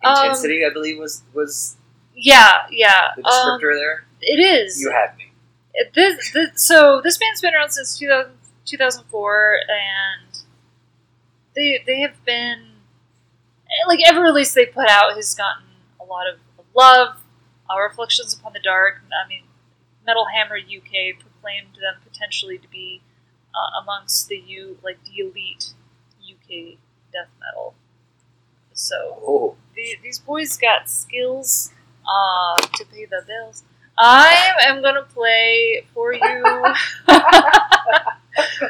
Um, 0.03 0.15
intensity. 0.17 0.65
I 0.65 0.69
believe 0.71 0.97
was 0.99 1.23
was 1.33 1.74
Yeah, 2.15 2.65
yeah. 2.71 3.09
the 3.15 3.25
Um, 3.25 3.59
descriptor 3.59 3.73
there. 3.75 4.05
it 4.21 4.39
is. 4.39 4.79
You 4.81 4.91
had 4.91 5.15
me. 5.17 5.31
It- 5.73 5.93
this, 5.93 6.31
this, 6.31 6.49
so 6.55 7.01
this 7.03 7.17
band's 7.17 7.41
been 7.41 7.53
around 7.53 7.71
since 7.71 7.97
2000, 7.99 8.31
2004 8.65 9.59
and 9.69 10.37
they 11.55 11.83
they 11.85 11.99
have 12.01 12.23
been 12.25 12.71
like 13.87 13.99
every 14.05 14.21
release 14.23 14.53
they 14.53 14.65
put 14.65 14.87
out 14.89 15.15
has 15.15 15.35
gotten 15.35 15.63
a 16.01 16.03
lot 16.05 16.23
of 16.27 16.39
love 16.75 17.17
uh, 17.69 17.79
reflections 17.79 18.33
upon 18.33 18.53
the 18.53 18.59
dark 18.59 19.01
i 19.23 19.27
mean 19.27 19.43
metal 20.05 20.25
hammer 20.33 20.57
uk 20.57 21.19
proclaimed 21.19 21.73
them 21.75 21.95
potentially 22.03 22.57
to 22.57 22.67
be 22.69 23.01
uh, 23.53 23.81
amongst 23.81 24.27
the 24.27 24.37
u 24.37 24.77
like 24.83 24.97
the 25.05 25.21
elite 25.21 25.73
uk 26.31 26.77
death 27.13 27.29
metal 27.39 27.75
so 28.73 28.95
Oh, 29.25 29.55
the, 29.75 29.97
these 30.03 30.19
boys 30.19 30.57
got 30.57 30.89
skills 30.89 31.71
uh, 32.07 32.55
to 32.57 32.85
pay 32.85 33.05
the 33.05 33.23
bills. 33.27 33.63
I 33.97 34.51
am 34.67 34.81
gonna 34.81 35.03
play 35.03 35.85
for 35.93 36.13
you. 36.13 36.21
I 37.07 38.15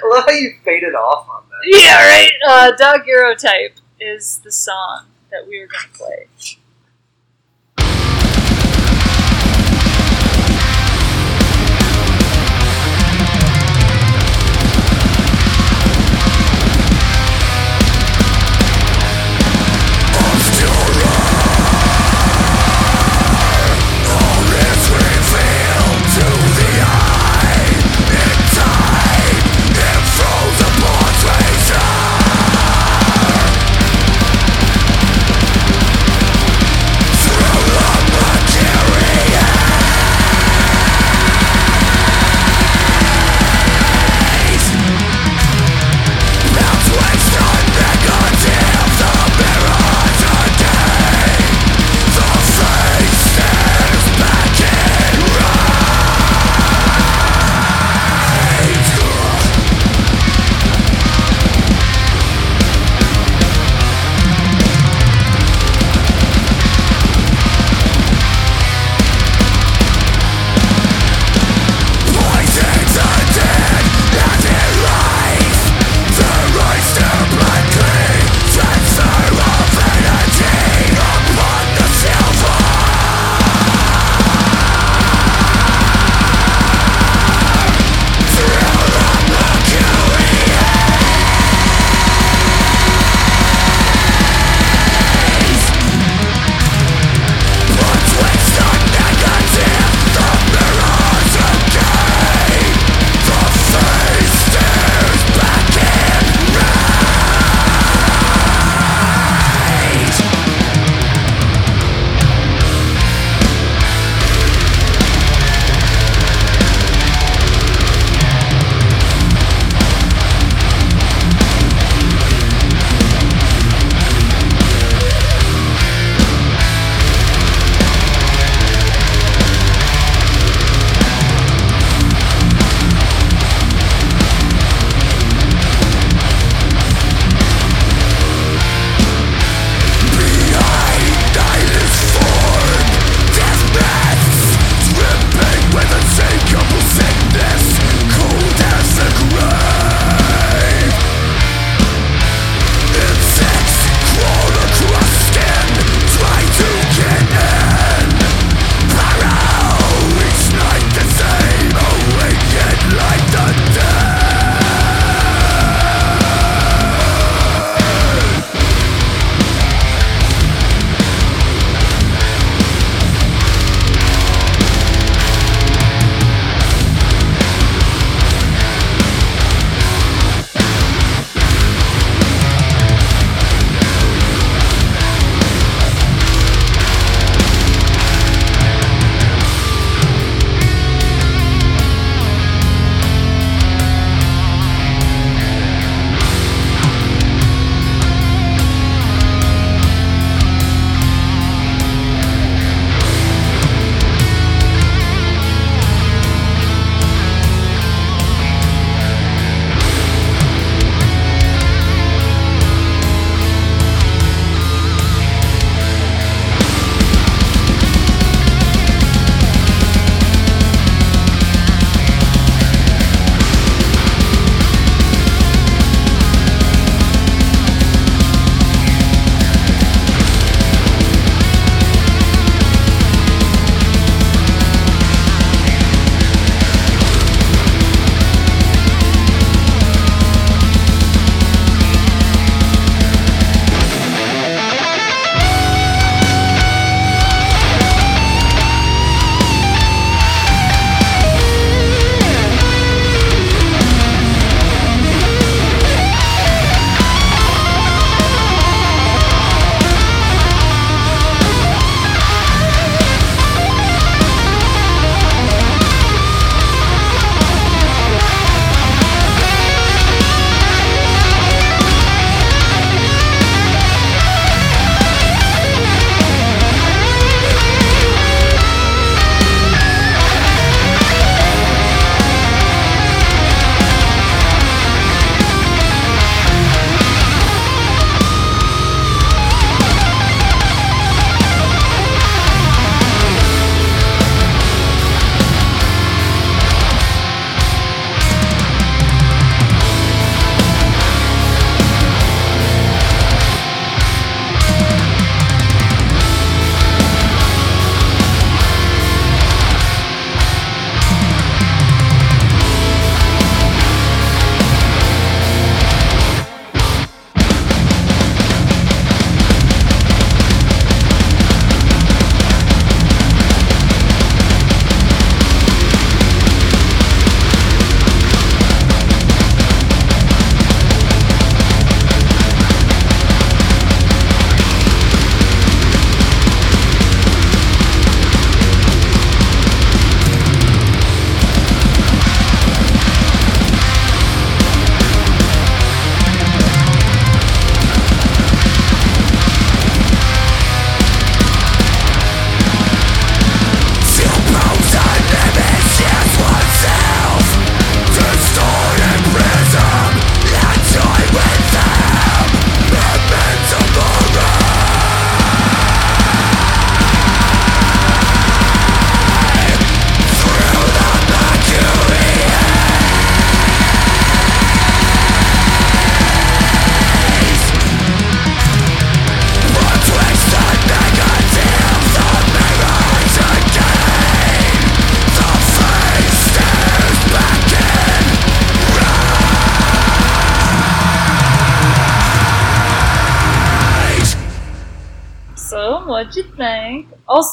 love 0.03 0.25
how 0.25 0.31
you 0.31 0.53
faded 0.63 0.93
off 0.93 1.27
on 1.27 1.43
that. 1.49 1.61
yeah, 1.65 2.07
right. 2.07 2.31
Uh, 2.47 2.71
Daguerreotype 2.77 3.79
is 3.99 4.39
the 4.43 4.51
song 4.51 5.05
that 5.31 5.47
we 5.47 5.59
are 5.59 5.67
gonna 5.67 5.93
play. 5.93 6.27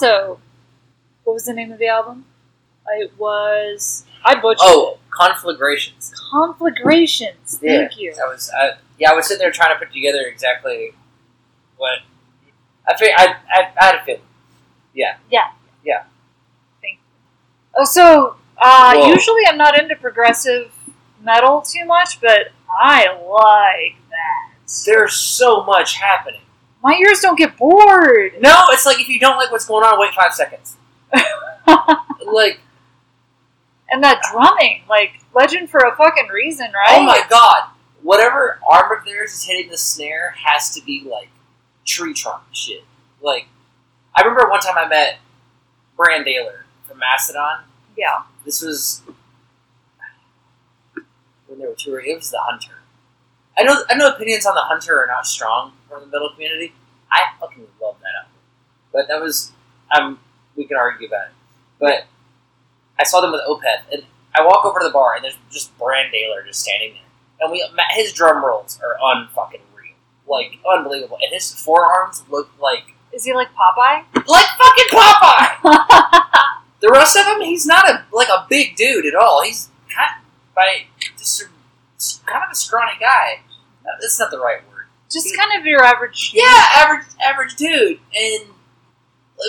Also, 0.02 0.40
what 1.24 1.34
was 1.34 1.44
the 1.44 1.52
name 1.52 1.70
of 1.70 1.78
the 1.78 1.86
album? 1.86 2.24
It 2.98 3.12
was 3.16 4.04
I 4.24 4.34
butchered 4.34 4.58
Oh, 4.62 4.98
conflagrations. 5.10 6.12
Conflagrations. 6.32 7.58
Thank 7.58 7.96
you. 7.98 8.12
I 8.12 8.28
was, 8.28 8.50
I, 8.56 8.72
yeah, 8.98 9.12
I 9.12 9.14
was 9.14 9.26
sitting 9.26 9.38
there 9.38 9.52
trying 9.52 9.72
to 9.74 9.78
put 9.78 9.92
together 9.92 10.22
exactly 10.26 10.90
what 11.76 12.00
I 12.88 12.96
figured. 12.96 13.16
I, 13.16 13.36
I, 13.48 13.72
I 13.80 13.84
had 13.84 13.94
a 13.96 14.04
feeling. 14.04 14.20
Yeah. 14.92 15.16
Yeah. 15.30 15.52
Yeah. 15.84 16.02
Thank 16.80 16.94
you. 16.94 17.00
Oh, 17.76 17.84
so 17.84 18.36
uh, 18.58 18.94
Whoa. 18.96 19.06
usually 19.06 19.42
I'm 19.48 19.56
not 19.56 19.78
into 19.80 19.94
progressive 19.94 20.72
metal 21.22 21.62
too 21.62 21.84
much, 21.84 22.20
but 22.20 22.48
I 22.68 23.06
like 23.06 23.96
that. 24.10 24.52
There's 24.84 25.14
so 25.14 25.62
much 25.62 25.94
happening. 25.94 26.40
My 26.82 26.94
ears 27.00 27.20
don't 27.20 27.38
get 27.38 27.56
bored. 27.56 28.32
No, 28.40 28.64
it's 28.70 28.84
like 28.84 29.00
if 29.00 29.08
you 29.08 29.20
don't 29.20 29.36
like 29.36 29.50
what's 29.52 29.66
going 29.66 29.84
on, 29.84 29.98
wait 30.00 30.12
five 30.14 30.32
seconds. 30.34 30.76
like, 32.26 32.60
And 33.90 34.02
that 34.02 34.20
drumming, 34.32 34.82
like 34.88 35.20
legend 35.34 35.70
for 35.70 35.80
a 35.80 35.94
fucking 35.94 36.28
reason, 36.28 36.66
right? 36.74 36.98
oh 36.98 37.02
my 37.02 37.22
god, 37.30 37.70
whatever 38.02 38.58
arm 38.68 38.98
of 38.98 39.04
theirs 39.04 39.32
is 39.32 39.44
hitting 39.44 39.70
the 39.70 39.78
snare 39.78 40.34
has 40.44 40.74
to 40.74 40.82
be 40.84 41.06
like 41.08 41.28
tree 41.84 42.14
trunk 42.14 42.42
shit. 42.52 42.84
Like, 43.20 43.46
I 44.16 44.22
remember 44.22 44.50
one 44.50 44.60
time 44.60 44.76
I 44.76 44.88
met 44.88 45.18
Brann 45.96 46.24
Dailor 46.24 46.62
from 46.88 46.98
Mastodon. 46.98 47.62
Yeah. 47.96 48.22
This 48.44 48.60
was 48.60 49.02
when 51.46 51.60
they 51.60 51.66
were 51.66 51.76
touring. 51.78 52.10
It 52.10 52.16
was 52.16 52.30
the 52.30 52.38
Hunter. 52.40 52.78
I 53.56 53.62
know. 53.62 53.84
I 53.88 53.94
know 53.94 54.08
opinions 54.08 54.46
on 54.46 54.54
the 54.54 54.62
Hunter 54.62 54.98
are 54.98 55.06
not 55.06 55.26
strong 55.26 55.72
from 55.92 56.02
the 56.02 56.06
metal 56.08 56.30
community. 56.34 56.72
I 57.10 57.20
fucking 57.38 57.66
love 57.80 57.96
that 58.00 58.14
album, 58.24 58.38
but 58.92 59.08
that 59.08 59.20
was. 59.20 59.52
Um, 59.96 60.18
we 60.56 60.64
can 60.64 60.76
argue 60.78 61.06
about 61.08 61.26
it, 61.28 61.34
but 61.78 62.04
I 62.98 63.04
saw 63.04 63.20
them 63.20 63.32
with 63.32 63.42
Opeth, 63.46 63.84
and 63.92 64.04
I 64.34 64.44
walk 64.44 64.64
over 64.64 64.80
to 64.80 64.86
the 64.86 64.92
bar, 64.92 65.14
and 65.14 65.24
there's 65.24 65.36
just 65.50 65.76
Brann 65.78 66.06
Dailor 66.12 66.46
just 66.46 66.60
standing 66.60 66.94
there, 66.94 67.02
and 67.40 67.52
we 67.52 67.62
his 67.94 68.12
drum 68.12 68.44
rolls 68.44 68.80
are 68.82 68.96
unfucking 69.02 69.60
real, 69.76 69.94
like 70.26 70.58
unbelievable, 70.70 71.18
and 71.22 71.32
his 71.32 71.52
forearms 71.52 72.24
look 72.30 72.50
like 72.60 72.94
Is 73.12 73.24
he 73.24 73.34
like 73.34 73.48
Popeye? 73.48 74.04
like 74.26 74.46
fucking 74.46 74.88
Popeye. 74.92 76.32
The 76.80 76.90
rest 76.90 77.16
of 77.16 77.26
him, 77.26 77.42
he's 77.42 77.64
not 77.66 77.88
a 77.88 78.04
like 78.12 78.28
a 78.28 78.44
big 78.48 78.74
dude 78.76 79.06
at 79.06 79.14
all. 79.14 79.42
He's 79.44 79.68
kind 79.94 80.20
by 80.54 80.86
just 81.18 81.42
a, 81.42 81.44
kind 82.26 82.42
of 82.44 82.50
a 82.50 82.56
scrawny 82.56 82.92
guy. 82.98 83.40
That's 84.00 84.18
not 84.18 84.30
the 84.30 84.38
right 84.38 84.58
word. 84.68 84.71
Just 85.12 85.36
kind 85.36 85.58
of 85.58 85.66
your 85.66 85.82
average. 85.82 86.32
Yeah, 86.34 86.64
average 86.76 87.06
average 87.22 87.56
dude, 87.56 88.00
and 88.14 88.44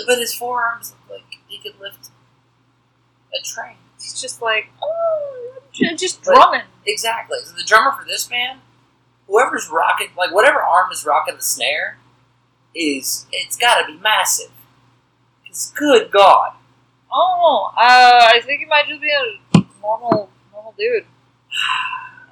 but 0.06 0.18
his 0.18 0.34
forearms 0.34 0.94
like 1.10 1.38
he 1.46 1.58
could 1.58 1.80
lift 1.80 2.10
a 3.34 3.42
train. 3.42 3.76
He's 3.98 4.20
just 4.20 4.42
like, 4.42 4.68
oh, 4.82 5.58
just 5.96 6.22
drumming. 6.22 6.62
Exactly. 6.86 7.38
So 7.44 7.54
the 7.56 7.64
drummer 7.64 7.92
for 7.92 8.04
this 8.04 8.26
band, 8.26 8.60
whoever's 9.26 9.70
rocking, 9.70 10.08
like 10.16 10.32
whatever 10.32 10.62
arm 10.62 10.90
is 10.92 11.04
rocking 11.06 11.36
the 11.36 11.42
snare, 11.42 11.98
is 12.74 13.26
it's 13.32 13.56
got 13.56 13.80
to 13.80 13.86
be 13.86 13.98
massive. 13.98 14.50
Because 15.42 15.72
good 15.76 16.10
God, 16.10 16.54
Oh, 17.16 17.70
uh, 17.76 17.80
I 17.80 18.40
think 18.44 18.60
he 18.60 18.66
might 18.66 18.88
just 18.88 19.00
be 19.00 19.08
a 19.08 19.60
normal, 19.80 20.28
normal 20.52 20.74
dude. 20.76 21.04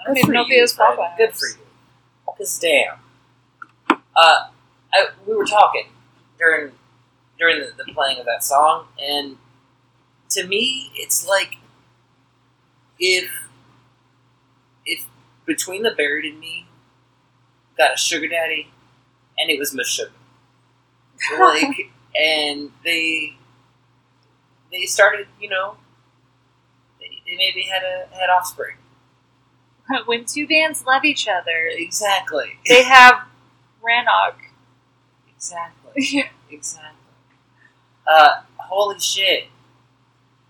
I 0.00 0.06
don't 0.06 0.18
even 0.18 0.32
know 0.32 0.42
if 0.42 0.48
he 0.48 0.54
you, 0.54 0.60
has. 0.60 0.74
Popeye. 0.74 1.16
Good 1.16 1.32
for 1.32 1.46
you. 1.46 1.64
Because 2.26 2.58
damn. 2.58 2.96
Uh, 4.16 4.48
I, 4.92 5.06
we 5.26 5.34
were 5.34 5.46
talking 5.46 5.86
during 6.38 6.72
during 7.38 7.60
the, 7.60 7.72
the 7.84 7.92
playing 7.92 8.18
of 8.18 8.26
that 8.26 8.44
song, 8.44 8.86
and 9.00 9.36
to 10.30 10.46
me, 10.46 10.90
it's 10.94 11.26
like 11.26 11.56
if 12.98 13.30
if 14.84 15.06
between 15.46 15.82
the 15.82 15.90
buried 15.90 16.24
and 16.30 16.40
me 16.40 16.66
got 17.76 17.94
a 17.94 17.96
sugar 17.96 18.28
daddy, 18.28 18.70
and 19.38 19.50
it 19.50 19.58
was 19.58 19.74
Meshuggah. 19.74 20.10
like, 21.38 21.90
and 22.18 22.70
they 22.84 23.36
they 24.70 24.84
started, 24.86 25.26
you 25.40 25.48
know, 25.48 25.76
they, 27.00 27.22
they 27.26 27.36
maybe 27.36 27.62
had 27.62 27.82
a 27.82 28.06
had 28.14 28.30
offspring. 28.30 28.76
when 30.06 30.24
two 30.24 30.46
bands 30.46 30.84
love 30.86 31.04
each 31.04 31.28
other, 31.28 31.68
Exactly. 31.70 32.58
they 32.66 32.82
have 32.82 33.14
Rannoch. 33.82 34.36
Exactly. 35.34 36.30
Exactly. 36.50 36.98
Uh, 38.06 38.42
holy 38.58 38.98
shit. 39.00 39.44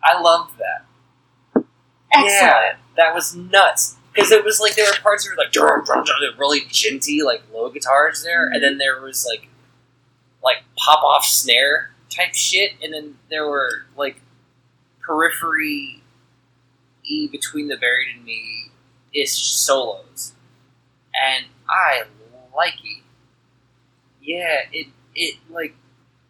I 0.03 0.21
loved 0.21 0.59
that. 0.59 1.65
Excellent. 2.13 2.33
Yeah, 2.33 2.73
that 2.97 3.15
was 3.15 3.35
nuts. 3.37 3.97
Because 4.13 4.31
it 4.33 4.45
was 4.45 4.61
like 4.61 4.75
there 4.75 4.87
were 4.87 4.99
parts 5.03 5.25
that 5.25 5.31
were 5.31 5.43
like 5.43 5.53
drum, 5.53 5.85
drum, 5.85 6.05
drum, 6.05 6.19
really 6.39 6.63
jinty, 6.63 7.25
like 7.25 7.43
low 7.53 7.71
guitars 7.71 8.23
there, 8.23 8.49
and 8.49 8.63
then 8.63 8.79
there 8.79 9.01
was 9.01 9.27
like 9.27 9.49
like 10.43 10.65
pop 10.77 11.03
off 11.03 11.25
snare 11.25 11.93
type 12.11 12.35
shit, 12.35 12.73
and 12.83 12.93
then 12.93 13.17
there 13.31 13.49
were 13.49 13.87
like 13.97 14.21
periphery 15.01 16.03
e 17.05 17.27
between 17.29 17.69
the 17.69 17.77
buried 17.77 18.15
and 18.15 18.25
me 18.25 18.71
ish 19.15 19.33
solos, 19.33 20.33
and 21.15 21.47
I 21.71 22.03
like 22.55 22.75
it. 22.85 23.03
Yeah, 24.23 24.61
it 24.73 24.87
it 25.15 25.37
like 25.51 25.75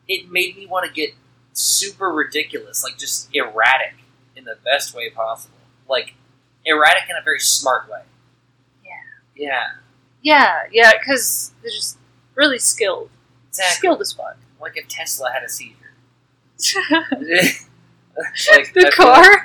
it 0.09 0.31
made 0.31 0.57
me 0.57 0.67
want 0.67 0.87
to 0.87 0.93
get 0.93 1.11
super 1.53 2.09
ridiculous, 2.11 2.83
like 2.83 2.99
just 2.99 3.29
erratic 3.35 3.95
in 4.37 4.45
the 4.45 4.57
best 4.65 4.95
way 4.95 5.11
possible, 5.11 5.57
like 5.89 6.15
erratic 6.65 7.05
in 7.11 7.17
a 7.17 7.23
very 7.23 7.39
smart 7.41 7.89
way. 7.91 8.03
Yeah. 8.85 8.91
Yeah, 9.37 9.63
Yeah, 10.23 10.63
yeah, 10.73 10.93
because 10.99 11.53
they're 11.63 11.71
just 11.71 11.99
really 12.35 12.59
skilled. 12.59 13.11
exactly. 13.49 13.77
Skilled 13.77 14.01
as 14.01 14.13
fuck. 14.13 14.37
Like 14.61 14.77
if 14.77 14.89
Tesla 14.89 15.31
had 15.33 15.43
a 15.43 15.49
seizure. 15.49 15.77
like 18.53 18.73
the 18.75 18.93
car 18.95 19.21
like- 19.21 19.41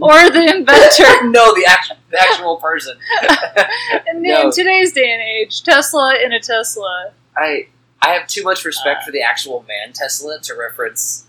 or 0.00 0.30
the 0.30 0.54
inventor. 0.56 1.24
no, 1.30 1.54
the 1.54 1.64
actual 1.68 1.96
the 2.10 2.20
actual 2.20 2.56
person. 2.56 2.96
in, 4.10 4.22
No. 4.22 4.42
in 4.42 4.50
today's 4.52 4.92
day 4.92 5.12
and 5.12 5.22
age, 5.22 5.62
Tesla 5.62 6.16
in 6.24 6.32
a 6.32 6.40
Tesla. 6.40 7.12
I 7.36 7.68
I 8.02 8.10
have 8.10 8.26
too 8.26 8.42
much 8.42 8.64
respect 8.64 9.04
for 9.04 9.10
the 9.10 9.22
actual 9.22 9.64
man 9.68 9.92
Tesla 9.92 10.38
to 10.42 10.54
reference 10.54 11.26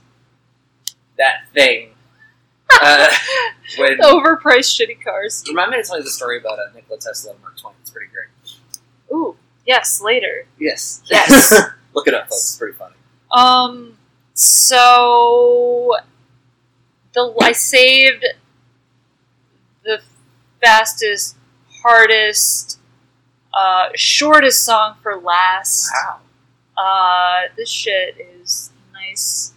that 1.18 1.48
thing. 1.54 1.90
Uh, 2.82 3.08
when 3.78 3.98
Overpriced 4.00 4.76
shitty 4.78 5.02
cars. 5.02 5.42
remind 5.48 5.72
me 5.72 5.78
to 5.78 5.84
tell 5.88 5.98
you 5.98 6.04
the 6.04 6.10
story 6.10 6.38
about 6.38 6.60
uh, 6.60 6.64
Nikola 6.76 7.00
Tesla 7.00 7.32
and 7.32 7.42
Mark 7.42 7.58
Twain. 7.58 7.74
It's 7.80 7.90
pretty 7.90 8.08
great. 8.12 8.28
Ooh, 9.18 9.38
yes, 9.66 10.02
later. 10.02 10.46
Yes, 10.60 11.02
Yes. 11.10 11.54
Look 11.96 12.10
it 12.10 12.14
up, 12.14 12.24
folks. 12.24 12.36
It's 12.36 12.56
pretty 12.58 12.78
funny. 12.78 12.94
Um, 13.32 13.98
so 14.34 15.96
the 17.18 17.34
I 17.42 17.52
saved 17.52 18.26
the 19.84 20.02
fastest, 20.62 21.36
hardest, 21.82 22.80
uh, 23.54 23.88
shortest 23.96 24.64
song 24.64 24.98
for 25.02 25.18
last. 25.18 25.90
Wow. 25.92 26.20
Uh, 26.78 27.50
this 27.58 27.70
shit 27.70 28.16
is 28.40 28.70
nice, 28.94 29.54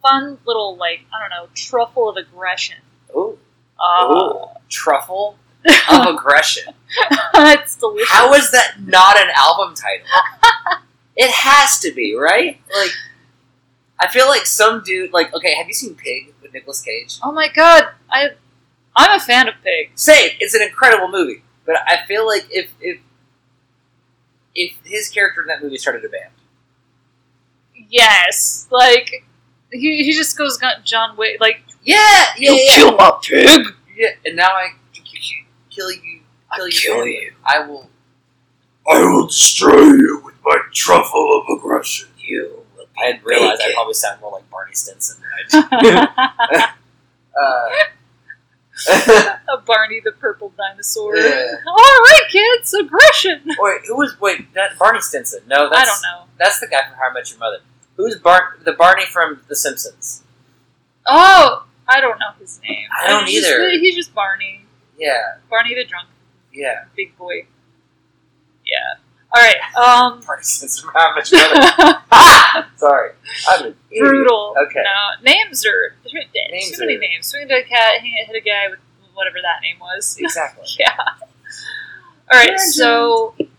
fun 0.00 0.38
little 0.46 0.76
like 0.76 1.00
I 1.12 1.20
don't 1.20 1.30
know 1.30 1.48
truffle 1.54 2.08
of 2.08 2.16
aggression. 2.16 2.76
Ooh. 3.10 3.38
Uh, 3.80 4.14
Ooh. 4.14 4.44
Truffle 4.68 5.38
of 5.90 6.06
aggression. 6.14 6.72
it's 7.34 7.74
delicious. 7.76 8.08
How 8.08 8.32
is 8.34 8.52
that 8.52 8.76
not 8.84 9.16
an 9.16 9.30
album 9.34 9.74
title? 9.74 10.06
it 11.16 11.30
has 11.30 11.80
to 11.80 11.92
be, 11.92 12.14
right? 12.14 12.60
Like, 12.72 12.92
I 13.98 14.06
feel 14.06 14.28
like 14.28 14.46
some 14.46 14.84
dude, 14.84 15.12
like, 15.12 15.34
okay, 15.34 15.54
have 15.54 15.66
you 15.66 15.74
seen 15.74 15.96
Pig 15.96 16.34
Nicolas 16.56 16.80
Cage? 16.82 17.18
Oh 17.22 17.32
my 17.32 17.48
god, 17.54 17.88
I 18.10 18.30
I'm 18.96 19.18
a 19.20 19.22
fan 19.22 19.46
of 19.48 19.54
Pig. 19.62 19.90
Same. 19.94 20.30
It's 20.40 20.54
an 20.54 20.62
incredible 20.62 21.08
movie, 21.08 21.42
but 21.66 21.76
I 21.86 22.04
feel 22.06 22.26
like 22.26 22.46
if 22.50 22.70
if 22.80 22.98
if 24.54 24.72
his 24.84 25.08
character 25.08 25.42
in 25.42 25.48
that 25.48 25.62
movie 25.62 25.76
started 25.78 26.04
a 26.04 26.08
band, 26.08 26.32
Yes, 27.88 28.66
like 28.70 29.24
he, 29.70 30.02
he 30.02 30.12
just 30.12 30.36
goes 30.36 30.56
got 30.56 30.84
John 30.84 31.16
Wick 31.16 31.38
like 31.40 31.62
yeah, 31.84 32.24
yeah, 32.38 32.52
yeah, 32.78 32.90
my 32.98 33.18
pig. 33.22 33.66
yeah. 33.96 34.08
And 34.24 34.34
now 34.36 34.48
I 34.48 34.70
kill 34.92 35.04
you, 35.22 35.44
kill 35.70 35.90
you, 35.92 36.20
kill 36.72 37.06
you. 37.06 37.32
I 37.44 37.60
will. 37.66 37.90
I 38.90 39.00
will 39.00 39.26
destroy 39.26 39.82
you 39.82 40.22
with 40.24 40.34
my 40.44 40.56
truffle 40.72 41.42
of 41.42 41.58
aggression. 41.58 42.08
You. 42.18 42.62
Will 42.96 43.04
I 43.04 43.12
didn't 43.12 43.24
realize 43.24 43.58
I 43.60 43.72
probably 43.74 43.94
sound 43.94 44.20
more 44.20 44.32
like 44.32 44.48
Barney 44.50 44.74
Stinson 44.74 45.20
than 45.50 45.62
I 45.62 46.66
do. 46.66 47.40
Uh, 47.40 47.68
A 49.48 49.56
Barney 49.64 50.00
the 50.04 50.12
purple 50.12 50.52
dinosaur. 50.56 51.16
Yeah. 51.16 51.54
All 51.66 51.74
right, 51.74 52.22
kids, 52.30 52.74
aggression. 52.74 53.40
Wait, 53.58 53.80
who 53.86 53.96
was 53.96 54.20
wait? 54.20 54.52
That 54.54 54.78
Barney 54.78 55.00
Stinson? 55.00 55.40
No, 55.46 55.70
that's 55.70 55.82
I 55.82 55.84
don't 55.92 56.02
know. 56.02 56.24
That's 56.38 56.60
the 56.60 56.66
guy 56.66 56.82
from 56.88 56.98
How 56.98 57.08
I 57.10 57.12
Met 57.14 57.30
Your 57.30 57.38
Mother. 57.38 57.58
Who's 57.96 58.16
Bar- 58.16 58.58
the 58.64 58.72
Barney 58.72 59.06
from 59.06 59.40
The 59.48 59.56
Simpsons? 59.56 60.22
Oh, 61.06 61.64
I 61.88 62.00
don't 62.02 62.18
know 62.18 62.32
his 62.38 62.60
name. 62.62 62.86
I 63.02 63.06
don't 63.08 63.26
He's 63.26 63.40
just- 63.42 63.52
either. 63.54 63.70
he's 63.70 63.94
just 63.94 64.14
Barney. 64.14 64.66
Yeah, 64.98 65.36
Barney 65.48 65.74
the 65.74 65.84
drunk 65.84 66.08
yeah. 66.52 66.84
big 66.96 67.16
boy. 67.16 67.46
Yeah. 68.66 68.98
All 69.36 69.42
right. 69.42 69.56
Um. 69.76 70.22
Barney 70.26 70.42
Stinson 70.42 70.84
from 70.88 70.94
How 70.94 71.10
I 71.12 71.14
Met 71.16 71.30
Your 71.30 71.40
Mother. 72.60 72.68
Sorry, 72.76 73.10
I'm 73.50 73.74
brutal. 73.98 74.54
Okay. 74.66 74.82
No, 74.82 75.22
names 75.30 75.66
are 75.66 75.94
too 76.08 76.18
Names 76.50 76.78
many 76.80 76.96
are- 76.96 76.98
names. 77.00 77.26
Swing 77.26 77.46
to 77.48 77.54
a 77.54 77.62
cat, 77.62 78.00
hit 78.02 78.34
a 78.34 78.40
guy 78.40 78.68
with 78.70 78.78
whatever 79.12 79.36
that 79.42 79.60
name 79.60 79.76
was. 79.78 80.16
Exactly. 80.20 80.64
yeah. 80.78 80.96
All 80.98 82.38
right. 82.38 82.48
Legend. 82.50 82.60
So, 82.72 83.34
th- 83.36 83.50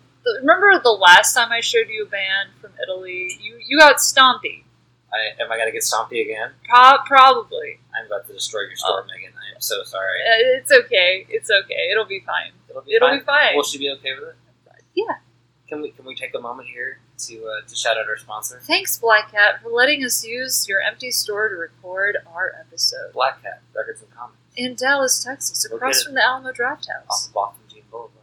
remember 0.42 0.80
the 0.84 0.90
last 0.92 1.36
time 1.36 1.52
I 1.52 1.60
showed 1.62 1.90
you 1.90 2.06
a 2.06 2.10
band 2.10 2.50
from 2.60 2.72
Italy? 2.82 3.38
You 3.40 3.60
you 3.64 3.78
got 3.78 3.98
Stompy. 3.98 4.64
I, 5.14 5.42
am 5.44 5.52
I 5.52 5.58
gonna 5.60 5.72
get 5.72 5.84
Stompy 5.84 6.24
again? 6.24 6.52
Pro- 6.68 7.04
probably. 7.06 7.80
I'm 7.96 8.08
about 8.08 8.26
to 8.28 8.34
destroy 8.34 8.62
your 8.62 8.76
store, 8.78 9.04
Oh. 9.04 9.08
Megan. 9.16 9.32
I 9.36 9.54
am 9.56 9.62
so 9.62 9.84
sorry. 9.84 10.22
Uh, 10.22 10.58
it's 10.60 10.72
okay. 10.72 11.26
It's 11.30 11.52
okay. 11.52 11.90
It'll 11.92 12.06
be 12.06 12.22
fine. 12.26 12.52
It'll 12.68 12.82
be 12.82 12.94
It'll 12.96 13.10
fine. 13.10 13.20
be 13.20 13.26
fine. 13.26 13.56
Will 13.56 13.64
she 13.64 13.78
be 13.78 13.92
okay 13.92 14.14
with 14.20 14.30
it? 14.30 14.36
Yeah. 14.96 15.18
Can 15.68 15.82
we 15.82 15.92
can 15.92 16.06
we 16.06 16.16
take 16.16 16.34
a 16.34 16.40
moment 16.40 16.70
here 16.70 17.00
to 17.28 17.46
uh, 17.46 17.68
to 17.68 17.76
shout 17.76 17.98
out 17.98 18.08
our 18.08 18.16
sponsor, 18.18 18.60
Thanks, 18.64 18.98
Black 18.98 19.32
Cat, 19.32 19.62
for 19.62 19.70
letting 19.70 20.04
us 20.04 20.26
use 20.26 20.68
your 20.70 20.80
empty 20.82 21.12
store 21.12 21.50
to 21.50 21.56
record 21.56 22.18
our 22.34 22.54
episode. 22.60 23.12
Black 23.14 23.42
Cat 23.44 23.62
Records 23.76 24.02
and 24.02 24.10
Comics, 24.12 24.38
In 24.56 24.76
Dallas, 24.76 25.22
Texas, 25.24 25.66
across 25.66 26.04
from 26.04 26.14
the 26.14 26.24
Alamo 26.24 26.54
Draft 26.54 26.88
off 26.90 27.06
House. 27.08 27.28
of 27.28 27.34
Boston 27.34 27.64
Jean 27.70 27.84
Boulevard. 27.92 28.14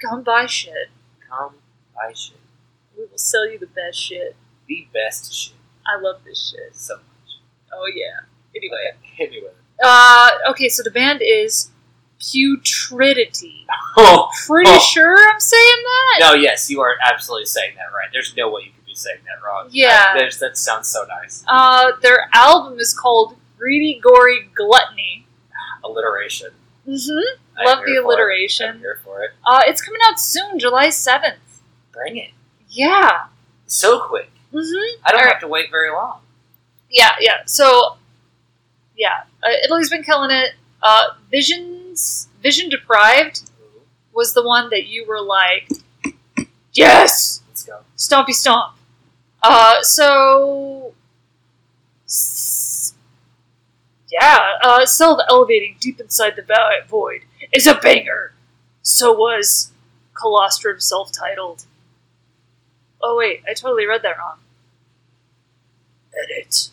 Come 0.00 0.22
buy 0.22 0.46
shit. 0.46 0.90
Come 1.28 1.54
buy 1.96 2.12
shit. 2.14 2.36
We 2.96 3.04
will 3.06 3.18
sell 3.18 3.48
you 3.50 3.58
the 3.58 3.66
best 3.66 3.98
shit. 3.98 4.36
The 4.68 4.86
best 4.94 5.34
shit. 5.34 5.56
I 5.86 5.98
love 6.00 6.20
this 6.24 6.52
shit. 6.52 6.76
So 6.76 6.94
much. 6.96 7.40
Oh 7.72 7.90
yeah. 7.92 8.20
Anyway. 8.54 8.92
Okay, 9.14 9.26
anyway. 9.36 9.50
Uh 9.82 10.30
okay, 10.50 10.68
so 10.68 10.84
the 10.84 10.92
band 10.92 11.20
is 11.22 11.70
Putridity. 12.24 13.64
Oh 13.96 14.28
Pretty 14.48 14.68
Oh. 14.72 14.78
sure 14.80 15.16
I'm 15.32 15.38
saying 15.38 15.82
that? 15.84 16.16
no! 16.20 16.34
Yes, 16.34 16.68
you 16.68 16.80
are 16.80 16.96
absolutely 17.08 17.46
saying 17.46 17.74
that 17.76 17.94
right. 17.94 18.08
There's 18.12 18.34
no 18.36 18.50
way 18.50 18.62
you 18.62 18.70
could 18.72 18.84
be 18.86 18.94
saying 18.96 19.18
that 19.24 19.44
wrong. 19.46 19.68
Yeah. 19.70 20.14
I- 20.16 20.30
that 20.40 20.56
sounds 20.58 20.88
so 20.88 21.04
nice. 21.04 21.44
Uh 21.46 21.92
their 22.02 22.28
album 22.34 22.80
is 22.80 22.92
called 22.92 23.36
Greedy 23.56 24.00
Gory 24.02 24.48
Gluttony. 24.52 25.26
Alliteration. 25.84 26.48
Mm-hmm. 26.88 27.38
I'm 27.58 27.64
Love 27.66 27.84
the 27.86 27.92
it. 27.94 27.98
I'm 27.98 28.04
alliteration. 28.06 28.78
here 28.80 28.98
for 29.04 29.22
it. 29.22 29.30
Uh 29.46 29.60
it's 29.66 29.80
coming 29.80 30.00
out 30.10 30.18
soon, 30.18 30.58
July 30.58 30.88
seventh. 30.90 31.60
Bring 31.92 32.16
it. 32.16 32.30
Yeah. 32.68 33.26
So 33.66 34.00
quick. 34.00 34.30
Mm-hmm. 34.52 35.00
I 35.06 35.12
don't 35.12 35.20
All 35.20 35.24
right. 35.24 35.32
have 35.34 35.40
to 35.42 35.48
wait 35.48 35.70
very 35.70 35.90
long. 35.92 36.18
Yeah, 36.90 37.12
yeah. 37.20 37.38
So, 37.46 37.96
yeah, 38.96 39.22
uh, 39.42 39.50
Italy's 39.64 39.90
been 39.90 40.02
killing 40.04 40.30
it. 40.30 40.50
Uh, 40.82 41.08
Visions, 41.94 42.28
Vision 42.42 42.68
Deprived 42.68 43.50
was 44.12 44.34
the 44.34 44.42
one 44.44 44.70
that 44.70 44.86
you 44.86 45.06
were 45.06 45.20
like, 45.20 45.68
yes, 46.72 47.42
Let's 47.48 47.64
go. 47.64 47.80
stompy 47.96 48.32
stomp. 48.32 48.74
Uh, 49.42 49.82
so, 49.82 50.92
yeah, 54.10 54.40
uh, 54.62 54.86
Self 54.86 55.20
Elevating 55.28 55.76
Deep 55.80 56.00
Inside 56.00 56.34
the 56.36 56.44
Void 56.88 57.22
is 57.52 57.66
a 57.66 57.74
banger. 57.74 58.32
So 58.82 59.12
was 59.12 59.72
Colostrum 60.14 60.80
self 60.80 61.10
titled. 61.12 61.64
Oh, 63.02 63.16
wait, 63.18 63.42
I 63.48 63.54
totally 63.54 63.86
read 63.86 64.02
that 64.02 64.18
wrong. 64.18 64.38
Edit. 66.12 66.70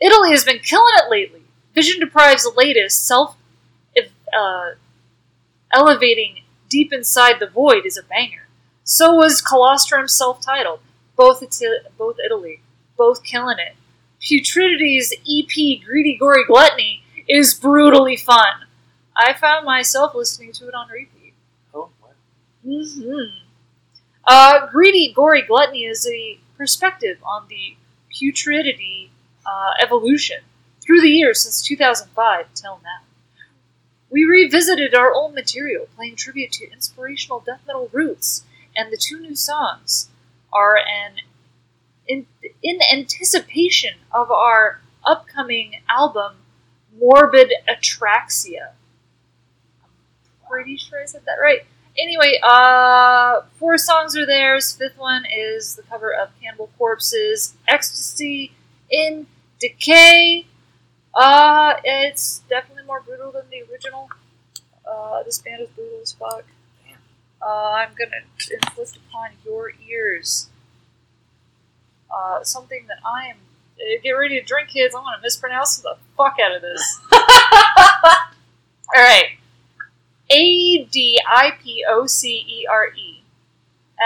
Italy 0.00 0.30
has 0.30 0.44
been 0.44 0.58
killing 0.58 0.94
it 0.96 1.10
lately. 1.10 1.42
Vision 1.74 2.00
Deprived's 2.00 2.48
latest 2.56 3.06
self 3.06 3.36
uh, 4.36 4.70
elevating 5.72 6.42
Deep 6.68 6.92
Inside 6.92 7.38
the 7.40 7.46
Void 7.46 7.84
is 7.86 7.96
a 7.98 8.02
banger. 8.02 8.48
So 8.84 9.14
was 9.14 9.40
Colostrum 9.40 10.08
self 10.08 10.40
titled. 10.44 10.80
Both, 11.16 11.42
Iti- 11.42 11.78
both 11.98 12.16
Italy. 12.24 12.60
Both 12.96 13.22
killing 13.24 13.58
it. 13.58 13.76
Putridity's 14.20 15.12
EP 15.28 15.82
Greedy 15.84 16.16
Gory 16.16 16.44
Gluttony 16.46 17.02
is 17.28 17.54
brutally 17.54 18.16
fun. 18.16 18.66
I 19.16 19.32
found 19.34 19.66
myself 19.66 20.14
listening 20.14 20.52
to 20.54 20.68
it 20.68 20.74
on 20.74 20.88
repeat. 20.88 21.34
Oh, 21.74 21.90
what? 22.00 22.14
hmm 22.64 23.42
Uh, 24.26 24.66
greedy, 24.68 25.12
gory 25.12 25.42
gluttony 25.42 25.84
is 25.84 26.06
a 26.06 26.38
perspective 26.56 27.18
on 27.24 27.46
the 27.48 27.76
putridity 28.12 29.10
uh, 29.46 29.72
evolution 29.82 30.38
through 30.80 31.00
the 31.00 31.10
years 31.10 31.42
since 31.42 31.62
2005 31.62 32.46
till 32.54 32.80
now. 32.84 33.00
We 34.12 34.24
revisited 34.24 34.94
our 34.94 35.10
old 35.10 35.34
material, 35.34 35.88
playing 35.96 36.16
tribute 36.16 36.52
to 36.52 36.70
inspirational 36.70 37.40
death 37.40 37.62
metal 37.66 37.88
roots, 37.92 38.44
and 38.76 38.92
the 38.92 38.98
two 38.98 39.18
new 39.18 39.34
songs 39.34 40.10
are 40.52 40.76
an 40.76 41.16
in, 42.06 42.26
in 42.62 42.78
anticipation 42.92 43.94
of 44.12 44.30
our 44.30 44.82
upcoming 45.02 45.80
album, 45.88 46.34
Morbid 46.98 47.54
Atraxia. 47.66 48.72
I'm 49.82 50.48
pretty 50.50 50.76
sure 50.76 51.00
I 51.00 51.06
said 51.06 51.22
that 51.24 51.38
right. 51.40 51.60
Anyway, 51.98 52.38
uh, 52.42 53.42
four 53.58 53.78
songs 53.78 54.14
are 54.14 54.26
theirs. 54.26 54.74
Fifth 54.74 54.98
one 54.98 55.24
is 55.34 55.76
the 55.76 55.82
cover 55.82 56.12
of 56.12 56.28
Cannibal 56.42 56.70
Corpse's 56.76 57.54
"Ecstasy 57.66 58.52
in 58.90 59.26
Decay." 59.58 60.46
Uh, 61.14 61.74
it's 61.84 62.40
definitely 62.48 62.71
more 62.92 63.00
brutal 63.00 63.32
than 63.32 63.44
the 63.50 63.62
original. 63.72 64.10
Uh, 64.86 65.22
this 65.22 65.38
band 65.38 65.62
is 65.62 65.68
brutal 65.70 66.00
as 66.02 66.12
fuck. 66.12 66.44
Uh, 67.40 67.70
I'm 67.72 67.94
gonna 67.98 68.20
inflict 68.52 68.98
upon 69.08 69.30
your 69.46 69.72
ears 69.88 70.50
uh, 72.14 72.44
something 72.44 72.84
that 72.88 72.98
I 73.04 73.28
am. 73.28 73.36
uh, 73.80 74.00
Get 74.02 74.10
ready 74.10 74.38
to 74.38 74.44
drink, 74.46 74.68
kids. 74.68 74.94
I'm 74.94 75.02
gonna 75.04 75.22
mispronounce 75.22 75.78
the 75.78 75.96
fuck 76.18 76.36
out 76.44 76.54
of 76.54 76.60
this. 76.60 77.00
All 77.12 79.02
right. 79.02 79.38
A 80.30 80.84
D 80.84 81.18
I 81.26 81.52
P 81.62 81.82
O 81.88 82.06
C 82.06 82.44
E 82.46 82.66
R 82.70 82.88
E. 82.88 83.22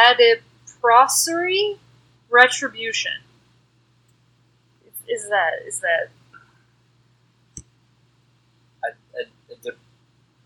Adiprocery 0.00 1.78
retribution. 2.30 3.12
Is 5.08 5.28
that 5.28 5.50
is 5.66 5.80
that 5.80 6.08
A, 8.84 8.88
a, 9.18 9.22
a, 9.52 9.56
dip, 9.62 9.78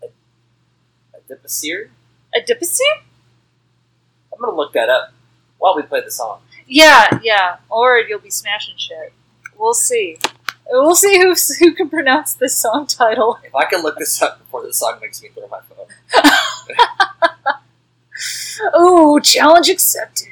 a, 0.03 0.07
a 1.31 1.35
dipasir? 1.35 1.89
adipocy? 2.35 2.79
I'm 4.33 4.39
gonna 4.39 4.55
look 4.55 4.73
that 4.73 4.89
up 4.89 5.13
while 5.57 5.75
we 5.75 5.83
play 5.83 6.01
the 6.01 6.11
song. 6.11 6.41
Yeah, 6.67 7.19
yeah. 7.21 7.57
Or 7.69 7.97
you'll 7.97 8.19
be 8.19 8.29
smashing 8.29 8.75
shit. 8.77 9.13
We'll 9.57 9.73
see. 9.73 10.17
We'll 10.69 10.95
see 10.95 11.19
who 11.19 11.35
who 11.59 11.73
can 11.73 11.89
pronounce 11.89 12.33
this 12.33 12.57
song 12.57 12.87
title. 12.87 13.39
If 13.43 13.53
I 13.53 13.65
can 13.65 13.83
look 13.83 13.97
this 13.97 14.21
up 14.21 14.39
before 14.39 14.65
the 14.65 14.73
song 14.73 14.99
makes 15.01 15.21
me 15.21 15.29
throw 15.29 15.47
my 15.47 15.59
phone. 15.61 15.87
Oh, 18.73 19.19
challenge 19.19 19.69
accepted. 19.69 20.27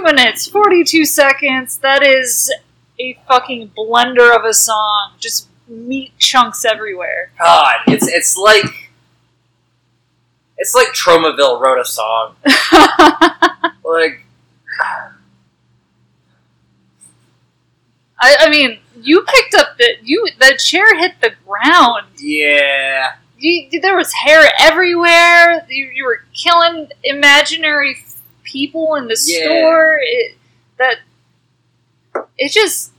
Two 0.00 0.04
minutes 0.14 0.46
forty 0.48 0.84
two 0.84 1.04
seconds, 1.04 1.78
that 1.78 2.02
is 2.06 2.52
a 2.98 3.18
fucking 3.28 3.70
blender 3.76 4.34
of 4.36 4.44
a 4.44 4.54
song. 4.54 5.12
Just 5.18 5.48
meat 5.68 6.12
chunks 6.18 6.64
everywhere. 6.64 7.30
God, 7.38 7.76
it's 7.86 8.06
it's 8.06 8.36
like 8.36 8.90
it's 10.58 10.74
like 10.74 10.88
Tromaville 10.88 11.60
wrote 11.60 11.80
a 11.80 11.84
song. 11.84 12.36
Like 13.82 14.24
I, 18.20 18.36
I 18.40 18.50
mean, 18.50 18.78
you 19.00 19.22
picked 19.22 19.54
up 19.54 19.76
the 19.78 19.94
you 20.02 20.28
the 20.38 20.56
chair 20.58 20.96
hit 20.96 21.14
the 21.20 21.32
ground. 21.44 22.06
yeah, 22.18 23.14
You, 23.36 23.80
there 23.80 23.96
was 23.96 24.12
hair 24.12 24.48
everywhere. 24.60 25.66
You, 25.68 25.86
you 25.86 26.04
were 26.04 26.22
killing 26.34 26.88
imaginary 27.02 27.96
people 28.50 28.94
in 28.96 29.06
the 29.06 29.20
Yeah. 29.26 29.44
store. 29.44 29.98
It, 30.02 30.36
that 30.78 30.96
it 32.38 32.52
just 32.52 32.92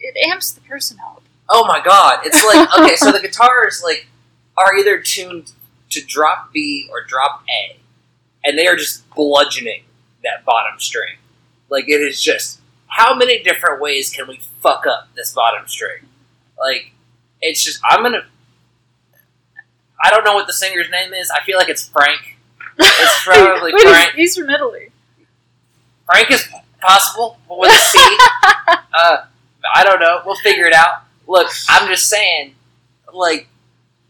it 0.00 0.16
amps 0.28 0.50
the 0.52 0.60
person 0.62 0.98
up. 1.06 1.22
Oh 1.48 1.64
my 1.66 1.80
god! 1.82 2.20
It's 2.24 2.44
like 2.44 2.68
okay, 2.78 2.96
so 2.96 3.12
the 3.12 3.20
guitars 3.20 3.82
like 3.84 4.08
are 4.56 4.76
either 4.76 5.00
tuned 5.00 5.52
to 5.90 6.04
drop 6.04 6.52
B 6.52 6.88
or 6.90 7.04
drop 7.04 7.44
A, 7.48 7.78
and 8.44 8.58
they 8.58 8.66
are 8.66 8.76
just 8.76 9.08
bludgeoning 9.14 9.84
that 10.22 10.44
bottom 10.44 10.78
string. 10.80 11.16
Like 11.68 11.88
it 11.88 12.00
is 12.00 12.20
just 12.20 12.60
how 12.88 13.14
many 13.14 13.42
different 13.42 13.80
ways 13.80 14.10
can 14.10 14.26
we 14.28 14.40
fuck 14.62 14.86
up 14.86 15.08
this 15.14 15.32
bottom 15.32 15.66
string? 15.68 16.02
Like 16.58 16.92
it's 17.40 17.62
just 17.64 17.80
I'm 17.88 18.02
gonna. 18.02 18.24
I 20.02 20.10
don't 20.10 20.24
know 20.24 20.34
what 20.34 20.46
the 20.46 20.52
singer's 20.52 20.90
name 20.90 21.14
is. 21.14 21.30
I 21.30 21.42
feel 21.44 21.56
like 21.56 21.68
it's 21.70 21.88
Frank. 21.88 22.35
It's 22.78 23.22
probably 23.24 23.72
Wait, 23.72 23.82
he's- 23.82 23.90
Frank. 23.90 24.14
He's, 24.14 24.36
from 24.36 24.50
Italy. 24.50 24.90
Frank 26.06 26.30
is 26.30 26.46
possible, 26.80 27.38
but 27.48 27.58
with 27.58 27.70
a 27.72 27.78
C. 27.78 27.98
uh, 28.94 29.24
I 29.74 29.82
don't 29.84 30.00
know. 30.00 30.22
We'll 30.24 30.36
figure 30.36 30.66
it 30.66 30.72
out. 30.72 31.02
Look, 31.26 31.48
I'm 31.68 31.88
just 31.88 32.08
saying, 32.08 32.54
like, 33.12 33.48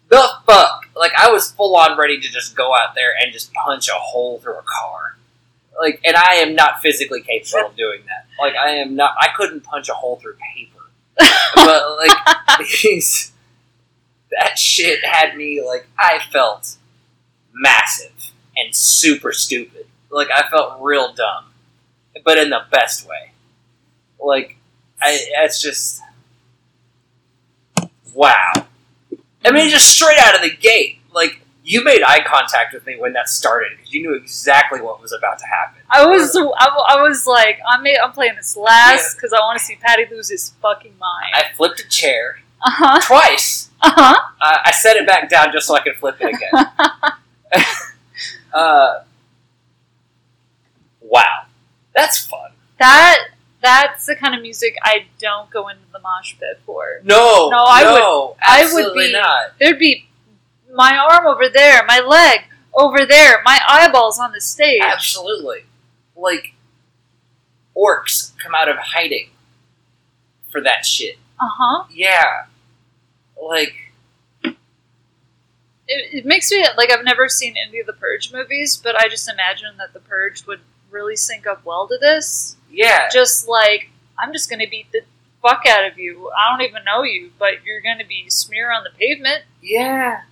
the 0.08 0.28
fuck? 0.46 0.82
Like, 0.94 1.12
I 1.16 1.30
was 1.30 1.50
full 1.52 1.74
on 1.76 1.98
ready 1.98 2.20
to 2.20 2.28
just 2.28 2.54
go 2.54 2.74
out 2.74 2.94
there 2.94 3.12
and 3.20 3.32
just 3.32 3.52
punch 3.54 3.88
a 3.88 3.94
hole 3.94 4.38
through 4.38 4.58
a 4.58 4.62
car. 4.62 5.16
Like, 5.80 6.00
and 6.04 6.16
I 6.16 6.34
am 6.34 6.54
not 6.54 6.80
physically 6.80 7.22
capable 7.22 7.68
of 7.70 7.76
doing 7.76 8.00
that. 8.06 8.26
Like, 8.38 8.54
I 8.54 8.72
am 8.72 8.94
not. 8.94 9.14
I 9.18 9.28
couldn't 9.36 9.62
punch 9.62 9.88
a 9.88 9.94
hole 9.94 10.16
through 10.16 10.36
paper. 10.54 10.72
But 11.54 11.96
like, 11.96 12.10
that 14.30 14.58
shit 14.58 15.04
had 15.04 15.36
me 15.36 15.62
like 15.66 15.86
I 15.98 16.18
felt 16.30 16.76
massive 17.54 18.12
and 18.56 18.74
super 18.74 19.32
stupid. 19.32 19.86
Like 20.10 20.28
I 20.34 20.48
felt 20.48 20.80
real 20.80 21.12
dumb, 21.12 21.46
but 22.24 22.38
in 22.38 22.50
the 22.50 22.62
best 22.70 23.06
way. 23.08 23.32
Like 24.20 24.56
I, 25.02 25.18
it's 25.44 25.60
just 25.60 26.00
wow. 28.14 28.52
I 29.44 29.50
mean, 29.52 29.68
just 29.70 29.88
straight 29.88 30.18
out 30.18 30.34
of 30.34 30.42
the 30.42 30.54
gate, 30.56 30.98
like 31.14 31.40
you 31.64 31.82
made 31.84 32.02
eye 32.02 32.20
contact 32.24 32.72
with 32.72 32.86
me 32.86 32.96
when 32.98 33.12
that 33.12 33.28
started 33.28 33.72
because 33.76 33.92
you 33.92 34.02
knew 34.02 34.14
exactly 34.14 34.80
what 34.80 35.00
was 35.02 35.12
about 35.12 35.38
to 35.38 35.46
happen. 35.46 35.82
I 35.90 36.06
was 36.06 36.34
I, 36.36 36.94
I 36.96 37.02
was 37.02 37.26
like 37.26 37.58
I'm 37.68 37.84
I'm 38.02 38.12
playing 38.12 38.34
this 38.36 38.56
last 38.56 39.16
because 39.16 39.32
I 39.32 39.38
want 39.40 39.58
to 39.58 39.64
see 39.64 39.76
Patty 39.76 40.04
lose 40.10 40.30
his 40.30 40.50
fucking 40.62 40.94
mind. 40.98 41.32
I 41.34 41.52
flipped 41.56 41.80
a 41.80 41.88
chair 41.88 42.40
Uh 42.62 42.70
huh. 42.70 43.00
twice. 43.02 43.70
Uh 43.82 43.92
huh. 43.94 44.20
Uh, 44.40 44.58
I 44.64 44.70
set 44.72 44.96
it 44.96 45.06
back 45.06 45.28
down 45.28 45.52
just 45.52 45.66
so 45.66 45.74
I 45.74 45.80
could 45.80 45.96
flip 45.96 46.16
it 46.20 46.34
again. 46.34 46.66
uh, 48.56 49.02
wow, 51.00 51.44
that's 51.94 52.24
fun. 52.24 52.50
That 52.78 53.28
that's 53.62 54.06
the 54.06 54.14
kind 54.16 54.34
of 54.34 54.42
music 54.42 54.76
I 54.82 55.06
don't 55.18 55.50
go 55.50 55.68
into 55.68 55.82
the 55.92 55.98
mosh 55.98 56.34
pit 56.38 56.60
for. 56.64 57.00
No, 57.04 57.48
No, 57.50 57.64
I 57.66 57.82
would- 57.92 57.98
no, 57.98 58.36
I 58.40 58.70
would 58.72 58.94
be- 58.94 59.12
not. 59.12 59.58
There'd 59.58 59.78
be 59.78 60.08
my 60.72 60.96
arm 60.96 61.26
over 61.26 61.48
there, 61.48 61.84
my 61.86 62.00
leg 62.00 62.40
over 62.74 63.06
there, 63.06 63.40
my 63.44 63.58
eyeballs 63.66 64.18
on 64.18 64.32
the 64.32 64.40
stage. 64.40 64.82
Absolutely, 64.82 65.64
like 66.16 66.52
orcs 67.76 68.32
come 68.38 68.54
out 68.54 68.68
of 68.68 68.76
hiding 68.78 69.30
for 70.48 70.60
that 70.62 70.84
shit. 70.86 71.16
Uh 71.40 71.48
huh. 71.50 71.84
Yeah, 71.92 72.44
like 73.42 73.85
it 75.88 76.24
makes 76.26 76.50
me 76.50 76.64
like 76.76 76.90
I've 76.90 77.04
never 77.04 77.28
seen 77.28 77.54
any 77.56 77.78
of 77.80 77.86
the 77.86 77.92
Purge 77.92 78.32
movies, 78.32 78.76
but 78.76 78.96
I 78.96 79.08
just 79.08 79.28
imagine 79.28 79.76
that 79.78 79.92
the 79.92 80.00
Purge 80.00 80.46
would 80.46 80.60
really 80.90 81.16
sync 81.16 81.46
up 81.46 81.64
well 81.64 81.86
to 81.88 81.98
this. 82.00 82.56
yeah, 82.70 83.08
Just 83.12 83.48
like 83.48 83.90
I'm 84.18 84.32
just 84.32 84.48
gonna 84.50 84.68
beat 84.68 84.90
the 84.92 85.02
fuck 85.42 85.62
out 85.68 85.84
of 85.90 85.98
you. 85.98 86.30
I 86.30 86.50
don't 86.50 86.66
even 86.66 86.82
know 86.84 87.02
you, 87.02 87.30
but 87.38 87.64
you're 87.64 87.80
gonna 87.80 88.06
be 88.06 88.28
smear 88.30 88.72
on 88.72 88.82
the 88.84 88.90
pavement. 88.98 89.44
yeah, 89.62 90.22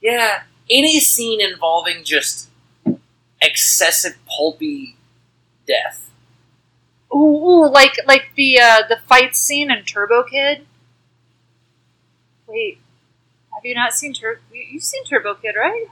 yeah. 0.00 0.42
Any 0.70 1.00
scene 1.00 1.40
involving 1.40 2.04
just 2.04 2.48
excessive 3.42 4.16
pulpy 4.26 4.96
death. 5.66 6.10
Ooh, 7.12 7.16
ooh 7.18 7.68
like 7.70 7.96
like 8.06 8.30
the 8.36 8.60
uh, 8.60 8.82
the 8.88 8.98
fight 9.08 9.34
scene 9.34 9.70
in 9.70 9.84
Turbo 9.84 10.22
Kid. 10.22 10.64
Wait, 12.46 12.78
have 13.60 13.66
you 13.66 13.74
not 13.74 13.92
seen 13.92 14.12
Turbo? 14.14 14.40
You've 14.52 14.82
seen 14.82 15.04
Turbo 15.04 15.34
Kid, 15.34 15.54
right? 15.56 15.86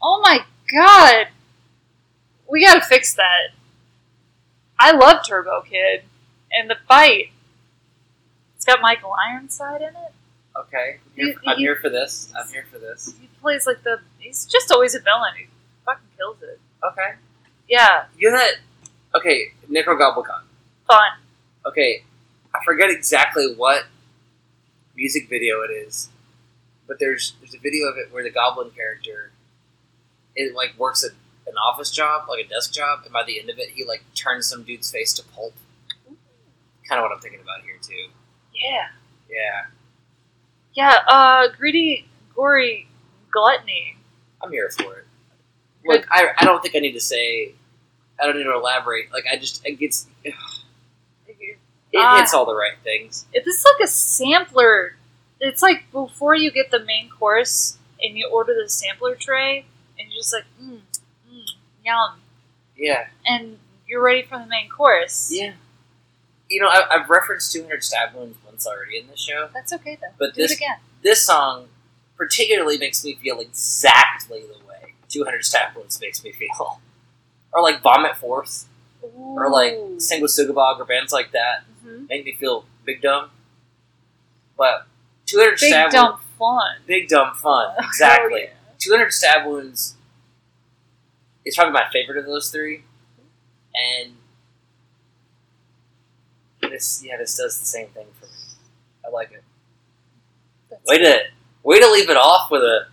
Oh 0.00 0.20
my 0.22 0.44
god, 0.72 1.28
we 2.48 2.64
gotta 2.64 2.80
fix 2.80 3.14
that. 3.14 3.50
I 4.78 4.92
love 4.92 5.26
Turbo 5.26 5.62
Kid 5.62 6.02
and 6.52 6.68
the 6.70 6.76
fight. 6.88 7.30
It's 8.56 8.64
got 8.64 8.80
Michael 8.80 9.12
Ironside 9.28 9.80
in 9.82 9.88
it. 9.88 10.12
Okay, 10.56 10.98
I'm 11.04 11.10
here, 11.16 11.26
You- 11.26 11.38
I'm 11.46 11.58
you- 11.58 11.66
here 11.68 11.76
for 11.80 11.88
this. 11.88 12.32
I'm 12.36 12.46
here 12.48 12.66
for 12.70 12.78
this. 12.78 13.14
He 13.20 13.28
plays 13.40 13.66
like 13.66 13.82
the. 13.82 14.00
He's 14.18 14.44
just 14.46 14.70
always 14.70 14.94
a 14.94 15.00
villain. 15.00 15.32
He 15.36 15.46
fucking 15.84 16.06
kills 16.16 16.42
it. 16.42 16.60
Okay, 16.84 17.14
Yeah, 17.68 18.04
you 18.16 18.30
know 18.30 18.36
that. 18.36 18.54
Okay, 19.14 19.52
Necrogoblikon. 19.70 20.42
fun. 20.86 21.10
Okay, 21.64 22.04
I 22.54 22.58
forget 22.64 22.90
exactly 22.90 23.54
what 23.54 23.84
music 24.96 25.28
video 25.28 25.62
it 25.62 25.70
is, 25.70 26.08
but 26.92 26.98
there's 26.98 27.32
there's 27.40 27.54
a 27.54 27.58
video 27.58 27.86
of 27.86 27.96
it 27.96 28.12
where 28.12 28.22
the 28.22 28.28
Goblin 28.30 28.70
character, 28.76 29.30
it 30.36 30.54
like 30.54 30.74
works 30.78 31.02
at 31.02 31.12
an 31.46 31.54
office 31.56 31.90
job, 31.90 32.28
like 32.28 32.44
a 32.44 32.48
desk 32.50 32.70
job, 32.70 33.00
and 33.04 33.12
by 33.14 33.24
the 33.24 33.40
end 33.40 33.48
of 33.48 33.58
it, 33.58 33.70
he 33.70 33.82
like 33.82 34.02
turns 34.14 34.46
some 34.46 34.62
dude's 34.62 34.90
face 34.90 35.14
to 35.14 35.22
pulp. 35.24 35.54
Kind 36.86 36.98
of 36.98 37.04
what 37.04 37.12
I'm 37.12 37.20
thinking 37.20 37.40
about 37.40 37.62
here 37.62 37.76
too. 37.82 38.12
Yeah, 38.54 38.88
Yeah, 39.30 39.64
yeah. 40.74 40.98
Uh, 41.08 41.48
greedy, 41.56 42.06
gory 42.34 42.88
gluttony. 43.30 43.96
I'm 44.42 44.52
here 44.52 44.68
for 44.68 44.98
it. 44.98 45.06
Look, 45.86 46.06
I, 46.10 46.28
I 46.38 46.44
don't 46.44 46.60
think 46.62 46.76
I 46.76 46.80
need 46.80 46.92
to 46.92 47.00
say, 47.00 47.54
I 48.20 48.26
don't 48.26 48.36
need 48.36 48.44
to 48.44 48.52
elaborate. 48.54 49.10
Like 49.10 49.24
I 49.32 49.36
just 49.38 49.64
it 49.64 49.78
gets 49.78 50.06
it 50.24 50.36
Ah. 51.96 52.18
hits 52.18 52.34
all 52.34 52.44
the 52.44 52.54
right 52.54 52.76
things. 52.84 53.24
If 53.32 53.46
this 53.46 53.56
is 53.56 53.64
like 53.64 53.88
a 53.88 53.90
sampler, 53.90 54.96
it's 55.42 55.60
like 55.62 55.90
before 55.92 56.34
you 56.34 56.50
get 56.50 56.70
the 56.70 56.80
main 56.80 57.10
course 57.10 57.76
and 58.02 58.16
you 58.16 58.28
order 58.28 58.54
the 58.60 58.68
sampler 58.68 59.14
tray, 59.14 59.66
and 59.98 60.08
you're 60.10 60.20
just 60.20 60.32
like, 60.32 60.44
mm, 60.60 60.80
mm, 61.30 61.44
yum, 61.84 62.20
Yeah, 62.76 63.08
and 63.26 63.58
you're 63.86 64.02
ready 64.02 64.22
for 64.22 64.38
the 64.38 64.46
main 64.46 64.68
course. 64.70 65.28
yeah. 65.30 65.52
You 66.48 66.60
know, 66.60 66.68
I, 66.68 66.82
I've 66.90 67.08
referenced 67.08 67.52
200 67.52 67.82
stab 67.84 68.14
wounds 68.14 68.36
once 68.46 68.66
already 68.66 68.98
in 68.98 69.06
this 69.08 69.20
show. 69.20 69.48
That's 69.54 69.72
okay 69.74 69.96
though. 70.00 70.08
But 70.18 70.34
Do 70.34 70.42
this- 70.42 70.60
this 71.02 71.24
song 71.26 71.68
particularly 72.16 72.78
makes 72.78 73.04
me 73.04 73.14
feel 73.16 73.40
exactly 73.40 74.40
the 74.42 74.64
way 74.66 74.94
200 75.08 75.44
Stab 75.44 75.74
Wounds 75.76 76.00
makes 76.00 76.22
me 76.24 76.32
feel. 76.32 76.80
Or 77.54 77.60
like 77.62 77.82
Vomit 77.82 78.16
Force, 78.16 78.64
or 79.02 79.50
like 79.50 79.74
Ooh. 79.74 79.96
Sanguisugabogg, 79.98 80.78
or 80.80 80.86
bands 80.86 81.12
like 81.12 81.32
that 81.32 81.64
Mhm. 81.84 82.08
make 82.08 82.24
me 82.24 82.32
feel 82.32 82.64
big 82.86 83.02
dumb. 83.02 83.30
But 84.56 84.86
200 85.32 85.58
stab 85.58 85.90
Big 85.90 85.92
dumb 85.92 86.10
Wounds, 86.10 86.22
fun. 86.38 86.76
big 86.86 87.08
dumb 87.08 87.34
fun, 87.34 87.74
Hell 87.78 87.84
exactly. 87.88 88.40
yeah. 88.44 88.48
200 88.78 89.12
Stab 89.12 89.46
Wounds 89.46 89.94
is 91.44 91.54
probably 91.54 91.72
my 91.72 91.84
favorite 91.92 92.18
of 92.18 92.26
those 92.26 92.50
three. 92.50 92.82
And 93.74 94.14
this, 96.60 97.02
yeah, 97.04 97.16
this 97.16 97.36
does 97.36 97.58
the 97.58 97.64
same 97.66 97.88
thing 97.88 98.06
for 98.18 98.26
me. 98.26 98.32
I 99.06 99.10
like 99.10 99.32
it. 99.32 99.42
That's 100.70 100.82
Way 100.86 100.98
to 100.98 101.18
way 101.62 101.80
to 101.80 101.90
leave 101.92 102.10
it 102.10 102.16
off 102.16 102.50
with 102.50 102.62
a 102.62 102.86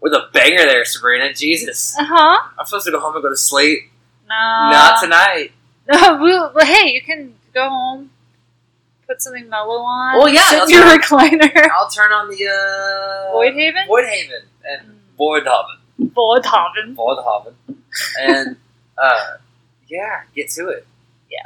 with 0.00 0.12
a 0.12 0.28
banger 0.32 0.64
there, 0.66 0.84
Sabrina. 0.84 1.32
Jesus, 1.32 1.96
Uh 1.98 2.04
huh. 2.04 2.48
I'm 2.58 2.66
supposed 2.66 2.86
to 2.86 2.92
go 2.92 3.00
home 3.00 3.14
and 3.14 3.22
go 3.22 3.28
to 3.30 3.36
sleep. 3.36 3.90
No. 4.28 4.34
Not 4.34 5.00
tonight. 5.00 5.52
No, 5.86 6.16
well, 6.18 6.64
hey, 6.64 6.88
you 6.92 7.02
can 7.02 7.34
go 7.52 7.68
home, 7.68 8.10
put 9.06 9.20
something 9.22 9.48
mellow 9.48 9.78
on. 9.82 10.18
Well, 10.18 10.28
yeah, 10.28 10.48
sit 10.50 10.62
in 10.64 10.68
your 10.70 10.82
right. 10.82 11.00
recliner. 11.00 11.68
I'll 11.78 11.88
turn 11.88 12.12
on 12.12 12.28
the 12.28 12.46
uh, 12.46 13.32
Void 13.32 13.54
Haven? 13.54 13.86
Void 13.86 14.04
Haven 14.06 14.42
and 14.68 14.88
Mm. 14.88 15.16
Void 15.16 15.44
Haven, 15.44 16.10
Boardhaven. 16.14 16.94
Void 16.94 17.18
Haven, 17.22 17.54
and 18.20 18.56
Uh, 18.98 19.36
yeah, 19.88 20.22
get 20.34 20.50
to 20.50 20.68
it. 20.68 20.86
Yeah. 21.30 21.38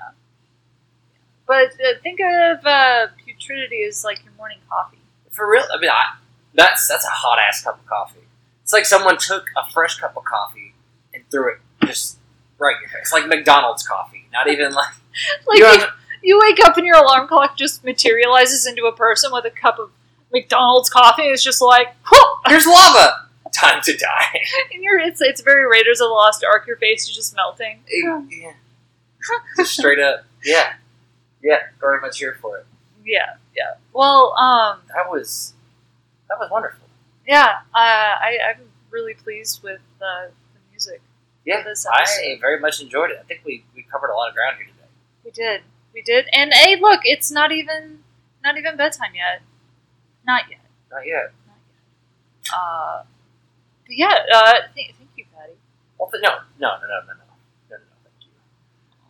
But 1.47 1.72
uh, 1.72 1.98
think 2.02 2.20
of 2.20 2.64
uh, 2.64 3.06
putridity 3.26 3.86
as 3.89 4.05
like 4.05 4.22
your 4.24 4.32
morning 4.36 4.59
coffee. 4.68 4.98
For 5.30 5.51
real, 5.51 5.64
I 5.74 5.78
mean, 5.80 5.90
I, 5.90 6.16
that's 6.55 6.89
that's 6.89 7.05
a 7.05 7.10
hot 7.10 7.39
ass 7.39 7.62
cup 7.62 7.78
of 7.80 7.86
coffee. 7.86 8.20
It's 8.62 8.72
like 8.72 8.85
someone 8.85 9.16
took 9.18 9.47
a 9.56 9.70
fresh 9.70 9.98
cup 9.98 10.16
of 10.16 10.24
coffee 10.24 10.74
and 11.14 11.22
threw 11.30 11.52
it 11.52 11.59
just 11.86 12.18
right 12.59 12.74
in 12.76 12.82
your 12.82 12.90
face, 12.90 13.01
It's 13.02 13.12
like 13.12 13.26
McDonald's 13.26 13.86
coffee. 13.86 14.26
Not 14.32 14.48
even 14.48 14.72
like 14.72 14.93
Like 15.47 15.59
you 15.59 15.64
have- 15.64 15.89
you 16.23 16.39
wake 16.40 16.59
up 16.65 16.77
and 16.77 16.86
your 16.86 16.97
alarm 16.97 17.28
clock 17.28 17.57
just 17.57 17.85
materializes 17.85 18.66
into 18.66 18.85
a 18.86 18.93
person 18.93 19.31
with 19.32 19.45
a 19.45 19.51
cup 19.51 19.78
of 19.78 19.90
McDonald's 20.32 20.90
coffee. 20.90 21.23
And 21.23 21.32
it's 21.32 21.43
just 21.43 21.61
like, 21.62 21.89
whoop! 22.11 22.28
there's 22.49 22.66
lava. 22.66 23.28
Time 23.55 23.81
to 23.82 23.97
die. 23.97 24.40
and 24.74 24.82
you're 24.82 24.99
it's 25.01 25.20
it's 25.23 25.40
very 25.40 25.66
Raiders 25.69 26.01
of 26.01 26.09
the 26.09 26.12
Lost 26.12 26.45
Ark. 26.45 26.66
Your 26.66 26.77
face 26.77 27.09
is 27.09 27.15
just 27.15 27.35
melting. 27.35 27.81
yeah. 27.90 28.53
Just 29.57 29.73
straight 29.74 29.99
up. 29.99 30.24
Yeah. 30.45 30.74
Yeah. 31.43 31.59
Very 31.81 32.01
much 32.01 32.19
here 32.19 32.36
for 32.40 32.59
it. 32.59 32.66
Yeah, 33.05 33.35
yeah. 33.57 33.74
Well, 33.95 34.35
um, 34.36 34.81
That 34.95 35.11
was 35.11 35.55
that 36.28 36.39
was 36.39 36.51
wonderful. 36.51 36.86
yeah. 37.27 37.61
Uh, 37.74 37.78
I 37.78 38.39
I'm 38.51 38.61
really 38.90 39.15
pleased 39.15 39.62
with 39.62 39.81
uh, 40.01 40.27
the 40.27 40.61
music. 40.70 41.01
Yeah, 41.47 41.65
I 41.90 42.36
very 42.40 42.61
much 42.61 42.82
enjoyed 42.82 43.11
it. 43.11 43.16
I 43.19 43.24
think 43.24 43.40
we, 43.47 43.65
we 43.74 43.82
covered 43.82 44.11
a 44.11 44.15
lot 44.15 44.28
of 44.28 44.35
ground 44.35 44.57
here 44.59 44.66
today. 44.66 44.89
We 45.24 45.31
did, 45.31 45.62
we 45.98 46.02
did. 46.02 46.26
And 46.32 46.52
hey, 46.52 46.76
look, 46.80 47.00
it's 47.04 47.30
not 47.30 47.50
even 47.50 48.00
not 48.44 48.56
even 48.56 48.76
bedtime 48.76 49.14
yet. 49.14 49.42
Not 50.24 50.42
yet. 50.48 50.60
Not 50.90 51.06
yet. 51.06 51.32
Not 51.46 51.56
yet. 51.66 52.54
Uh, 52.54 53.02
but 53.84 53.96
yeah. 53.96 54.14
Uh, 54.32 54.52
th- 54.74 54.94
thank 54.96 55.10
you, 55.16 55.24
Patty. 55.36 55.54
Well, 55.98 56.08
th- 56.10 56.22
no, 56.22 56.30
no, 56.60 56.68
no, 56.68 56.86
no, 56.86 56.88
no, 56.88 57.14
no, 57.14 57.14
no, 57.70 57.76
no. 57.76 57.82
Thank 58.04 58.22
you. 58.22 58.30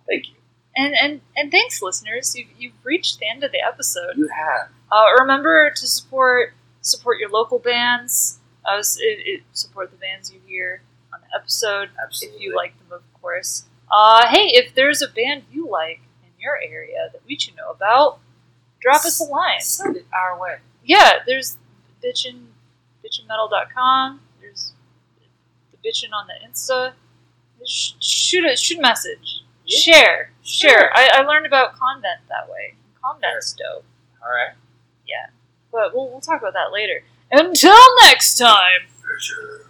Thank 0.07 0.29
you. 0.29 0.35
And 0.77 0.95
and 0.95 1.21
and 1.37 1.51
thanks, 1.51 1.83
listeners. 1.83 2.35
You've 2.37 2.49
you've 2.59 2.85
reached 2.85 3.19
the 3.19 3.29
end 3.29 3.45
of 3.45 3.53
the 3.53 3.61
episode. 3.63 4.17
You 4.17 4.29
have. 4.29 4.69
Uh, 4.91 5.05
remember 5.21 5.71
to 5.77 5.87
support 5.87 6.55
support 6.81 7.19
your 7.19 7.29
local 7.29 7.59
bands. 7.59 8.39
Uh, 8.65 8.83
support 9.53 9.91
the 9.91 9.97
bands 9.97 10.33
you 10.33 10.41
hear 10.47 10.83
on 11.13 11.21
the 11.21 11.39
episode 11.39 11.89
Absolutely. 12.03 12.37
if 12.37 12.43
you 12.43 12.55
like 12.57 12.79
them, 12.79 12.93
of 12.93 13.21
course. 13.23 13.65
Uh, 13.91 14.27
hey, 14.29 14.49
if 14.49 14.75
there's 14.75 15.01
a 15.01 15.09
band 15.09 15.45
you 15.51 15.67
like 15.67 16.01
your 16.49 16.61
area 16.63 17.09
that 17.13 17.21
we 17.27 17.39
should 17.39 17.57
know 17.57 17.71
about, 17.71 18.19
drop 18.81 19.05
us 19.05 19.21
a 19.21 19.25
line. 19.25 19.61
Send 19.61 19.97
it 19.97 20.07
our 20.13 20.41
way. 20.41 20.57
Yeah, 20.85 21.19
there's 21.27 21.57
bitchin 22.03 22.47
bitchinmetal.com. 23.05 24.21
There's 24.41 24.73
the 25.71 25.89
bitchin 25.89 26.13
on 26.13 26.27
the 26.27 26.35
Insta. 26.47 26.93
Sh- 27.67 27.93
shoot 28.01 28.45
a 28.45 28.57
shoot 28.57 28.79
a 28.79 28.83
message. 28.83 29.43
Yeah. 29.67 29.79
Share, 29.79 30.31
share. 30.43 30.71
Sure. 30.71 30.91
I, 30.95 31.11
I 31.15 31.23
learned 31.23 31.47
about 31.47 31.79
convent 31.79 32.21
that 32.29 32.49
way. 32.49 32.75
Convent's 33.03 33.53
dope. 33.53 33.85
All 34.23 34.31
right. 34.31 34.55
Yeah, 35.07 35.27
but 35.73 35.95
we'll, 35.95 36.09
we'll 36.09 36.21
talk 36.21 36.41
about 36.41 36.55
that 36.55 36.73
later. 36.73 37.03
Until 37.31 37.77
next 38.05 38.39
time! 38.39 38.89
Sure. 39.19 39.68